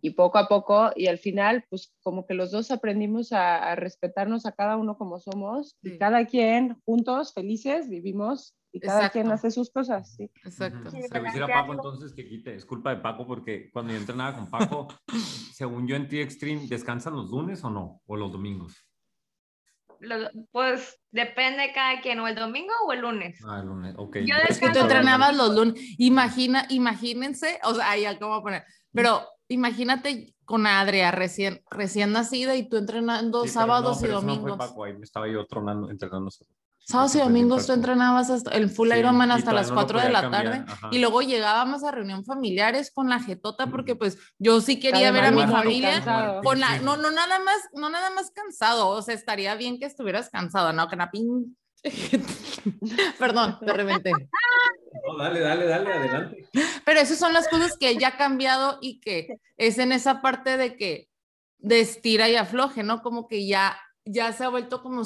y 0.00 0.10
poco 0.10 0.38
a 0.38 0.48
poco, 0.48 0.90
y 0.96 1.06
al 1.06 1.18
final, 1.18 1.64
pues 1.70 1.94
como 2.02 2.26
que 2.26 2.34
los 2.34 2.50
dos 2.50 2.70
aprendimos 2.70 3.32
a, 3.32 3.70
a 3.70 3.76
respetarnos 3.76 4.46
a 4.46 4.52
cada 4.52 4.76
uno 4.76 4.96
como 4.98 5.18
somos, 5.20 5.76
Sí. 5.82 5.94
y 5.94 5.98
cada 5.98 6.26
quien 6.26 6.80
juntos, 6.84 7.32
felices, 7.32 7.88
vivimos, 7.88 8.54
y 8.72 8.80
cada 8.80 8.98
Exacto. 8.98 9.12
quien 9.20 9.30
hace 9.32 9.50
sus 9.52 9.70
cosas, 9.70 10.14
sí. 10.16 10.30
Exacto. 10.44 10.90
Se 10.90 11.20
lo 11.20 11.26
hiciera 11.28 11.46
Paco 11.46 11.74
entonces 11.74 12.12
que 12.12 12.26
quite, 12.26 12.54
es 12.56 12.64
culpa 12.64 12.90
de 12.90 13.00
Paco 13.00 13.24
porque 13.26 13.70
cuando 13.72 13.92
yo 13.92 13.98
entrenaba 14.00 14.34
con 14.36 14.50
Paco, 14.50 14.88
según 15.54 15.86
yo 15.86 15.94
en 15.94 16.08
T-Extreme, 16.08 16.66
¿descansan 16.66 17.14
los 17.14 17.30
lunes 17.30 17.62
o 17.62 17.70
no? 17.70 18.02
¿O 18.06 18.16
los 18.16 18.32
domingos? 18.32 18.74
Lo- 20.04 20.30
pues 20.52 21.00
depende 21.10 21.72
cada 21.74 22.00
quien, 22.00 22.20
o 22.20 22.28
el 22.28 22.34
domingo 22.34 22.72
o 22.86 22.92
el 22.92 23.00
lunes. 23.00 23.40
Ah, 23.46 23.60
el 23.60 23.66
lunes, 23.66 23.94
ok. 23.96 24.16
Yo 24.18 24.34
Es 24.48 24.58
que 24.58 24.70
tú 24.70 24.80
entrenabas 24.80 25.36
los 25.36 25.54
lunes. 25.54 25.74
Imagina, 25.98 26.66
imagínense, 26.70 27.60
o 27.64 27.74
sea, 27.74 27.96
ya 27.96 28.18
cómo 28.18 28.42
poner, 28.42 28.64
pero 28.92 29.22
imagínate 29.48 30.34
con 30.44 30.66
Adria 30.66 31.10
recién, 31.10 31.62
recién 31.70 32.12
nacida 32.12 32.54
y 32.54 32.68
tú 32.68 32.76
entrenando 32.76 33.42
Sí, 33.44 33.48
sábados 33.48 34.00
no, 34.00 34.06
y 34.06 34.10
ese 34.10 34.14
no 34.14 34.20
fue 34.20 34.30
domingos. 34.30 34.58
Paco, 34.58 34.84
ahí 34.84 34.92
me 34.92 35.04
estaba 35.04 35.28
yo 35.28 35.46
tronando, 35.46 35.90
entrenando 35.90 36.30
solo. 36.30 36.50
Sábados 36.86 37.14
y 37.16 37.18
domingos 37.18 37.66
tú 37.66 37.72
entrenabas 37.72 38.28
hasta 38.30 38.50
el 38.50 38.68
full 38.68 38.90
Sí, 38.92 38.98
Ironman 38.98 39.30
hasta 39.30 39.52
las 39.52 39.68
no 39.68 39.74
lo 39.74 39.80
4 39.80 39.98
de 39.98 40.04
podía 40.04 40.12
la 40.12 40.20
cambiar, 40.20 40.44
tarde 40.44 40.64
ajá. 40.68 40.88
y 40.92 40.98
luego 40.98 41.22
llegábamos 41.22 41.82
a 41.82 41.90
reunión 41.90 42.24
familiares 42.24 42.90
con 42.94 43.08
la 43.08 43.20
jetota 43.20 43.68
porque 43.68 43.96
pues 43.96 44.18
yo 44.38 44.60
sí 44.60 44.78
quería 44.78 45.10
ver 45.10 45.24
a 45.24 45.30
mi 45.30 45.40
de 45.40 45.48
familia 45.48 46.40
con 46.44 46.60
la 46.60 46.78
no 46.80 46.98
no 46.98 47.10
nada 47.10 47.38
más 47.38 47.56
no 47.72 47.88
nada 47.88 48.10
más 48.10 48.30
cansado, 48.32 48.88
o 48.88 49.00
sea, 49.00 49.14
estaría 49.14 49.54
bien 49.54 49.78
que 49.78 49.86
estuvieras 49.86 50.28
cansado, 50.28 50.72
no 50.74 50.88
que 50.88 50.98
pin 51.10 51.56
Perdón, 53.18 53.58
de 53.60 53.72
repente. 53.72 54.10
No, 54.10 55.18
dale, 55.18 55.40
dale, 55.40 55.66
dale, 55.66 55.92
adelante. 55.92 56.48
Pero 56.84 57.00
esas 57.00 57.18
son 57.18 57.32
las 57.32 57.48
cosas 57.48 57.76
que 57.78 57.96
ya 57.96 58.08
ha 58.08 58.16
cambiado 58.16 58.78
y 58.80 59.00
que 59.00 59.38
es 59.56 59.78
en 59.78 59.92
esa 59.92 60.22
parte 60.22 60.56
de 60.56 60.76
que 60.76 61.08
de 61.58 61.80
estira 61.80 62.28
y 62.28 62.36
afloje, 62.36 62.82
¿no? 62.82 63.02
Como 63.02 63.26
que 63.28 63.46
ya, 63.46 63.76
ya 64.04 64.32
se 64.32 64.44
ha 64.44 64.48
vuelto 64.48 64.82
como 64.82 65.02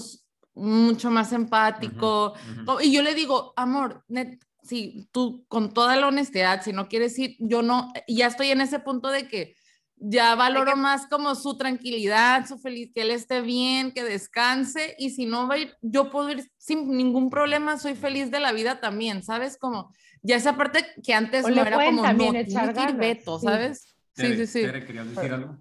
mucho 0.58 1.10
más 1.10 1.32
empático. 1.32 2.32
Ujú. 2.32 2.64
Co- 2.64 2.80
Y 2.80 2.92
yo 2.92 3.02
le 3.02 3.14
digo, 3.14 3.52
amor, 3.56 4.04
net, 4.08 4.40
si 4.62 5.08
tú 5.12 5.44
con 5.48 5.72
toda 5.72 5.96
la 5.96 6.08
honestidad, 6.08 6.62
si 6.62 6.72
no 6.72 6.88
quieres 6.88 7.18
ir, 7.18 7.36
yo 7.38 7.62
no, 7.62 7.92
ya 8.06 8.26
estoy 8.26 8.50
en 8.50 8.60
ese 8.60 8.78
punto 8.80 9.08
de 9.08 9.28
que 9.28 9.54
ya 10.00 10.34
valoro 10.36 10.76
más 10.76 11.06
como 11.08 11.34
su 11.34 11.56
tranquilidad, 11.56 12.46
su 12.46 12.58
feliz, 12.58 12.92
que 12.94 13.02
él 13.02 13.10
esté 13.10 13.40
bien, 13.40 13.92
que 13.92 14.04
descanse 14.04 14.94
y 14.98 15.10
si 15.10 15.26
no 15.26 15.48
va 15.48 15.54
a 15.54 15.58
ir, 15.58 15.74
yo 15.82 16.10
puedo 16.10 16.30
ir 16.30 16.48
sin 16.56 16.96
ningún 16.96 17.30
problema, 17.30 17.78
soy 17.78 17.94
feliz 17.94 18.30
de 18.30 18.38
la 18.40 18.52
vida 18.52 18.80
también, 18.80 19.22
¿sabes? 19.24 19.56
Como 19.58 19.92
ya 20.22 20.36
esa 20.36 20.56
parte 20.56 20.86
que 21.02 21.14
antes 21.14 21.44
O 21.46 21.48
no 21.48 21.54
le 21.56 21.62
era 21.62 21.84
como 21.84 22.02
no, 22.12 22.32
echar 22.34 22.72
tiene 22.74 22.96
que 22.98 23.08
ir 23.10 23.20
sí. 23.24 23.46
¿sabes? 23.46 23.96
Sí, 24.12 24.36
sí, 24.36 24.46
sí. 24.46 24.60
Tere, 24.62 24.84
¿querías 24.86 25.08
decir 25.08 25.32
algo? 25.32 25.58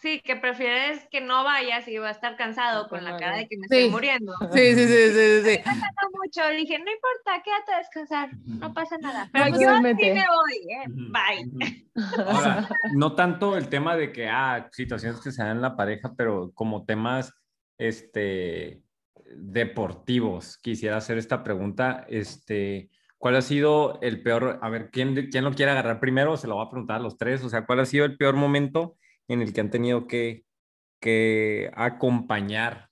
Sí, 0.00 0.20
que 0.20 0.36
prefieres 0.36 1.06
que 1.10 1.20
no 1.20 1.42
vayas 1.42 1.88
y 1.88 1.98
va 1.98 2.08
a 2.08 2.12
estar 2.12 2.36
cansado 2.36 2.88
con 2.88 3.02
la 3.04 3.16
cara 3.16 3.36
de 3.36 3.48
que 3.48 3.56
me 3.58 3.66
Sí. 3.66 3.76
estoy 3.78 3.90
muriendo. 3.90 4.32
Sí, 4.52 4.74
sí, 4.74 4.86
sí, 4.86 5.10
sí, 5.12 5.42
sí. 5.44 5.60
No 5.66 6.18
mucho, 6.22 6.48
dije, 6.56 6.78
no 6.78 6.90
importa, 6.90 7.42
quédate 7.44 7.72
a 7.72 7.78
descansar, 7.78 8.30
no 8.44 8.72
pasa 8.72 8.96
nada. 8.98 9.24
No, 9.24 9.30
Pero 9.32 9.44
pues, 9.48 9.60
yo 9.60 9.76
sí 9.76 10.10
me 10.12 10.26
voy, 10.28 10.68
¿eh? 10.70 10.84
Bye. 10.86 11.86
Ahora, 12.26 12.68
no 12.94 13.14
tanto 13.16 13.56
el 13.56 13.68
tema 13.68 13.96
de 13.96 14.12
que, 14.12 14.28
ah, 14.28 14.68
situaciones 14.70 15.20
que 15.20 15.32
se 15.32 15.42
dan 15.42 15.56
en 15.56 15.62
la 15.62 15.76
pareja, 15.76 16.12
pero 16.16 16.52
como 16.54 16.84
temas, 16.84 17.34
este, 17.76 18.82
deportivos. 19.34 20.58
Quisiera 20.58 20.96
hacer 20.96 21.18
esta 21.18 21.42
pregunta, 21.42 22.04
este, 22.08 22.90
¿cuál 23.18 23.34
ha 23.36 23.42
sido 23.42 23.98
el 24.00 24.22
peor, 24.22 24.58
a 24.62 24.68
ver, 24.68 24.90
¿quién, 24.90 25.28
quién 25.30 25.44
lo 25.44 25.52
quiere 25.52 25.72
agarrar 25.72 25.98
primero? 26.00 26.36
Se 26.36 26.46
lo 26.46 26.56
va 26.56 26.64
a 26.64 26.70
preguntar 26.70 26.96
a 26.96 27.02
los 27.02 27.18
tres, 27.18 27.42
o 27.44 27.48
sea, 27.48 27.66
¿cuál 27.66 27.80
ha 27.80 27.84
sido 27.84 28.04
el 28.04 28.16
peor 28.16 28.36
momento 28.36 28.96
en 29.28 29.42
el 29.42 29.52
que 29.52 29.60
han 29.60 29.70
tenido 29.70 30.06
que, 30.06 30.44
que 31.00 31.70
acompañar 31.74 32.88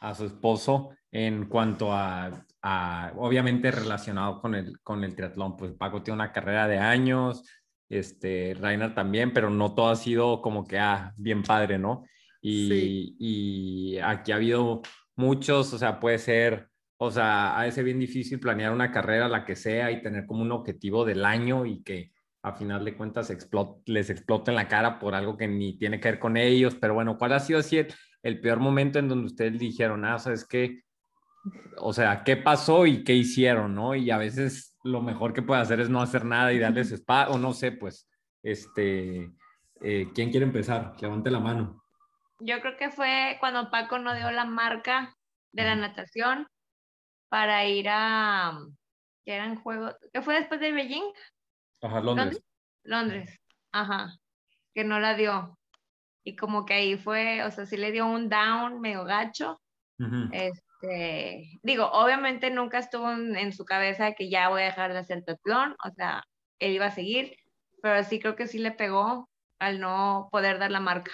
a 0.00 0.14
su 0.14 0.26
esposo 0.26 0.90
en 1.12 1.46
cuanto 1.46 1.92
a, 1.92 2.44
a, 2.62 3.12
obviamente 3.16 3.70
relacionado 3.70 4.40
con 4.40 4.54
el, 4.54 4.80
con 4.82 5.04
el 5.04 5.14
triatlón? 5.14 5.56
Pues 5.56 5.72
Paco 5.72 6.02
tiene 6.02 6.16
una 6.16 6.32
carrera 6.32 6.68
de 6.68 6.78
años, 6.78 7.44
este, 7.88 8.54
Rainer 8.58 8.94
también, 8.94 9.32
pero 9.32 9.50
no 9.50 9.74
todo 9.74 9.88
ha 9.90 9.96
sido 9.96 10.40
como 10.42 10.66
que, 10.66 10.78
ah, 10.78 11.12
bien 11.16 11.42
padre, 11.42 11.78
¿no? 11.78 12.04
Y, 12.40 12.68
Sí. 12.68 13.16
y 13.18 13.98
aquí 13.98 14.32
ha 14.32 14.36
habido 14.36 14.82
muchos, 15.16 15.72
o 15.74 15.78
sea, 15.78 15.98
puede 16.00 16.18
ser, 16.18 16.68
o 16.98 17.10
sea, 17.10 17.58
ha 17.58 17.64
de 17.64 17.72
ser 17.72 17.84
bien 17.84 17.98
difícil 17.98 18.40
planear 18.40 18.72
una 18.72 18.90
carrera, 18.92 19.28
la 19.28 19.44
que 19.44 19.56
sea, 19.56 19.90
y 19.90 20.02
tener 20.02 20.24
como 20.26 20.42
un 20.42 20.52
objetivo 20.52 21.04
del 21.04 21.24
año 21.24 21.66
y 21.66 21.82
que 21.82 22.12
a 22.42 22.52
final 22.52 22.84
de 22.84 22.96
cuentas 22.96 23.30
explot- 23.30 23.82
les 23.86 24.10
explote 24.10 24.50
en 24.50 24.56
la 24.56 24.68
cara 24.68 24.98
por 24.98 25.14
algo 25.14 25.36
que 25.36 25.46
ni 25.48 25.78
tiene 25.78 26.00
que 26.00 26.10
ver 26.10 26.18
con 26.18 26.36
ellos, 26.36 26.74
pero 26.80 26.94
bueno, 26.94 27.18
¿cuál 27.18 27.32
ha 27.32 27.40
sido 27.40 27.60
así 27.60 27.78
el, 27.78 27.94
el 28.22 28.40
peor 28.40 28.60
momento 28.60 28.98
en 28.98 29.08
donde 29.08 29.26
ustedes 29.26 29.58
dijeron, 29.58 30.04
ah, 30.04 30.18
¿sabes 30.18 30.46
qué? 30.46 30.82
O 31.78 31.92
sea, 31.92 32.22
¿qué 32.24 32.36
pasó 32.36 32.86
y 32.86 33.04
qué 33.04 33.14
hicieron, 33.14 33.74
no? 33.74 33.94
Y 33.94 34.10
a 34.10 34.18
veces 34.18 34.76
lo 34.84 35.02
mejor 35.02 35.32
que 35.32 35.42
puede 35.42 35.60
hacer 35.60 35.80
es 35.80 35.88
no 35.90 36.00
hacer 36.00 36.24
nada 36.24 36.52
y 36.52 36.58
darles 36.58 36.92
espacio, 36.92 37.34
o 37.34 37.38
no 37.38 37.52
sé, 37.52 37.72
pues, 37.72 38.08
este, 38.42 39.30
eh, 39.82 40.08
¿quién 40.14 40.30
quiere 40.30 40.46
empezar? 40.46 40.94
Levante 41.00 41.30
la 41.30 41.40
mano. 41.40 41.82
Yo 42.40 42.60
creo 42.60 42.76
que 42.78 42.90
fue 42.90 43.36
cuando 43.40 43.70
Paco 43.70 43.98
no 43.98 44.14
dio 44.14 44.30
la 44.30 44.46
marca 44.46 45.14
de 45.52 45.64
la 45.64 45.76
natación 45.76 46.46
para 47.28 47.66
ir 47.66 47.86
a, 47.90 48.58
que 49.24 49.34
eran 49.34 49.56
juegos, 49.56 49.94
que 50.12 50.22
fue 50.22 50.34
después 50.34 50.60
de 50.60 50.72
Beijing, 50.72 51.04
Ajá, 51.82 52.00
Londres. 52.00 52.42
Londres, 52.82 53.38
ajá, 53.72 54.16
que 54.74 54.84
no 54.84 55.00
la 55.00 55.14
dio. 55.14 55.58
Y 56.24 56.36
como 56.36 56.64
que 56.66 56.74
ahí 56.74 56.96
fue, 56.96 57.44
o 57.44 57.50
sea, 57.50 57.66
sí 57.66 57.76
le 57.76 57.92
dio 57.92 58.06
un 58.06 58.28
down 58.28 58.80
medio 58.80 59.04
gacho. 59.04 59.60
Este, 60.32 61.58
digo, 61.62 61.90
obviamente 61.92 62.50
nunca 62.50 62.78
estuvo 62.78 63.10
en, 63.10 63.36
en 63.36 63.52
su 63.52 63.64
cabeza 63.66 64.12
que 64.12 64.30
ya 64.30 64.48
voy 64.48 64.62
a 64.62 64.66
dejar 64.66 64.92
de 64.92 64.98
hacer 65.00 65.22
triatlón, 65.24 65.76
o 65.84 65.90
sea, 65.90 66.24
él 66.58 66.72
iba 66.72 66.86
a 66.86 66.90
seguir, 66.90 67.36
pero 67.82 68.02
sí 68.04 68.18
creo 68.18 68.34
que 68.34 68.46
sí 68.46 68.58
le 68.58 68.72
pegó 68.72 69.28
al 69.58 69.78
no 69.78 70.28
poder 70.32 70.58
dar 70.58 70.70
la 70.70 70.80
marca. 70.80 71.12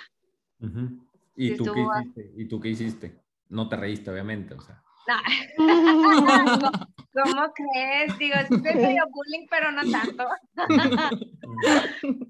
Ujú. 0.60 1.04
¿Y 1.34 1.50
Sí 1.50 1.56
tú 1.56 1.72
qué 1.72 1.80
hiciste? 1.80 2.32
¿Y 2.36 2.48
tú 2.48 2.60
qué 2.60 2.68
hiciste? 2.68 3.20
No 3.48 3.68
te 3.68 3.76
reíste, 3.76 4.10
obviamente, 4.10 4.54
o 4.54 4.60
sea. 4.60 4.82
No. 5.08 5.16
¿Cómo 7.16 7.52
crees? 7.54 8.18
Digo, 8.18 8.36
sí 8.48 8.58
fue 8.58 8.74
medio 8.74 9.04
bullying, 9.10 9.46
pero 9.48 9.72
no 9.72 9.82
tanto. 9.90 10.26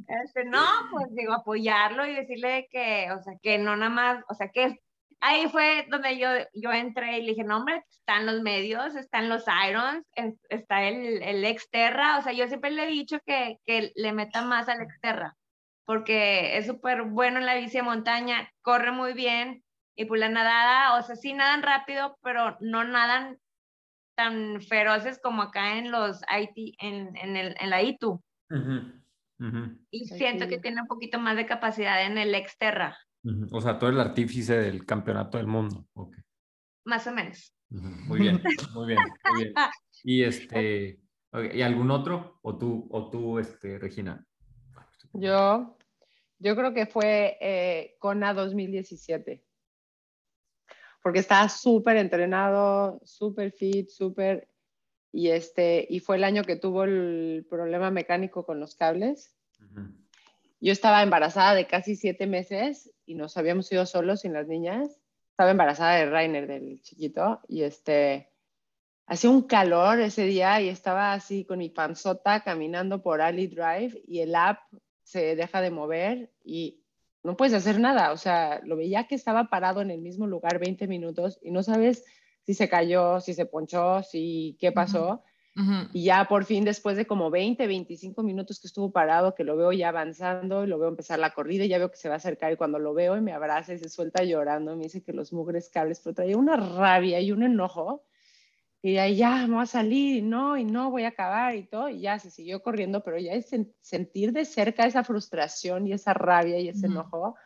Este, 0.09 0.45
no, 0.45 0.65
pues 0.93 1.07
digo, 1.15 1.33
apoyarlo 1.33 2.07
y 2.07 2.15
decirle 2.15 2.69
que, 2.71 3.09
o 3.11 3.21
sea, 3.23 3.35
que 3.43 3.59
no 3.59 3.77
nada 3.77 3.91
más, 3.91 4.25
o 4.29 4.35
sea, 4.35 4.49
que 4.51 4.79
ahí 5.21 5.49
fue 5.49 5.87
donde 5.91 6.17
yo, 6.19 6.29
yo 6.55 6.71
entré 6.73 7.19
y 7.19 7.23
le 7.23 7.31
dije, 7.31 7.43
no, 7.43 7.57
hombre, 7.57 7.83
están 7.91 8.25
los 8.27 8.41
medios, 8.43 8.95
están 8.95 9.29
los 9.29 9.45
irons, 9.69 10.07
es- 10.15 10.39
está 10.49 10.85
el, 10.85 11.23
el 11.23 11.45
Exterra, 11.45 12.19
o 12.19 12.23
sea, 12.23 12.33
yo 12.33 12.47
siempre 12.47 12.71
le 12.71 12.85
he 12.85 12.87
dicho 12.87 13.19
que, 13.27 13.57
que 13.67 13.91
le 13.97 14.13
meta 14.13 14.43
más 14.43 14.69
al 14.69 14.83
Exterra, 14.83 15.35
porque 15.85 16.57
es 16.59 16.67
súper 16.67 17.03
bueno 17.03 17.39
en 17.39 17.47
la 17.47 17.57
bici 17.57 17.79
de 17.79 17.83
montaña, 17.83 18.49
corre 18.63 18.93
muy 18.93 19.13
bien, 19.13 19.65
y 19.97 20.05
pues 20.05 20.21
la 20.21 20.29
nadada, 20.29 20.99
o 20.99 21.03
sea, 21.03 21.17
sí 21.17 21.33
nadan 21.33 21.63
rápido, 21.63 22.19
pero 22.23 22.59
no 22.61 22.85
nadan 22.85 23.39
tan 24.15 24.61
feroces 24.61 25.19
como 25.23 25.43
acá 25.43 25.79
en 25.79 25.91
los 25.91 26.21
IT, 26.31 26.77
en, 26.81 27.17
en, 27.17 27.37
el, 27.37 27.57
en 27.59 27.71
la 27.71 27.83
ITU. 27.83 28.23
Ujú, 28.51 29.79
Y 29.91 30.05
Aquí. 30.05 30.19
siento 30.19 30.49
que 30.49 30.59
tiene 30.59 30.83
un 30.83 30.87
poquito 30.87 31.19
más 31.19 31.37
de 31.37 31.47
capacidad 31.47 32.05
en 32.05 32.19
el 32.19 32.35
Exterra. 32.35 32.97
O 33.51 33.61
sea, 33.61 33.73
eres 33.73 33.91
el 33.91 34.01
artífice 34.01 34.57
del 34.57 34.85
campeonato 34.87 35.39
del 35.39 35.47
mundo. 35.47 35.87
Ok. 35.95 36.17
más 36.85 37.07
o 37.07 37.13
menos. 37.13 37.53
Muy 37.69 38.21
bien, 38.21 38.41
muy 38.75 38.87
bien, 38.87 38.99
muy 39.25 39.45
bien. 39.45 39.55
Y 40.05 40.23
este, 40.23 41.01
¿y 41.53 41.63
algún 41.63 41.91
otro? 41.91 42.39
¿O 42.43 42.57
tú, 42.57 42.87
o 42.91 43.11
tú, 43.11 43.39
este, 43.39 43.79
Regina? 43.79 44.25
Yo, 45.15 45.77
yo 46.39 46.55
creo 46.55 46.73
que 46.75 46.87
fue 46.87 47.39
eh, 47.41 47.97
Kona 47.99 48.35
2017. 48.35 49.46
Porque 51.07 51.21
estaba 51.21 51.49
súper 51.49 51.99
entrenado, 51.99 53.01
súper 53.05 53.53
fit, 53.53 53.91
súper. 53.91 54.49
Y, 55.13 55.29
este, 55.29 55.87
y 55.89 56.01
fue 56.01 56.17
el 56.17 56.25
año 56.25 56.43
que 56.43 56.57
tuvo 56.57 56.83
el 56.83 57.47
problema 57.49 57.93
mecánico 57.93 58.45
con 58.45 58.59
los 58.59 58.75
cables. 58.75 59.33
Yo 60.59 60.73
estaba 60.73 61.05
embarazada 61.05 61.55
de 61.55 61.69
casi 61.69 61.95
siete 61.95 62.27
meses 62.27 62.93
y 63.05 63.15
nos 63.15 63.37
habíamos 63.37 63.71
ido 63.71 63.87
solos 63.87 64.23
sin 64.23 64.33
las 64.33 64.49
niñas. 64.49 65.01
Estaba 65.31 65.53
embarazada 65.53 65.95
de 65.95 66.11
Rainer, 66.11 66.49
del 66.49 66.83
chiquito, 66.83 67.41
y 67.47 67.63
este, 67.63 68.33
hacía 69.07 69.31
un 69.31 69.43
calor 69.43 70.01
ese 70.01 70.25
día 70.25 70.61
y 70.61 70.69
estaba 70.69 71.13
así 71.13 71.45
con 71.45 71.61
mi 71.61 71.69
panzota 71.69 72.43
caminando 72.43 73.01
por 73.01 73.21
Ali 73.21 73.47
Drive 73.47 74.03
y 74.09 74.23
el 74.23 74.35
app 74.35 74.59
se 75.05 75.37
deja 75.37 75.61
de 75.61 75.71
mover 75.71 76.33
y 76.43 76.83
no 77.27 77.37
puedes 77.37 77.55
hacer 77.55 77.79
nada. 77.81 78.13
O 78.13 78.17
sea, 78.17 78.61
lo 78.65 78.77
veía 78.77 79.07
que 79.07 79.15
estaba 79.15 79.51
parado 79.51 79.83
en 79.83 79.91
el 79.91 80.01
mismo 80.01 80.27
lugar 80.27 80.59
20 80.59 80.87
minutos 80.87 81.39
y 81.43 81.51
no 81.51 81.63
sabes 81.63 82.05
si 82.45 82.55
se 82.55 82.69
cayó, 82.69 83.21
si 83.21 83.35
se 83.35 83.45
ponchó, 83.45 84.03
si 84.03 84.57
qué 84.61 84.73
pasó. 84.73 85.23
Y 85.95 86.05
ya 86.05 86.27
por 86.29 86.45
fin, 86.45 86.65
después 86.65 86.99
de 86.99 87.07
como 87.07 87.31
20, 87.31 87.67
25 87.67 88.23
minutos 88.23 88.61
que 88.61 88.67
estuvo 88.67 88.93
parado, 88.93 89.35
que 89.35 89.43
lo 89.43 89.57
veo 89.57 89.73
ya 89.73 89.89
avanzando 89.89 90.65
y 90.65 90.67
lo 90.67 90.79
veo 90.79 90.91
empezar 90.91 91.19
la 91.19 91.33
corrida 91.33 91.65
y 91.65 91.69
ya 91.69 91.79
veo 91.79 91.91
que 91.91 91.97
se 91.97 92.09
va 92.09 92.15
a 92.15 92.19
acercar 92.19 92.53
y 92.53 92.57
cuando 92.57 92.79
lo 92.79 92.93
veo 92.93 93.17
y 93.17 93.23
me 93.23 93.33
abraza 93.33 93.73
y 93.73 93.79
se 93.79 93.89
suelta 93.89 94.23
llorando, 94.23 94.77
me 94.77 94.85
dice 94.85 95.03
que 95.03 95.15
los 95.15 95.33
mugres 95.33 95.71
cables, 95.71 96.01
pero 96.05 96.15
traía 96.15 96.37
una 96.37 96.57
rabia 96.57 97.21
y 97.21 97.33
un 97.33 97.43
enojo. 97.43 98.06
Y 98.83 98.99
ahí 98.99 99.17
ya 99.17 99.47
me 99.47 99.55
voy 99.55 99.63
a 99.63 99.67
salir 99.67 100.23
no, 100.23 100.57
y 100.57 100.65
no 100.65 100.91
voy 100.91 101.05
a 101.05 101.09
acabar 101.09 101.57
y 101.57 101.65
todo. 101.67 101.89
Y 101.89 102.01
ya 102.03 102.19
se 102.19 102.31
siguió 102.31 102.63
corriendo, 102.63 103.03
pero 103.03 103.19
ya 103.19 103.33
es 103.33 103.53
sen- 103.53 103.75
sentir 103.81 104.33
de 104.33 104.45
cerca 104.45 104.87
esa 104.87 105.03
frustración 105.03 105.87
y 105.87 105.93
esa 105.93 106.15
rabia 106.15 106.59
y 106.61 106.69
ese 106.69 106.87
Ujú. 106.87 106.97
enojo, 106.99 107.37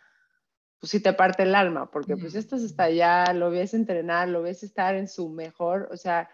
pues 0.80 0.90
sí 0.90 1.00
te 1.02 1.12
parte 1.12 1.44
el 1.44 1.54
alma, 1.54 1.90
porque 1.90 2.16
pues 2.16 2.30
Ujú. 2.32 2.38
esto 2.38 2.56
es 2.56 2.64
hasta 2.64 2.84
allá, 2.84 3.32
lo 3.34 3.50
ves 3.50 3.74
entrenar, 3.74 4.28
lo 4.28 4.42
ves 4.42 4.62
estar 4.62 4.94
en 4.96 5.08
su 5.08 5.28
mejor, 5.30 5.88
o 5.92 5.96
sea, 5.96 6.28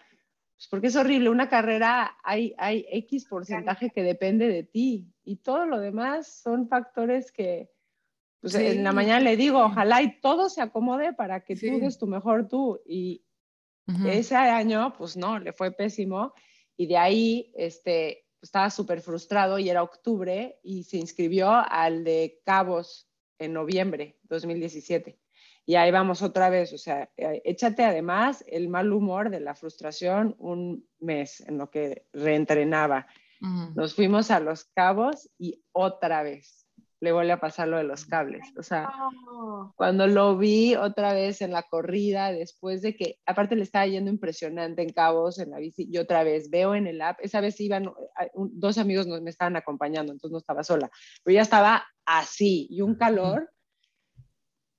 pues 0.57 0.69
porque 0.69 0.87
es 0.87 0.97
horrible, 0.97 1.29
una 1.31 1.49
carrera 1.49 2.17
hay, 2.25 2.55
hay 2.59 2.87
X 2.91 3.27
porcentaje 3.27 3.91
que 3.91 4.03
depende 4.03 4.49
de 4.49 4.63
ti 4.63 5.13
y 5.25 5.37
todo 5.37 5.67
lo 5.67 5.81
demás 5.81 6.29
son 6.43 6.69
factores 6.69 7.33
que, 7.33 7.71
pues 8.41 8.55
Sí, 8.55 8.63
en 8.65 8.85
la 8.85 8.93
mañana 8.93 9.21
le 9.21 9.37
digo, 9.37 9.59
ojalá 9.65 10.01
y 10.03 10.21
todo 10.21 10.49
se 10.49 10.63
acomode 10.63 11.13
para 11.13 11.41
que 11.45 11.57
Sí. 11.57 11.69
tú 11.69 11.81
des 11.81 11.99
tu 11.99 12.07
mejor 12.07 12.49
tú 12.49 12.81
y 12.87 13.26
Ujú. 13.87 14.09
ese 14.09 14.35
año, 14.35 14.95
pues 14.97 15.17
no, 15.17 15.39
le 15.39 15.53
fue 15.53 15.71
pésimo 15.71 16.35
y 16.77 16.87
de 16.87 16.97
ahí 16.97 17.53
este, 17.57 18.27
estaba 18.43 18.71
súper 18.71 19.01
frustrado 19.01 19.59
y 19.59 19.69
era 19.69 19.83
octubre 19.83 20.59
y 20.63 20.85
se 20.85 20.97
inscribió 20.99 21.51
al 21.51 22.05
de 22.05 22.41
Cabos 22.45 23.09
en 23.39 23.53
noviembre 23.53 24.19
2017. 24.25 25.19
Y 25.69 25.75
ahí 25.75 25.91
vamos 25.91 26.23
otra 26.23 26.49
vez, 26.49 26.73
o 26.73 26.79
sea, 26.79 27.11
eh, 27.17 27.43
échate 27.45 27.85
además 27.85 28.45
el 28.47 28.69
mal 28.69 28.93
humor 28.93 29.31
de 29.31 29.41
la 29.41 29.57
frustración 29.57 30.37
un 30.39 30.89
mes 31.01 31.41
en 31.41 31.59
lo 31.59 31.71
que 31.71 32.07
reentrenaba. 32.13 33.09
Ujú. 33.41 33.73
Nos 33.75 33.95
fuimos 33.95 34.31
a 34.31 34.39
los 34.39 34.65
Cabos 34.65 35.29
y 35.39 35.65
otra 35.73 36.23
vez, 36.23 36.66
le 37.01 37.13
vuelve 37.13 37.33
a 37.33 37.41
pasar 37.41 37.69
lo 37.69 37.77
de 37.77 37.85
los 37.85 38.05
cables. 38.07 38.43
O 38.59 38.63
sea, 38.63 38.89
No. 39.27 39.75
cuando 39.77 40.07
lo 40.07 40.37
vi 40.39 40.75
otra 40.75 41.13
vez 41.13 41.43
en 41.43 41.53
la 41.53 41.63
corrida, 41.63 42.33
después 42.33 42.83
de 42.83 42.97
que, 42.97 43.19
aparte 43.27 43.57
le 43.57 43.63
estaba 43.63 43.87
yendo 43.87 44.11
impresionante 44.11 44.83
en 44.83 44.91
cabos, 44.91 45.39
en 45.39 45.51
la 45.51 45.59
bici, 45.59 45.89
y 45.91 45.99
otra 45.99 46.25
vez 46.25 46.51
veo 46.51 46.75
en 46.75 46.87
el 46.87 47.01
app, 47.03 47.19
esa 47.21 47.41
vez 47.41 47.61
iban, 47.61 47.91
dos 48.35 48.79
amigos 48.79 49.07
nos, 49.07 49.21
me 49.23 49.31
estaban 49.31 49.57
acompañando, 49.57 50.13
entonces 50.13 50.33
no 50.33 50.39
estaba 50.39 50.65
sola, 50.65 50.91
pero 51.23 51.35
ya 51.35 51.43
estaba 51.43 51.85
así, 52.05 52.67
y 52.71 52.81
un 52.81 52.95
calor, 52.95 53.51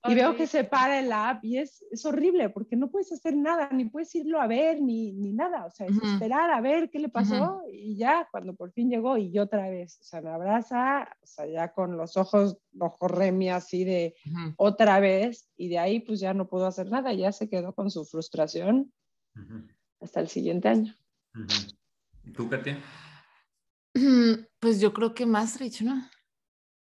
y 0.07 0.15
veo 0.15 0.35
que 0.35 0.47
se 0.47 0.63
para 0.63 0.99
el 0.99 1.11
app 1.11 1.43
y 1.43 1.57
es, 1.57 1.83
es 1.91 2.05
horrible 2.05 2.49
porque 2.49 2.75
no 2.75 2.89
puedes 2.89 3.11
hacer 3.11 3.35
nada, 3.35 3.69
ni 3.71 3.85
puedes 3.85 4.13
irlo 4.15 4.41
a 4.41 4.47
ver, 4.47 4.81
ni, 4.81 5.11
ni 5.13 5.33
nada. 5.33 5.65
O 5.65 5.71
sea, 5.71 5.87
es 5.87 5.97
Ujú. 5.97 6.05
esperar 6.05 6.51
a 6.51 6.61
ver 6.61 6.89
qué 6.89 6.99
le 6.99 7.09
pasó 7.09 7.61
y 7.71 7.95
ya 7.97 8.27
cuando 8.31 8.55
por 8.55 8.71
fin 8.71 8.89
llegó 8.89 9.17
y 9.17 9.31
yo 9.31 9.43
otra 9.43 9.69
vez, 9.69 9.99
o 10.01 10.03
sea, 10.03 10.21
me 10.21 10.29
abraza, 10.29 11.09
o 11.21 11.27
sea, 11.27 11.45
ya 11.47 11.73
con 11.73 11.97
los 11.97 12.17
ojos, 12.17 12.57
ojos 12.79 13.11
remi 13.11 13.49
así 13.49 13.83
de 13.83 14.15
Ujú. 14.25 14.53
otra 14.57 14.99
vez 14.99 15.49
y 15.57 15.69
de 15.69 15.79
ahí 15.79 15.99
pues 15.99 16.19
ya 16.19 16.33
no 16.33 16.47
pudo 16.47 16.67
hacer 16.67 16.89
nada, 16.89 17.13
ya 17.13 17.31
se 17.31 17.49
quedó 17.49 17.73
con 17.73 17.91
su 17.91 18.05
frustración 18.05 18.91
hasta 19.99 20.19
el 20.19 20.27
siguiente 20.27 20.67
año. 20.67 20.93
ujú. 21.35 21.45
¿Y 22.25 22.31
¿Tú, 22.31 22.49
Katia? 22.49 22.77
Pues 24.59 24.79
yo 24.79 24.93
creo 24.93 25.13
que 25.13 25.25
Maastricht, 25.25 25.81
¿no? 25.81 26.07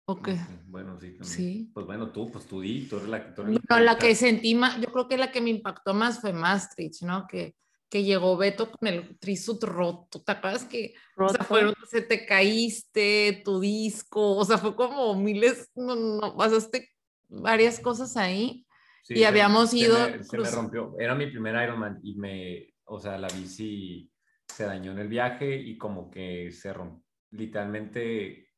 ¿O 0.07 0.21
qué? 0.21 0.33
Ok, 0.33 0.39
Bueno, 0.67 0.99
sí. 1.01 1.09
también. 1.13 1.25
Sí. 1.25 1.71
Pues 1.73 1.87
bueno, 1.87 2.11
tú, 2.11 2.31
pues 2.31 2.47
tú 2.47 2.61
di, 2.61 2.87
tú 2.89 2.97
eres 2.97 3.09
la 3.09 3.25
que... 3.25 3.33
tú 3.33 3.43
eres 3.43 3.59
No, 3.69 3.81
la 3.81 3.97
que 3.99 4.11
está- 4.11 4.27
sentí 4.27 4.55
más, 4.55 4.79
yo 4.81 4.87
creo 4.93 5.09
que 5.09 5.17
la 5.17 5.31
que 5.33 5.41
me 5.41 5.51
impactó 5.51 5.95
más 5.95 6.21
fue 6.21 6.33
Maastricht, 6.33 7.03
¿no? 7.03 7.27
Que, 7.27 7.55
que 7.89 8.03
llegó 8.05 8.37
Beto 8.37 8.71
con 8.71 8.87
el 8.89 9.19
trisut 9.19 9.63
roto. 9.65 10.23
¿Te 10.23 10.33
acuerdas 10.33 10.65
que 10.65 10.95
o 11.17 11.29
sea, 11.29 11.39
Roto. 11.39 11.45
fueron, 11.45 11.75
se 11.89 12.03
te 12.03 12.27
caíste, 12.27 13.41
tu 13.45 13.61
disco, 13.61 14.37
o 14.37 14.45
sea, 14.45 14.59
fue 14.59 14.75
como 14.77 15.15
miles, 15.15 15.71
no, 15.75 15.95
no, 15.97 16.37
pasaste 16.37 16.91
varias 17.29 17.81
cosas 17.81 18.17
ahí. 18.17 18.67
Sí, 19.05 19.15
y 19.15 19.19
se- 19.19 19.27
habíamos 19.27 19.71
se 19.71 19.79
ido 19.79 19.99
me- 20.11 20.23
Se 20.25 20.39
me, 20.39 20.51
rompió. 20.51 20.95
Era 20.99 21.15
mi 21.15 21.27
primer 21.29 21.55
Ironman 21.63 22.01
y 22.03 22.15
me, 22.17 22.75
o 22.85 22.99
sea, 23.01 23.17
la 23.17 23.29
bici 23.29 24.11
se 24.49 24.65
dañó 24.65 24.93
en 24.93 24.99
el 24.99 25.09
viaje 25.09 25.57
y 25.57 25.79
como 25.79 26.11
que 26.11 26.51
se 26.53 26.73
rompió, 26.75 27.03
literalmente, 27.31 28.49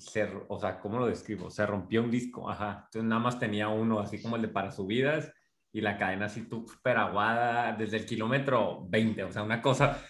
se, 0.00 0.28
o 0.48 0.58
sea, 0.58 0.80
¿cómo 0.80 0.98
lo 0.98 1.06
describo? 1.06 1.50
Se 1.50 1.64
rompió 1.66 2.02
un 2.02 2.10
disco, 2.10 2.48
ajá. 2.50 2.82
Entonces 2.86 3.04
nada 3.08 3.20
más 3.20 3.38
tenía 3.38 3.68
uno, 3.68 4.00
así 4.00 4.20
como 4.20 4.36
el 4.36 4.42
de 4.42 4.48
para 4.48 4.70
subidas 4.70 5.32
y 5.72 5.80
la 5.80 5.96
cadena 5.98 6.26
así 6.26 6.46
súper 6.48 6.96
aguada 6.96 7.72
desde 7.76 7.98
el 7.98 8.06
kilómetro 8.06 8.86
20, 8.88 9.22
o 9.24 9.30
sea, 9.32 9.42
una 9.44 9.62
cosa, 9.62 10.02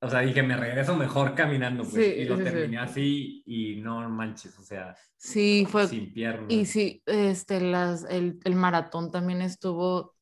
o 0.00 0.08
sea, 0.08 0.20
dije, 0.20 0.42
me 0.42 0.56
regreso 0.56 0.96
mejor 0.96 1.34
caminando, 1.34 1.84
pues, 1.84 1.94
Sí, 1.94 2.02
y 2.22 2.24
lo 2.24 2.36
sí, 2.36 2.42
sí. 2.42 2.50
terminé 2.50 2.78
así 2.78 3.42
y 3.46 3.76
no 3.80 4.08
manches, 4.10 4.58
o 4.58 4.62
sea, 4.62 4.94
Sí, 5.16 5.66
fue, 5.70 5.86
sin 5.86 6.12
piernas. 6.12 6.46
y 6.48 6.64
sí, 6.66 7.02
este, 7.06 7.60
las, 7.60 8.04
el, 8.10 8.40
el 8.44 8.54
maratón 8.56 9.10
también 9.12 9.40
estuvo, 9.42 10.16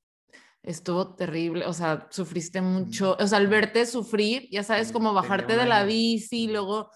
estuvo 0.63 1.15
terrible, 1.15 1.65
o 1.67 1.73
sea, 1.73 2.07
sufriste 2.11 2.61
mucho, 2.61 3.17
o 3.19 3.27
sea, 3.27 3.39
al 3.39 3.49
verte 3.49 3.87
sufrir, 3.87 4.49
ya 4.51 4.63
sabes, 4.63 4.89
Sí, 4.89 4.93
como 4.93 5.15
bajarte 5.15 5.57
de 5.57 5.65
la 5.67 5.85
bici, 5.85 6.49
luego 6.49 6.91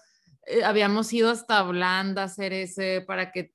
eh, 0.47 0.63
habíamos 0.63 1.11
ido 1.13 1.29
hasta 1.29 1.63
Holanda 1.63 2.23
a 2.23 2.25
hacer 2.25 2.53
ese, 2.53 3.01
para 3.01 3.31
que, 3.31 3.53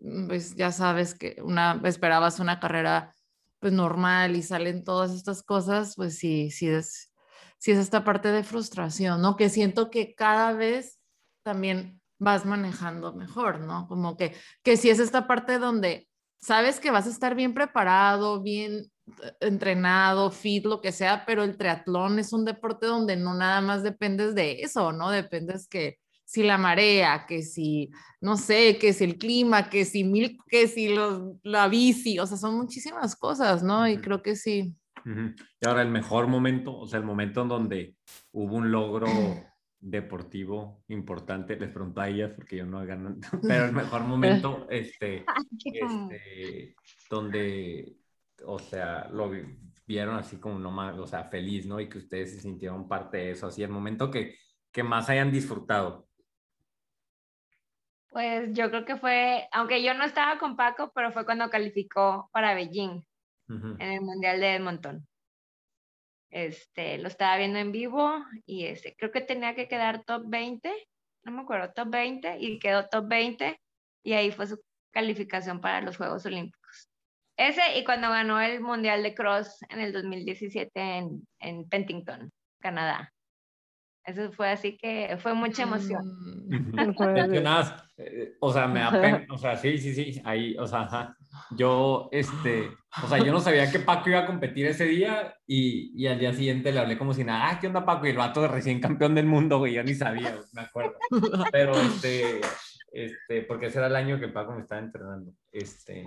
mm, 0.00 0.28
pues 0.28 0.54
ya 0.56 0.72
sabes 0.72 1.14
que 1.14 1.36
una, 1.42 1.80
esperabas 1.84 2.40
una 2.40 2.58
carrera 2.60 3.14
pues 3.60 3.72
normal 3.72 4.34
y 4.36 4.42
salen 4.42 4.82
todas 4.84 5.12
estas 5.12 5.42
cosas, 5.42 5.94
pues 5.96 6.18
sí, 6.18 6.50
sí 6.50 6.68
es, 6.68 7.12
sí 7.58 7.70
es 7.70 7.78
esta 7.78 8.04
parte 8.04 8.32
de 8.32 8.42
frustración, 8.42 9.22
¿no? 9.22 9.36
Que 9.36 9.48
siento 9.50 9.90
que 9.90 10.14
cada 10.14 10.52
vez 10.52 10.98
también 11.44 12.00
vas 12.18 12.44
manejando 12.44 13.14
mejor, 13.14 13.60
¿no? 13.60 13.86
Como 13.88 14.16
que, 14.16 14.34
que 14.64 14.76
sí 14.76 14.90
es 14.90 14.98
esta 14.98 15.26
parte 15.28 15.58
donde 15.58 16.08
sabes 16.40 16.80
que 16.80 16.90
vas 16.90 17.06
a 17.06 17.10
estar 17.10 17.34
bien 17.34 17.54
preparado, 17.54 18.42
bien 18.42 18.90
eh, 19.22 19.32
entrenado, 19.40 20.30
fit, 20.30 20.64
lo 20.64 20.80
que 20.80 20.92
sea, 20.92 21.24
pero 21.24 21.44
el 21.44 21.56
triatlón 21.56 22.18
es 22.18 22.32
un 22.32 22.44
deporte 22.44 22.86
donde 22.86 23.16
no 23.16 23.34
nada 23.34 23.60
más 23.60 23.82
dependes 23.82 24.34
de 24.34 24.62
eso, 24.62 24.92
¿no? 24.92 25.10
Dependes 25.10 25.68
que 25.68 25.98
si 26.32 26.42
la 26.42 26.56
marea, 26.56 27.26
que 27.28 27.42
si, 27.42 27.90
no 28.22 28.38
sé, 28.38 28.78
que 28.78 28.94
si 28.94 29.04
el 29.04 29.18
clima, 29.18 29.68
que 29.68 29.84
si 29.84 30.02
mil, 30.02 30.38
que 30.48 30.66
si 30.66 30.88
los, 30.88 31.36
la 31.42 31.68
bici, 31.68 32.18
o 32.18 32.26
sea, 32.26 32.38
son 32.38 32.56
muchísimas 32.56 33.14
cosas, 33.16 33.62
¿no? 33.62 33.86
Y 33.86 33.94
Ujú. 33.94 34.02
creo 34.02 34.22
que 34.22 34.34
sí. 34.34 34.74
Ujú. 35.04 35.34
Y 35.60 35.66
ahora 35.66 35.82
el 35.82 35.90
mejor 35.90 36.28
momento, 36.28 36.74
o 36.74 36.86
sea, 36.86 36.98
el 37.00 37.04
momento 37.04 37.42
en 37.42 37.48
donde 37.48 37.96
hubo 38.32 38.56
un 38.56 38.72
logro 38.72 39.04
deportivo 39.78 40.82
importante, 40.88 41.54
les 41.56 41.68
pregunto 41.68 42.00
a 42.00 42.08
ellas 42.08 42.32
porque 42.34 42.56
yo 42.56 42.64
no 42.64 42.82
gano, 42.86 43.14
pero 43.42 43.66
el 43.66 43.72
mejor 43.72 44.04
momento, 44.04 44.66
este, 44.70 45.26
este, 45.64 46.74
donde, 47.10 47.94
o 48.46 48.58
sea, 48.58 49.06
lo 49.12 49.28
vi- 49.28 49.58
vieron 49.86 50.14
así 50.16 50.36
como 50.38 50.58
no 50.58 50.70
más, 50.70 50.96
o 50.98 51.06
sea, 51.06 51.24
feliz, 51.24 51.66
¿no? 51.66 51.78
Y 51.78 51.90
que 51.90 51.98
ustedes 51.98 52.32
se 52.32 52.40
sintieron 52.40 52.88
parte 52.88 53.18
de 53.18 53.30
eso, 53.32 53.48
así, 53.48 53.62
el 53.62 53.68
momento 53.68 54.10
que, 54.10 54.36
que 54.72 54.82
más 54.82 55.10
hayan 55.10 55.30
disfrutado. 55.30 56.08
Pues 58.12 58.52
yo 58.52 58.68
creo 58.68 58.84
que 58.84 58.96
fue, 58.96 59.48
aunque 59.52 59.82
yo 59.82 59.94
no 59.94 60.04
estaba 60.04 60.38
con 60.38 60.54
Paco, 60.54 60.92
pero 60.94 61.12
fue 61.12 61.24
cuando 61.24 61.48
calificó 61.48 62.28
para 62.32 62.54
Beijing 62.54 63.02
en 63.48 63.80
el 63.80 64.00
Mundial 64.02 64.38
de 64.40 64.54
Edmonton. 64.54 65.06
Este, 66.30 66.98
lo 66.98 67.08
estaba 67.08 67.36
viendo 67.36 67.58
en 67.58 67.72
vivo 67.72 68.24
y 68.46 68.66
este, 68.66 68.94
creo 68.96 69.10
que 69.10 69.20
tenía 69.20 69.54
que 69.54 69.68
quedar 69.68 70.04
top 70.04 70.24
20, 70.26 70.72
no 71.24 71.32
me 71.32 71.42
acuerdo, 71.42 71.72
top 71.72 71.90
20 71.90 72.38
y 72.38 72.58
quedó 72.58 72.88
top 72.88 73.06
20 73.08 73.60
y 74.02 74.12
ahí 74.12 74.30
fue 74.30 74.46
su 74.46 74.58
calificación 74.92 75.60
para 75.60 75.80
los 75.80 75.96
Juegos 75.96 76.24
Olímpicos. 76.26 76.88
Ese 77.36 77.78
y 77.78 77.84
cuando 77.84 78.10
ganó 78.10 78.40
el 78.40 78.60
Mundial 78.60 79.02
de 79.02 79.14
Cross 79.14 79.58
en 79.68 79.80
el 79.80 79.92
2017 79.92 80.70
en, 80.80 81.26
en 81.38 81.68
Pentington, 81.68 82.30
Canadá. 82.60 83.12
Eso 84.04 84.32
fue 84.32 84.50
así 84.50 84.76
que 84.76 85.16
fue 85.20 85.32
mucha 85.34 85.62
emoción. 85.62 86.02
Mm, 86.48 87.42
más, 87.42 87.74
eh, 87.96 88.34
o 88.40 88.52
sea, 88.52 88.66
me 88.66 88.80
da 88.80 88.90
pena, 88.90 89.26
o 89.30 89.38
sea, 89.38 89.56
sí, 89.56 89.78
sí, 89.78 89.94
sí, 89.94 90.20
ahí, 90.24 90.56
o 90.58 90.66
sea, 90.66 90.82
ajá. 90.82 91.16
yo, 91.56 92.08
este, 92.10 92.68
o 93.02 93.06
sea, 93.06 93.18
yo 93.18 93.32
no 93.32 93.40
sabía 93.40 93.70
que 93.70 93.78
Paco 93.78 94.10
iba 94.10 94.20
a 94.20 94.26
competir 94.26 94.66
ese 94.66 94.86
día 94.86 95.34
y, 95.46 95.92
y 95.94 96.08
al 96.08 96.18
día 96.18 96.32
siguiente 96.32 96.72
le 96.72 96.80
hablé 96.80 96.98
como 96.98 97.14
si 97.14 97.22
nada, 97.22 97.50
ah, 97.50 97.60
¿qué 97.60 97.68
onda 97.68 97.84
Paco? 97.84 98.06
Y 98.06 98.10
el 98.10 98.16
vato 98.16 98.42
de 98.42 98.48
recién 98.48 98.80
campeón 98.80 99.14
del 99.14 99.26
mundo, 99.26 99.58
güey, 99.58 99.74
yo 99.74 99.84
ni 99.84 99.94
sabía, 99.94 100.32
güey, 100.32 100.46
me 100.52 100.62
acuerdo. 100.62 100.94
Pero, 101.52 101.80
este, 101.80 102.40
este, 102.92 103.42
porque 103.42 103.66
ese 103.66 103.78
era 103.78 103.86
el 103.86 103.96
año 103.96 104.18
que 104.18 104.28
Paco 104.28 104.52
me 104.52 104.62
estaba 104.62 104.80
entrenando, 104.80 105.32
este, 105.52 106.04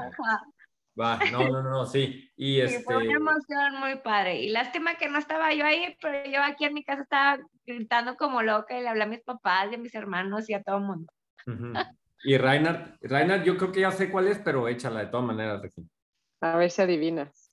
va, 1.00 1.20
no, 1.32 1.50
no, 1.50 1.62
no, 1.64 1.86
sí, 1.86 2.30
y 2.36 2.62
Sí, 2.68 2.74
fue 2.84 2.96
este, 2.96 2.96
una 2.98 3.16
emoción 3.16 3.80
muy 3.80 3.96
padre. 4.00 4.41
Y 4.41 4.50
lástima 4.50 4.96
que 4.96 5.10
no 5.10 5.20
estaba 5.20 5.54
yo 5.54 5.66
ahí, 5.66 5.96
pero 6.02 6.30
yo 6.30 6.41
aquí 6.43 6.66
en 6.66 6.74
mi 6.74 6.84
casa 6.84 7.04
estaba 7.04 7.39
gritando 7.66 8.16
como 8.16 8.41
loca 8.41 8.78
y 8.78 8.82
le 8.82 8.89
hablé 8.89 9.04
a 9.04 9.08
mis 9.08 9.22
papás 9.22 9.72
y 9.72 9.76
a 9.76 9.78
mis 9.78 9.93
hermanos 9.96 10.50
y 10.50 10.54
a 10.54 10.64
todo 10.64 10.78
el 10.78 10.84
mundo. 10.84 11.12
ujú. 11.48 11.74
y 12.24 12.38
Reinhard, 12.38 12.98
Reinhard, 13.02 13.43
yo 13.43 13.58
creo 13.58 13.72
que 13.72 13.82
ya 13.82 13.91
sé 13.91 14.10
cuál 14.10 14.28
es, 14.28 14.39
pero 14.39 14.68
échala 14.68 15.02
de 15.02 15.08
todas 15.08 15.26
maneras, 15.26 15.62
Regina. 15.62 15.88
A 16.41 16.58
ver 16.58 16.72
si 16.72 16.82
adivinas. 16.82 17.52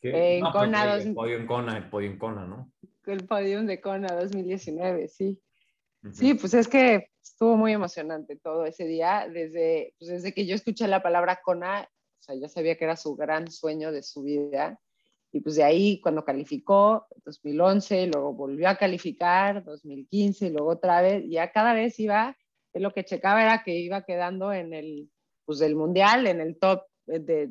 ¿Qué? 0.00 0.36
En 0.36 0.44
No, 0.44 0.52
pues, 0.52 0.64
Kona 0.64 0.84
güey, 0.84 0.96
dos- 0.98 1.06
el 1.06 1.14
podio 1.14 1.36
en 1.36 1.46
Kona, 1.46 1.76
el 1.76 1.88
podio 1.90 2.10
en 2.10 2.18
Kona, 2.18 2.44
¿no? 2.46 2.72
El 3.06 3.26
podium 3.26 3.66
de 3.66 3.80
Kona 3.80 4.14
2019, 4.14 5.08
sí. 5.08 5.40
Ujú. 6.02 6.12
Sí, 6.14 6.34
pues 6.34 6.54
es 6.54 6.68
que 6.68 7.10
estuvo 7.22 7.56
muy 7.56 7.72
emocionante 7.72 8.36
todo 8.36 8.66
ese 8.66 8.84
día. 8.84 9.26
Desde, 9.32 9.94
pues 9.98 10.10
desde 10.10 10.32
que 10.34 10.46
yo 10.46 10.54
escuché 10.54 10.86
la 10.86 11.02
palabra 11.02 11.40
Kona, 11.42 11.88
o 12.18 12.22
sea, 12.22 12.34
ya 12.34 12.48
sabía 12.48 12.76
que 12.76 12.84
era 12.84 12.96
su 12.96 13.14
gran 13.16 13.50
sueño 13.50 13.92
de 13.92 14.02
su 14.02 14.22
vida. 14.22 14.80
Y 15.30 15.40
pues 15.40 15.56
de 15.56 15.64
ahí, 15.64 16.00
cuando 16.00 16.24
calificó, 16.24 17.06
2011, 17.24 18.06
luego 18.06 18.32
volvió 18.32 18.68
a 18.68 18.76
calificar, 18.76 19.62
2015, 19.64 20.46
y 20.46 20.50
luego 20.50 20.70
otra 20.70 21.02
vez, 21.02 21.24
ya 21.28 21.52
cada 21.52 21.74
vez 21.74 21.98
iba, 22.00 22.36
lo 22.74 22.92
que 22.92 23.04
checaba 23.04 23.42
era 23.42 23.62
que 23.62 23.78
iba 23.78 24.04
quedando 24.04 24.52
en 24.52 24.72
el, 24.72 25.10
pues 25.44 25.58
del 25.58 25.76
mundial, 25.76 26.26
en 26.26 26.40
el 26.40 26.58
top 26.58 26.82
eh, 27.08 27.18
de 27.18 27.50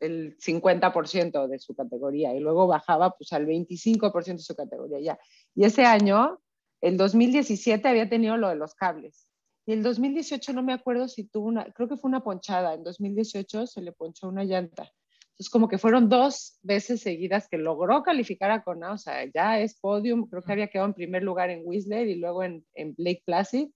el 0.00 0.36
50% 0.38 1.48
de 1.48 1.58
su 1.58 1.74
categoría 1.74 2.34
y 2.34 2.40
luego 2.40 2.66
bajaba 2.66 3.16
pues 3.16 3.32
al 3.32 3.46
25% 3.46 4.36
de 4.36 4.38
su 4.38 4.54
categoría 4.54 5.00
ya. 5.00 5.18
Y 5.54 5.64
ese 5.64 5.84
año, 5.84 6.40
el 6.80 6.96
2017 6.96 7.88
había 7.88 8.08
tenido 8.08 8.36
lo 8.36 8.48
de 8.48 8.56
los 8.56 8.74
cables. 8.74 9.27
Y 9.68 9.72
el 9.72 9.82
2018 9.82 10.54
no 10.54 10.62
me 10.62 10.72
acuerdo 10.72 11.08
si 11.08 11.24
tuvo 11.24 11.46
una, 11.46 11.70
creo 11.74 11.90
que 11.90 11.98
fue 11.98 12.08
una 12.08 12.24
ponchada, 12.24 12.72
en 12.72 12.82
2018 12.84 13.66
se 13.66 13.82
le 13.82 13.92
ponchó 13.92 14.26
una 14.26 14.42
llanta. 14.44 14.90
Entonces 15.32 15.50
como 15.50 15.68
que 15.68 15.76
fueron 15.76 16.08
dos 16.08 16.58
veces 16.62 17.02
seguidas 17.02 17.48
que 17.50 17.58
logró 17.58 18.02
calificar 18.02 18.50
a 18.50 18.62
Kona, 18.62 18.92
o 18.92 18.96
sea, 18.96 19.26
ya 19.26 19.60
es 19.60 19.78
podium, 19.78 20.26
creo 20.26 20.40
que 20.40 20.52
había 20.52 20.68
quedado 20.68 20.88
en 20.88 20.94
primer 20.94 21.22
lugar 21.22 21.50
en 21.50 21.60
Whistler 21.66 22.08
y 22.08 22.14
luego 22.14 22.44
en, 22.44 22.64
en 22.72 22.94
Blake 22.94 23.22
Placid. 23.26 23.68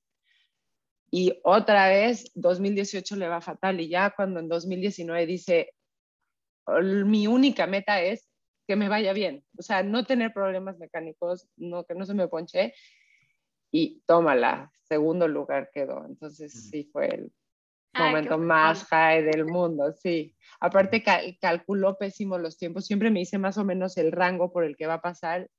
Y 1.11 1.39
otra 1.45 1.89
vez, 1.89 2.33
2018 2.37 3.15
le 3.17 3.29
va 3.29 3.43
fatal 3.43 3.79
y 3.79 3.91
ya 3.91 4.15
cuando 4.17 4.41
en 4.41 4.49
2019 4.49 5.27
dice, 5.27 5.75
mi 7.05 7.27
única 7.27 7.67
meta 7.67 8.01
es 8.01 8.31
que 8.67 8.77
me 8.77 8.89
vaya 8.89 9.13
bien, 9.13 9.45
o 9.59 9.63
sea, 9.63 9.83
no 9.83 10.07
tener 10.07 10.33
problemas 10.33 10.79
mecánicos, 10.79 11.51
no, 11.59 11.85
que 11.85 11.95
no 11.95 12.07
se 12.07 12.15
me 12.15 12.29
ponche. 12.29 12.73
Y 13.73 14.03
tómala, 14.07 14.71
segundo 14.83 15.27
lugar 15.27 15.71
quedó. 15.73 16.05
Entonces 16.07 16.53
sí 16.71 16.85
fue 16.93 17.07
el 17.09 17.33
momento 18.09 18.39
más 18.39 18.85
high 18.85 19.23
del 19.25 19.45
mundo, 19.47 19.93
sí. 19.95 20.37
Aparte 20.61 21.03
cal- 21.03 21.37
calculó 21.41 21.97
pésimo 21.99 22.39
los 22.39 22.57
tiempos, 22.59 22.87
siempre 22.87 23.11
me 23.11 23.21
hice 23.23 23.39
más 23.39 23.59
o 23.59 23.65
menos 23.65 23.97
el 23.97 24.13
rango 24.13 24.53
por 24.53 24.65
el 24.65 24.77
que 24.77 24.87
va 24.87 24.95
a 24.95 25.03
pasar 25.03 25.51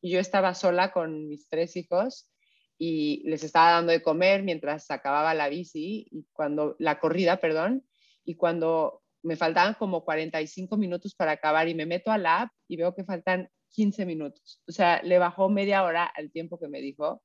y 0.00 0.10
yo 0.12 0.20
estaba 0.20 0.54
sola 0.54 0.92
con 0.92 1.28
mis 1.28 1.48
tres 1.48 1.76
hijos 1.76 2.30
y 2.78 3.22
les 3.28 3.42
estaba 3.44 3.72
dando 3.72 3.92
de 3.92 4.02
comer 4.02 4.42
mientras 4.42 4.90
acababa 4.90 5.34
la 5.34 5.48
bici 5.48 6.06
y 6.10 6.26
cuando 6.32 6.76
la 6.78 6.98
corrida, 6.98 7.38
perdón, 7.38 7.84
y 8.24 8.34
cuando 8.36 9.02
me 9.22 9.36
faltaban 9.36 9.74
como 9.74 10.04
45 10.04 10.76
minutos 10.76 11.14
para 11.14 11.32
acabar 11.32 11.68
y 11.68 11.74
me 11.74 11.86
meto 11.86 12.10
a 12.10 12.18
la 12.18 12.42
app 12.42 12.52
y 12.68 12.76
veo 12.76 12.94
que 12.94 13.04
faltan 13.04 13.48
15 13.70 14.04
minutos. 14.04 14.60
O 14.66 14.72
sea, 14.72 15.00
le 15.02 15.18
bajó 15.18 15.48
media 15.48 15.84
hora 15.84 16.04
al 16.04 16.30
tiempo 16.30 16.58
que 16.58 16.68
me 16.68 16.80
dijo 16.80 17.22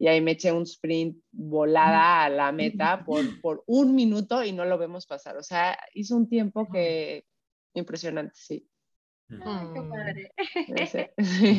y 0.00 0.08
ahí 0.08 0.20
me 0.22 0.30
eché 0.32 0.50
un 0.50 0.62
sprint 0.62 1.18
volada 1.30 2.24
a 2.24 2.28
la 2.30 2.52
meta 2.52 3.04
por, 3.04 3.20
por 3.42 3.62
un 3.66 3.94
minuto 3.94 4.42
y 4.42 4.50
no 4.50 4.64
lo 4.64 4.78
vemos 4.78 5.06
pasar. 5.06 5.36
O 5.36 5.42
sea, 5.42 5.78
hizo 5.94 6.16
un 6.16 6.26
tiempo 6.26 6.66
que 6.72 7.26
impresionante, 7.74 8.32
sí. 8.34 8.66
Ay, 9.44 9.66
qué 9.74 9.80
padre. 9.82 10.32
Ese- 10.74 11.12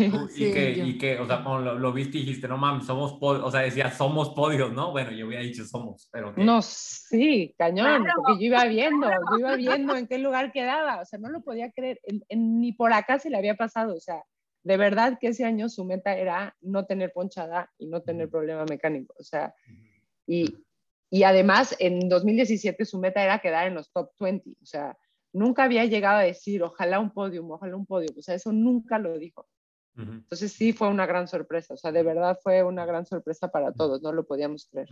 Tú, 0.09 0.27
Sí, 0.29 0.45
y, 0.45 0.51
que, 0.51 0.71
y 0.71 0.97
que, 0.97 1.19
o 1.19 1.25
sea, 1.27 1.43
cuando 1.43 1.61
lo, 1.73 1.79
lo 1.79 1.93
viste 1.93 2.17
y 2.17 2.21
dijiste, 2.21 2.47
no 2.47 2.57
mames, 2.57 2.85
somos 2.87 3.13
podios, 3.13 3.45
o 3.45 3.51
sea, 3.51 3.61
decía, 3.61 3.91
somos 3.91 4.31
podios, 4.31 4.73
¿no? 4.73 4.91
Bueno, 4.91 5.11
yo 5.11 5.27
hubiera 5.27 5.43
dicho 5.43 5.63
somos, 5.63 6.09
pero 6.11 6.33
que- 6.35 6.43
No, 6.43 6.61
sí, 6.63 7.53
cañón, 7.57 8.03
Claro. 8.03 8.21
porque 8.25 8.41
yo 8.41 8.47
iba 8.47 8.65
viendo, 8.65 9.07
yo 9.07 9.37
iba 9.37 9.55
viendo 9.55 9.95
en 9.95 10.07
qué 10.07 10.17
lugar 10.17 10.51
quedaba, 10.51 10.99
o 10.99 11.05
sea, 11.05 11.17
no 11.19 11.29
lo 11.29 11.41
podía 11.43 11.71
creer, 11.71 11.99
en- 12.03 12.25
en- 12.27 12.59
ni 12.59 12.73
por 12.73 12.91
acá 12.91 13.19
se 13.19 13.29
le 13.29 13.37
había 13.37 13.55
pasado, 13.55 13.95
o 13.95 13.99
sea, 14.01 14.21
de 14.63 14.77
verdad 14.77 15.17
que 15.19 15.27
ese 15.29 15.45
año 15.45 15.69
su 15.69 15.85
meta 15.85 16.15
era 16.15 16.55
no 16.61 16.85
tener 16.85 17.11
ponchada 17.13 17.71
y 17.77 17.87
no 17.87 18.01
tener 18.01 18.29
problema 18.29 18.65
mecánico, 18.65 19.15
o 19.17 19.23
sea, 19.23 19.53
y, 20.27 20.63
y 21.09 21.23
además 21.23 21.75
en 21.79 22.07
2017 22.07 22.85
su 22.85 22.99
meta 22.99 23.23
era 23.23 23.39
quedar 23.39 23.67
en 23.67 23.75
los 23.75 23.91
top 23.91 24.11
20, 24.19 24.49
o 24.61 24.65
sea, 24.65 24.97
nunca 25.33 25.63
había 25.63 25.85
llegado 25.85 26.19
a 26.19 26.23
decir, 26.23 26.61
ojalá 26.63 26.99
un 26.99 27.11
podium, 27.11 27.51
ojalá 27.51 27.75
un 27.75 27.85
podium, 27.85 28.17
o 28.17 28.21
sea, 28.21 28.35
eso 28.35 28.51
nunca 28.51 28.99
lo 28.99 29.17
dijo. 29.17 29.47
Entonces 29.97 30.53
sí 30.53 30.71
fue 30.71 30.87
una 30.87 31.05
gran 31.05 31.27
sorpresa, 31.27 31.73
o 31.73 31.77
sea, 31.77 31.91
de 31.91 32.01
verdad 32.01 32.39
fue 32.41 32.63
una 32.63 32.85
gran 32.85 33.05
sorpresa 33.05 33.51
para 33.51 33.73
todos, 33.73 34.01
no 34.01 34.13
lo 34.13 34.25
podíamos 34.25 34.67
creer. 34.67 34.87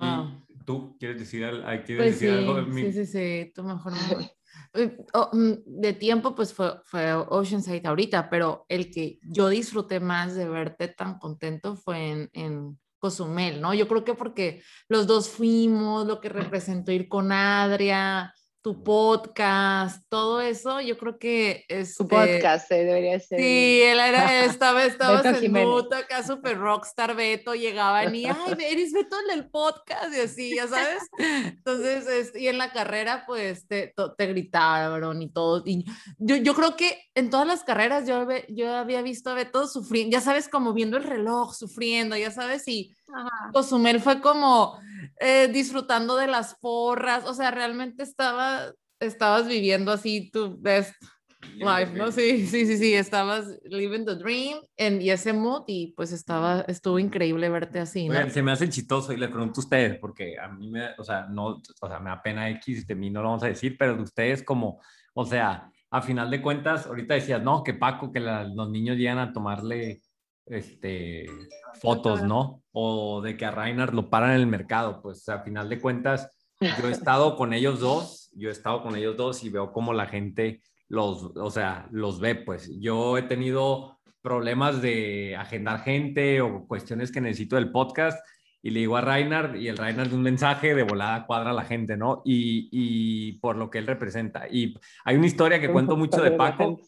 Wow. 0.00 0.44
¿Y 0.48 0.64
tú 0.64 0.96
quieres 0.98 1.18
decir, 1.18 1.42
quieres 1.42 1.96
Pues 1.96 2.16
sí, 2.16 2.26
decir 2.26 2.48
algo? 2.48 2.66
Mi- 2.66 2.82
sí, 2.82 2.92
sí, 2.92 3.06
sí, 3.06 3.52
tú 3.54 3.62
mejor. 3.62 3.92
Eh, 4.72 4.96
oh, 5.14 5.30
mm, 5.32 5.52
de 5.80 5.92
tiempo, 5.94 6.34
pues 6.34 6.52
fue, 6.52 6.80
fue 6.84 7.12
Oceanside 7.12 7.86
ahorita, 7.86 8.30
pero 8.30 8.66
el 8.68 8.90
que 8.92 9.18
yo 9.22 9.48
disfruté 9.48 9.98
más 9.98 10.34
de 10.36 10.48
verte 10.48 10.88
tan 10.88 11.18
contento 11.18 11.74
fue 11.76 12.10
en, 12.10 12.30
en 12.32 12.78
Cozumel, 13.00 13.60
¿no? 13.60 13.74
Yo 13.74 13.88
creo 13.88 14.04
que 14.04 14.14
porque 14.14 14.62
los 14.88 15.06
dos 15.08 15.28
fuimos, 15.28 16.06
lo 16.06 16.20
que 16.20 16.28
representó 16.28 16.92
ir 16.92 17.08
con 17.08 17.32
Adria, 17.32 18.32
tu 18.62 18.82
podcast, 18.84 20.04
todo 20.10 20.40
eso, 20.42 20.80
yo 20.82 20.98
creo 20.98 21.18
que 21.18 21.64
es... 21.68 21.94
Su 21.94 22.06
podcast 22.06 22.70
eh, 22.72 22.84
debería 22.84 23.18
ser. 23.18 23.38
Sí, 23.40 23.80
él 23.82 23.98
era, 23.98 24.44
estaba, 24.44 24.84
estabas 24.84 25.24
en 25.42 25.50
mood 25.52 25.92
acá, 25.94 26.22
super 26.22 26.58
rockstar 26.58 27.16
Beto, 27.16 27.54
llegaban 27.54 28.14
y, 28.14 28.26
ay, 28.26 28.34
eres 28.68 28.92
Beto 28.92 29.16
el 29.20 29.28
del 29.40 29.50
podcast, 29.50 30.14
y 30.14 30.20
así, 30.20 30.54
ya 30.54 30.68
sabes. 30.68 31.02
Entonces, 31.18 32.06
este, 32.06 32.40
y 32.40 32.48
en 32.48 32.58
la 32.58 32.70
carrera, 32.72 33.24
pues, 33.26 33.66
te, 33.66 33.88
to- 33.96 34.12
te 34.14 34.26
gritaron 34.26 35.22
y 35.22 35.30
todo. 35.30 35.62
Y 35.64 35.84
yo, 36.18 36.36
yo 36.36 36.54
creo 36.54 36.76
que 36.76 36.98
en 37.14 37.30
todas 37.30 37.46
las 37.46 37.64
carreras 37.64 38.06
yo, 38.06 38.26
ve- 38.26 38.44
yo 38.50 38.74
había 38.74 39.00
visto 39.00 39.30
a 39.30 39.34
Beto 39.34 39.66
sufriendo, 39.68 40.12
ya 40.12 40.20
sabes, 40.20 40.48
como 40.48 40.72
viendo 40.74 40.96
el 40.98 41.04
reloj, 41.04 41.54
sufriendo, 41.54 42.16
ya 42.16 42.30
sabes, 42.30 42.68
y 42.68 42.94
Ajá. 43.14 43.50
Cozumel 43.52 44.00
fue 44.00 44.20
como 44.20 44.78
eh, 45.18 45.48
disfrutando 45.52 46.16
de 46.16 46.26
las 46.26 46.54
porras, 46.60 47.24
o 47.26 47.34
sea, 47.34 47.50
realmente 47.50 48.02
estaba, 48.02 48.72
estabas 49.00 49.46
viviendo 49.48 49.92
así 49.92 50.30
tu 50.30 50.56
best 50.60 50.94
life, 51.54 51.92
¿no? 51.94 52.10
Sí, 52.12 52.46
sí, 52.46 52.66
sí, 52.66 52.76
sí, 52.76 52.94
estabas 52.94 53.46
living 53.64 54.04
the 54.04 54.14
dream 54.14 54.58
en, 54.76 55.00
y 55.02 55.10
ese 55.10 55.32
mood 55.32 55.64
y 55.66 55.92
pues 55.96 56.12
estaba, 56.12 56.60
estuvo 56.68 56.98
increíble 56.98 57.48
verte 57.48 57.80
así, 57.80 58.08
¿no? 58.08 58.14
Oigan, 58.14 58.30
se 58.30 58.42
me 58.42 58.52
hace 58.52 58.68
chistoso 58.68 59.12
y 59.12 59.16
le 59.16 59.28
pregunto 59.28 59.60
a 59.60 59.64
ustedes, 59.64 59.98
porque 59.98 60.38
a 60.38 60.48
mí 60.48 60.70
me, 60.70 60.90
o 60.98 61.04
sea, 61.04 61.26
no, 61.28 61.60
o 61.80 61.88
sea, 61.88 61.98
me 61.98 62.10
da 62.10 62.22
pena 62.22 62.48
X, 62.50 62.86
de 62.86 62.94
mí 62.94 63.10
no 63.10 63.22
lo 63.22 63.28
vamos 63.28 63.42
a 63.42 63.48
decir, 63.48 63.76
pero 63.78 63.96
de 63.96 64.02
ustedes 64.02 64.42
como, 64.42 64.80
o 65.14 65.24
sea, 65.26 65.70
a 65.90 66.02
final 66.02 66.30
de 66.30 66.40
cuentas, 66.40 66.86
ahorita 66.86 67.14
decías, 67.14 67.42
no, 67.42 67.64
que 67.64 67.74
Paco, 67.74 68.12
que 68.12 68.20
la- 68.20 68.44
los 68.44 68.70
niños 68.70 68.96
llegan 68.96 69.18
a 69.18 69.32
tomarle, 69.32 70.00
este, 70.46 71.26
fotos, 71.80 72.22
¿no? 72.22 72.62
O 72.72 73.20
de 73.20 73.36
que 73.36 73.44
a 73.44 73.50
Reinhardt 73.50 73.94
lo 73.94 74.10
paran 74.10 74.30
en 74.30 74.40
el 74.40 74.46
mercado, 74.46 75.00
pues 75.02 75.28
a 75.28 75.40
final 75.40 75.68
de 75.68 75.80
cuentas, 75.80 76.30
yo 76.60 76.88
he 76.88 76.92
estado 76.92 77.36
con 77.36 77.52
ellos 77.52 77.80
dos, 77.80 78.30
yo 78.34 78.48
he 78.48 78.52
estado 78.52 78.82
con 78.82 78.96
ellos 78.96 79.16
dos 79.16 79.44
y 79.44 79.48
veo 79.48 79.72
cómo 79.72 79.92
la 79.92 80.06
gente 80.06 80.60
los, 80.88 81.32
o 81.36 81.50
sea, 81.50 81.88
los 81.92 82.20
ve, 82.20 82.34
pues 82.34 82.70
yo 82.80 83.16
he 83.16 83.22
tenido 83.22 83.98
problemas 84.20 84.82
de 84.82 85.36
agendar 85.36 85.82
gente 85.82 86.40
o 86.40 86.66
cuestiones 86.66 87.10
que 87.10 87.20
necesito 87.20 87.56
del 87.56 87.70
podcast 87.70 88.18
y 88.62 88.70
le 88.70 88.80
digo 88.80 88.96
a 88.96 89.00
Reinhard 89.00 89.56
y 89.56 89.68
el 89.68 89.78
Reinhard 89.78 90.12
un 90.12 90.22
mensaje 90.22 90.74
de 90.74 90.82
volada 90.82 91.26
cuadra 91.26 91.50
a 91.50 91.54
la 91.54 91.64
gente, 91.64 91.96
¿no? 91.96 92.20
Y, 92.24 92.68
y 92.70 93.32
por 93.38 93.56
lo 93.56 93.70
que 93.70 93.78
él 93.78 93.86
representa. 93.86 94.48
Y 94.50 94.74
hay 95.04 95.16
una 95.16 95.26
historia 95.26 95.60
que 95.60 95.72
cuento 95.72 95.96
mucho 95.96 96.20
de 96.20 96.32
Paco, 96.32 96.78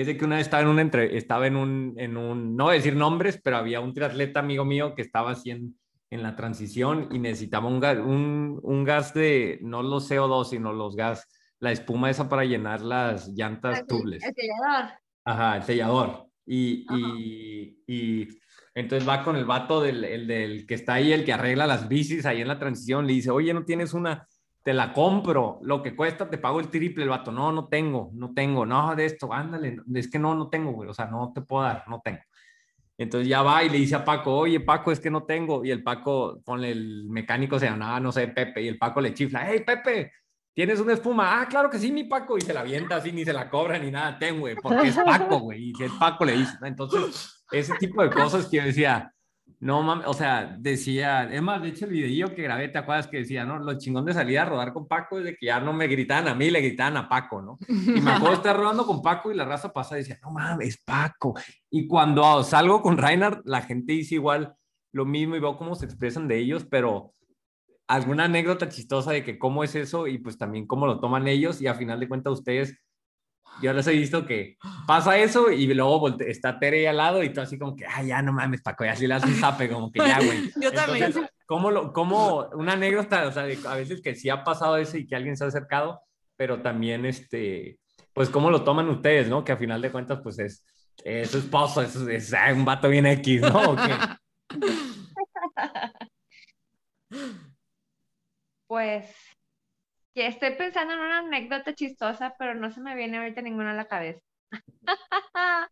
es 0.00 0.06
de 0.06 0.16
que 0.16 0.24
una 0.24 0.36
vez 0.36 0.46
estaba 0.46 0.62
en 0.62 0.68
un, 0.68 0.78
entre, 0.78 1.16
estaba 1.16 1.46
en 1.46 1.56
un, 1.56 1.94
en 1.96 2.16
un, 2.16 2.54
no 2.56 2.64
voy 2.64 2.74
a 2.74 2.76
decir 2.76 2.94
nombres, 2.94 3.40
pero 3.42 3.56
había 3.56 3.80
un 3.80 3.94
triatleta 3.94 4.40
amigo 4.40 4.64
mío 4.64 4.94
que 4.94 5.02
estaba 5.02 5.32
así 5.32 5.50
en, 5.50 5.76
la 6.10 6.34
transición 6.34 7.08
y 7.10 7.18
necesitaba 7.18 7.68
un 7.68 7.78
gas, 7.78 7.98
un, 7.98 8.58
un 8.62 8.84
gas 8.84 9.12
de, 9.12 9.58
no 9.60 9.82
los 9.82 10.10
CO2, 10.10 10.46
sino 10.48 10.72
los 10.72 10.96
gas, 10.96 11.28
la 11.60 11.72
espuma 11.72 12.08
esa 12.08 12.26
para 12.26 12.44
llenar 12.44 12.80
las 12.80 13.28
llantas 13.28 13.80
El- 13.80 13.86
tubles. 13.86 14.24
El 14.24 14.34
sellador. 14.34 14.92
Ajá, 15.26 15.56
el 15.56 15.62
sellador. 15.64 16.26
Y, 16.46 16.86
y, 16.90 17.82
y 17.86 18.28
entonces 18.74 19.06
va 19.06 19.24
con 19.24 19.36
el 19.36 19.44
vato 19.44 19.82
del, 19.82 20.04
el 20.04 20.26
del 20.26 20.66
que 20.66 20.74
está 20.74 20.94
ahí, 20.94 21.12
el 21.12 21.24
que 21.24 21.34
arregla 21.34 21.66
las 21.66 21.88
bicis 21.88 22.24
ahí 22.24 22.40
en 22.40 22.48
la 22.48 22.58
transición, 22.58 23.06
le 23.06 23.12
dice, 23.12 23.30
oye, 23.30 23.52
¿no 23.52 23.64
tienes 23.64 23.92
una? 23.92 24.26
Te 24.66 24.74
la 24.74 24.92
compro, 24.92 25.60
lo 25.62 25.80
que 25.80 25.94
cuesta 25.94 26.28
te 26.28 26.38
pago 26.38 26.58
el 26.58 26.70
triple, 26.70 27.04
el 27.04 27.10
vato, 27.10 27.30
no, 27.30 27.52
no 27.52 27.68
tengo, 27.68 28.10
no 28.14 28.34
tengo, 28.34 28.66
no, 28.66 28.96
de 28.96 29.04
esto, 29.04 29.32
ándale, 29.32 29.78
es 29.94 30.10
que 30.10 30.18
no, 30.18 30.34
no 30.34 30.48
tengo, 30.48 30.72
güey, 30.72 30.88
o 30.88 30.92
sea, 30.92 31.06
no 31.06 31.30
te 31.32 31.40
puedo 31.40 31.62
dar, 31.62 31.84
no 31.86 32.00
tengo. 32.04 32.18
Entonces 32.98 33.28
ya 33.28 33.42
va 33.42 33.62
y 33.62 33.68
le 33.68 33.78
dice 33.78 33.94
a 33.94 34.04
Paco, 34.04 34.34
oye, 34.34 34.58
Paco, 34.58 34.90
es 34.90 34.98
que 34.98 35.08
no 35.08 35.22
tengo. 35.22 35.64
Y 35.64 35.70
el 35.70 35.84
Paco, 35.84 36.40
ponle 36.44 36.72
el 36.72 37.04
mecánico, 37.08 37.60
se 37.60 37.66
llamaba, 37.66 38.00
no 38.00 38.10
sé, 38.10 38.26
Pepe, 38.26 38.62
y 38.62 38.66
el 38.66 38.76
Paco 38.76 39.00
le 39.00 39.14
chifla, 39.14 39.46
hey, 39.48 39.62
Pepe, 39.64 40.10
¿tienes 40.52 40.80
una 40.80 40.94
espuma? 40.94 41.40
Ah, 41.40 41.46
claro 41.46 41.70
que 41.70 41.78
sí, 41.78 41.92
mi 41.92 42.02
Paco. 42.02 42.36
Y 42.36 42.40
se 42.40 42.52
la 42.52 42.60
avienta 42.60 42.96
así, 42.96 43.12
ni 43.12 43.24
se 43.24 43.32
la 43.32 43.48
cobra 43.48 43.78
ni 43.78 43.92
nada, 43.92 44.18
ten, 44.18 44.40
güey, 44.40 44.56
porque 44.56 44.88
es 44.88 44.96
Paco, 44.96 45.38
güey. 45.38 45.72
Y 45.78 45.84
es 45.84 45.92
Paco, 45.92 46.24
le 46.24 46.38
dice. 46.38 46.56
Entonces, 46.62 47.44
ese 47.52 47.74
tipo 47.74 48.02
de 48.02 48.10
cosas 48.10 48.46
que 48.46 48.56
yo 48.56 48.64
decía, 48.64 49.14
no 49.58 49.82
mames, 49.82 50.06
o 50.06 50.12
sea, 50.12 50.56
decía, 50.58 51.24
es 51.32 51.40
más, 51.40 51.62
de 51.62 51.68
hecho, 51.68 51.86
el 51.86 51.92
videillo 51.92 52.34
que 52.34 52.42
grabé, 52.42 52.68
¿te 52.68 52.78
acuerdas 52.78 53.06
que 53.06 53.18
decía, 53.18 53.44
no? 53.44 53.58
Lo 53.58 53.78
chingón 53.78 54.04
de 54.04 54.12
salir 54.12 54.38
a 54.38 54.44
rodar 54.44 54.72
con 54.72 54.86
Paco 54.86 55.18
es 55.18 55.24
de 55.24 55.36
que 55.36 55.46
ya 55.46 55.60
no 55.60 55.72
me 55.72 55.86
gritaban 55.86 56.28
a 56.28 56.34
mí, 56.34 56.50
le 56.50 56.60
gritaban 56.60 56.96
a 56.96 57.08
Paco, 57.08 57.40
¿no? 57.40 57.58
Y 57.68 58.00
me 58.00 58.10
acuerdo 58.10 58.30
de 58.30 58.36
estar 58.36 58.56
rodando 58.56 58.86
con 58.86 59.00
Paco 59.00 59.32
y 59.32 59.34
la 59.34 59.44
raza 59.44 59.72
pasa 59.72 59.96
y 59.96 60.00
decía, 60.00 60.18
no 60.22 60.30
mames, 60.30 60.68
es 60.68 60.82
Paco. 60.82 61.34
Y 61.70 61.86
cuando 61.86 62.42
salgo 62.44 62.82
con 62.82 62.98
Reinhardt, 62.98 63.46
la 63.46 63.62
gente 63.62 63.94
dice 63.94 64.16
igual 64.16 64.54
lo 64.92 65.06
mismo 65.06 65.36
y 65.36 65.40
veo 65.40 65.56
cómo 65.56 65.74
se 65.74 65.86
expresan 65.86 66.28
de 66.28 66.38
ellos, 66.38 66.66
pero 66.70 67.12
alguna 67.88 68.24
anécdota 68.24 68.68
chistosa 68.68 69.12
de 69.12 69.24
que 69.24 69.38
cómo 69.38 69.64
es 69.64 69.74
eso 69.74 70.06
y 70.06 70.18
pues 70.18 70.36
también 70.38 70.66
cómo 70.66 70.86
lo 70.86 71.00
toman 71.00 71.28
ellos 71.28 71.60
y 71.62 71.66
a 71.66 71.74
final 71.74 72.00
de 72.00 72.08
cuentas 72.08 72.32
ustedes, 72.32 72.78
yo 73.62 73.72
les 73.72 73.86
he 73.86 73.92
visto 73.92 74.26
que 74.26 74.56
pasa 74.86 75.16
eso 75.18 75.50
y 75.50 75.72
luego 75.72 76.08
está 76.20 76.58
Tere 76.58 76.80
ahí 76.80 76.86
al 76.86 76.96
lado 76.96 77.22
y 77.22 77.32
tú 77.32 77.40
así 77.40 77.58
como 77.58 77.74
que, 77.74 77.86
ay, 77.86 78.08
ya 78.08 78.22
no 78.22 78.32
mames, 78.32 78.62
Paco, 78.62 78.84
ya 78.84 78.92
así 78.92 79.06
le 79.06 79.14
haces 79.14 79.30
un 79.30 79.36
zape, 79.36 79.68
como 79.68 79.90
que 79.90 80.00
ya, 80.00 80.18
güey. 80.18 80.50
Yo 80.60 80.72
también. 80.72 81.04
Entonces, 81.04 81.30
¿cómo, 81.46 81.70
lo, 81.70 81.92
¿Cómo 81.92 82.48
una 82.54 82.72
anécdota, 82.72 83.26
o 83.26 83.32
sea, 83.32 83.44
de- 83.44 83.58
a 83.66 83.74
veces 83.76 84.00
que 84.02 84.14
sí 84.14 84.28
ha 84.28 84.44
pasado 84.44 84.76
eso 84.76 84.96
y 84.98 85.06
que 85.06 85.16
alguien 85.16 85.36
se 85.36 85.44
ha 85.44 85.48
acercado, 85.48 86.00
pero 86.36 86.60
también, 86.60 87.06
este, 87.06 87.78
pues, 88.12 88.28
¿cómo 88.28 88.50
lo 88.50 88.62
toman 88.62 88.88
ustedes, 88.88 89.28
no? 89.28 89.44
Que 89.44 89.52
a 89.52 89.56
final 89.56 89.80
de 89.80 89.90
cuentas, 89.90 90.20
pues, 90.22 90.38
es, 90.38 90.64
es 91.04 91.30
su 91.30 91.38
esposo, 91.38 91.82
es, 91.82 91.96
es, 91.96 92.34
ah, 92.34 92.52
un 92.52 92.64
vato 92.64 92.88
bien 92.88 93.06
X, 93.06 93.40
¿no? 93.42 93.72
¿O 93.72 93.76
qué? 93.76 93.94
Pues 98.68 99.14
que 100.16 100.26
estoy 100.26 100.56
pensando 100.56 100.94
en 100.94 101.00
una 101.00 101.18
anécdota 101.18 101.74
chistosa, 101.74 102.34
pero 102.38 102.54
no 102.54 102.70
se 102.70 102.80
me 102.80 102.96
viene 102.96 103.18
ahorita 103.18 103.42
ninguna 103.42 103.72
a 103.72 103.74
la 103.74 103.84
cabeza. 103.84 104.20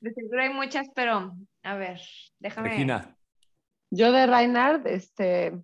De 0.00 0.12
seguro 0.12 0.42
hay 0.42 0.50
muchas, 0.50 0.86
pero 0.94 1.32
a 1.64 1.74
ver, 1.74 2.00
déjame. 2.38 2.68
Regina. 2.68 3.16
Yo 3.90 4.12
de 4.12 4.28
Reinhard, 4.28 4.86
este, 4.86 5.58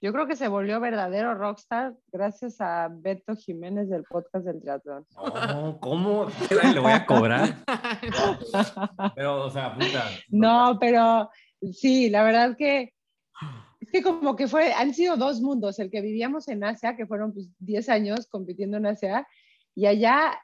yo 0.00 0.12
creo 0.12 0.26
que 0.26 0.34
se 0.34 0.48
volvió 0.48 0.80
verdadero 0.80 1.34
rockstar 1.34 1.94
gracias 2.10 2.60
a 2.60 2.88
Beto 2.90 3.36
Jiménez 3.36 3.88
del 3.88 4.02
podcast 4.02 4.44
del 4.44 4.60
triatlón. 4.60 5.06
No, 5.14 5.78
¿cómo? 5.80 6.26
¿Qué 6.48 6.56
le 6.56 6.80
voy 6.80 6.92
a 6.92 7.06
cobrar? 7.06 7.64
Pero, 9.14 9.44
o 9.44 9.50
sea, 9.50 9.74
puta. 9.74 10.10
No, 10.28 10.76
pero 10.80 11.30
Sí, 11.72 12.10
la 12.10 12.22
verdad 12.24 12.56
que 12.56 12.92
es 13.84 13.92
que 13.92 14.02
como 14.02 14.34
que 14.36 14.48
fue, 14.48 14.72
han 14.72 14.94
sido 14.94 15.16
dos 15.16 15.40
mundos, 15.40 15.78
el 15.78 15.90
que 15.90 16.00
vivíamos 16.00 16.48
en 16.48 16.64
Asia, 16.64 16.96
que 16.96 17.06
fueron 17.06 17.32
pues 17.32 17.48
10 17.58 17.88
años 17.88 18.26
compitiendo 18.26 18.78
en 18.78 18.86
Asia, 18.86 19.26
y 19.74 19.86
allá, 19.86 20.40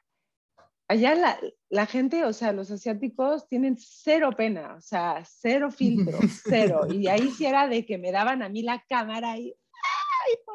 allá 0.87 1.15
la, 1.15 1.39
la 1.69 1.85
gente, 1.85 2.23
o 2.25 2.33
sea, 2.33 2.51
los 2.51 2.69
asiáticos 2.69 3.47
tienen 3.47 3.77
cero 3.79 4.31
pena, 4.37 4.75
o 4.75 4.81
sea, 4.81 5.23
cero 5.25 5.71
filtro, 5.71 6.17
cero. 6.45 6.81
Y 6.89 7.07
ahí 7.07 7.29
sí 7.31 7.45
era 7.45 7.67
de 7.67 7.85
que 7.85 7.97
me 7.97 8.11
daban 8.11 8.43
a 8.43 8.49
mí 8.49 8.61
la 8.61 8.83
cámara 8.87 9.37
y 9.37 9.47
¡ay, 9.47 9.55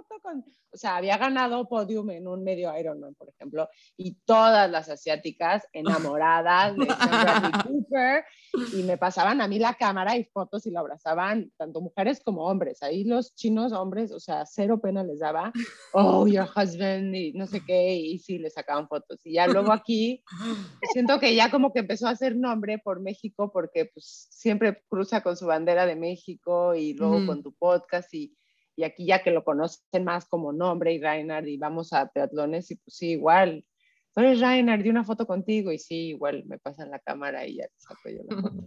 foto 0.06 0.20
con! 0.22 0.44
O 0.72 0.76
sea, 0.78 0.96
había 0.96 1.16
ganado 1.16 1.68
podium 1.68 2.10
en 2.10 2.28
un 2.28 2.44
medio 2.44 2.76
Ironman, 2.78 3.14
por 3.14 3.28
ejemplo, 3.28 3.68
y 3.96 4.14
todas 4.24 4.70
las 4.70 4.88
asiáticas 4.88 5.66
enamoradas 5.72 6.76
de 6.76 6.84
Bradley 6.84 7.52
Cooper, 7.66 8.24
y 8.74 8.82
me 8.82 8.98
pasaban 8.98 9.40
a 9.40 9.48
mí 9.48 9.58
la 9.58 9.74
cámara 9.74 10.16
y 10.16 10.24
fotos 10.24 10.66
y 10.66 10.70
lo 10.70 10.80
abrazaban, 10.80 11.50
tanto 11.56 11.80
mujeres 11.80 12.20
como 12.24 12.46
hombres. 12.46 12.82
Ahí 12.82 13.04
los 13.04 13.34
chinos 13.34 13.72
hombres, 13.72 14.12
o 14.12 14.20
sea, 14.20 14.44
cero 14.46 14.80
pena 14.80 15.02
les 15.02 15.20
daba, 15.20 15.52
oh, 15.92 16.26
your 16.26 16.48
husband, 16.54 17.14
y 17.14 17.32
no 17.32 17.46
sé 17.46 17.62
qué, 17.64 17.94
y 17.94 18.18
sí, 18.18 18.38
le 18.38 18.50
sacaban 18.50 18.88
fotos. 18.88 19.20
Y 19.24 19.34
ya 19.34 19.46
luego 19.46 19.72
aquí, 19.72 20.22
siento 20.92 21.18
que 21.20 21.34
ya 21.34 21.50
como 21.50 21.72
que 21.72 21.80
empezó 21.80 22.06
a 22.06 22.10
hacer 22.10 22.36
nombre 22.36 22.78
por 22.78 23.00
México, 23.00 23.50
porque 23.52 23.90
pues 23.92 24.28
siempre 24.30 24.82
cruza 24.88 25.22
con 25.22 25.36
su 25.36 25.46
bandera 25.46 25.86
de 25.86 25.96
México 25.96 26.74
y 26.74 26.94
luego 26.94 27.26
con 27.26 27.42
tu 27.42 27.52
podcast 27.54 28.12
y 28.14 28.36
y 28.76 28.84
aquí 28.84 29.06
ya 29.06 29.22
que 29.22 29.30
lo 29.30 29.42
conocen 29.44 30.04
más 30.04 30.26
como 30.26 30.52
nombre 30.52 30.92
y 30.92 31.00
Reinhard 31.00 31.46
y 31.46 31.56
vamos 31.56 31.92
a 31.92 32.08
triatlones 32.08 32.70
y 32.70 32.76
pues 32.76 32.94
sí, 32.96 33.10
igual, 33.12 33.64
tú 34.14 34.20
eres 34.20 34.40
Reinhard, 34.40 34.82
di 34.82 34.90
una 34.90 35.04
foto 35.04 35.26
contigo 35.26 35.72
y 35.72 35.78
sí, 35.78 36.08
igual 36.08 36.44
me 36.46 36.58
pasan 36.58 36.90
la 36.90 36.98
cámara 36.98 37.46
y 37.46 37.56
ya 37.56 37.64
te 37.66 37.74
saco 37.78 38.08
yo 38.10 38.22
la 38.28 38.40
foto. 38.42 38.66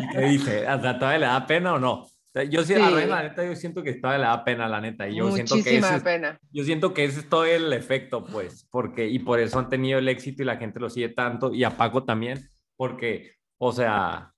¿Y 0.00 0.08
¿Qué 0.12 0.20
dice? 0.20 0.66
¿A 0.66 0.80
¿Todavía 0.80 1.18
le 1.18 1.26
da 1.26 1.46
pena 1.46 1.74
o 1.74 1.78
no? 1.78 2.06
Yo 2.48 2.62
sí, 2.62 2.74
a 2.74 2.88
Sí. 2.88 2.94
Rey, 2.94 3.08
la 3.08 3.24
neta, 3.24 3.44
yo 3.44 3.56
siento 3.56 3.82
que 3.82 3.94
todavía 3.94 4.18
le 4.20 4.26
da 4.30 4.44
pena, 4.44 4.68
la 4.68 4.80
neta. 4.80 5.08
Y 5.08 5.16
yo 5.16 5.32
siento 5.32 5.54
que 5.56 5.60
Muchísima 5.62 5.88
ese 5.88 5.96
es, 5.96 6.02
pena. 6.04 6.38
yo 6.52 6.62
siento 6.62 6.94
que 6.94 7.04
ese 7.04 7.18
es 7.20 7.28
todo 7.28 7.44
el 7.44 7.72
efecto, 7.72 8.24
pues, 8.24 8.68
porque, 8.70 9.08
y 9.08 9.18
por 9.18 9.40
eso 9.40 9.58
han 9.58 9.68
tenido 9.68 9.98
el 9.98 10.08
éxito 10.08 10.42
y 10.44 10.46
la 10.46 10.56
gente 10.56 10.78
lo 10.78 10.88
sigue 10.88 11.08
tanto, 11.08 11.52
y 11.52 11.64
a 11.64 11.76
Paco 11.76 12.04
también, 12.04 12.38
porque, 12.76 13.32
o 13.58 13.72
sea, 13.72 14.32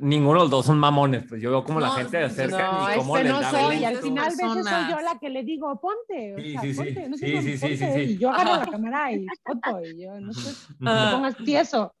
ninguno 0.00 0.34
de 0.34 0.44
los 0.44 0.50
dos 0.50 0.66
son 0.66 0.78
mamones, 0.78 1.24
pues 1.28 1.40
yo 1.42 1.50
veo 1.50 1.64
como 1.64 1.80
la 1.80 1.88
No, 1.88 1.92
gente 1.94 2.10
se 2.10 2.22
acerca 2.24 2.72
No, 2.72 2.92
y 2.94 2.98
cómo 2.98 3.16
este 3.16 3.28
les 3.28 3.32
no 3.34 3.40
da 3.40 3.50
soy, 3.50 3.76
y 3.76 3.84
al 3.84 3.96
final 3.96 4.24
ves 4.26 4.34
eso 4.34 4.54
personas. 4.54 4.90
yo 4.90 5.00
la 5.00 5.18
que 5.18 5.30
le 5.30 5.42
digo, 5.44 5.80
ponte, 5.80 6.34
o 6.34 6.38
Sí, 6.38 6.52
sea, 6.52 6.60
sí, 6.60 6.74
sí. 6.74 6.76
ponte, 6.76 7.08
no 7.08 7.16
sé 7.16 7.26
Sí, 7.26 7.32
cómo, 7.32 7.42
sí, 7.42 7.48
sí, 7.50 7.58
sí, 7.58 7.84
ponte, 7.84 8.06
sí. 8.06 8.12
y 8.12 8.18
yo 8.18 8.30
agarro 8.30 8.56
la 8.64 8.66
cámara 8.70 9.12
y 9.12 9.26
foto, 9.44 9.80
y 9.84 10.02
yo, 10.02 10.20
no 10.20 10.32
sé, 10.32 10.72
no 10.78 11.10
pongas 11.12 11.36
tieso, 11.44 11.94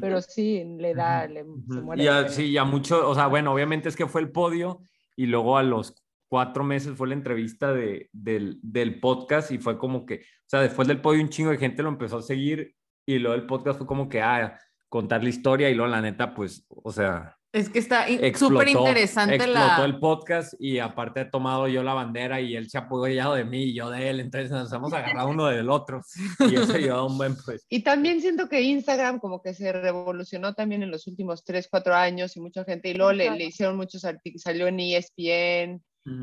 pero 0.00 0.20
sí, 0.20 0.64
le 0.78 0.94
da, 0.94 1.26
le, 1.26 1.44
se 1.68 1.80
muere. 1.80 2.02
Y 2.02 2.06
de 2.06 2.10
a, 2.12 2.28
sí, 2.28 2.52
ya 2.52 2.64
mucho, 2.64 3.08
o 3.08 3.14
sea, 3.14 3.26
bueno, 3.26 3.52
obviamente 3.52 3.88
es 3.88 3.96
que 3.96 4.06
fue 4.06 4.20
el 4.20 4.30
podio 4.30 4.80
y 5.16 5.26
luego 5.26 5.56
a 5.58 5.62
los 5.62 5.94
cuatro 6.28 6.62
meses 6.64 6.96
fue 6.96 7.08
la 7.08 7.14
entrevista 7.14 7.72
de, 7.72 8.10
del, 8.12 8.58
del 8.62 9.00
podcast 9.00 9.50
y 9.50 9.58
fue 9.58 9.78
como 9.78 10.04
que, 10.04 10.16
o 10.16 10.46
sea, 10.48 10.60
después 10.60 10.86
del 10.86 11.00
podio 11.00 11.22
un 11.22 11.28
chingo 11.30 11.50
de 11.50 11.58
gente 11.58 11.82
lo 11.82 11.88
empezó 11.88 12.18
a 12.18 12.22
seguir 12.22 12.74
y 13.06 13.18
luego 13.18 13.34
el 13.34 13.46
podcast 13.46 13.78
fue 13.78 13.86
como 13.86 14.08
que, 14.10 14.20
ah, 14.20 14.58
contar 14.88 15.22
la 15.22 15.30
historia 15.30 15.70
y 15.70 15.74
luego 15.74 15.90
la 15.90 16.00
neta, 16.00 16.34
pues, 16.34 16.64
o 16.68 16.92
sea, 16.92 17.36
Es 17.52 17.68
que 17.68 17.78
está 17.78 18.08
explotó, 18.08 18.54
súper 18.54 18.68
interesante 18.68 19.36
explotó 19.36 19.58
la... 19.58 19.84
el 19.84 19.98
podcast 19.98 20.54
y 20.58 20.78
aparte 20.78 21.22
he 21.22 21.24
tomado 21.24 21.66
yo 21.68 21.82
la 21.82 21.94
bandera 21.94 22.40
y 22.40 22.56
él 22.56 22.68
se 22.68 22.78
ha 22.78 22.82
apoyado 22.82 23.34
de 23.34 23.44
mí 23.44 23.64
y 23.64 23.74
yo 23.74 23.90
de 23.90 24.08
él, 24.10 24.20
entonces 24.20 24.50
nos 24.50 24.72
hemos 24.72 24.92
agarrado 24.92 25.28
uno 25.28 25.46
del 25.46 25.70
otro 25.70 26.02
y 26.40 26.56
eso 26.56 26.72
ayudó 26.74 27.06
un 27.06 27.18
buen, 27.18 27.36
pues. 27.44 27.64
Y 27.68 27.82
también 27.82 28.20
siento 28.20 28.48
que 28.48 28.62
Instagram 28.62 29.18
como 29.18 29.42
que 29.42 29.54
se 29.54 29.72
revolucionó 29.72 30.54
también 30.54 30.82
en 30.82 30.90
los 30.90 31.06
últimos 31.06 31.44
3, 31.44 31.68
4 31.70 31.94
años 31.94 32.36
y 32.36 32.40
mucha 32.40 32.64
gente, 32.64 32.90
y 32.90 32.94
luego 32.94 33.12
le, 33.12 33.30
le 33.30 33.44
hicieron 33.44 33.76
muchos 33.76 34.04
artículos, 34.04 34.42
salió 34.42 34.66
en 34.66 34.80
E 34.80 35.00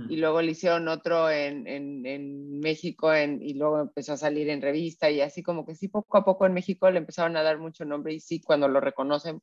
Y 0.10 0.18
luego 0.18 0.42
le 0.42 0.52
hicieron 0.52 0.88
otro 0.88 1.30
en, 1.30 1.68
en, 1.68 2.06
en 2.06 2.60
México 2.60 3.14
en, 3.14 3.42
y 3.42 3.54
luego 3.54 3.82
empezó 3.82 4.14
a 4.14 4.18
salir 4.18 4.50
en 4.50 4.62
revista 4.62 5.10
y 5.10 5.22
así 5.22 5.44
como 5.44 5.66
que 5.66 5.76
sí, 5.76 5.88
poco 5.88 6.18
a 6.18 6.26
poco 6.26 6.46
en 6.46 6.54
México 6.54 6.90
le 6.90 7.00
empezaron 7.00 7.38
a 7.38 7.44
dar 7.44 7.60
mucho 7.60 7.86
nombre 7.86 8.14
y 8.14 8.20
sí, 8.20 8.42
cuando 8.42 8.68
lo 8.68 8.80
reconocen. 8.80 9.42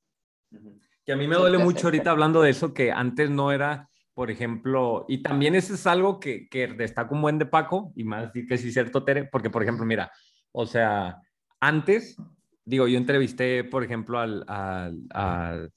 Que 1.05 1.12
a 1.12 1.16
mí 1.16 1.26
me 1.26 1.36
duele 1.36 1.59
mucho 1.59 1.88
ahorita 1.88 2.11
hablando 2.11 2.43
de 2.43 2.51
eso, 2.51 2.72
que 2.74 2.93
antes 2.93 3.30
no 3.30 3.53
era, 3.53 3.88
por 4.14 4.30
ejemplo, 4.30 5.05
y 5.09 5.22
también 5.22 5.55
eso 5.55 5.74
es 5.74 5.86
algo 5.86 6.20
que, 6.20 6.49
que 6.49 6.68
destaca 6.68 7.14
un 7.14 7.22
buen 7.22 7.38
de 7.38 7.47
Paco, 7.47 7.93
y 7.97 8.05
más 8.05 8.30
que 8.32 8.59
sí 8.59 8.68
es 8.68 8.74
cierto, 8.74 9.05
Tere, 9.05 9.24
porque, 9.24 9.51
por 9.51 9.62
ejemplo, 9.62 9.84
mira, 9.84 10.12
o 10.53 10.66
sea, 10.66 11.18
antes, 11.61 12.16
digo, 12.64 12.86
yo 12.86 12.99
entrevisté, 12.99 13.64
por 13.64 13.82
ejemplo, 13.84 14.18
al, 14.18 14.45
al, 14.47 14.99
al 15.11 15.72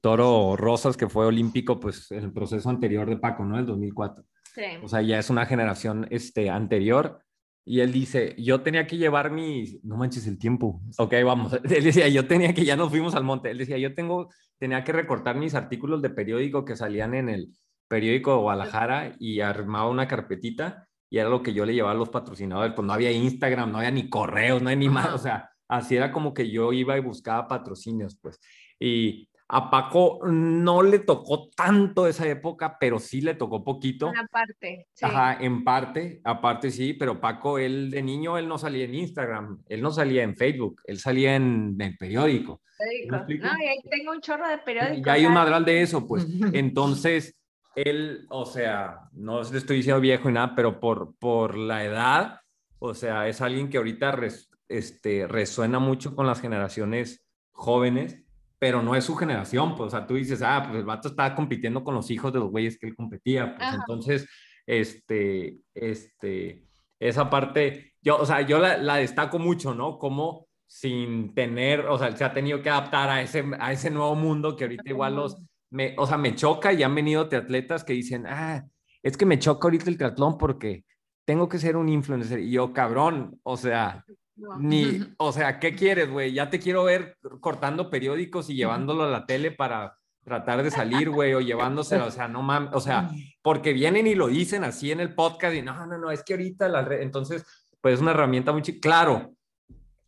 Toro 0.00 0.56
Rosas, 0.56 0.96
que 0.96 1.08
fue 1.08 1.26
olímpico, 1.26 1.78
pues, 1.78 2.10
el 2.10 2.32
proceso 2.32 2.70
anterior 2.70 3.08
de 3.08 3.16
Paco, 3.16 3.44
¿no? 3.44 3.58
El 3.58 3.66
2004. 3.66 4.24
Sí. 4.54 4.62
O 4.82 4.88
sea, 4.88 5.02
ya 5.02 5.18
es 5.18 5.30
una 5.30 5.46
generación 5.46 6.06
este, 6.10 6.50
anterior. 6.50 7.22
Y 7.64 7.80
él 7.80 7.92
dice, 7.92 8.34
yo 8.38 8.62
tenía 8.62 8.86
que 8.86 8.96
llevar 8.96 9.30
mis, 9.30 9.84
no 9.84 9.96
manches 9.96 10.26
el 10.26 10.38
tiempo. 10.38 10.80
Ok, 10.98 11.14
vamos. 11.24 11.52
Él 11.64 11.84
decía, 11.84 12.08
yo 12.08 12.26
tenía 12.26 12.54
que, 12.54 12.64
ya 12.64 12.74
nos 12.74 12.88
fuimos 12.88 13.14
al 13.14 13.22
monte. 13.22 13.50
Él 13.50 13.58
decía, 13.58 13.78
yo 13.78 13.94
tengo, 13.94 14.30
tenía 14.58 14.82
que 14.82 14.92
recortar 14.92 15.36
mis 15.36 15.54
artículos 15.54 16.00
de 16.02 16.10
periódico 16.10 16.64
que 16.64 16.74
salían 16.74 17.14
en 17.14 17.28
el 17.28 17.50
periódico 17.86 18.32
de 18.32 18.38
Guadalajara 18.38 19.14
y 19.18 19.40
armaba 19.40 19.90
una 19.90 20.08
carpetita 20.08 20.88
y 21.10 21.18
era 21.18 21.28
lo 21.28 21.42
que 21.42 21.52
yo 21.52 21.66
le 21.66 21.74
llevaba 21.74 21.92
a 21.92 21.98
los 21.98 22.08
patrocinadores. 22.08 22.72
Pues 22.74 22.86
no 22.86 22.92
había 22.92 23.10
Instagram, 23.10 23.70
no 23.70 23.78
había 23.78 23.90
ni 23.90 24.08
correos, 24.08 24.62
no 24.62 24.68
había 24.68 24.78
ni 24.78 24.88
más. 24.88 25.12
O 25.12 25.18
sea, 25.18 25.50
así 25.68 25.96
era 25.96 26.12
como 26.12 26.32
que 26.32 26.50
yo 26.50 26.72
iba 26.72 26.96
y 26.96 27.00
buscaba 27.00 27.48
patrocinios, 27.48 28.16
pues. 28.22 28.40
Y 28.78 29.28
a 29.52 29.68
Paco 29.68 30.20
no 30.24 30.80
le 30.82 31.00
tocó 31.00 31.48
tanto 31.56 32.06
esa 32.06 32.26
época, 32.28 32.76
pero 32.78 33.00
sí 33.00 33.20
le 33.20 33.34
tocó 33.34 33.64
poquito. 33.64 34.08
Una 34.08 34.26
parte. 34.28 34.86
Sí. 34.92 35.04
Ajá, 35.04 35.38
en 35.40 35.64
parte, 35.64 36.20
aparte 36.22 36.70
sí, 36.70 36.92
pero 36.94 37.20
Paco, 37.20 37.58
él 37.58 37.90
de 37.90 38.00
niño, 38.00 38.38
él 38.38 38.46
no 38.46 38.58
salía 38.58 38.84
en 38.84 38.94
Instagram, 38.94 39.60
él 39.66 39.82
no 39.82 39.90
salía 39.90 40.22
en 40.22 40.36
Facebook, 40.36 40.80
él 40.84 40.98
salía 40.98 41.34
en 41.34 41.76
el 41.80 41.96
periódico. 41.96 42.62
periódico. 42.78 43.46
No, 43.46 43.58
y 43.60 43.66
ahí 43.66 43.78
tengo 43.90 44.12
un 44.12 44.20
chorro 44.20 44.46
de 44.48 44.58
periódicos. 44.58 45.04
Y 45.06 45.10
hay 45.10 45.22
un 45.26 45.32
ya. 45.32 45.38
madral 45.40 45.64
de 45.64 45.82
eso, 45.82 46.06
pues. 46.06 46.26
Entonces, 46.52 47.36
él, 47.74 48.26
o 48.30 48.46
sea, 48.46 49.00
no 49.12 49.42
le 49.42 49.58
estoy 49.58 49.78
diciendo 49.78 50.00
viejo 50.00 50.30
y 50.30 50.32
nada, 50.32 50.54
pero 50.54 50.78
por, 50.78 51.16
por 51.18 51.56
la 51.58 51.84
edad, 51.84 52.40
o 52.78 52.94
sea, 52.94 53.26
es 53.26 53.40
alguien 53.40 53.68
que 53.68 53.78
ahorita 53.78 54.12
res- 54.12 54.48
este, 54.68 55.26
resuena 55.26 55.80
mucho 55.80 56.14
con 56.14 56.26
las 56.28 56.40
generaciones 56.40 57.26
jóvenes, 57.50 58.22
pero 58.60 58.82
no 58.82 58.94
es 58.94 59.04
su 59.04 59.16
generación, 59.16 59.74
pues, 59.74 59.88
o 59.88 59.90
sea, 59.90 60.06
tú 60.06 60.14
dices, 60.14 60.42
ah, 60.42 60.62
pues 60.66 60.78
el 60.78 60.84
vato 60.84 61.08
estaba 61.08 61.34
compitiendo 61.34 61.82
con 61.82 61.94
los 61.94 62.10
hijos 62.10 62.30
de 62.30 62.40
los 62.40 62.50
güeyes 62.50 62.78
que 62.78 62.88
él 62.88 62.94
competía, 62.94 63.56
pues, 63.56 63.68
Ajá. 63.68 63.76
entonces, 63.76 64.28
este, 64.66 65.56
este, 65.74 66.68
esa 67.00 67.30
parte, 67.30 67.94
yo, 68.02 68.18
o 68.18 68.26
sea, 68.26 68.42
yo 68.42 68.58
la, 68.58 68.76
la 68.76 68.96
destaco 68.96 69.38
mucho, 69.38 69.74
¿no? 69.74 69.98
Como 69.98 70.46
sin 70.66 71.34
tener, 71.34 71.80
o 71.86 71.98
sea, 71.98 72.14
se 72.14 72.22
ha 72.22 72.34
tenido 72.34 72.60
que 72.60 72.68
adaptar 72.68 73.08
a 73.08 73.22
ese, 73.22 73.42
a 73.58 73.72
ese 73.72 73.90
nuevo 73.90 74.14
mundo 74.14 74.54
que 74.54 74.64
ahorita 74.64 74.90
igual 74.90 75.16
los, 75.16 75.42
me, 75.70 75.94
o 75.96 76.06
sea, 76.06 76.18
me 76.18 76.34
choca 76.34 76.72
y 76.74 76.82
han 76.82 76.94
venido 76.94 77.28
triatletas 77.28 77.82
que 77.82 77.94
dicen, 77.94 78.26
ah, 78.26 78.62
es 79.02 79.16
que 79.16 79.24
me 79.24 79.38
choca 79.38 79.68
ahorita 79.68 79.88
el 79.88 79.96
triatlón 79.96 80.36
porque 80.36 80.84
tengo 81.24 81.48
que 81.48 81.58
ser 81.58 81.76
un 81.76 81.88
influencer. 81.88 82.40
Y 82.40 82.50
yo, 82.50 82.74
cabrón, 82.74 83.40
o 83.42 83.56
sea, 83.56 84.04
No. 84.40 84.58
ni, 84.58 85.00
o 85.18 85.32
sea, 85.32 85.58
¿qué 85.58 85.74
quieres, 85.74 86.10
güey? 86.10 86.32
Ya 86.32 86.48
te 86.48 86.58
quiero 86.58 86.84
ver 86.84 87.16
cortando 87.40 87.90
periódicos 87.90 88.48
y 88.48 88.54
llevándolo 88.54 89.04
a 89.04 89.10
la 89.10 89.26
tele 89.26 89.50
para 89.50 89.98
tratar 90.24 90.62
de 90.62 90.70
salir, 90.70 91.10
güey, 91.10 91.34
o 91.34 91.40
llevándoselo, 91.40 92.06
o 92.06 92.10
sea, 92.10 92.28
no 92.28 92.42
mames, 92.42 92.70
o 92.72 92.80
sea, 92.80 93.10
porque 93.42 93.72
vienen 93.72 94.06
y 94.06 94.14
lo 94.14 94.28
dicen 94.28 94.64
así 94.64 94.92
en 94.92 95.00
el 95.00 95.14
podcast 95.14 95.54
y 95.54 95.62
no, 95.62 95.86
no, 95.86 95.98
no, 95.98 96.10
es 96.10 96.22
que 96.22 96.34
ahorita 96.34 96.68
la 96.68 96.82
red, 96.82 97.02
entonces, 97.02 97.44
pues 97.80 97.94
es 97.94 98.00
una 98.00 98.12
herramienta 98.12 98.52
muy, 98.52 98.62
claro, 98.62 99.32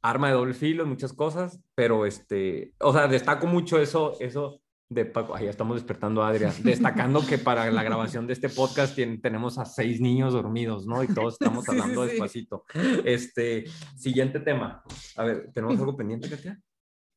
arma 0.01 0.29
de 0.29 0.35
doble 0.35 0.55
filo, 0.55 0.87
muchas 0.87 1.13
cosas, 1.13 1.61
pero 1.75 2.07
este, 2.07 2.73
o 2.79 2.93
sea, 2.93 3.07
destaco 3.09 3.47
mucho 3.47 3.79
eso, 3.79 4.17
eso 4.21 4.62
de 4.95 5.05
Paco, 5.07 5.39
ya 5.39 5.51
estamos 5.51 5.77
despertando 5.77 6.23
a 6.23 6.29
Adrián, 6.29 6.53
destacando 6.63 7.25
que 7.27 7.39
para 7.39 7.71
la 7.71 7.83
grabación 7.85 8.27
de 8.27 8.33
este 8.35 8.49
podcast 8.49 8.97
tien- 8.97 9.21
tenemos 9.21 9.59
a 9.59 9.65
seis 9.65 10.01
niños 10.01 10.33
dormidos, 10.33 10.87
¿no? 10.87 11.03
Y 11.03 11.09
todos 11.09 11.35
estamos 11.35 11.65
Sí, 11.65 11.73
sí, 11.73 11.79
hablando 11.81 12.05
sí. 12.05 12.11
despacito. 12.11 12.65
Este, 13.05 13.65
siguiente 13.97 14.41
tema. 14.41 14.83
A 15.17 15.25
ver, 15.25 15.51
¿tenemos 15.53 15.79
algo 15.79 15.97
pendiente, 15.97 16.29
Katia? 16.29 16.61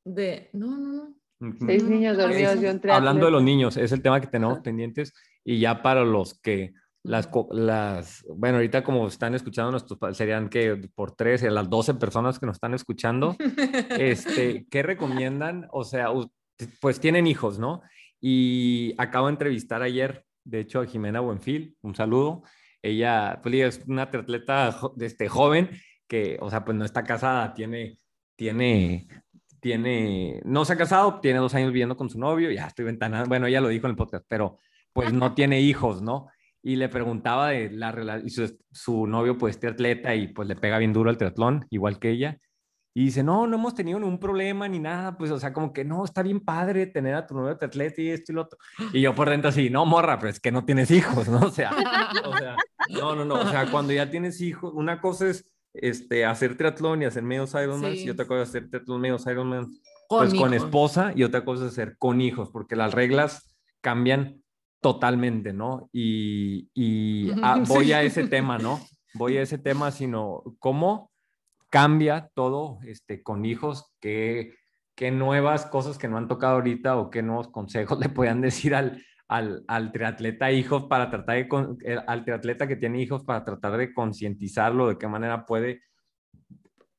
De... 0.05 0.49
No, 0.53 0.78
no, 0.78 0.93
no. 0.93 1.15
Seis 1.65 1.84
No, 1.84 1.89
niños 1.89 2.17
dormidos 2.17 2.61
y 2.61 2.65
un 2.65 2.82
Hablando 2.89 3.26
de 3.26 3.32
los 3.32 3.43
niños, 3.43 3.76
es 3.78 3.91
el 3.91 4.01
tema 4.01 4.21
que 4.21 4.28
tenemos 4.28 4.59
pendientes 4.59 5.13
y 5.43 5.59
ya 5.59 5.82
para 5.84 6.03
los 6.05 6.39
que 6.39 6.73
las, 7.03 7.30
las 7.51 8.26
bueno, 8.28 8.57
ahorita 8.57 8.84
como 8.84 9.05
están 9.07 9.36
escuchando 9.36 9.69
nuestros, 9.71 9.99
serían 10.17 10.49
que 10.49 10.89
por 10.95 11.11
tres, 11.11 11.43
las 11.43 11.69
12 11.69 11.95
personas 11.95 12.39
que 12.39 12.45
nos 12.47 12.55
están 12.55 12.73
escuchando, 12.73 13.36
este, 13.99 14.65
¿qué 14.71 14.82
recomiendan? 14.82 15.67
O 15.71 15.84
sea, 15.84 16.09
pues 16.80 16.99
tienen 16.99 17.28
hijos, 17.28 17.60
¿no? 17.60 17.82
Y 18.22 18.93
acabo 18.97 19.28
de 19.28 19.34
entrevistar 19.34 19.82
ayer, 19.82 20.26
de 20.43 20.60
hecho, 20.60 20.82
a 20.82 20.86
Jimena 20.86 21.20
Buenfil, 21.20 21.76
un 21.82 21.95
saludo. 21.95 22.43
Ella, 22.82 23.39
pues 23.41 23.56
es 23.56 23.86
una 23.88 24.10
triatleta 24.10 24.72
jo- 24.72 24.95
este, 24.99 25.28
joven 25.28 25.70
que, 26.08 26.38
o 26.39 26.49
sea, 26.49 26.64
pues 26.64 26.78
no 26.78 26.86
está 26.86 27.03
casada, 27.03 27.53
tiene, 27.53 27.97
tiene, 28.36 29.08
tiene, 29.60 30.41
no 30.45 30.66
se 30.66 30.74
ha 30.74 30.78
casado, 30.78 31.20
tiene 31.20 31.39
dos 31.39 31.56
años 31.56 31.72
viviendo 31.72 31.97
con 31.97 32.10
su 32.10 32.20
novio, 32.20 32.51
ya 32.51 32.68
estoy 32.68 32.86
ventanando, 32.86 33.28
bueno, 33.28 33.47
ella 33.47 33.62
lo 33.62 33.70
dijo 33.70 33.88
en 33.88 33.91
el 33.91 33.97
podcast, 33.97 34.26
pero 34.28 34.60
pues 34.93 35.12
no 35.14 35.34
tiene 35.34 35.62
hijos, 35.62 36.01
¿no? 36.01 36.28
Y 36.62 36.76
le 36.78 36.89
preguntaba 36.89 37.49
de 37.49 37.72
la 37.72 37.91
relación, 37.91 38.30
su, 38.30 38.58
su 38.72 39.08
novio 39.08 39.38
pues 39.38 39.56
este 39.56 39.68
atleta 39.68 40.16
y 40.16 40.28
pues 40.28 40.47
le 40.47 40.56
pega 40.56 40.78
bien 40.78 40.93
duro 40.93 41.10
al 41.10 41.18
triatlón, 41.18 41.66
igual 41.70 41.99
que 41.99 42.12
ella. 42.12 42.38
Y 42.98 43.04
dice, 43.06 43.24
no, 43.24 43.46
no 43.46 43.58
hemos 43.58 43.76
tenido 43.76 44.00
ningún 44.00 44.18
problema 44.20 44.70
ni 44.70 44.80
nada, 44.80 45.18
pues, 45.18 45.30
o 45.30 45.38
sea, 45.38 45.52
como 45.52 45.74
que 45.74 45.84
no, 45.84 46.06
está 46.06 46.24
bien 46.24 46.39
padre 46.39 46.86
tener 46.88 47.14
a 47.14 47.28
tu 47.28 47.36
novio 47.36 47.58
atleta 47.62 48.02
y 48.02 48.10
esto 48.10 48.32
y 48.32 48.36
lo 48.36 48.43
otro. 48.43 48.58
Y 48.93 49.02
yo 49.02 49.14
por 49.14 49.30
dentro 49.30 49.50
así, 49.50 49.70
no, 49.70 49.86
morra, 49.86 50.18
pero 50.18 50.30
es 50.30 50.39
que 50.39 50.50
no 50.50 50.64
tienes 50.64 50.89
hijos, 50.91 51.28
¿no? 51.28 51.39
O 51.39 51.52
sea, 51.52 51.72
o 52.26 52.38
sea, 52.38 52.56
no, 52.89 53.14
no, 53.14 53.26
no, 53.26 53.36
o 53.36 53.50
sea, 53.50 53.70
cuando 53.70 53.91
ya 53.91 54.10
tienes 54.10 54.39
hijos, 54.39 54.72
una 54.74 55.02
cosa 55.02 55.28
es 55.28 55.46
este, 55.74 56.24
hacer 56.26 56.56
triatlón 56.56 57.02
y 57.02 57.06
hacer 57.06 57.24
medios 57.24 57.54
Ironman, 57.54 57.91
Sí. 57.96 58.06
y 58.06 58.10
otra 58.12 58.26
cosa 58.28 58.43
es 58.43 58.50
hacer 58.50 58.70
triatlón 58.70 59.02
medios 59.02 59.26
Ironman, 59.28 59.66
Con 60.08 60.30
pues 60.30 60.34
con 60.34 60.54
esposa, 60.54 61.12
y 61.14 61.24
otra 61.24 61.43
cosa 61.43 61.66
es 61.66 61.74
hacer 61.74 61.98
con 61.98 62.22
hijos, 62.22 62.50
porque 62.50 62.78
las 62.78 62.93
reglas 62.93 63.58
cambian 63.82 64.41
totalmente, 64.82 65.52
¿no? 65.52 65.89
Y, 65.91 66.70
y 66.74 67.32
ah, 67.43 67.62
voy 67.68 67.88
Sí. 67.88 67.91
a 67.91 68.04
ese 68.04 68.26
tema, 68.28 68.58
¿no? 68.58 68.80
Voy 69.16 69.36
a 69.36 69.41
ese 69.41 69.58
tema, 69.58 69.91
sino 69.91 70.43
cómo 70.60 71.12
cambia 71.70 72.30
todo 72.34 72.80
este, 72.84 73.22
con 73.24 73.45
hijos, 73.45 73.93
qué, 73.99 74.53
qué 74.95 75.11
nuevas 75.11 75.66
cosas 75.66 75.97
que 75.97 76.07
no 76.07 76.18
han 76.18 76.28
tocado 76.28 76.55
ahorita 76.55 76.97
o 76.97 77.09
qué 77.09 77.22
nuevos 77.22 77.49
consejos 77.49 77.99
le 77.99 78.09
puedan 78.09 78.41
decir 78.41 78.76
al, 78.76 79.03
al, 79.28 79.63
al 79.68 79.91
triatleta 79.91 80.51
hijos 80.51 80.86
para 80.86 81.09
tratar 81.09 81.36
de, 81.36 81.47
eh, 81.86 81.97
al 82.07 82.24
triatleta 82.24 82.68
que 82.68 82.76
tiene 82.76 83.01
hijos 83.01 83.24
para 83.24 83.43
tratar 83.43 83.78
de 83.78 83.93
concientizarlo 83.93 84.88
de 84.88 84.97
qué 84.97 85.07
manera 85.07 85.45
puede, 85.45 85.82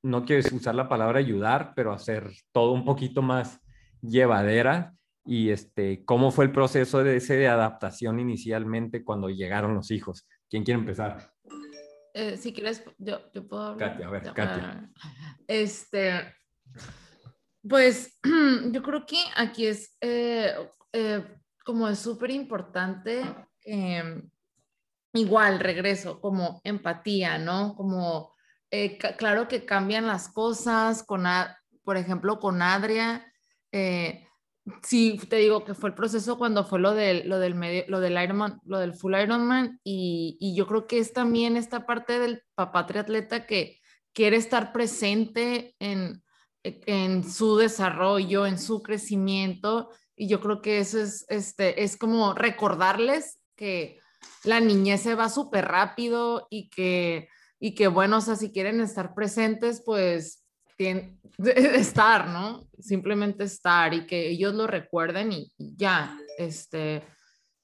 no 0.02 0.24
quiero 0.24 0.42
usar 0.54 0.74
la 0.74 0.88
palabra 0.88 1.18
ayudar, 1.18 1.72
pero 1.74 1.92
hacer 1.92 2.30
todo 2.52 2.72
un 2.72 2.84
poquito 2.84 3.22
más 3.22 3.60
llevadera 4.00 4.94
y 5.24 5.50
este, 5.50 6.04
cómo 6.04 6.30
fue 6.30 6.44
el 6.44 6.52
proceso 6.52 7.02
de 7.02 7.16
ese 7.16 7.36
de 7.36 7.48
adaptación 7.48 8.20
inicialmente 8.20 9.04
cuando 9.04 9.28
llegaron 9.28 9.74
los 9.74 9.90
hijos. 9.90 10.28
¿Quién 10.48 10.62
quiere 10.62 10.78
empezar? 10.78 11.35
Eh, 12.18 12.38
si 12.38 12.54
quieres, 12.54 12.82
yo, 12.96 13.30
yo 13.34 13.46
puedo 13.46 13.62
hablar. 13.62 13.90
Katia, 13.90 14.06
a 14.06 14.10
ver, 14.10 14.22
Katia. 14.22 14.90
Este, 15.46 16.34
pues 17.68 18.18
yo 18.72 18.82
creo 18.82 19.04
que 19.04 19.22
aquí 19.36 19.66
es 19.66 19.94
eh, 20.00 20.54
eh, 20.94 21.22
como 21.62 21.86
es 21.86 21.98
súper 21.98 22.30
importante, 22.30 23.22
eh, 23.66 24.22
igual 25.12 25.60
regreso, 25.60 26.18
como 26.18 26.62
empatía, 26.64 27.36
¿no? 27.36 27.74
Como, 27.76 28.34
claro 29.18 29.46
que 29.46 29.66
cambian 29.66 30.06
las 30.06 30.32
cosas, 30.32 31.02
con, 31.02 31.24
por 31.84 31.98
ejemplo, 31.98 32.40
con 32.40 32.62
Adria. 32.62 33.30
eh, 33.72 34.25
Sí, 34.82 35.20
te 35.28 35.36
digo 35.36 35.64
que 35.64 35.74
fue 35.74 35.90
el 35.90 35.94
proceso 35.94 36.38
cuando 36.38 36.64
fue 36.64 36.80
lo 36.80 36.92
del, 36.92 37.28
lo 37.28 37.38
del 37.38 37.54
medio, 37.54 37.84
lo 37.86 38.00
del 38.00 38.20
Ironman, 38.20 38.60
lo 38.64 38.78
del 38.78 38.94
full 38.94 39.14
Ironman 39.14 39.80
y, 39.84 40.36
y 40.40 40.56
yo 40.56 40.66
creo 40.66 40.86
que 40.88 40.98
es 40.98 41.12
también 41.12 41.56
esta 41.56 41.86
parte 41.86 42.18
del 42.18 42.42
papá 42.56 42.84
triatleta 42.86 43.46
que 43.46 43.80
quiere 44.12 44.36
estar 44.36 44.72
presente 44.72 45.76
en, 45.78 46.24
en 46.64 47.22
su 47.22 47.56
desarrollo, 47.56 48.44
en 48.44 48.58
su 48.58 48.82
crecimiento 48.82 49.90
y 50.16 50.26
yo 50.26 50.40
creo 50.40 50.62
que 50.62 50.80
eso 50.80 51.00
es, 51.00 51.26
este, 51.28 51.84
es 51.84 51.96
como 51.96 52.34
recordarles 52.34 53.38
que 53.54 54.00
la 54.42 54.58
niñez 54.60 55.02
se 55.02 55.14
va 55.14 55.28
súper 55.28 55.66
rápido 55.66 56.48
y 56.50 56.70
que, 56.70 57.28
y 57.60 57.74
que 57.74 57.86
bueno, 57.86 58.18
o 58.18 58.20
sea, 58.20 58.34
si 58.34 58.50
quieren 58.50 58.80
estar 58.80 59.14
presentes, 59.14 59.82
pues 59.84 60.45
tienen, 60.76 61.20
estar, 61.38 62.28
¿no? 62.28 62.68
Simplemente 62.78 63.44
estar 63.44 63.92
y 63.94 64.06
que 64.06 64.30
ellos 64.30 64.54
lo 64.54 64.66
recuerden 64.66 65.32
y 65.32 65.52
ya, 65.58 66.18
este, 66.38 67.02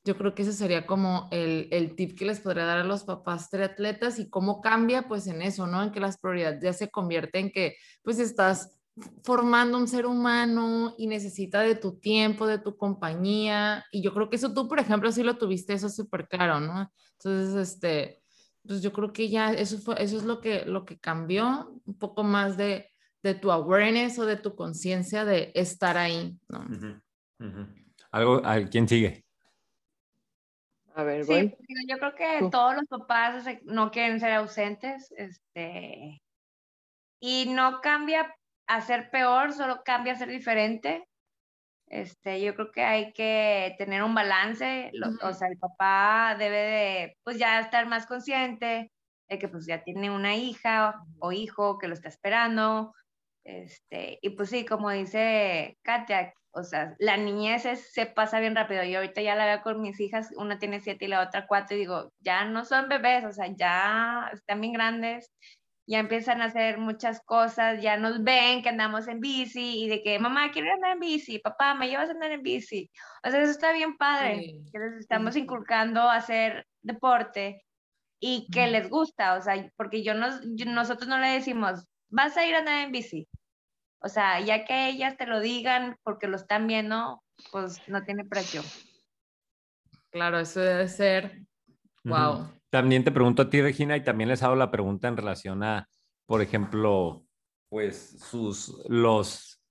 yo 0.04 0.16
creo 0.16 0.34
que 0.34 0.42
ese 0.42 0.52
sería 0.52 0.86
como 0.86 1.28
el, 1.30 1.68
el 1.70 1.94
tip 1.94 2.18
que 2.18 2.24
les 2.24 2.40
podría 2.40 2.64
dar 2.64 2.78
a 2.78 2.84
los 2.84 3.04
papás 3.04 3.50
triatletas 3.50 4.18
y 4.18 4.28
cómo 4.28 4.60
cambia 4.60 5.06
pues 5.08 5.26
en 5.26 5.42
eso, 5.42 5.66
¿no? 5.66 5.82
En 5.82 5.92
que 5.92 6.00
las 6.00 6.18
prioridades 6.18 6.62
ya 6.62 6.72
se 6.72 6.90
convierten 6.90 7.46
en 7.46 7.52
que 7.52 7.76
pues 8.02 8.18
estás 8.18 8.78
formando 9.24 9.78
un 9.78 9.88
ser 9.88 10.06
humano 10.06 10.94
y 10.98 11.06
necesita 11.06 11.60
de 11.60 11.76
tu 11.76 11.98
tiempo, 11.98 12.46
de 12.46 12.58
tu 12.58 12.76
compañía 12.76 13.84
y 13.90 14.02
yo 14.02 14.12
creo 14.12 14.28
que 14.28 14.36
eso 14.36 14.52
tú, 14.52 14.68
por 14.68 14.80
ejemplo, 14.80 15.10
sí 15.12 15.22
lo 15.22 15.38
tuviste 15.38 15.72
eso 15.72 15.88
súper 15.88 16.28
claro, 16.28 16.60
¿no? 16.60 16.92
Entonces, 17.18 17.54
este, 17.54 18.22
pues 18.66 18.82
yo 18.82 18.92
creo 18.92 19.12
que 19.12 19.28
ya 19.28 19.52
eso, 19.52 19.78
fue, 19.78 20.02
eso 20.02 20.16
es 20.16 20.24
lo 20.24 20.40
que, 20.40 20.64
lo 20.66 20.84
que 20.84 20.98
cambió, 20.98 21.72
un 21.84 21.98
poco 21.98 22.22
más 22.22 22.56
de, 22.56 22.91
de 23.22 23.34
tu 23.34 23.50
awareness 23.52 24.18
o 24.18 24.26
de 24.26 24.36
tu 24.36 24.54
conciencia 24.54 25.24
de 25.24 25.52
estar 25.54 25.96
ahí, 25.96 26.36
¿no? 26.48 26.60
Ujú, 26.60 27.00
ujú. 27.40 27.68
Algo, 28.10 28.42
¿a 28.44 28.60
¿quién 28.64 28.88
sigue? 28.88 29.24
A 30.94 31.04
ver, 31.04 31.24
Sí, 31.24 31.30
voy. 31.32 31.40
digo, 31.42 31.80
yo 31.88 31.98
creo 31.98 32.14
que 32.14 32.38
Tú. 32.40 32.50
todos 32.50 32.74
los 32.74 32.84
papás 32.86 33.44
se- 33.44 33.60
no 33.64 33.90
quieren 33.90 34.20
ser 34.20 34.32
ausentes, 34.32 35.10
este, 35.16 36.20
y 37.20 37.46
no 37.48 37.80
cambia 37.80 38.34
a 38.66 38.80
ser 38.80 39.10
peor, 39.10 39.52
solo 39.52 39.82
cambia 39.84 40.12
a 40.12 40.16
ser 40.16 40.28
diferente. 40.28 41.04
Este, 41.88 42.42
yo 42.42 42.54
creo 42.54 42.72
que 42.72 42.82
hay 42.82 43.12
que 43.12 43.74
tener 43.78 44.02
un 44.02 44.14
balance, 44.14 44.90
lo- 44.94 45.08
o 45.08 45.10
Ujú. 45.28 45.34
sea, 45.34 45.48
el 45.48 45.58
papá 45.58 46.36
debe 46.38 46.56
de, 46.56 47.16
pues 47.22 47.38
ya 47.38 47.60
estar 47.60 47.86
más 47.86 48.06
consciente 48.06 48.90
de 49.28 49.38
que 49.38 49.48
pues 49.48 49.66
ya 49.66 49.82
tiene 49.82 50.10
una 50.10 50.34
hija 50.36 51.02
o 51.20 51.32
hijo 51.32 51.78
que 51.78 51.88
lo 51.88 51.94
está 51.94 52.08
esperando, 52.08 52.94
este, 53.45 54.18
y 54.22 54.30
pues 54.30 54.51
sí, 54.51 54.64
como 54.64 54.90
dice 54.90 55.76
Katia, 55.82 56.34
o 56.53 56.62
sea, 56.64 56.95
la 56.99 57.16
niñez 57.16 57.64
es- 57.66 57.93
se 57.93 58.07
pasa 58.07 58.40
bien 58.40 58.55
rápido. 58.55 58.84
Yo 58.84 58.99
ahorita 58.99 59.22
ya 59.22 59.34
la 59.34 59.47
veo 59.47 59.62
con 59.62 59.80
mis 59.80 59.99
hijas, 60.01 60.30
una 60.36 60.59
tiene 60.59 60.80
siete 60.80 61.07
y 61.07 61.09
la 61.09 61.22
otra 61.22 61.47
cuatro, 61.47 61.76
y 61.76 61.80
digo, 61.80 62.12
ya 62.20 62.45
no 62.45 62.64
son 62.64 62.88
bebés, 62.88 63.24
o 63.24 63.32
sea, 63.32 63.47
ya 63.57 64.30
están 64.32 64.61
bien 64.61 64.72
grandes, 64.74 65.32
ya 65.86 65.99
empiezan 65.99 66.43
a 66.43 66.47
hacer 66.47 66.78
muchas 66.78 67.20
cosas, 67.24 67.82
ya 67.82 67.97
nos 67.97 68.22
ven 68.22 68.62
que 68.62 68.68
andamos 68.68 69.09
en 69.09 69.18
bici 69.20 69.82
y 69.84 69.88
de 69.88 70.03
que, 70.03 70.18
mamá, 70.18 70.51
quiero 70.53 70.72
andar 70.72 70.93
en 70.93 71.01
bici, 71.01 71.38
papá, 71.40 71.74
me 71.74 71.88
llevas 71.88 72.09
a 72.09 72.12
andar 72.12 72.30
en 72.32 72.43
bici. 72.43 72.90
O 73.24 73.30
sea, 73.30 73.40
eso 73.43 73.51
está 73.51 73.72
bien 73.72 73.97
padre, 73.97 74.36
Sí. 74.36 74.64
que 74.72 74.78
les 74.78 74.93
estamos 75.01 75.34
sí. 75.34 75.40
inculcando 75.40 76.03
a 76.03 76.16
hacer 76.16 76.66
deporte 76.82 77.64
y 78.20 78.47
que 78.53 78.66
les 78.68 78.88
gusta, 78.90 79.34
o 79.36 79.43
sea, 79.43 79.68
porque 79.76 80.03
yo 80.05 80.14
nos, 80.14 80.40
yo- 80.55 80.66
nosotros 80.66 81.09
no 81.09 81.18
le 81.18 81.28
decimos, 81.28 81.84
vas 82.09 82.36
a 82.36 82.47
ir 82.47 82.55
a 82.55 82.59
andar 82.59 82.84
en 82.84 82.93
bici. 82.93 83.26
O 84.03 84.09
sea, 84.09 84.40
ya 84.40 84.64
que 84.64 84.88
ellas 84.88 85.16
te 85.16 85.26
lo 85.26 85.40
digan 85.40 85.96
porque 86.03 86.26
lo 86.26 86.36
están 86.36 86.66
viendo, 86.66 87.22
pues 87.50 87.80
no 87.88 88.03
tiene 88.03 88.24
precio. 88.24 88.62
Claro, 90.11 90.40
eso 90.40 90.61
debe 90.61 90.88
ser, 90.88 91.42
wow. 92.05 92.48
También 92.70 93.05
te 93.05 93.12
pregunto 93.12 93.42
a 93.42 93.50
ti, 93.50 93.61
Regina, 93.61 93.96
y 93.96 94.03
también 94.03 94.28
les 94.28 94.42
hago 94.42 94.57
la 94.57 94.70
pregunta 94.70 95.09
en 95.09 95.16
relación 95.16 95.62
a, 95.62 95.88
por 96.26 96.42
ejemplo, 96.42 97.24
pues 97.68 98.18
sus, 98.18 98.82
los, 98.88 99.62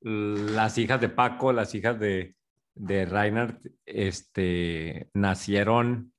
las 0.00 0.76
hijas 0.78 1.00
de 1.00 1.08
Paco, 1.08 1.52
las 1.52 1.74
hijas 1.74 1.98
de, 1.98 2.36
de 2.74 3.06
Reinhardt, 3.06 3.64
este, 3.86 5.10
nacieron, 5.14 6.12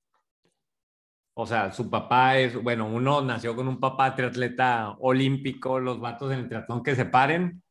o 1.33 1.45
sea, 1.45 1.71
su 1.71 1.89
papá 1.89 2.37
es, 2.37 2.61
bueno, 2.61 2.87
uno 2.87 3.21
nació 3.21 3.55
con 3.55 3.67
un 3.67 3.79
papá 3.79 4.15
triatleta 4.15 4.95
olímpico, 4.99 5.79
los 5.79 5.99
vatos 5.99 6.31
en 6.31 6.39
el 6.39 6.49
triatlón 6.49 6.83
que 6.83 6.95
se 6.95 7.05
paren, 7.05 7.63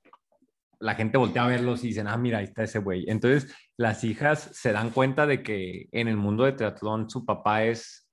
la 0.80 0.94
gente 0.94 1.18
voltea 1.18 1.44
a 1.44 1.48
verlos 1.48 1.84
y 1.84 1.88
dicen, 1.88 2.08
ah, 2.08 2.16
mira, 2.16 2.38
ahí 2.38 2.44
está 2.44 2.62
ese 2.62 2.78
güey. 2.78 3.04
Entonces, 3.06 3.54
las 3.76 4.02
hijas 4.02 4.50
se 4.54 4.72
dan 4.72 4.90
cuenta 4.90 5.26
de 5.26 5.42
que 5.42 5.88
en 5.92 6.08
el 6.08 6.16
mundo 6.16 6.44
de 6.44 6.52
triatlón 6.52 7.10
su 7.10 7.26
papá 7.26 7.64
es 7.64 8.08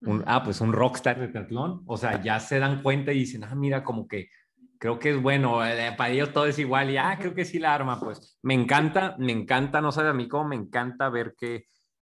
un, 0.00 0.24
ah, 0.26 0.42
pues 0.42 0.62
un 0.62 0.72
rockstar 0.72 1.20
de 1.20 1.28
triatlón. 1.28 1.82
O 1.86 1.98
sea, 1.98 2.22
ya 2.22 2.40
se 2.40 2.58
dan 2.58 2.82
cuenta 2.82 3.12
y 3.12 3.20
dicen, 3.20 3.44
ah, 3.44 3.54
mira, 3.54 3.84
como 3.84 4.08
que 4.08 4.30
creo 4.78 4.98
que 4.98 5.10
es 5.10 5.20
bueno, 5.20 5.64
eh, 5.64 5.94
para 5.96 6.10
ellos 6.10 6.32
todo 6.32 6.46
es 6.46 6.58
igual 6.58 6.90
y, 6.90 6.96
ah, 6.96 7.16
creo 7.20 7.34
que 7.34 7.44
sí 7.44 7.58
la 7.58 7.74
arma, 7.74 8.00
pues. 8.00 8.38
Me 8.42 8.54
encanta, 8.54 9.14
me 9.18 9.32
encanta, 9.32 9.82
no 9.82 9.92
sabe 9.92 10.08
a 10.08 10.14
mí 10.14 10.28
cómo 10.28 10.48
me 10.48 10.56
encanta 10.56 11.10
ver 11.10 11.34
que 11.38 11.66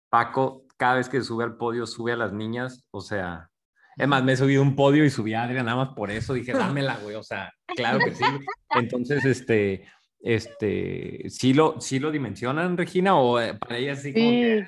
Paco, 0.10 0.66
cada 0.80 0.96
vez 0.96 1.10
que 1.10 1.22
sube 1.22 1.44
al 1.44 1.58
podio, 1.58 1.86
sube 1.86 2.14
a 2.14 2.16
las 2.16 2.32
niñas, 2.32 2.88
o 2.92 3.02
sea, 3.02 3.50
es 3.98 4.08
más, 4.08 4.24
me 4.24 4.32
he 4.32 4.38
subido 4.38 4.62
un 4.62 4.78
podio 4.78 5.04
y 5.04 5.10
subí 5.10 5.34
a 5.34 5.44
Adrián 5.44 5.66
nada 5.66 5.78
más 5.78 5.90
por 5.94 6.10
eso, 6.10 6.34
dije, 6.34 6.54
dámela, 6.54 6.98
güey, 7.04 7.16
o 7.16 7.24
sea, 7.24 7.54
claro 7.68 8.00
que 8.00 8.16
sí. 8.16 8.24
Entonces, 8.72 9.26
este, 9.26 9.86
este, 10.22 11.30
¿sí 11.30 11.54
lo, 11.54 11.82
sí 11.82 12.00
lo 12.00 12.12
dimensionan, 12.12 12.78
Regina? 12.78 13.20
O 13.20 13.42
eh, 13.42 13.56
para 13.56 13.78
ella 13.78 13.96
sí 13.98 14.14
como 14.14 14.30
que, 14.30 14.68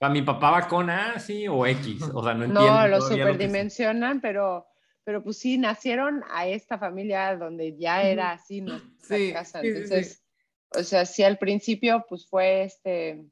para 0.00 0.12
mi 0.12 0.22
papá 0.22 0.50
va 0.50 0.66
con 0.66 0.90
A, 0.90 1.20
sí, 1.20 1.46
o 1.46 1.64
X, 1.64 2.10
o 2.12 2.24
sea, 2.24 2.34
no 2.34 2.44
entiendo. 2.44 2.66
no, 2.66 2.88
lo 2.88 3.00
superdimensionan, 3.00 4.20
pero, 4.20 4.66
pero 5.04 5.22
pues 5.22 5.38
sí, 5.38 5.58
nacieron 5.58 6.24
a 6.28 6.48
esta 6.48 6.76
familia 6.76 7.36
donde 7.36 7.78
ya 7.78 8.02
era 8.02 8.32
así 8.32 8.62
nuestra 8.62 8.90
Sí, 9.16 9.32
casa. 9.32 9.60
sí, 9.60 9.68
sí. 9.68 9.76
Entonces, 9.76 10.24
o 10.70 10.82
sea, 10.82 11.06
sí 11.06 11.22
al 11.22 11.38
principio 11.38 12.04
pues 12.08 12.26
fue 12.28 12.64
este, 12.64 13.24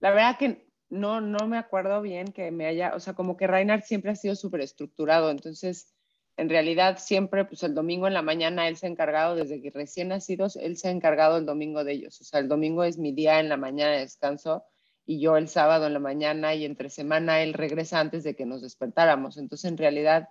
la 0.00 0.10
verdad 0.12 0.38
que 0.38 0.67
no, 0.90 1.20
no 1.20 1.46
me 1.46 1.58
acuerdo 1.58 2.00
bien 2.02 2.32
que 2.32 2.50
me 2.50 2.66
haya, 2.66 2.94
o 2.94 3.00
sea, 3.00 3.14
como 3.14 3.36
que 3.36 3.46
Reinhardt 3.46 3.84
siempre 3.84 4.10
ha 4.10 4.16
sido 4.16 4.34
súper 4.34 4.60
estructurado, 4.62 5.30
entonces 5.30 5.94
en 6.38 6.48
realidad 6.48 6.98
siempre, 6.98 7.44
pues 7.44 7.64
el 7.64 7.74
domingo 7.74 8.06
en 8.06 8.14
la 8.14 8.22
mañana 8.22 8.68
él 8.68 8.76
se 8.76 8.86
ha 8.86 8.88
encargado, 8.88 9.34
desde 9.34 9.60
que 9.60 9.70
recién 9.70 10.08
nacidos, 10.08 10.54
él 10.54 10.76
se 10.76 10.86
ha 10.86 10.92
encargado 10.92 11.36
el 11.36 11.44
domingo 11.44 11.82
de 11.82 11.92
ellos. 11.94 12.20
O 12.20 12.24
sea, 12.24 12.38
el 12.38 12.48
domingo 12.48 12.84
es 12.84 12.96
mi 12.96 13.10
día 13.12 13.40
en 13.40 13.48
la 13.48 13.56
mañana 13.56 13.90
de 13.90 14.00
descanso 14.00 14.64
y 15.04 15.20
yo 15.20 15.36
el 15.36 15.48
sábado 15.48 15.88
en 15.88 15.94
la 15.94 15.98
mañana 15.98 16.54
y 16.54 16.64
entre 16.64 16.90
semana 16.90 17.42
él 17.42 17.54
regresa 17.54 17.98
antes 17.98 18.22
de 18.22 18.36
que 18.36 18.46
nos 18.46 18.62
despertáramos. 18.62 19.36
Entonces, 19.36 19.68
en 19.68 19.78
realidad, 19.78 20.28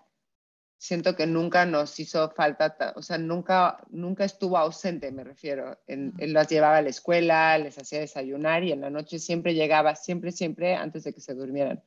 siento 0.77 1.15
que 1.15 1.25
nunca 1.25 1.65
nos 1.65 1.99
hizo 1.99 2.29
falta, 2.31 2.93
o 2.95 3.01
sea, 3.01 3.17
nunca, 3.17 3.83
nunca 3.89 4.25
estuvo 4.25 4.57
ausente, 4.57 5.11
me 5.11 5.23
refiero. 5.23 5.79
Él, 5.87 6.13
él 6.19 6.33
las 6.33 6.49
llevaba 6.49 6.77
a 6.77 6.81
la 6.81 6.89
escuela, 6.89 7.57
les 7.57 7.77
hacía 7.77 7.99
desayunar 7.99 8.63
y 8.63 8.71
en 8.71 8.81
la 8.81 8.89
noche 8.89 9.19
siempre 9.19 9.55
llegaba, 9.55 9.95
siempre, 9.95 10.31
siempre 10.31 10.75
antes 10.75 11.03
de 11.03 11.13
que 11.13 11.21
se 11.21 11.33
durmieran. 11.33 11.83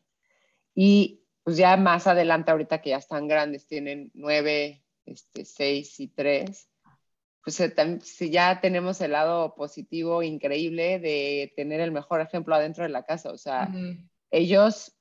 Y 0.74 1.24
pues 1.42 1.56
ya 1.56 1.76
más 1.76 2.06
adelante, 2.06 2.50
ahorita 2.50 2.80
que 2.80 2.90
ya 2.90 2.98
están 2.98 3.28
grandes, 3.28 3.66
tienen 3.66 4.10
nueve, 4.14 4.84
este, 5.06 5.44
seis 5.44 5.98
y 6.00 6.08
tres, 6.08 6.68
pues 7.42 7.62
si 8.02 8.30
ya 8.30 8.60
tenemos 8.60 9.00
el 9.00 9.12
lado 9.12 9.54
positivo 9.54 10.22
increíble 10.22 10.98
de 10.98 11.52
tener 11.56 11.80
el 11.80 11.90
mejor 11.90 12.20
ejemplo 12.20 12.54
adentro 12.54 12.84
de 12.84 12.90
la 12.90 13.04
casa. 13.04 13.32
O 13.32 13.38
sea, 13.38 13.72
ellos 14.30 14.94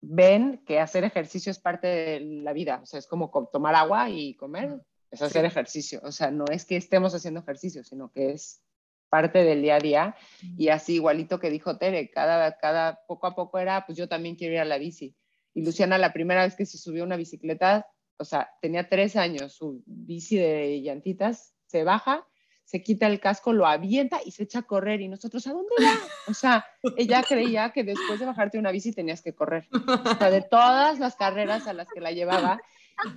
ven 0.00 0.62
que 0.66 0.80
hacer 0.80 1.04
ejercicio 1.04 1.50
es 1.50 1.58
parte 1.58 1.86
de 1.86 2.20
la 2.20 2.52
vida. 2.52 2.80
O 2.82 2.86
sea, 2.86 2.98
es 2.98 3.06
como 3.06 3.30
co- 3.30 3.48
tomar 3.52 3.74
agua 3.74 4.10
y 4.10 4.34
comer, 4.34 4.80
es 5.10 5.22
hacer 5.22 5.44
ejercicio. 5.44 6.00
O 6.04 6.12
sea, 6.12 6.30
no 6.30 6.44
es 6.50 6.64
que 6.64 6.76
estemos 6.76 7.14
haciendo 7.14 7.40
ejercicio, 7.40 7.84
sino 7.84 8.10
que 8.12 8.32
es 8.32 8.62
parte 9.08 9.42
del 9.44 9.62
día 9.62 9.76
a 9.76 9.80
día. 9.80 10.16
Y 10.56 10.68
así, 10.68 10.94
igualito 10.94 11.40
que 11.40 11.50
dijo 11.50 11.76
Tere, 11.78 12.10
cada, 12.10 12.56
cada 12.58 13.00
poco 13.06 13.26
a 13.26 13.34
poco 13.34 13.58
era, 13.58 13.84
pues 13.86 13.98
yo 13.98 14.08
también 14.08 14.36
quiero 14.36 14.54
ir 14.54 14.60
a 14.60 14.64
la 14.64 14.78
bici. 14.78 15.16
Y 15.52 15.64
Luciana, 15.64 15.98
la 15.98 16.12
primera 16.12 16.44
vez 16.44 16.54
que 16.56 16.64
se 16.66 16.78
subió 16.78 17.02
a 17.02 17.06
una 17.06 17.16
bicicleta, 17.16 17.88
o 18.18 18.24
sea, 18.24 18.50
tenía 18.62 18.88
tres 18.88 19.16
años, 19.16 19.52
su 19.54 19.82
bici 19.86 20.36
de 20.36 20.80
llantitas, 20.80 21.54
se 21.66 21.82
baja, 21.82 22.26
se 22.70 22.84
quita 22.84 23.08
el 23.08 23.18
casco, 23.18 23.52
lo 23.52 23.66
avienta 23.66 24.20
y 24.24 24.30
se 24.30 24.44
echa 24.44 24.60
a 24.60 24.62
correr. 24.62 25.00
Y 25.00 25.08
nosotros, 25.08 25.44
¿a 25.48 25.52
dónde 25.52 25.74
va? 25.80 25.92
O 26.28 26.34
sea, 26.34 26.64
ella 26.96 27.24
creía 27.24 27.70
que 27.70 27.82
después 27.82 28.20
de 28.20 28.26
bajarte 28.26 28.60
una 28.60 28.70
bici 28.70 28.92
tenías 28.92 29.22
que 29.22 29.34
correr. 29.34 29.66
O 29.72 30.14
sea, 30.16 30.30
de 30.30 30.42
todas 30.42 31.00
las 31.00 31.16
carreras 31.16 31.66
a 31.66 31.72
las 31.72 31.88
que 31.88 32.00
la 32.00 32.12
llevaba. 32.12 32.62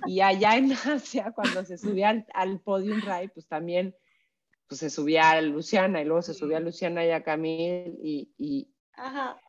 Y 0.06 0.22
allá 0.22 0.56
en 0.56 0.72
Asia, 0.72 1.30
cuando 1.32 1.64
se 1.64 1.78
subía 1.78 2.08
al, 2.08 2.26
al 2.34 2.58
podium 2.58 3.00
ride, 3.00 3.28
pues 3.28 3.46
también 3.46 3.94
pues 4.66 4.80
se 4.80 4.90
subía 4.90 5.30
a 5.30 5.40
Luciana 5.40 6.02
y 6.02 6.04
luego 6.04 6.22
se 6.22 6.34
subía 6.34 6.56
a 6.56 6.60
Luciana 6.60 7.06
y 7.06 7.12
a 7.12 7.22
Camille 7.22 7.94
y, 8.02 8.32
y 8.36 8.74
Ajá. 8.94 9.40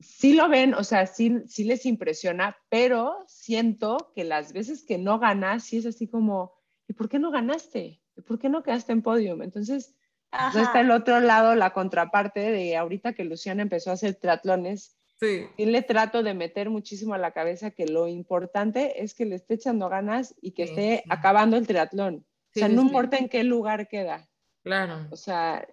sí 0.00 0.32
lo 0.32 0.48
ven, 0.48 0.72
o 0.72 0.82
sea, 0.82 1.06
sí, 1.06 1.42
sí 1.46 1.64
les 1.64 1.84
impresiona, 1.84 2.56
pero 2.70 3.22
siento 3.26 4.12
que 4.14 4.24
las 4.24 4.54
veces 4.54 4.82
que 4.86 4.96
no 4.96 5.18
ganas, 5.18 5.64
sí 5.64 5.76
es 5.76 5.84
así 5.84 6.08
como, 6.08 6.54
¿y 6.88 6.94
por 6.94 7.10
qué 7.10 7.18
no 7.18 7.30
ganaste? 7.30 8.00
¿Y 8.16 8.22
por 8.22 8.38
qué 8.38 8.48
no 8.48 8.62
quedaste 8.62 8.92
en 8.92 9.02
podium? 9.02 9.42
Entonces, 9.42 9.94
pues 10.30 10.56
está 10.56 10.80
el 10.80 10.90
otro 10.90 11.20
lado, 11.20 11.54
la 11.54 11.72
contraparte 11.72 12.40
de 12.40 12.76
ahorita 12.76 13.12
que 13.14 13.24
Luciana 13.24 13.62
empezó 13.62 13.90
a 13.90 13.94
hacer 13.94 14.14
triatlones, 14.16 14.96
Sí. 15.18 15.46
sí 15.56 15.64
le 15.64 15.80
trato 15.80 16.22
de 16.22 16.34
meter 16.34 16.68
muchísimo 16.68 17.14
a 17.14 17.18
la 17.18 17.30
cabeza 17.30 17.70
que 17.70 17.86
lo 17.86 18.06
importante 18.06 19.02
es 19.02 19.14
que 19.14 19.24
le 19.24 19.36
esté 19.36 19.54
echando 19.54 19.88
ganas 19.88 20.34
y 20.42 20.50
que 20.52 20.66
Sí, 20.66 20.70
esté 20.72 20.96
sí. 20.98 21.02
acabando 21.10 21.56
el 21.56 21.66
triatlón. 21.66 22.26
O 22.54 22.58
sea, 22.58 22.68
no 22.68 22.82
importa 22.82 23.16
en 23.16 23.28
qué 23.28 23.42
lugar 23.44 23.88
queda. 23.88 24.28
Claro. 24.62 25.06
O 25.10 25.16
sea, 25.16 25.66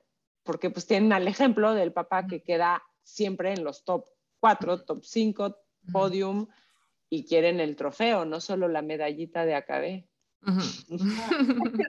porque 0.44 0.70
pues 0.70 0.86
tienen 0.86 1.12
al 1.12 1.28
ejemplo 1.28 1.74
del 1.74 1.92
papá 1.92 2.26
que 2.28 2.42
queda 2.42 2.84
siempre 3.04 3.54
en 3.54 3.64
los 3.66 3.84
top 3.84 4.06
4, 4.40 4.84
top 4.84 5.04
5, 5.04 5.58
podium 5.92 6.48
y 7.10 7.26
quieren 7.26 7.60
el 7.60 7.76
trofeo, 7.76 8.24
no 8.26 8.40
solo 8.40 8.68
la 8.70 8.82
medallita 8.82 9.46
de 9.46 9.56
AKB. 10.46 10.94
Ujú. 10.96 11.06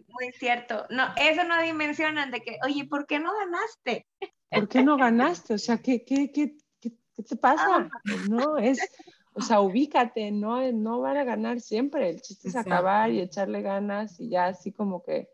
Muy 0.08 0.32
cierto. 0.38 0.86
No, 0.90 1.04
eso 1.16 1.44
no 1.44 1.60
dimensionan 1.62 2.30
de 2.30 2.40
que, 2.40 2.58
oye, 2.64 2.86
¿por 2.86 3.06
qué 3.06 3.18
no 3.18 3.32
ganaste? 3.34 4.06
¿Por 4.50 4.68
qué 4.68 4.82
no 4.82 4.96
ganaste? 4.96 5.54
O 5.54 5.58
sea, 5.58 5.78
¿qué, 5.78 6.04
qué, 6.04 6.30
qué, 6.32 6.56
qué, 6.80 6.92
qué 7.16 7.22
te 7.22 7.36
pasa? 7.36 7.88
No, 8.28 8.56
es, 8.58 8.80
o 9.32 9.40
sea, 9.40 9.60
ubícate, 9.60 10.30
no, 10.30 10.70
no 10.72 11.00
van 11.00 11.16
a 11.16 11.24
ganar 11.24 11.60
siempre. 11.60 12.08
El 12.10 12.20
chiste 12.22 12.48
es 12.48 12.54
Exacto. 12.54 12.70
acabar 12.74 13.10
y 13.10 13.20
echarle 13.20 13.62
ganas 13.62 14.20
y 14.20 14.28
ya 14.28 14.46
así 14.46 14.72
como 14.72 15.02
que 15.02 15.28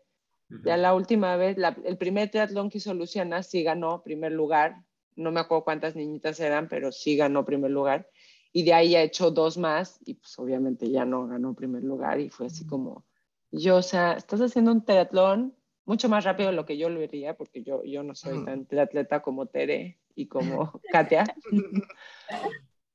Ya 0.63 0.75
la 0.75 0.93
última 0.93 1.37
vez, 1.37 1.57
la- 1.57 1.77
el 1.85 1.97
primer 1.97 2.29
triatlón 2.29 2.69
que 2.69 2.79
hizo 2.79 2.93
Luciana 2.93 3.41
sí 3.41 3.63
ganó 3.63 4.03
primer 4.03 4.31
lugar. 4.33 4.75
No 5.15 5.31
me 5.31 5.39
acuerdo 5.39 5.63
cuántas 5.63 5.95
niñitas 5.95 6.39
eran, 6.39 6.67
pero 6.67 6.91
sí 6.91 7.15
ganó 7.15 7.45
primer 7.45 7.71
lugar. 7.71 8.09
Y 8.51 8.63
de 8.63 8.73
ahí 8.73 8.95
ha 8.95 9.01
hecho 9.01 9.31
dos 9.31 9.57
más 9.57 9.99
y 10.05 10.15
pues 10.15 10.37
obviamente 10.39 10.89
ya 10.89 11.05
no 11.05 11.25
ganó 11.27 11.53
primer 11.53 11.83
lugar 11.83 12.19
y 12.19 12.29
fue 12.29 12.47
así 12.47 12.65
como, 12.65 13.05
yo, 13.51 13.77
o 13.77 13.81
sea, 13.81 14.13
estás 14.13 14.39
haciendo 14.41 14.71
un 14.71 14.83
triatlón 14.85 15.55
mucho 15.85 16.09
más 16.09 16.23
rápido 16.23 16.49
de 16.49 16.55
lo 16.55 16.65
que 16.65 16.77
yo 16.77 16.89
lo 16.89 16.99
vería, 16.99 17.35
porque 17.35 17.63
yo, 17.63 17.83
yo 17.83 18.03
no 18.03 18.15
soy 18.15 18.45
tan 18.45 18.65
triatleta 18.65 19.21
como 19.21 19.47
Tere 19.47 19.99
y 20.15 20.27
como 20.27 20.79
Katia. 20.91 21.25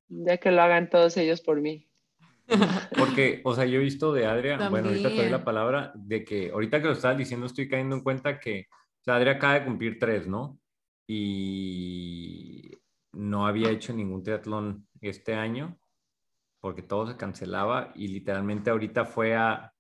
ya 0.08 0.36
que 0.38 0.50
lo 0.50 0.62
hagan 0.62 0.88
todos 0.88 1.16
ellos 1.16 1.40
por 1.40 1.60
mí. 1.60 1.88
Porque, 2.96 3.40
o 3.44 3.54
sea, 3.54 3.64
yo 3.64 3.80
he 3.80 3.82
visto 3.82 4.12
de 4.12 4.26
Adria, 4.26 4.68
bueno, 4.70 4.88
ahorita 4.88 5.08
te 5.08 5.16
doy 5.16 5.30
la 5.30 5.44
palabra, 5.44 5.92
de 5.96 6.24
que 6.24 6.50
ahorita 6.50 6.80
que 6.80 6.86
lo 6.86 6.92
estabas 6.92 7.18
diciendo 7.18 7.46
estoy 7.46 7.68
cayendo 7.68 7.96
en 7.96 8.02
cuenta 8.02 8.38
que, 8.38 8.66
o 8.70 9.04
sea, 9.04 9.16
Adria 9.16 9.32
acaba 9.32 9.54
de 9.54 9.64
cumplir 9.64 9.98
tres, 9.98 10.28
¿no? 10.28 10.58
Y 11.08 12.70
no 13.12 13.46
había 13.46 13.70
hecho 13.70 13.92
ningún 13.92 14.22
triatlón 14.22 14.86
este 15.00 15.34
año 15.34 15.78
porque 16.60 16.82
todo 16.82 17.06
se 17.06 17.16
cancelaba 17.16 17.92
y 17.94 18.08
literalmente 18.08 18.70
ahorita 18.70 19.04
fue 19.04 19.36
a 19.36 19.72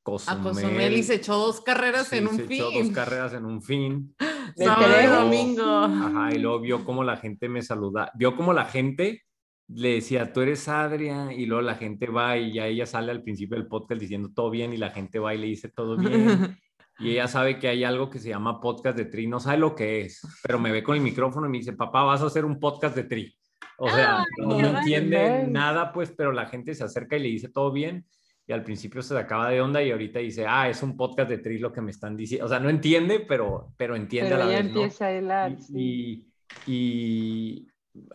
A 0.00 0.02
Cozumel. 0.02 0.42
Cozumel 0.42 0.92
y 0.94 1.02
se 1.02 1.14
echó 1.16 1.36
dos 1.36 1.60
carreras 1.60 2.08
Sí, 2.08 2.16
en 2.18 2.28
un 2.28 2.36
se 2.36 2.44
echó 2.44 2.64
dos 2.64 2.72
fin. 2.74 2.92
carreras 2.92 3.32
en 3.34 3.44
un 3.44 3.62
fin. 3.62 4.14
Sábado 4.56 4.94
y 5.02 5.06
domingo. 5.06 5.62
Ajá, 5.64 6.34
y 6.34 6.38
luego 6.38 6.60
vio 6.60 6.84
cómo 6.84 7.04
la 7.04 7.16
gente 7.16 7.48
me 7.48 7.62
saluda, 7.62 8.10
vio 8.14 8.34
cómo 8.36 8.52
la 8.52 8.64
gente 8.64 9.22
le 9.68 9.94
decía, 9.94 10.32
tú 10.32 10.40
eres 10.40 10.66
Adria, 10.68 11.32
y 11.32 11.46
luego 11.46 11.62
la 11.62 11.76
gente 11.76 12.08
va 12.08 12.36
y 12.36 12.54
ya 12.54 12.66
ella 12.66 12.86
sale 12.86 13.12
al 13.12 13.22
principio 13.22 13.56
del 13.56 13.68
podcast 13.68 14.00
diciendo 14.00 14.30
todo 14.34 14.50
bien, 14.50 14.72
y 14.72 14.76
la 14.76 14.90
gente 14.90 15.20
va 15.20 15.32
y 15.34 15.38
le 15.38 15.46
dice 15.46 15.68
todo 15.68 15.96
bien, 15.96 16.58
y 16.98 17.12
ella 17.12 17.28
sabe 17.28 17.60
que 17.60 17.68
hay 17.68 17.84
algo 17.84 18.10
que 18.10 18.18
se 18.18 18.30
llama 18.30 18.60
podcast 18.60 18.96
de 18.96 19.04
Tri, 19.04 19.28
no 19.28 19.38
sabe 19.38 19.58
lo 19.58 19.76
que 19.76 20.00
es, 20.00 20.22
pero 20.42 20.58
me 20.58 20.72
ve 20.72 20.82
con 20.82 20.96
el 20.96 21.02
micrófono 21.02 21.46
y 21.46 21.50
me 21.50 21.58
dice, 21.58 21.74
papá, 21.74 22.02
vas 22.02 22.20
a 22.20 22.26
hacer 22.26 22.44
un 22.44 22.58
podcast 22.58 22.96
de 22.96 23.04
Tri. 23.04 23.32
O 23.78 23.88
sea, 23.88 24.18
Ay, 24.18 24.24
no 24.38 24.56
qué 24.58 24.66
entiende 24.66 25.16
bien. 25.36 25.52
nada, 25.52 25.92
pues, 25.92 26.12
pero 26.16 26.32
la 26.32 26.46
gente 26.46 26.74
se 26.74 26.82
acerca 26.82 27.16
y 27.16 27.20
le 27.22 27.28
dice 27.28 27.48
todo 27.48 27.70
bien, 27.70 28.04
y 28.50 28.52
al 28.52 28.64
principio 28.64 29.00
se 29.00 29.16
acaba 29.16 29.48
de 29.48 29.60
onda 29.60 29.80
y 29.80 29.92
ahorita 29.92 30.18
dice, 30.18 30.44
ah, 30.44 30.68
es 30.68 30.82
un 30.82 30.96
podcast 30.96 31.30
de 31.30 31.38
Tri 31.38 31.58
lo 31.58 31.72
que 31.72 31.80
me 31.80 31.92
están 31.92 32.16
diciendo. 32.16 32.46
O 32.46 32.48
sea, 32.48 32.58
no 32.58 32.68
entiende, 32.68 33.20
pero, 33.20 33.72
pero 33.76 33.94
entiende 33.94 34.30
Pero 34.32 34.42
a 34.42 34.46
la 34.46 34.50
ya 34.50 34.56
vez, 34.58 34.72
¿no? 34.72 34.80
empieza 34.80 35.06
a 35.06 35.16
hilar. 35.16 35.56
sí. 35.60 36.26
Y, 36.66 36.72
y, 36.72 37.68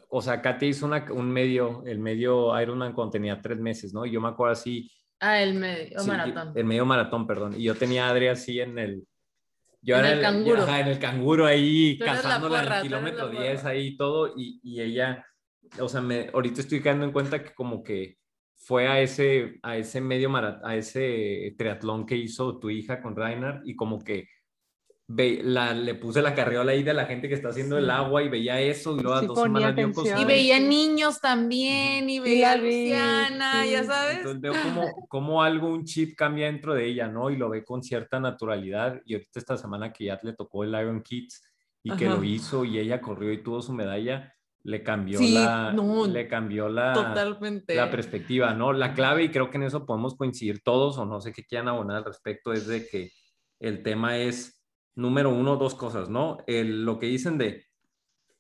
o 0.10 0.22
sea, 0.22 0.42
Katia 0.42 0.68
hizo 0.68 0.86
una- 0.88 1.06
un 1.10 1.32
medio, 1.32 1.84
el 1.86 2.00
medio 2.00 2.60
Ironman 2.62 2.92
cuando 2.92 3.12
tenía 3.14 3.42
tres 3.42 3.58
meses, 3.60 3.94
¿no? 3.94 4.06
Y 4.06 4.12
yo 4.12 4.20
me 4.20 4.28
acuerdo 4.28 4.52
así. 4.52 4.92
Ah, 5.22 5.42
el 5.42 5.54
medio 5.54 6.00
sí, 6.02 6.08
maratón. 6.10 6.52
El 6.54 6.66
medio 6.66 6.86
maratón, 6.86 7.26
perdón. 7.26 7.54
Y 7.58 7.64
yo 7.64 7.76
tenía 7.76 8.08
a 8.08 8.10
Adri 8.10 8.28
así 8.28 8.60
en 8.60 8.78
el. 8.78 9.08
Yo 9.82 9.96
En 9.98 10.04
era 10.06 10.14
el 10.16 10.22
canguro. 10.22 10.58
yo, 10.58 10.64
ajá, 10.64 10.80
en 10.82 10.88
el 10.88 11.00
canguro 11.00 11.46
ahí, 11.46 11.98
cazándola 11.98 12.62
en 12.64 12.74
el 12.74 12.82
kilómetro 12.82 13.28
porra. 13.32 13.42
10 13.42 13.64
ahí 13.64 13.88
y 13.88 13.96
todo. 13.96 14.34
Y, 14.36 14.60
y 14.64 14.82
ella, 14.82 15.26
o 15.80 15.88
sea, 15.88 16.02
me, 16.02 16.30
ahorita 16.34 16.60
estoy 16.60 16.82
cayendo 16.82 17.06
en 17.06 17.14
cuenta 17.14 17.42
que 17.42 17.54
como 17.54 17.82
que 17.84 18.18
fue 18.56 18.88
a 18.88 19.02
ese, 19.02 19.60
a 19.62 19.78
ese 19.78 20.02
medio 20.02 20.30
maratón, 20.30 20.70
a 20.70 20.76
ese 20.76 21.54
triatlón 21.58 22.06
que 22.06 22.16
hizo 22.16 22.58
tu 22.60 22.70
hija 22.70 23.02
con 23.02 23.16
Rainer 23.16 23.62
y 23.66 23.76
como 23.76 24.04
que 24.04 24.28
ve, 25.08 25.42
la, 25.44 25.74
le 25.74 25.96
puse 25.96 26.22
la 26.22 26.34
carriola 26.34 26.72
ahí 26.72 26.84
de 26.84 26.94
la 26.94 27.06
gente 27.06 27.28
que 27.28 27.36
está 27.36 27.50
haciendo 27.50 27.78
el 27.78 27.90
agua 27.90 28.24
y 28.24 28.30
veía 28.30 28.60
eso 28.60 28.96
y 28.96 29.02
luego 29.02 29.14
a 29.14 29.20
Sí 29.22 29.28
dos 29.28 29.40
semanas 29.40 29.76
vio 29.76 29.86
atención. 29.86 30.20
Y 30.20 30.26
veía 30.26 30.60
niños 30.60 31.22
también, 31.22 32.10
y 32.10 32.20
veía 32.20 32.56
la 32.56 32.62
vi, 32.62 32.90
Luciana, 32.90 33.64
sí. 33.64 33.72
ya 33.72 33.84
sabes. 33.84 34.18
Entonces 34.18 34.42
veo 34.42 34.54
como, 34.64 35.08
como 35.08 35.44
algo, 35.44 35.68
un 35.68 35.86
chip 35.86 36.16
cambia 36.16 36.48
dentro 36.48 36.74
de 36.74 36.86
ella, 36.86 37.08
¿no? 37.08 37.30
Y 37.30 37.38
lo 37.38 37.50
ve 37.50 37.64
con 37.64 37.84
cierta 37.84 38.20
naturalidad. 38.20 39.02
Y 39.06 39.14
ahorita 39.14 39.40
esta 39.40 39.58
semana 39.58 39.94
que 39.94 40.06
ya 40.06 40.20
le 40.24 40.34
tocó 40.34 40.64
el 40.64 40.70
Iron 40.72 41.02
Kids 41.02 41.44
y 41.84 41.96
que 41.96 42.08
Ajá. 42.08 42.16
lo 42.16 42.24
hizo 42.24 42.66
y 42.66 42.80
ella 42.80 43.00
corrió 43.00 43.32
y 43.32 43.44
tuvo 43.44 43.62
su 43.62 43.74
medalla, 43.74 44.35
le 44.66 44.82
cambió 44.82 45.20
Sí, 45.20 45.34
la, 45.34 45.72
no, 45.74 46.08
le 46.08 46.28
cambió 46.28 46.68
la, 46.68 46.92
Totalmente. 46.94 47.76
la 47.76 47.92
perspectiva, 47.92 48.56
¿no? 48.56 48.74
La 48.74 48.96
clave, 48.96 49.24
y 49.24 49.30
creo 49.30 49.52
que 49.52 49.58
en 49.58 49.64
eso 49.64 49.86
podemos 49.86 50.16
coincidir 50.16 50.64
todos, 50.64 50.98
o 50.98 51.06
no 51.06 51.22
sé 51.22 51.32
qué 51.32 51.44
quieran 51.44 51.68
abonar 51.68 51.98
al 51.98 52.06
respecto, 52.06 52.52
es 52.52 52.66
de 52.66 52.88
que 52.88 53.12
el 53.60 53.84
tema 53.84 54.18
es, 54.18 54.66
número 54.96 55.30
uno, 55.30 55.56
dos 55.58 55.76
cosas, 55.76 56.10
¿no? 56.10 56.38
El, 56.48 56.84
lo 56.84 56.98
que 56.98 57.06
dicen 57.06 57.38
de, 57.38 57.68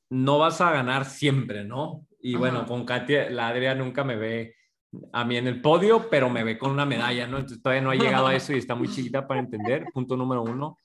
no 0.09 0.39
vas 0.39 0.61
a 0.61 0.71
ganar 0.71 1.05
siempre, 1.05 1.63
¿no? 1.63 2.07
Y 2.19 2.31
Ajá. 2.31 2.39
bueno, 2.39 2.65
con 2.65 2.85
Katia, 2.85 3.29
la 3.29 3.49
Adria 3.49 3.75
nunca 3.75 4.03
me 4.03 4.15
ve 4.15 4.55
a 5.13 5.25
mí 5.25 5.37
en 5.37 5.45
el 5.45 5.61
podio, 5.61 6.09
pero 6.09 6.27
me 6.27 6.43
ve 6.43 6.57
con 6.57 6.71
una 6.71 6.87
medalla, 6.87 7.27
¿no? 7.27 7.37
Entonces 7.37 7.61
todavía 7.61 7.83
no 7.83 7.91
ha 7.91 7.95
llegado 7.95 8.25
a 8.25 8.35
eso 8.35 8.51
y 8.51 8.57
está 8.57 8.73
muy 8.73 8.87
chiquita 8.87 9.27
para 9.27 9.41
entender, 9.41 9.85
punto 9.93 10.17
número 10.17 10.41
uno. 10.41 10.79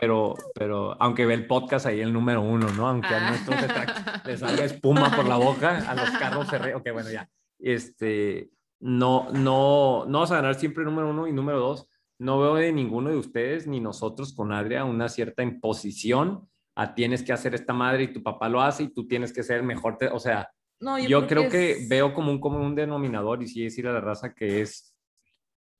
Pero, 0.00 0.34
pero 0.54 0.96
aunque 1.02 1.26
ve 1.26 1.34
el 1.34 1.46
podcast 1.46 1.86
ahí 1.86 2.00
el 2.00 2.12
número 2.12 2.40
uno, 2.40 2.66
¿no? 2.70 2.88
Aunque 2.88 3.08
a 3.08 3.26
Ah. 3.26 3.30
nuestro 3.30 3.58
se 3.58 3.68
tra- 3.68 4.24
le 4.24 4.36
salga 4.38 4.64
espuma 4.64 5.14
por 5.14 5.26
la 5.26 5.36
boca, 5.36 5.78
a 5.88 5.94
los 5.94 6.10
carros 6.18 6.48
se 6.48 6.58
re... 6.58 6.74
Ok, 6.74 6.88
bueno, 6.92 7.10
ya. 7.10 7.28
Este, 7.58 8.50
no, 8.80 9.28
no, 9.32 10.04
no 10.06 10.20
vas 10.20 10.30
a 10.32 10.36
ganar 10.36 10.54
siempre 10.54 10.84
número 10.84 11.10
uno 11.10 11.26
y 11.26 11.32
número 11.32 11.60
dos. 11.60 11.88
No 12.18 12.40
veo 12.40 12.54
de 12.54 12.72
ninguno 12.72 13.10
de 13.10 13.16
ustedes 13.16 13.66
ni 13.66 13.80
nosotros 13.80 14.32
con 14.34 14.52
Adria 14.52 14.84
una 14.84 15.08
cierta 15.08 15.42
imposición 15.42 16.48
a 16.76 16.94
tienes 16.94 17.22
que 17.22 17.32
hacer 17.32 17.54
esta 17.54 17.72
madre 17.74 18.04
y 18.04 18.12
tu 18.12 18.22
papá 18.22 18.48
lo 18.48 18.62
hace 18.62 18.84
y 18.84 18.88
tú 18.94 19.06
tienes 19.06 19.32
que 19.32 19.42
ser 19.42 19.58
el 19.58 19.62
mejor. 19.64 19.98
te- 19.98 20.08
o 20.08 20.18
sea, 20.18 20.50
No, 20.80 20.98
yo, 20.98 21.26
creo 21.26 21.48
que, 21.50 21.72
es- 21.72 21.88
veo 21.88 22.14
como 22.14 22.30
un 22.32 22.40
común 22.40 22.74
denominador 22.74 23.42
y 23.42 23.46
sí 23.48 23.62
decir 23.62 23.86
a 23.88 23.92
la 23.92 24.00
raza 24.00 24.34
que 24.34 24.62
es, 24.62 24.91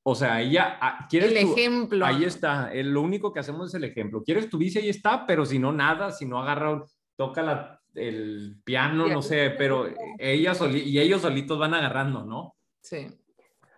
o 0.05 0.14
sea, 0.14 0.40
ella, 0.40 0.78
ah, 0.80 1.07
¿quieres 1.09 1.32
el 1.32 1.42
tu- 1.42 1.53
ejemplo. 1.53 2.05
Ahí 2.05 2.24
está, 2.24 2.72
el- 2.72 2.90
lo 2.92 3.03
único 3.03 3.32
que 3.32 3.40
hacemos 3.40 3.68
es 3.68 3.74
el 3.74 3.84
ejemplo. 3.84 4.22
¿Quieres 4.24 4.48
tu 4.50 4.59
bici? 4.59 4.78
Ahí 4.78 4.88
está, 4.88 5.26
pero 5.26 5.44
si 5.46 5.59
no, 5.59 5.72
nada, 5.72 6.11
si 6.11 6.26
no 6.26 6.40
agarra, 6.40 6.72
un- 6.72 6.84
toca 7.16 7.42
la- 7.42 7.80
el 7.94 8.57
piano, 8.64 9.07
no 9.07 9.20
sé, 9.22 9.50
pero 9.50 9.86
ella 10.18 10.55
soli- 10.55 10.82
y 10.82 10.98
ellos 10.98 11.20
solitos 11.22 11.59
van 11.59 11.74
agarrando, 11.74 12.24
¿no? 12.24 12.57
Sí. 12.80 13.07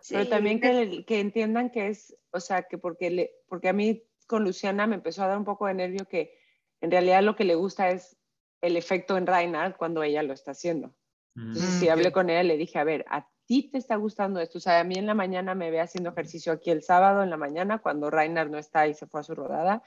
Pero 0.09 0.23
Sí, 0.23 0.29
también 0.29 0.61
que, 0.61 1.03
que 1.05 1.19
entiendan 1.19 1.69
que 1.71 1.87
es, 1.89 2.15
o 2.31 2.39
sea, 2.39 2.63
que 2.63 2.77
porque, 2.77 3.09
le, 3.09 3.31
porque 3.49 3.69
a 3.69 3.73
mí 3.73 4.03
con 4.27 4.43
Luciana 4.43 4.87
me 4.87 4.95
empezó 4.95 5.23
a 5.23 5.27
dar 5.27 5.37
un 5.37 5.45
poco 5.45 5.67
de 5.67 5.73
nervio 5.73 6.07
que 6.07 6.37
en 6.81 6.91
realidad 6.91 7.23
lo 7.23 7.35
que 7.35 7.43
le 7.43 7.55
gusta 7.55 7.89
es 7.89 8.15
el 8.61 8.77
efecto 8.77 9.17
en 9.17 9.27
Reinhardt 9.27 9.77
cuando 9.77 10.01
ella 10.03 10.23
lo 10.23 10.33
está 10.33 10.51
haciendo. 10.51 10.95
Entonces, 11.35 11.75
Mm, 11.75 11.79
sí, 11.79 11.89
hablé 11.89 12.11
con 12.11 12.29
ella 12.29 12.43
le 12.43 12.55
dije, 12.57 12.79
a 12.79 12.83
ver, 12.83 13.03
¿a 13.09 13.27
ti 13.45 13.69
te 13.69 13.77
está 13.77 13.95
gustando 13.95 14.39
esto? 14.39 14.57
O 14.57 14.61
sea, 14.61 14.79
a 14.79 14.83
mí 14.83 14.95
en 14.95 15.05
la 15.05 15.13
mañana 15.13 15.55
me 15.55 15.71
ve 15.71 15.79
haciendo 15.81 16.09
ejercicio 16.09 16.51
aquí 16.53 16.71
el 16.71 16.81
sábado 16.83 17.23
en 17.23 17.29
la 17.29 17.37
mañana 17.37 17.79
cuando 17.79 18.09
Reinhardt 18.09 18.51
no 18.51 18.57
está 18.57 18.87
y 18.87 18.93
se 18.93 19.07
fue 19.07 19.19
a 19.19 19.23
su 19.23 19.35
rodada. 19.35 19.83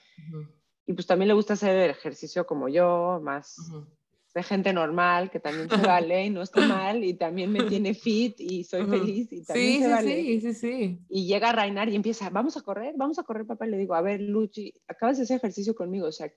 Y 0.86 0.92
pues 0.94 1.06
también 1.06 1.28
le 1.28 1.34
gusta 1.34 1.54
hacer 1.54 1.76
el 1.76 1.90
ejercicio 1.90 2.46
como 2.46 2.68
yo, 2.68 3.20
más 3.22 3.56
de 4.34 4.42
gente 4.42 4.72
normal, 4.72 5.30
que 5.30 5.40
también 5.40 5.68
se 5.68 5.76
vale 6.02 6.26
y 6.26 6.30
no 6.30 6.42
está 6.42 6.60
mal 6.66 7.02
y 7.02 7.14
también 7.14 7.50
me 7.50 7.64
tiene 7.64 7.94
fit 7.94 8.36
y 8.40 8.62
soy 8.64 8.86
feliz 8.86 9.32
y 9.32 9.42
también 9.44 9.66
Sí, 9.72 9.78
se 9.78 9.84
sí, 9.84 9.90
vale. 9.90 10.10
sí, 10.22 10.40
sí, 10.40 10.54
sí. 10.54 11.00
Y 11.08 11.26
llega 11.26 11.52
Rainar 11.52 11.88
y 11.88 11.96
empieza, 11.96 12.30
vamos 12.30 12.56
a 12.56 12.62
correr, 12.62 12.94
vamos 12.96 13.18
a 13.18 13.22
correr, 13.24 13.46
papá. 13.46 13.66
Y 13.66 13.70
le 13.70 13.78
digo, 13.78 13.94
a 13.94 14.00
ver, 14.02 14.20
Luchi, 14.20 14.72
acabas 14.86 15.16
de 15.18 15.24
hacer 15.24 15.38
ejercicio 15.38 15.74
conmigo, 15.74 16.06
o 16.06 16.12
sea, 16.12 16.30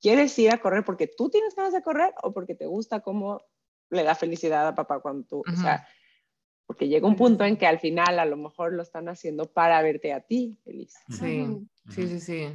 ¿quieres 0.00 0.38
ir 0.38 0.50
a 0.52 0.58
correr 0.58 0.84
porque 0.84 1.06
tú 1.06 1.28
tienes 1.28 1.54
ganas 1.54 1.72
de 1.72 1.82
correr 1.82 2.14
o 2.22 2.32
porque 2.32 2.54
te 2.54 2.66
gusta 2.66 3.00
cómo 3.00 3.42
le 3.90 4.02
da 4.02 4.14
felicidad 4.14 4.66
a 4.66 4.74
papá 4.74 5.00
cuando 5.00 5.24
tú, 5.26 5.42
o 5.46 5.56
sea, 5.56 5.86
porque 6.66 6.88
llega 6.88 7.06
un 7.06 7.16
punto 7.16 7.44
en 7.44 7.56
que 7.56 7.66
al 7.66 7.78
final 7.78 8.18
a 8.18 8.24
lo 8.24 8.36
mejor 8.36 8.72
lo 8.72 8.82
están 8.82 9.08
haciendo 9.08 9.46
para 9.46 9.80
verte 9.82 10.12
a 10.12 10.20
ti 10.20 10.58
feliz. 10.64 10.94
Sí, 11.08 11.46
sí, 11.90 12.08
sí, 12.08 12.20
sí. 12.20 12.48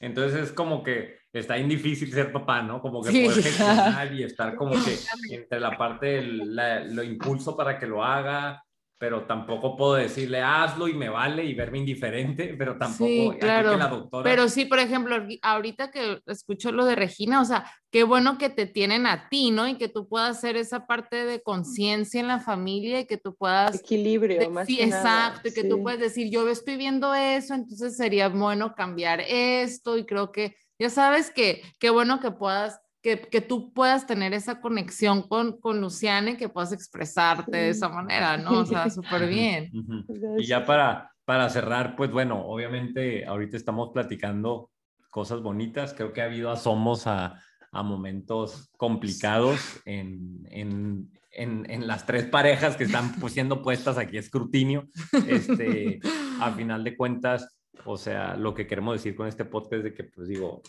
Entonces 0.00 0.40
es 0.48 0.52
como 0.52 0.82
que 0.82 1.16
está 1.32 1.56
bien 1.56 1.68
difícil 1.68 2.12
ser 2.12 2.32
papá, 2.32 2.62
¿no? 2.62 2.80
Como 2.80 3.02
que 3.02 3.10
Sí. 3.12 3.24
poder 3.24 3.42
gestionar 3.42 4.12
y 4.12 4.22
estar 4.24 4.54
como 4.56 4.72
que 4.72 4.98
entre 5.34 5.60
la 5.60 5.76
parte 5.78 6.06
del 6.06 6.54
la- 6.56 6.80
lo 6.84 7.02
impulso 7.02 7.56
para 7.56 7.78
que 7.78 7.86
lo 7.86 8.02
haga, 8.04 8.62
pero 8.98 9.26
tampoco 9.26 9.76
puedo 9.76 9.94
decirle 9.94 10.40
hazlo 10.40 10.88
y 10.88 10.94
me 10.94 11.08
vale 11.08 11.44
y 11.44 11.54
verme 11.54 11.78
indiferente, 11.78 12.54
pero 12.58 12.78
tampoco 12.78 13.06
Sí, 13.06 13.30
claro. 13.38 13.70
que 13.72 13.76
la 13.76 13.88
doctora 13.88 14.24
Pero 14.24 14.48
sí, 14.48 14.64
por 14.64 14.78
ejemplo, 14.78 15.16
ahorita 15.42 15.90
que 15.90 16.20
escucho 16.26 16.72
lo 16.72 16.84
de 16.84 16.94
Regina, 16.94 17.40
o 17.40 17.44
sea, 17.44 17.70
qué 17.90 18.04
bueno 18.04 18.38
que 18.38 18.48
te 18.48 18.66
tienen 18.66 19.06
a 19.06 19.28
ti, 19.28 19.50
¿no? 19.50 19.68
Y 19.68 19.76
que 19.76 19.88
tú 19.88 20.08
puedas 20.08 20.38
hacer 20.38 20.56
esa 20.56 20.86
parte 20.86 21.24
de 21.26 21.42
conciencia 21.42 22.20
en 22.20 22.28
la 22.28 22.40
familia 22.40 23.00
y 23.00 23.06
que 23.06 23.18
tú 23.18 23.34
puedas... 23.34 23.74
Equilibrio, 23.80 24.40
de- 24.40 24.48
más 24.48 24.66
sí, 24.66 24.76
que 24.78 24.86
nada, 24.86 25.28
exacto, 25.28 25.48
y 25.48 25.52
que 25.52 25.62
sí. 25.62 25.68
tú 25.68 25.82
puedes 25.82 26.00
decir, 26.00 26.30
yo 26.30 26.48
estoy 26.48 26.76
viendo 26.76 27.14
eso, 27.14 27.54
entonces 27.54 27.96
sería 27.96 28.28
bueno 28.28 28.74
cambiar 28.74 29.20
esto 29.20 29.98
y 29.98 30.04
creo 30.06 30.32
que, 30.32 30.56
ya 30.78 30.90
sabes 30.90 31.30
que, 31.30 31.62
qué 31.78 31.90
bueno 31.90 32.20
que 32.20 32.30
puedas, 32.30 32.80
que, 33.06 33.20
que 33.20 33.40
tú 33.40 33.72
puedas 33.72 34.04
tener 34.04 34.34
esa 34.34 34.60
conexión 34.60 35.22
con, 35.28 35.60
con 35.60 35.80
Luciana 35.80 36.32
y 36.32 36.36
que 36.36 36.48
puedas 36.48 36.72
expresarte 36.72 37.56
de 37.56 37.68
esa 37.68 37.88
manera, 37.88 38.36
¿no? 38.36 38.62
O 38.62 38.66
sea, 38.66 38.90
súper 38.90 39.28
bien. 39.28 39.70
Y 40.38 40.44
ya 40.44 40.66
para, 40.66 41.12
para 41.24 41.48
cerrar, 41.48 41.94
pues 41.94 42.10
bueno, 42.10 42.44
obviamente 42.44 43.24
ahorita 43.24 43.56
estamos 43.56 43.90
platicando 43.92 44.72
cosas 45.08 45.40
bonitas, 45.40 45.94
creo 45.94 46.12
que 46.12 46.20
ha 46.20 46.24
habido 46.24 46.50
asomos 46.50 47.06
a, 47.06 47.40
a 47.70 47.82
momentos 47.84 48.72
complicados 48.76 49.80
en, 49.84 50.44
en, 50.50 51.08
en, 51.30 51.64
en 51.70 51.86
las 51.86 52.06
tres 52.06 52.24
parejas 52.24 52.76
que 52.76 52.84
están 52.84 53.14
pues, 53.20 53.34
siendo 53.34 53.62
puestas 53.62 53.98
aquí 53.98 54.16
a 54.16 54.20
escrutinio. 54.20 54.88
Este, 55.28 56.00
a 56.40 56.50
final 56.50 56.82
de 56.82 56.96
cuentas, 56.96 57.56
o 57.84 57.96
sea, 57.96 58.36
lo 58.36 58.52
que 58.52 58.66
queremos 58.66 58.96
decir 58.96 59.14
con 59.14 59.28
este 59.28 59.44
podcast 59.44 59.74
es 59.74 59.84
de 59.84 59.94
que, 59.94 60.02
pues 60.02 60.26
digo, 60.26 60.60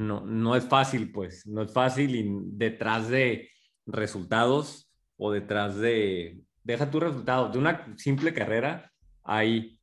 no, 0.00 0.22
no 0.24 0.56
es 0.56 0.64
fácil, 0.64 1.12
pues, 1.12 1.46
no 1.46 1.62
es 1.62 1.72
fácil 1.72 2.16
y 2.16 2.26
detrás 2.56 3.08
de 3.08 3.50
resultados 3.86 4.90
o 5.18 5.30
detrás 5.30 5.76
de, 5.76 6.40
deja 6.64 6.90
tus 6.90 7.02
resultados, 7.02 7.52
de 7.52 7.58
una 7.58 7.94
simple 7.98 8.32
carrera 8.32 8.90
hay 9.22 9.78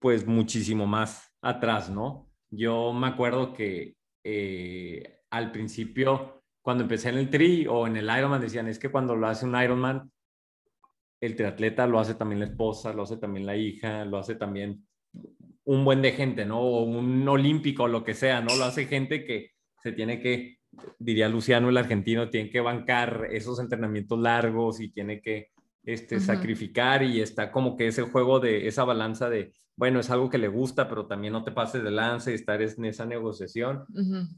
pues 0.00 0.26
muchísimo 0.26 0.86
más 0.86 1.32
atrás, 1.40 1.88
¿no? 1.88 2.30
Yo 2.50 2.92
me 2.92 3.06
acuerdo 3.06 3.52
que 3.52 3.96
eh, 4.24 5.20
al 5.30 5.52
principio, 5.52 6.42
cuando 6.60 6.82
empecé 6.82 7.10
en 7.10 7.18
el 7.18 7.30
tri 7.30 7.66
o 7.68 7.86
en 7.86 7.96
el 7.96 8.04
Ironman, 8.04 8.40
decían, 8.40 8.68
es 8.68 8.78
que 8.78 8.90
cuando 8.90 9.14
lo 9.14 9.28
hace 9.28 9.46
un 9.46 9.60
Ironman, 9.60 10.10
el 11.20 11.36
triatleta 11.36 11.86
lo 11.86 11.98
hace 12.00 12.14
también 12.14 12.40
la 12.40 12.46
esposa, 12.46 12.92
lo 12.92 13.02
hace 13.02 13.16
también 13.16 13.46
la 13.46 13.56
hija, 13.56 14.04
lo 14.04 14.18
hace 14.18 14.34
también 14.34 14.86
un 15.68 15.84
buen 15.84 16.00
de 16.00 16.12
gente, 16.12 16.46
¿no? 16.46 16.60
O 16.60 16.84
un 16.84 17.28
olímpico, 17.28 17.88
lo 17.88 18.02
que 18.02 18.14
sea, 18.14 18.40
¿no? 18.40 18.56
Lo 18.56 18.64
hace 18.64 18.86
gente 18.86 19.26
que 19.26 19.50
se 19.82 19.92
tiene 19.92 20.18
que, 20.18 20.60
diría 20.98 21.28
Luciano 21.28 21.68
el 21.68 21.76
argentino, 21.76 22.30
tiene 22.30 22.48
que 22.48 22.62
bancar 22.62 23.28
esos 23.32 23.60
entrenamientos 23.60 24.18
largos 24.18 24.80
y 24.80 24.88
tiene 24.88 25.20
que 25.20 25.50
este, 25.84 26.20
sacrificar 26.20 27.02
y 27.02 27.20
está 27.20 27.52
como 27.52 27.76
que 27.76 27.88
ese 27.88 28.00
juego 28.00 28.40
de 28.40 28.66
esa 28.66 28.84
balanza 28.84 29.28
de, 29.28 29.52
bueno, 29.76 30.00
es 30.00 30.08
algo 30.08 30.30
que 30.30 30.38
le 30.38 30.48
gusta, 30.48 30.88
pero 30.88 31.06
también 31.06 31.34
no 31.34 31.44
te 31.44 31.52
pases 31.52 31.84
de 31.84 31.90
lance 31.90 32.30
y 32.30 32.36
estar 32.36 32.62
en 32.62 32.84
esa 32.86 33.04
negociación 33.04 33.84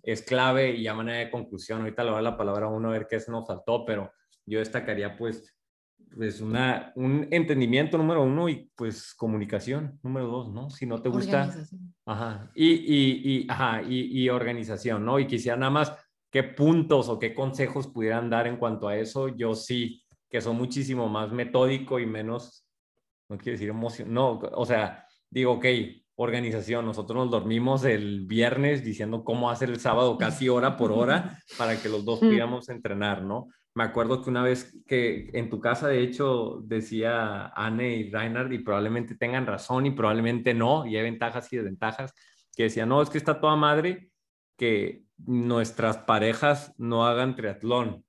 es 0.02 0.22
clave 0.22 0.72
y 0.72 0.82
ya 0.82 0.94
manera 0.94 1.18
de 1.18 1.30
conclusión, 1.30 1.82
ahorita 1.82 2.02
le 2.02 2.10
voy 2.10 2.18
a 2.18 2.22
dar 2.22 2.32
la 2.32 2.38
palabra 2.38 2.66
a 2.66 2.70
uno 2.70 2.88
a 2.88 2.92
ver 2.92 3.06
qué 3.08 3.18
nos 3.28 3.46
faltó, 3.46 3.84
pero 3.84 4.10
yo 4.46 4.58
destacaría 4.58 5.16
pues, 5.16 5.54
pues 6.14 6.40
una, 6.40 6.92
un 6.96 7.28
entendimiento 7.30 7.96
número 7.96 8.22
uno 8.22 8.48
y 8.48 8.70
pues 8.74 9.14
comunicación 9.14 9.98
número 10.02 10.26
dos, 10.26 10.52
¿no? 10.52 10.70
Si 10.70 10.86
no 10.86 11.00
te 11.00 11.08
gusta, 11.08 11.54
ajá, 12.06 12.50
y, 12.54 12.68
y, 12.68 13.22
y, 13.24 13.46
ajá, 13.48 13.82
y, 13.82 14.22
y 14.22 14.28
organización, 14.28 15.04
¿no? 15.04 15.18
Y 15.18 15.26
quisiera 15.26 15.56
nada 15.56 15.70
más 15.70 15.92
qué 16.30 16.42
puntos 16.42 17.08
o 17.08 17.18
qué 17.18 17.34
consejos 17.34 17.88
pudieran 17.88 18.30
dar 18.30 18.46
en 18.46 18.56
cuanto 18.56 18.88
a 18.88 18.96
eso, 18.96 19.28
yo 19.28 19.54
sí, 19.54 20.04
que 20.28 20.40
son 20.40 20.56
muchísimo 20.56 21.08
más 21.08 21.32
metódico 21.32 21.98
y 21.98 22.06
menos, 22.06 22.66
no 23.28 23.36
quiero 23.38 23.52
decir 23.52 23.68
emoción, 23.68 24.12
no, 24.12 24.38
o 24.38 24.66
sea, 24.66 25.06
digo, 25.28 25.52
ok, 25.52 25.66
organización, 26.16 26.84
nosotros 26.84 27.16
nos 27.16 27.30
dormimos 27.30 27.84
el 27.84 28.26
viernes 28.26 28.84
diciendo 28.84 29.24
cómo 29.24 29.50
hacer 29.50 29.70
el 29.70 29.80
sábado 29.80 30.18
casi 30.18 30.48
hora 30.48 30.76
por 30.76 30.92
hora 30.92 31.38
para 31.58 31.80
que 31.80 31.88
los 31.88 32.04
dos 32.04 32.20
pudiéramos 32.20 32.68
entrenar, 32.68 33.22
¿no? 33.22 33.48
Me 33.74 33.84
acuerdo 33.84 34.22
que 34.22 34.30
una 34.30 34.42
vez 34.42 34.76
que 34.86 35.30
en 35.32 35.48
tu 35.48 35.60
casa, 35.60 35.88
de 35.88 36.02
hecho, 36.02 36.60
decía 36.64 37.46
Anne 37.54 37.96
y 37.96 38.10
Reinhard, 38.10 38.52
y 38.52 38.58
probablemente 38.58 39.14
tengan 39.14 39.46
razón 39.46 39.86
y 39.86 39.92
probablemente 39.92 40.54
no, 40.54 40.86
y 40.86 40.96
hay 40.96 41.04
ventajas 41.04 41.52
y 41.52 41.56
desventajas, 41.56 42.12
que 42.56 42.64
decía, 42.64 42.84
no, 42.84 43.00
es 43.00 43.10
que 43.10 43.18
está 43.18 43.40
toda 43.40 43.56
madre 43.56 44.10
que 44.56 45.04
nuestras 45.18 45.98
parejas 45.98 46.74
no 46.78 47.06
hagan 47.06 47.36
triatlón, 47.36 48.04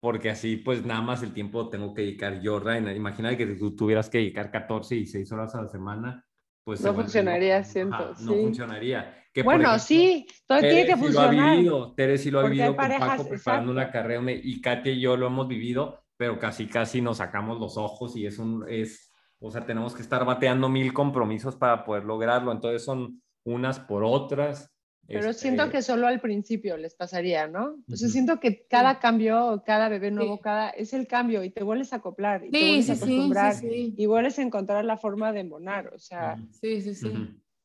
porque 0.00 0.30
así 0.30 0.56
pues 0.56 0.84
nada 0.84 1.00
más 1.00 1.22
el 1.22 1.32
tiempo 1.32 1.68
tengo 1.68 1.94
que 1.94 2.02
dedicar 2.02 2.40
yo, 2.40 2.58
Rainer. 2.58 2.96
Imagina 2.96 3.36
que 3.36 3.46
tú 3.46 3.74
tuvieras 3.76 4.10
que 4.10 4.18
dedicar 4.18 4.50
14 4.50 4.96
y 4.96 5.06
6 5.06 5.32
horas 5.32 5.54
a 5.54 5.62
la 5.62 5.68
semana, 5.68 6.26
pues... 6.64 6.80
No 6.80 6.92
funcionaría, 6.92 7.62
siento, 7.64 8.14
No 8.20 8.32
sí. 8.32 8.42
funcionaría. 8.42 9.24
Que, 9.38 9.44
Bueno, 9.44 9.60
ejemplo, 9.68 9.78
sí, 9.78 10.26
todo 10.48 10.58
tiene 10.58 10.74
Tere 10.74 10.86
que 10.86 10.96
sí 10.96 11.12
lo 11.12 11.20
ha 11.20 11.28
funcionar. 11.28 11.56
vivido, 11.58 11.94
Tere 11.94 12.18
sí 12.18 12.30
lo 12.32 12.38
ha 12.40 12.42
Porque 12.42 12.56
vivido 12.56 12.76
con 12.76 12.88
parejas, 12.88 13.08
Paco 13.10 13.28
preparando 13.28 13.70
una 13.70 13.82
exacto. 13.82 13.98
carrera 14.00 14.32
y 14.32 14.60
Katia 14.60 14.92
y 14.92 15.00
yo 15.00 15.16
lo 15.16 15.28
hemos 15.28 15.46
vivido, 15.46 16.02
pero 16.16 16.40
casi 16.40 16.66
casi 16.66 17.00
nos 17.00 17.18
sacamos 17.18 17.60
los 17.60 17.76
ojos 17.76 18.16
y 18.16 18.26
es 18.26 18.40
un, 18.40 18.64
es, 18.68 19.12
o 19.38 19.48
sea, 19.52 19.64
tenemos 19.64 19.94
que 19.94 20.02
estar 20.02 20.24
bateando 20.24 20.68
mil 20.68 20.92
compromisos 20.92 21.54
para 21.54 21.84
poder 21.84 22.02
lograrlo, 22.02 22.50
entonces 22.50 22.84
son 22.84 23.22
unas 23.44 23.78
por 23.78 24.02
otras. 24.02 24.74
Pero 25.06 25.30
este, 25.30 25.42
siento 25.42 25.70
que 25.70 25.82
solo 25.82 26.08
al 26.08 26.20
principio 26.20 26.76
les 26.76 26.96
pasaría, 26.96 27.46
¿no? 27.46 27.76
O 27.90 27.94
sea, 27.96 28.08
Ujú. 28.08 28.12
siento 28.12 28.40
que 28.40 28.66
cada 28.66 28.98
cambio, 28.98 29.62
cada 29.64 29.88
bebé 29.88 30.10
nuevo, 30.10 30.34
Sí. 30.38 30.42
cada 30.42 30.70
es 30.70 30.92
el 30.94 31.06
cambio 31.06 31.44
y 31.44 31.50
te 31.50 31.62
vuelves 31.62 31.92
a 31.92 31.96
acoplar 31.96 32.44
y 32.44 32.50
te 32.50 32.58
Sí, 32.58 32.64
vuelves 32.66 32.86
sí, 32.86 32.90
a 32.90 32.94
acostumbrar 32.96 33.54
sí, 33.54 33.68
sí. 33.68 33.94
y 33.96 34.06
vuelves 34.06 34.36
a 34.40 34.42
encontrar 34.42 34.84
la 34.84 34.96
forma 34.96 35.32
de 35.32 35.40
embonar, 35.40 35.94
o 35.94 35.98
sea, 36.00 36.36
Sí, 36.50 36.82
sí, 36.82 36.94
sí. 36.96 37.06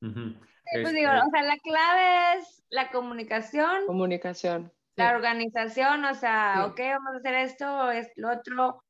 ujú, 0.02 0.36
Pues 0.72 0.86
Este, 0.86 0.98
digo, 0.98 1.12
o 1.12 1.30
sea, 1.32 1.44
la 1.44 1.58
clave 1.58 2.40
es 2.40 2.64
la 2.70 2.90
comunicación, 2.92 3.86
comunicación. 3.86 4.72
la 4.96 5.10
Sí. 5.10 5.16
organización, 5.16 6.06
o 6.06 6.16
sea, 6.16 6.54
Sí. 6.56 6.62
ok, 6.72 6.80
vamos 6.94 7.14
a 7.16 7.18
hacer 7.18 7.34
esto, 7.36 7.92
es 7.92 8.08
lo 8.16 8.32
otro, 8.32 8.84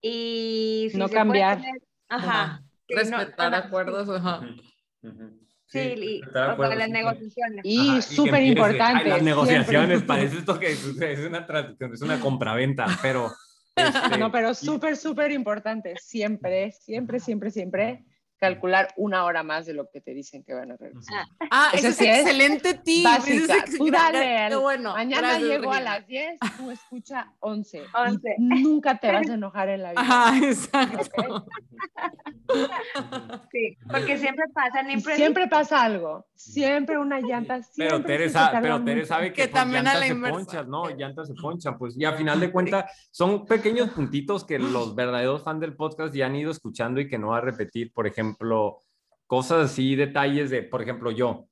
y 0.00 0.88
si 0.90 0.96
No 0.98 1.06
se 1.08 1.12
puede 1.14 1.20
cambiar. 1.24 1.56
tener- 1.60 1.82
ajá, 2.08 2.42
Ajá. 2.42 2.62
sí, 2.88 2.94
no- 3.10 3.18
Respetar 3.18 3.54
ajá, 3.54 3.66
acuerdos, 3.66 4.08
ajá. 4.08 4.40
ujú. 5.02 5.40
Sí, 5.66 5.78
y, 5.78 6.22
o 6.22 6.32
sea, 6.32 6.56
las 6.56 6.86
sí, 6.86 6.90
negociaciones. 6.92 7.60
Y 7.64 7.90
Ajá, 7.90 8.02
súper 8.02 8.42
importante. 8.42 9.08
Las 9.08 9.22
negociaciones, 9.22 9.88
siempre. 10.00 10.06
parece 10.06 10.38
esto 10.38 10.58
que 10.58 10.72
es, 10.72 10.84
es 10.84 11.26
una, 11.26 11.46
tra- 11.46 11.76
es 11.94 12.02
una 12.02 12.18
compraventa, 12.20 12.86
pero 13.02 13.30
Este, 13.76 14.18
No, 14.18 14.32
pero 14.32 14.52
súper, 14.52 14.96
súper 14.96 15.30
importante. 15.30 15.94
Siempre, 16.02 16.72
siempre, 16.72 17.20
siempre, 17.20 17.50
siempre 17.52 18.04
calcular 18.40 18.88
una 18.96 19.24
hora 19.24 19.42
más 19.42 19.66
de 19.66 19.74
lo 19.74 19.88
que 19.90 20.00
te 20.00 20.12
dicen 20.14 20.42
que 20.42 20.54
van 20.54 20.72
a 20.72 20.76
regresar. 20.76 21.26
Ah, 21.50 21.70
Ese 21.74 21.88
ese 21.88 22.10
es 22.10 22.18
excelente 22.20 22.74
tip. 22.74 23.04
Básica. 23.04 23.34
ese 23.36 23.44
es 23.44 23.50
ex- 23.50 23.78
Tú 23.78 23.90
dale 23.90 24.56
bueno. 24.56 24.92
Mañana 24.94 25.28
gracias, 25.28 25.48
llego 25.48 25.72
a 25.72 25.80
las 25.80 26.06
10, 26.06 26.38
tú 26.56 26.70
escucha 26.70 27.32
11. 27.40 27.82
11. 27.94 28.34
Y 28.38 28.62
nunca 28.62 28.96
te 28.98 29.12
vas 29.12 29.28
a 29.28 29.34
enojar 29.34 29.68
en 29.68 29.82
la 29.82 29.90
vida. 29.92 30.00
Ajá, 30.00 30.38
exacto. 30.38 31.46
Sí, 33.52 33.76
porque 33.88 34.18
siempre 34.18 34.44
pasan 34.52 35.00
siempre 35.00 35.46
pasa 35.46 35.84
algo. 35.84 36.26
Siempre 36.34 36.98
una 36.98 37.20
llanta. 37.20 37.60
Pero 37.76 37.90
siempre 37.90 38.12
Tere, 38.16 38.24
se 38.28 38.32
sa- 38.32 38.46
tarda 38.46 38.60
pero 38.62 38.82
Tere 38.84 38.96
mucho. 38.96 39.06
sabe 39.06 39.26
que, 39.28 39.34
Que 39.42 39.42
pues, 39.48 39.52
también 39.52 39.86
a 39.86 39.94
llantas 39.94 40.08
la 40.20 40.26
se 40.28 40.32
ponchan, 40.32 40.70
¿no? 40.70 40.88
Llantas 40.90 41.28
se 41.28 41.34
ponchan, 41.34 41.78
pues, 41.78 41.96
y 41.96 42.04
a 42.04 42.12
final 42.14 42.40
de 42.40 42.50
cuentas 42.50 42.90
son 43.12 43.46
pequeños 43.46 43.90
puntitos 43.90 44.44
que 44.44 44.58
los 44.58 44.94
verdaderos 44.96 45.44
fans 45.44 45.60
del 45.60 45.76
podcast 45.76 46.12
ya 46.14 46.26
han 46.26 46.34
ido 46.36 46.50
escuchando 46.50 47.00
y 47.00 47.08
que 47.08 47.18
no 47.18 47.28
va 47.28 47.38
a 47.38 47.42
repetir. 47.42 47.92
Por 47.92 48.06
ejemplo, 48.08 48.29
cosas 49.26 49.70
así, 49.70 49.94
detalles 49.94 50.50
de, 50.50 50.62
por 50.62 50.82
ejemplo, 50.82 51.10
yo. 51.10 51.46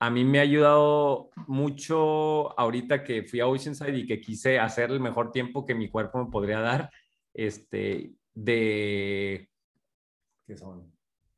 A 0.00 0.10
mí 0.10 0.24
me 0.24 0.38
ha 0.38 0.42
ayudado 0.42 1.30
mucho 1.46 2.58
ahorita 2.58 3.04
que 3.04 3.22
fui 3.22 3.40
a 3.40 3.46
Oceanside 3.46 3.96
y 3.96 4.06
que 4.06 4.20
quise 4.20 4.58
hacer 4.58 4.90
el 4.90 5.00
mejor 5.00 5.30
tiempo 5.30 5.64
que 5.64 5.74
mi 5.74 5.88
cuerpo 5.88 6.24
me 6.24 6.30
podría 6.30 6.60
dar, 6.60 6.90
este, 7.32 8.12
de, 8.34 9.48
¿qué 10.46 10.56
son? 10.56 10.92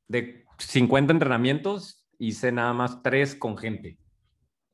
De 0.09 0.47
50 0.59 1.13
entrenamientos, 1.13 2.07
hice 2.19 2.51
nada 2.53 2.73
más 2.73 3.03
tres 3.03 3.35
con 3.35 3.57
gente. 3.57 3.99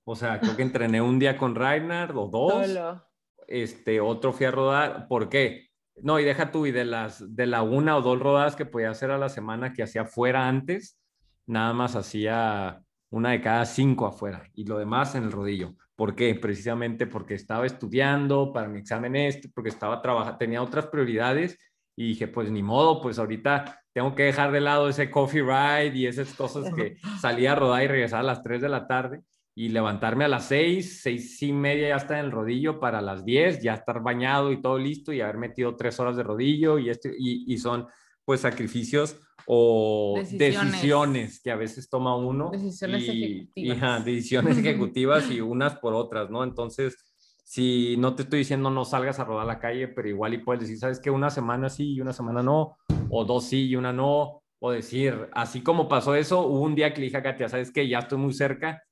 O 0.05 0.17
sea, 0.17 0.41
creo 0.41 0.57
que 0.57 0.63
entrené 0.63 1.01
un 1.01 1.19
día 1.19 1.37
con 1.37 1.55
Reinhard 1.55 2.17
o 2.17 2.29
dos, 2.29 2.67
Solo. 2.67 3.05
este, 3.47 4.01
otro 4.01 4.33
fui 4.33 4.47
a 4.47 4.51
rodar. 4.51 5.09
¿Por 5.09 5.29
qué? 5.29 5.72
No, 5.97 6.19
y 6.19 6.25
deja 6.25 6.51
tú, 6.51 6.67
y 6.67 6.73
de 6.73 6.85
las, 6.85 7.35
de 7.35 7.47
la 7.47 7.63
una 7.63 7.97
o 7.97 8.03
dos 8.03 8.19
rodadas 8.19 8.57
que 8.57 8.67
podía 8.67 8.91
hacer 8.91 9.11
a 9.11 9.19
la 9.19 9.29
semana 9.29 9.73
que 9.73 9.83
hacía 9.83 10.05
fuera 10.05 10.49
antes, 10.49 10.99
nada 11.47 11.73
más 11.73 11.97
hacía 11.97 12.83
una 13.11 13.31
de 13.31 13.41
cada 13.41 13.67
cinco 13.67 14.07
afuera 14.07 14.49
y 14.55 14.65
lo 14.65 14.79
demás 14.79 15.15
en 15.15 15.25
el 15.25 15.33
rodillo. 15.33 15.75
¿Por 15.95 16.15
qué? 16.15 16.35
Precisamente 16.35 17.07
porque 17.07 17.35
estaba 17.35 17.67
estudiando 17.67 18.53
para 18.53 18.69
mi 18.69 18.79
examen 18.79 19.17
este, 19.17 19.51
porque 19.51 19.69
estaba 19.69 20.01
trabajando, 20.01 20.39
tenía 20.39 20.63
otras 20.63 20.87
prioridades 20.87 21.59
y 21.95 22.09
dije, 22.09 22.27
pues 22.27 22.51
ni 22.51 22.63
modo, 22.63 23.03
pues 23.03 23.19
ahorita 23.19 23.83
tengo 23.93 24.15
que 24.15 24.25
dejar 24.25 24.51
de 24.51 24.63
lado 24.63 24.89
ese 24.89 25.11
coffee 25.11 25.43
ride 25.43 25.95
y 25.95 26.07
esas 26.07 26.33
cosas 26.33 26.73
que 26.75 26.97
salía 27.21 27.53
a 27.53 27.57
rodar 27.57 27.83
y 27.83 27.89
regresaba 27.89 28.21
a 28.21 28.25
las 28.25 28.43
3 28.43 28.63
de 28.63 28.69
la 28.71 28.87
tarde 28.87 29.21
y 29.55 29.69
levantarme 29.69 30.25
a 30.25 30.29
las 30.29 30.47
6, 30.47 31.01
6 31.03 31.43
y 31.43 31.53
media 31.53 31.89
ya 31.89 31.97
estar 31.97 32.19
en 32.19 32.27
el 32.27 32.31
rodillo 32.31 32.81
para 32.81 33.03
las 33.03 33.25
10, 33.25 33.63
ya 33.63 33.75
estar 33.75 34.03
bañado 34.03 34.51
y 34.51 34.63
todo 34.63 34.79
listo 34.79 35.13
y 35.13 35.21
haber 35.21 35.37
metido 35.37 35.77
tres 35.77 36.01
horas 36.01 36.17
de 36.17 36.23
rodillo 36.23 36.79
y, 36.79 36.89
este, 36.89 37.13
y, 37.19 37.53
y 37.53 37.59
son 37.59 37.87
pues 38.25 38.41
sacrificios 38.41 39.17
o 39.47 40.15
Decisiones. 40.17 40.73
decisiones, 40.73 41.41
que 41.43 41.51
a 41.51 41.57
veces 41.57 41.89
toma 41.89 42.17
uno. 42.17 42.51
Decisiones 42.53 43.03
y, 43.03 43.11
ejecutivas. 43.11 43.53
y, 43.57 43.71
ajá, 43.71 44.01
decisiones 44.01 44.59
ejecutivas 44.59 45.31
y 45.31 45.41
unas 45.41 45.77
por 45.77 45.95
otras, 45.95 46.31
¿no? 46.31 46.45
Entonces, 46.45 46.97
si 47.45 47.97
no 47.99 48.15
te 48.15 48.23
estoy 48.23 48.41
diciendo 48.41 48.71
no 48.71 48.85
salgas 48.85 49.19
a 49.19 49.25
rodar 49.25 49.45
a 49.45 49.47
la 49.47 49.59
calle, 49.59 49.89
pero 49.89 50.09
igual 50.09 50.35
y 50.35 50.39
puedes 50.39 50.63
decir, 50.63 50.79
¿sabes 50.79 51.01
qué? 51.01 51.11
Una 51.11 51.31
semana 51.31 51.69
sí 51.69 51.95
y 51.95 52.01
una 52.01 52.13
semana 52.13 52.43
no, 52.43 52.79
o 53.11 53.25
dos 53.25 53.45
sí 53.45 53.67
y 53.69 53.77
una 53.77 53.93
no, 53.93 54.43
o 54.61 54.71
decir, 54.71 55.29
así 55.33 55.61
como 55.61 55.89
pasó 55.89 56.15
eso, 56.15 56.47
hubo 56.47 56.61
un 56.61 56.75
día 56.75 56.95
que 56.95 57.01
le 57.01 57.07
dije 57.07 57.17
a 57.17 57.23
Katia, 57.23 57.49
¿sabes 57.49 57.73
qué? 57.73 57.89
Ya 57.89 57.99
estoy 57.99 58.19
muy 58.19 58.33
cerca, 58.33 58.83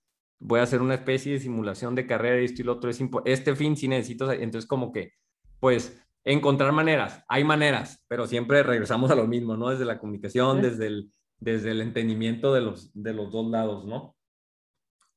voy 0.40 0.60
a 0.60 0.64
hacer 0.64 0.82
una 0.82 0.94
especie 0.94 1.34
de 1.34 1.38
simulación 1.40 1.94
de 1.94 2.06
carrera 2.06 2.40
y 2.40 2.46
esto 2.46 2.62
y 2.62 2.64
lo 2.64 2.72
otro, 2.72 2.90
es 2.90 3.00
este 3.26 3.54
fin 3.54 3.76
sí 3.76 3.86
necesito, 3.88 4.32
entonces 4.32 4.66
como 4.66 4.90
que, 4.90 5.12
pues, 5.60 6.02
encontrar 6.24 6.72
maneras, 6.72 7.24
hay 7.28 7.44
maneras, 7.44 8.04
pero 8.08 8.26
siempre 8.26 8.62
regresamos 8.62 9.10
a 9.10 9.14
lo 9.14 9.26
mismo, 9.26 9.56
¿no? 9.56 9.68
Desde 9.68 9.84
la 9.84 9.98
comunicación, 9.98 10.60
desde 10.62 10.86
el, 10.86 11.12
desde 11.38 11.70
el 11.70 11.80
entendimiento 11.80 12.52
de 12.52 12.60
los, 12.62 12.90
de 12.94 13.14
los 13.14 13.30
dos 13.30 13.50
lados, 13.50 13.84
¿no? 13.86 14.16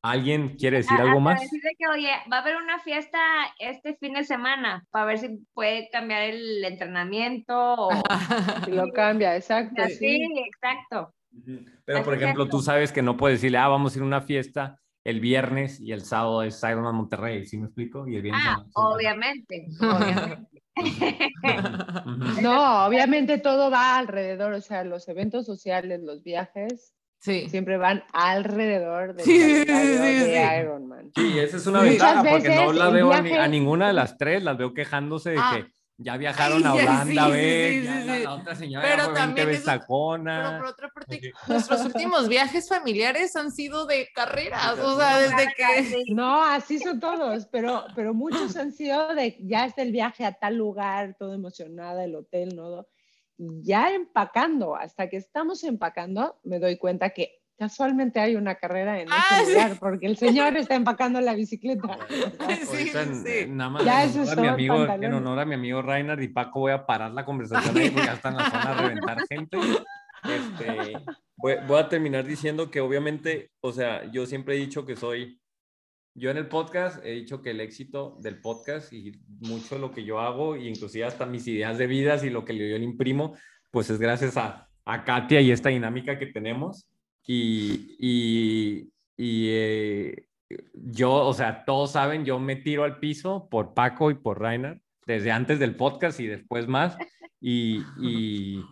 ¿Alguien 0.01 0.57
quiere 0.57 0.77
decir 0.77 0.99
A- 0.99 1.03
algo 1.03 1.21
más? 1.21 1.39
decirle 1.39 1.71
que, 1.79 1.87
oye, 1.87 2.09
va 2.31 2.37
a 2.37 2.41
haber 2.41 2.57
una 2.57 2.79
fiesta 2.79 3.19
este 3.57 3.95
fin 3.95 4.13
de 4.13 4.25
semana 4.25 4.85
para 4.91 5.05
ver 5.05 5.17
si 5.19 5.39
puede 5.53 5.89
cambiar 5.89 6.23
el 6.23 6.63
entrenamiento 6.65 7.53
o 7.55 7.89
Si 8.65 8.71
lo 8.71 8.83
cambia, 8.93 9.35
exacto. 9.37 9.81
así, 9.81 9.95
sí. 9.95 10.19
exacto. 10.45 11.13
Pero, 11.85 12.03
por 12.03 12.13
Así 12.13 12.23
ejemplo, 12.23 12.43
es. 12.43 12.49
tú 12.51 12.59
sabes 12.61 12.91
que 12.91 13.01
no 13.01 13.15
puedes 13.15 13.39
decirle, 13.39 13.57
ah, 13.59 13.69
vamos 13.69 13.93
a 13.93 13.97
ir 13.97 14.03
a 14.03 14.07
una 14.07 14.21
fiesta 14.21 14.79
el 15.05 15.19
viernes 15.19 15.80
y 15.81 15.91
el 15.91 16.01
sábado 16.01 16.43
es 16.43 16.61
Ironman 16.63 16.95
Monterrey, 16.95 17.45
¿sí 17.45 17.57
me 17.57 17.65
explico? 17.65 18.07
Y 18.07 18.15
el 18.15 18.21
viernes 18.21 18.43
Ah, 18.45 18.63
obviamente, 18.75 19.67
obviamente. 19.81 20.63
No, 22.41 22.85
obviamente 22.85 23.38
todo 23.38 23.69
va 23.69 23.97
alrededor, 23.97 24.53
o 24.53 24.61
sea, 24.61 24.84
los 24.84 25.07
eventos 25.07 25.45
sociales, 25.45 26.01
los 26.03 26.23
viajes, 26.23 26.93
Sí. 27.19 27.47
siempre 27.47 27.77
van 27.77 28.03
alrededor 28.11 29.15
del 29.15 29.25
Sí, 29.25 29.39
sí, 29.39 29.59
sí, 29.61 29.65
calendario 29.65 30.25
sí, 30.25 30.30
de 30.31 30.45
sí. 30.47 30.59
Ironman. 30.61 31.11
Sí, 31.15 31.39
esa 31.39 31.57
es 31.57 31.67
una 31.67 31.81
ventaja 31.81 32.23
porque 32.30 32.49
no 32.55 32.73
la 32.73 32.89
veo 32.89 33.13
a, 33.13 33.21
ni- 33.21 33.30
viaje- 33.30 33.39
a 33.43 33.47
ninguna 33.47 33.88
de 33.88 33.93
las 33.93 34.17
tres, 34.17 34.43
las 34.43 34.57
veo 34.57 34.73
quejándose 34.73 35.30
de 35.31 35.38
Ah. 35.39 35.53
que 35.63 35.71
ya 36.03 36.17
viajaron 36.17 36.65
a 36.65 36.71
Ay, 36.71 36.77
ya, 36.77 36.84
Holanda, 36.84 37.05
sí, 37.05 37.17
a 37.17 37.25
sí, 37.25 37.31
ver, 37.31 37.71
sí, 37.71 37.88
sí, 37.88 38.23
la, 38.23 38.34
otra 38.34 38.55
señora 38.55 38.88
Pero 38.88 38.97
ya 38.97 39.03
fue 39.03 39.13
20 39.13 39.41
también 39.41 40.30
a 40.30 40.49
Pero 40.49 40.57
por 40.57 40.67
otra 40.67 40.89
parte, 40.89 41.34
nuestros 41.47 41.85
últimos 41.85 42.27
viajes 42.27 42.67
familiares 42.67 43.35
han 43.35 43.51
sido 43.51 43.85
de 43.85 44.09
carreras, 44.13 44.77
o 44.80 44.97
sea, 44.97 45.17
desde 45.19 45.53
que... 45.55 46.03
No, 46.13 46.43
así 46.43 46.80
son 46.80 46.99
todos, 46.99 47.47
pero, 47.47 47.85
pero 47.95 48.13
muchos 48.13 48.55
han 48.55 48.71
sido 48.71 49.15
de 49.15 49.38
ya 49.41 49.65
está 49.65 49.81
el 49.81 49.91
viaje 49.91 50.25
a 50.25 50.34
tal 50.34 50.55
lugar, 50.55 51.15
todo 51.17 51.34
emocionada, 51.34 52.03
el 52.03 52.15
hotel, 52.15 52.55
¿no? 52.55 52.85
Y 53.38 53.63
ya 53.63 53.91
empacando, 53.91 54.75
hasta 54.75 55.09
que 55.09 55.17
estamos 55.17 55.63
empacando, 55.63 56.39
me 56.43 56.59
doy 56.59 56.77
cuenta 56.77 57.09
que 57.11 57.42
casualmente 57.64 58.19
hay 58.19 58.35
una 58.35 58.56
carrera 58.56 58.99
en 59.02 59.07
Ah, 59.11 59.23
ese 59.38 59.45
sí. 59.45 59.52
lugar, 59.53 59.77
porque 59.80 60.06
el 60.07 60.18
señor 60.18 60.57
está 60.57 60.76
empacando 60.76 61.22
la 61.22 61.34
bicicleta. 61.34 61.98
Sí, 62.10 62.90
Ahorita 62.90 63.02
en- 63.03 63.15
sí. 63.23 63.31
en- 63.40 63.57
nada 63.57 63.69
más 63.69 63.85
Ya 63.85 64.03
en 64.03 64.11
honor, 64.19 64.38
a 64.38 64.41
mi 64.41 64.48
amigo, 64.48 64.85
en 64.85 65.14
honor 65.14 65.40
a 65.40 65.45
mi 65.45 65.56
amigo 65.56 65.81
Reinhard 65.81 66.22
y 66.22 66.27
Paco 66.27 66.60
voy 66.61 66.72
a 66.73 66.85
parar 66.85 67.11
la 67.11 67.23
conversación 67.26 67.77
ahí 67.77 67.90
porque 67.90 68.07
ya 68.07 68.14
están 68.14 68.34
en 68.34 68.40
la 68.40 68.49
zona 68.52 68.64
a 68.72 68.81
reventar 68.81 69.18
gente. 69.27 69.57
Este, 70.23 70.94
voy, 71.38 71.53
voy 71.68 71.80
a 71.80 71.90
terminar 71.90 72.26
diciendo 72.26 72.69
que 72.72 72.81
obviamente, 72.81 73.52
o 73.61 73.72
sea, 73.72 74.10
yo 74.11 74.26
siempre 74.26 74.56
he 74.56 74.60
dicho 74.60 74.85
que 74.85 74.95
soy, 74.95 75.40
yo 76.15 76.30
en 76.30 76.38
el 76.38 76.48
podcast 76.48 77.03
he 77.06 77.11
dicho 77.11 77.41
que 77.41 77.52
el 77.52 77.60
éxito 77.61 78.18
del 78.22 78.40
podcast 78.40 78.91
y 78.94 79.19
mucho 79.41 79.76
de 79.76 79.81
lo 79.81 79.91
que 79.91 80.03
yo 80.06 80.19
hago, 80.19 80.56
e 80.56 80.68
inclusive 80.68 81.06
hasta 81.06 81.26
mis 81.26 81.48
ideas 81.48 81.77
de 81.77 81.88
vidas 81.88 82.23
y 82.23 82.30
lo 82.30 82.45
que 82.45 82.56
yo 82.56 82.77
le 82.77 82.84
imprimo, 82.84 83.35
pues 83.72 83.90
es 83.90 83.99
gracias 83.99 84.38
a, 84.38 84.69
a 84.85 85.03
Katia 85.03 85.41
y 85.41 85.52
esta 85.52 85.69
dinámica 85.69 86.18
que 86.19 86.27
tenemos. 86.27 86.88
Y, 87.25 87.95
y, 87.99 88.93
y 89.17 89.47
eh, 89.49 90.27
yo, 90.73 91.13
o 91.13 91.33
sea, 91.33 91.65
todos 91.65 91.91
saben, 91.91 92.25
yo 92.25 92.39
me 92.39 92.55
tiro 92.55 92.83
al 92.83 92.99
piso 92.99 93.47
por 93.49 93.73
Paco 93.73 94.11
y 94.11 94.15
por 94.15 94.39
Rainer, 94.41 94.81
desde 95.05 95.31
antes 95.31 95.59
del 95.59 95.75
podcast 95.75 96.19
y 96.19 96.27
después 96.27 96.67
más. 96.67 96.97
Y, 97.39 97.83
y 97.99 98.63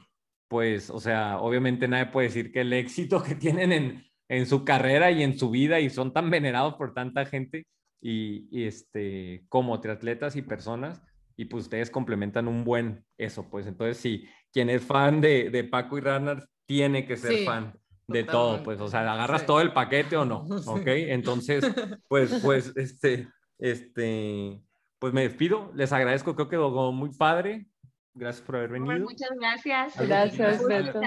pues, 0.48 0.90
o 0.90 1.00
sea, 1.00 1.40
obviamente 1.40 1.88
nadie 1.88 2.08
puede 2.08 2.28
decir 2.28 2.52
que 2.52 2.62
el 2.62 2.74
éxito 2.74 3.24
que 3.24 3.36
tienen 3.36 3.72
en, 3.72 4.04
en 4.30 4.46
su 4.46 4.64
carrera 4.66 5.12
y 5.12 5.24
en 5.24 5.38
su 5.38 5.50
vida 5.50 5.80
y 5.80 5.90
son 5.90 6.14
tan 6.14 6.30
venerados 6.30 6.76
por 6.76 6.94
tanta 6.94 7.26
gente 7.26 7.66
y, 8.02 8.48
y 8.52 8.66
este, 8.66 9.46
como 9.50 9.80
triatletas 9.80 10.36
y 10.36 10.42
personas, 10.42 11.02
y 11.38 11.46
pues 11.46 11.66
ustedes 11.66 11.90
complementan 11.90 12.48
un 12.48 12.64
buen 12.64 13.06
eso, 13.18 13.50
pues. 13.50 13.68
Entonces 13.68 13.98
sí, 13.98 14.26
quien 14.52 14.70
es 14.70 14.84
fan 14.84 15.22
de, 15.22 15.50
de 15.50 15.64
Paco 15.64 15.98
y 15.98 16.02
Rainer 16.02 16.46
tiene 16.66 17.06
que 17.06 17.18
ser 17.18 17.38
Sí, 17.38 17.46
fan 17.46 17.74
de 18.12 18.24
todo, 18.24 18.62
pues, 18.64 18.80
o 18.82 18.88
sea, 18.88 19.02
agarras 19.12 19.42
Sí. 19.42 19.48
todo 19.48 19.62
el 19.62 19.74
paquete 19.74 20.18
o 20.18 20.26
no, 20.26 20.46
Sí. 20.64 20.70
¿ok? 20.70 20.88
Entonces, 20.88 21.64
pues, 22.08 22.40
pues, 22.44 22.74
este, 22.76 23.28
este, 23.60 24.62
pues 25.00 25.14
me 25.14 25.22
despido, 25.24 25.72
les 25.76 25.92
agradezco, 25.94 26.36
creo 26.36 26.48
que 26.48 26.56
quedó 26.58 26.92
muy 26.92 27.10
padre, 27.16 27.68
gracias 28.14 28.46
por 28.46 28.58
haber 28.58 28.72
venido. 28.72 29.00
muchas 29.00 29.30
gracias. 29.40 29.98
Algo 29.98 30.02
que 30.02 30.08
Gracias, 30.08 30.66
Beto. 30.68 31.02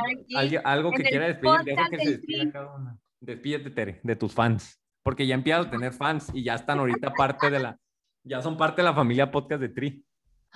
Algo 0.64 0.90
que 0.92 1.02
quiera 1.04 1.26
despedir, 1.26 1.60
deja 1.64 1.88
que 1.90 1.98
se 1.98 2.10
despida 2.10 2.52
cada 2.52 2.74
una. 2.74 2.98
Despídete, 3.20 3.70
Tere, 3.70 4.00
de 4.02 4.16
tus 4.16 4.32
fans, 4.34 4.80
porque 5.02 5.26
ya 5.26 5.34
empiezas 5.34 5.66
a 5.66 5.70
tener 5.70 5.92
fans 5.92 6.30
y 6.34 6.42
ya 6.44 6.54
están 6.54 6.78
ahorita 6.78 7.12
parte 7.14 7.50
de 7.50 7.58
la, 7.58 7.78
ya 8.22 8.42
son 8.42 8.56
parte 8.56 8.82
de 8.82 8.88
la 8.88 8.94
familia 8.94 9.30
podcast 9.30 9.60
de 9.60 9.68
Tri. 9.70 10.04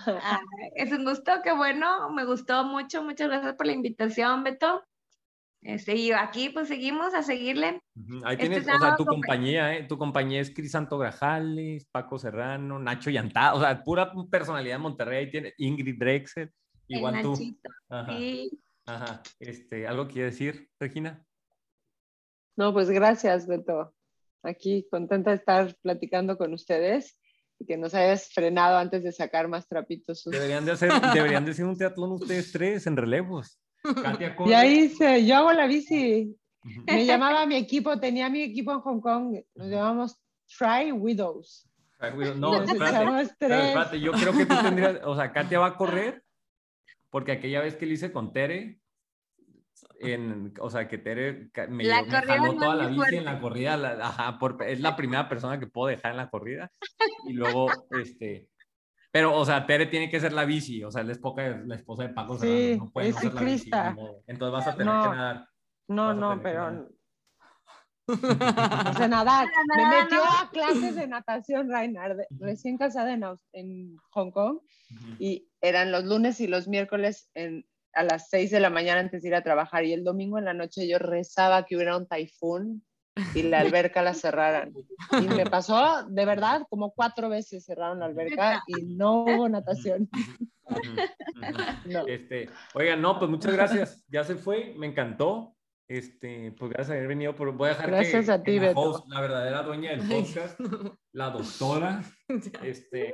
Ah, 0.07 0.41
es 0.77 0.93
un 0.93 1.05
gusto, 1.05 1.33
qué 1.43 1.53
bueno, 1.53 2.11
me 2.11 2.25
gustó 2.25 2.63
mucho, 2.65 3.03
muchas 3.03 3.29
gracias 3.29 3.55
por 3.55 3.67
la 3.67 3.73
invitación, 3.73 4.45
Beto. 4.45 4.85
Este, 5.61 5.97
y 5.97 6.13
aquí 6.13 6.51
pues 6.51 6.69
seguimos 6.69 7.15
a 7.15 7.23
seguirle. 7.23 7.81
Ahí 8.25 8.35
Este 8.37 8.49
tienes, 8.49 8.69
o 8.69 8.79
sea, 8.79 8.97
tu 8.97 9.05
compa- 9.05 9.09
compañía, 9.09 9.75
¿eh? 9.77 9.85
Tu 9.89 9.99
compañía 9.99 10.41
es 10.41 10.51
Crisanto 10.55 10.99
Grajales, 10.99 11.87
Paco 11.91 12.19
Serrano, 12.19 12.79
Nacho 12.79 13.11
Yantá, 13.11 13.55
o 13.55 13.61
sea, 13.61 13.83
pura 13.83 14.13
personalidad 14.31 14.77
de 14.77 14.83
Monterrey. 14.83 15.25
Ahí 15.25 15.31
tiene 15.31 15.55
Ingrid 15.59 15.99
Drexel, 15.99 16.53
el 16.89 16.97
igual 16.97 17.23
tú. 17.23 17.33
Nachito, 17.33 17.71
Ajá, 17.89 18.17
sí. 18.17 18.51
ajá. 18.87 19.23
Este, 19.41 19.87
¿algo 19.89 20.07
quiere 20.07 20.27
decir, 20.31 20.69
Regina? 20.79 21.25
No, 22.57 22.73
pues 22.73 22.89
gracias, 22.91 23.47
Beto. 23.47 23.95
Aquí 24.43 24.87
contenta 24.91 25.31
de 25.31 25.37
estar 25.37 25.77
platicando 25.83 26.39
con 26.39 26.53
ustedes. 26.55 27.19
que 27.67 27.77
nos 27.77 27.93
hayas 27.93 28.33
frenado 28.33 28.79
antes 28.79 29.03
de 29.03 29.11
sacar 29.11 29.49
más 29.49 29.67
trapitos. 29.67 30.23
Deberían 30.25 30.65
de 30.65 30.71
hacer, 30.73 30.91
deberían 31.37 31.45
de 31.45 31.51
hacer 31.51 31.65
un 31.65 31.77
triatlón 31.77 32.13
ustedes 32.13 32.53
tres 32.53 32.87
en 32.87 32.97
relevos. 32.97 33.59
Katia 33.83 34.35
corre. 34.37 34.51
Ya 34.51 34.67
hice, 34.67 35.27
yo 35.27 35.37
hago 35.37 35.53
la 35.53 35.67
bici. 35.67 36.35
Me 36.87 37.07
llamaba 37.07 37.47
mi 37.47 37.57
equipo, 37.57 37.99
tenía 37.99 38.29
mi 38.29 38.43
equipo 38.43 38.73
en 38.73 38.81
Hong 38.81 39.01
Kong, 39.01 39.37
nos 39.55 39.69
llamamos 39.69 40.21
Try 40.59 40.93
Widows. 40.93 41.65
No, 42.37 42.63
espérate, 42.63 43.23
espérate, 43.23 44.01
yo 44.01 44.13
creo 44.13 44.33
que 44.33 44.47
tú 44.47 44.55
tendrías, 44.63 45.01
o 45.05 45.17
sea, 45.17 45.33
Katia 45.33 45.59
va 45.59 45.67
a 45.69 45.77
correr, 45.77 46.23
porque 47.11 47.33
aquella 47.33 47.61
vez 47.61 47.75
que 47.77 47.87
lo 47.87 47.93
hice 47.93 48.13
con 48.13 48.33
Tere, 48.33 48.81
en, 50.01 50.53
o 50.61 50.71
sea, 50.71 50.87
que 50.89 50.99
Tere 50.99 51.51
me, 51.69 51.85
La 51.85 52.03
me 52.03 52.11
jaló 52.11 52.55
toda 52.55 52.75
la 52.77 52.87
bici 52.89 53.17
en 53.17 53.25
la 53.25 53.41
corrida, 53.41 53.77
la- 53.77 54.07
ajá, 54.09 54.39
por- 54.39 54.63
es 54.63 54.81
la 54.81 54.95
primera 54.97 55.29
persona 55.29 55.59
que 55.59 55.67
puedo 55.67 55.89
dejar 55.89 56.13
en 56.13 56.17
la 56.19 56.31
corrida, 56.31 56.71
y 57.27 57.33
luego, 57.33 57.67
este, 58.01 58.49
pero, 59.11 59.35
o 59.35 59.45
sea, 59.45 59.67
Tere 59.67 59.87
tiene 59.87 60.11
que 60.11 60.21
ser 60.21 60.33
la 60.33 60.45
bici, 60.45 60.85
o 60.85 60.91
sea, 60.91 61.03
la 61.03 61.13
esposa, 61.13 61.43
la 61.65 61.75
esposa 61.75 62.03
de 62.05 62.09
Paco 62.11 62.35
Sí, 62.35 62.47
Serrano, 62.47 62.85
no 62.85 62.91
puede 62.91 63.09
es 63.09 63.15
no 63.15 63.21
ser 63.21 63.35
la 63.35 63.43
bici, 63.43 63.71
entonces 64.27 64.53
vas 64.53 64.67
a 64.67 64.77
tener 64.77 64.95
No. 64.95 65.03
que 65.03 65.09
nadar. 65.09 65.49
No, 65.89 66.15
no, 66.15 66.43
pero 66.43 66.71
nadar. 66.71 66.89
no 68.85 68.95
sé 68.95 69.09
nadar. 69.09 69.49
Me 69.77 69.87
metió 69.87 70.23
a 70.23 70.51
clases 70.51 70.97
de 70.97 71.07
natación, 71.07 71.71
Reinhard, 71.71 72.19
recién 72.39 72.79
casada 72.79 73.13
en, 73.13 73.23
en 73.53 73.97
Hong 74.11 74.31
Kong, 74.31 74.61
y 75.19 75.49
eran 75.61 75.93
los 75.93 76.05
lunes 76.05 76.41
y 76.41 76.47
los 76.47 76.69
miércoles 76.69 77.31
en, 77.35 77.67
a 77.95 78.03
las 78.05 78.29
6 78.31 78.51
de 78.51 78.61
la 78.61 78.71
mañana 78.71 79.01
antes 79.01 79.23
de 79.23 79.29
ir 79.29 79.35
a 79.35 79.43
trabajar, 79.43 79.85
y 79.85 79.93
el 79.93 80.05
domingo 80.05 80.39
en 80.39 80.45
la 80.45 80.55
noche 80.55 80.89
yo 80.89 80.99
rezaba 80.99 81.65
que 81.65 81.77
hubiera 81.77 81.97
un 81.97 82.07
taifún 82.07 82.85
y 83.35 83.43
la 83.43 83.61
alberca 83.61 84.03
la 84.03 84.15
cerraran. 84.15 84.73
Y 85.21 85.29
me 85.29 85.45
pasó, 85.51 86.07
de 86.09 86.25
verdad, 86.25 86.63
como 86.69 86.93
cuatro 86.93 87.29
veces 87.29 87.65
cerraron 87.65 88.01
la 88.01 88.07
alberca 88.07 88.63
y 88.67 88.83
no 88.83 89.25
hubo 89.25 89.49
natación. 89.49 90.09
No. 91.87 92.07
Este, 92.07 92.51
oigan, 92.75 93.01
no, 93.01 93.19
pues 93.19 93.31
muchas 93.31 93.53
gracias. 93.53 94.05
Ya 94.09 94.25
se 94.25 94.37
fue, 94.37 94.75
me 94.77 94.87
encantó. 94.87 95.55
Este, 95.89 96.53
pues 96.53 96.71
gracias 96.71 96.89
por 96.89 96.97
haber 96.97 97.09
venido. 97.09 97.35
Por, 97.35 97.53
voy 97.53 97.69
a 97.69 97.71
dejar 97.71 97.91
Gracias 97.91 98.27
que, 98.27 98.33
a 98.33 98.43
ti, 98.43 98.53
que 98.53 98.61
la, 98.61 98.67
Beto. 98.69 98.81
host, 98.81 99.09
la 99.09 99.21
verdadera 99.23 99.63
dueña 99.63 99.91
del 99.93 100.07
podcast, 100.07 100.61
la 101.13 101.31
doctora, 101.31 102.03
este, 102.63 103.13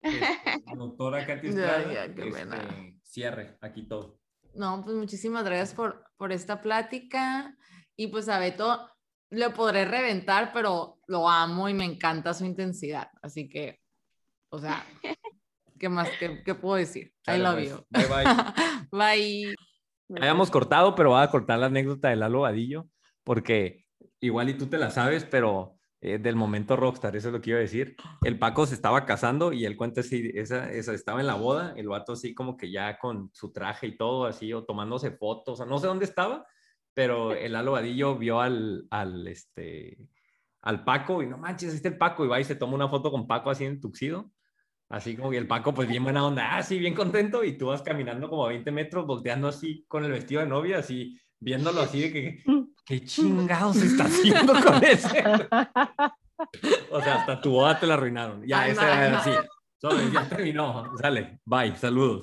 este, 0.00 0.20
la 0.66 0.74
doctora 0.76 1.26
Katy 1.26 1.52
Ya, 1.52 1.76
Estrada, 1.76 1.92
ya, 1.92 2.14
qué 2.14 2.28
este, 2.28 3.00
cierre 3.02 3.58
aquí 3.60 3.86
todo. 3.86 4.18
No, 4.54 4.80
pues 4.82 4.96
muchísimas 4.96 5.44
gracias 5.44 5.74
por, 5.74 6.06
por 6.16 6.32
esta 6.32 6.62
plática. 6.62 7.54
Y 7.96 8.08
pues 8.08 8.28
a 8.28 8.38
Beto 8.38 8.88
le 9.30 9.50
podré 9.50 9.84
reventar, 9.84 10.52
pero 10.52 10.98
lo 11.06 11.28
amo 11.28 11.68
y 11.68 11.74
me 11.74 11.84
encanta 11.84 12.34
su 12.34 12.44
intensidad. 12.44 13.08
Así 13.22 13.48
que, 13.48 13.80
o 14.50 14.58
sea, 14.58 14.84
¿qué 15.78 15.88
más? 15.88 16.08
¿Qué, 16.18 16.42
qué 16.44 16.54
puedo 16.54 16.76
decir? 16.76 17.12
I 17.26 17.38
love 17.38 17.54
pues. 17.54 17.70
you. 17.70 17.86
Bye, 17.90 18.06
bye. 18.06 18.24
Bye. 18.90 19.54
Habíamos 20.16 20.50
cortado, 20.50 20.94
pero 20.94 21.10
voy 21.10 21.22
a 21.22 21.30
cortar 21.30 21.58
la 21.58 21.66
anécdota 21.66 22.08
de 22.08 22.16
Lalo 22.16 22.40
Vadillo, 22.40 22.86
porque 23.24 23.86
igual 24.20 24.50
y 24.50 24.54
tú 24.54 24.66
te 24.66 24.78
la 24.78 24.90
sabes, 24.90 25.24
pero 25.24 25.78
eh, 26.00 26.18
del 26.18 26.36
momento 26.36 26.76
rockstar, 26.76 27.16
eso 27.16 27.28
es 27.28 27.32
lo 27.32 27.40
que 27.40 27.50
iba 27.50 27.58
a 27.58 27.62
decir. 27.62 27.96
El 28.22 28.38
Paco 28.38 28.66
se 28.66 28.74
estaba 28.74 29.06
casando 29.06 29.54
y 29.54 29.64
él 29.64 29.74
cuenta 29.74 30.02
así, 30.02 30.30
esa, 30.34 30.70
esa 30.70 30.92
estaba 30.92 31.20
en 31.20 31.26
la 31.26 31.34
boda, 31.34 31.72
el 31.76 31.88
vato 31.88 32.12
así 32.12 32.34
como 32.34 32.58
que 32.58 32.70
ya 32.70 32.98
con 32.98 33.30
su 33.32 33.52
traje 33.52 33.86
y 33.86 33.96
todo 33.96 34.26
así, 34.26 34.52
o 34.52 34.64
tomándose 34.64 35.12
fotos, 35.12 35.54
o 35.54 35.56
sea, 35.56 35.66
no 35.66 35.78
sé 35.78 35.86
dónde 35.86 36.04
estaba, 36.04 36.46
pero 36.94 37.34
el 37.34 37.52
Lalo 37.52 37.72
Vadillo 37.72 38.16
vio 38.16 38.40
al, 38.40 38.86
al, 38.90 39.26
este, 39.26 39.98
al 40.62 40.84
Paco 40.84 41.22
y 41.22 41.26
no 41.26 41.36
manches, 41.36 41.74
este 41.74 41.88
es 41.88 41.92
el 41.92 41.98
Paco, 41.98 42.24
y 42.24 42.28
va 42.28 42.40
y 42.40 42.44
se 42.44 42.56
toma 42.56 42.74
una 42.74 42.88
foto 42.88 43.10
con 43.10 43.26
Paco 43.26 43.50
así 43.50 43.64
en 43.64 43.80
tuxido. 43.80 44.30
Así 44.88 45.16
como 45.16 45.30
que 45.30 45.38
el 45.38 45.48
Paco, 45.48 45.74
pues 45.74 45.88
bien 45.88 46.04
buena 46.04 46.24
onda, 46.24 46.56
ah, 46.56 46.62
sí, 46.62 46.78
bien 46.78 46.94
contento, 46.94 47.42
y 47.42 47.58
tú 47.58 47.66
vas 47.66 47.82
caminando 47.82 48.28
como 48.28 48.44
a 48.44 48.50
20 48.50 48.70
metros, 48.70 49.06
volteando 49.06 49.48
así 49.48 49.84
con 49.88 50.04
el 50.04 50.12
vestido 50.12 50.40
de 50.40 50.46
novia, 50.46 50.78
así, 50.78 51.18
viéndolo 51.40 51.80
así 51.80 52.00
de 52.02 52.12
que, 52.12 52.44
¿qué 52.84 53.00
chingados 53.04 53.76
está 53.76 54.04
haciendo 54.04 54.52
con 54.52 54.84
ese? 54.84 55.24
O 56.90 57.00
sea, 57.00 57.14
hasta 57.20 57.40
tu 57.40 57.52
boda 57.52 57.78
te 57.78 57.86
la 57.86 57.94
arruinaron. 57.94 58.44
Ya, 58.46 58.66
esa 58.68 59.06
era 59.06 59.18
así. 59.20 59.30
Ya 60.12 60.28
terminó, 60.28 60.90
sale, 60.98 61.40
bye, 61.44 61.74
saludos. 61.76 62.22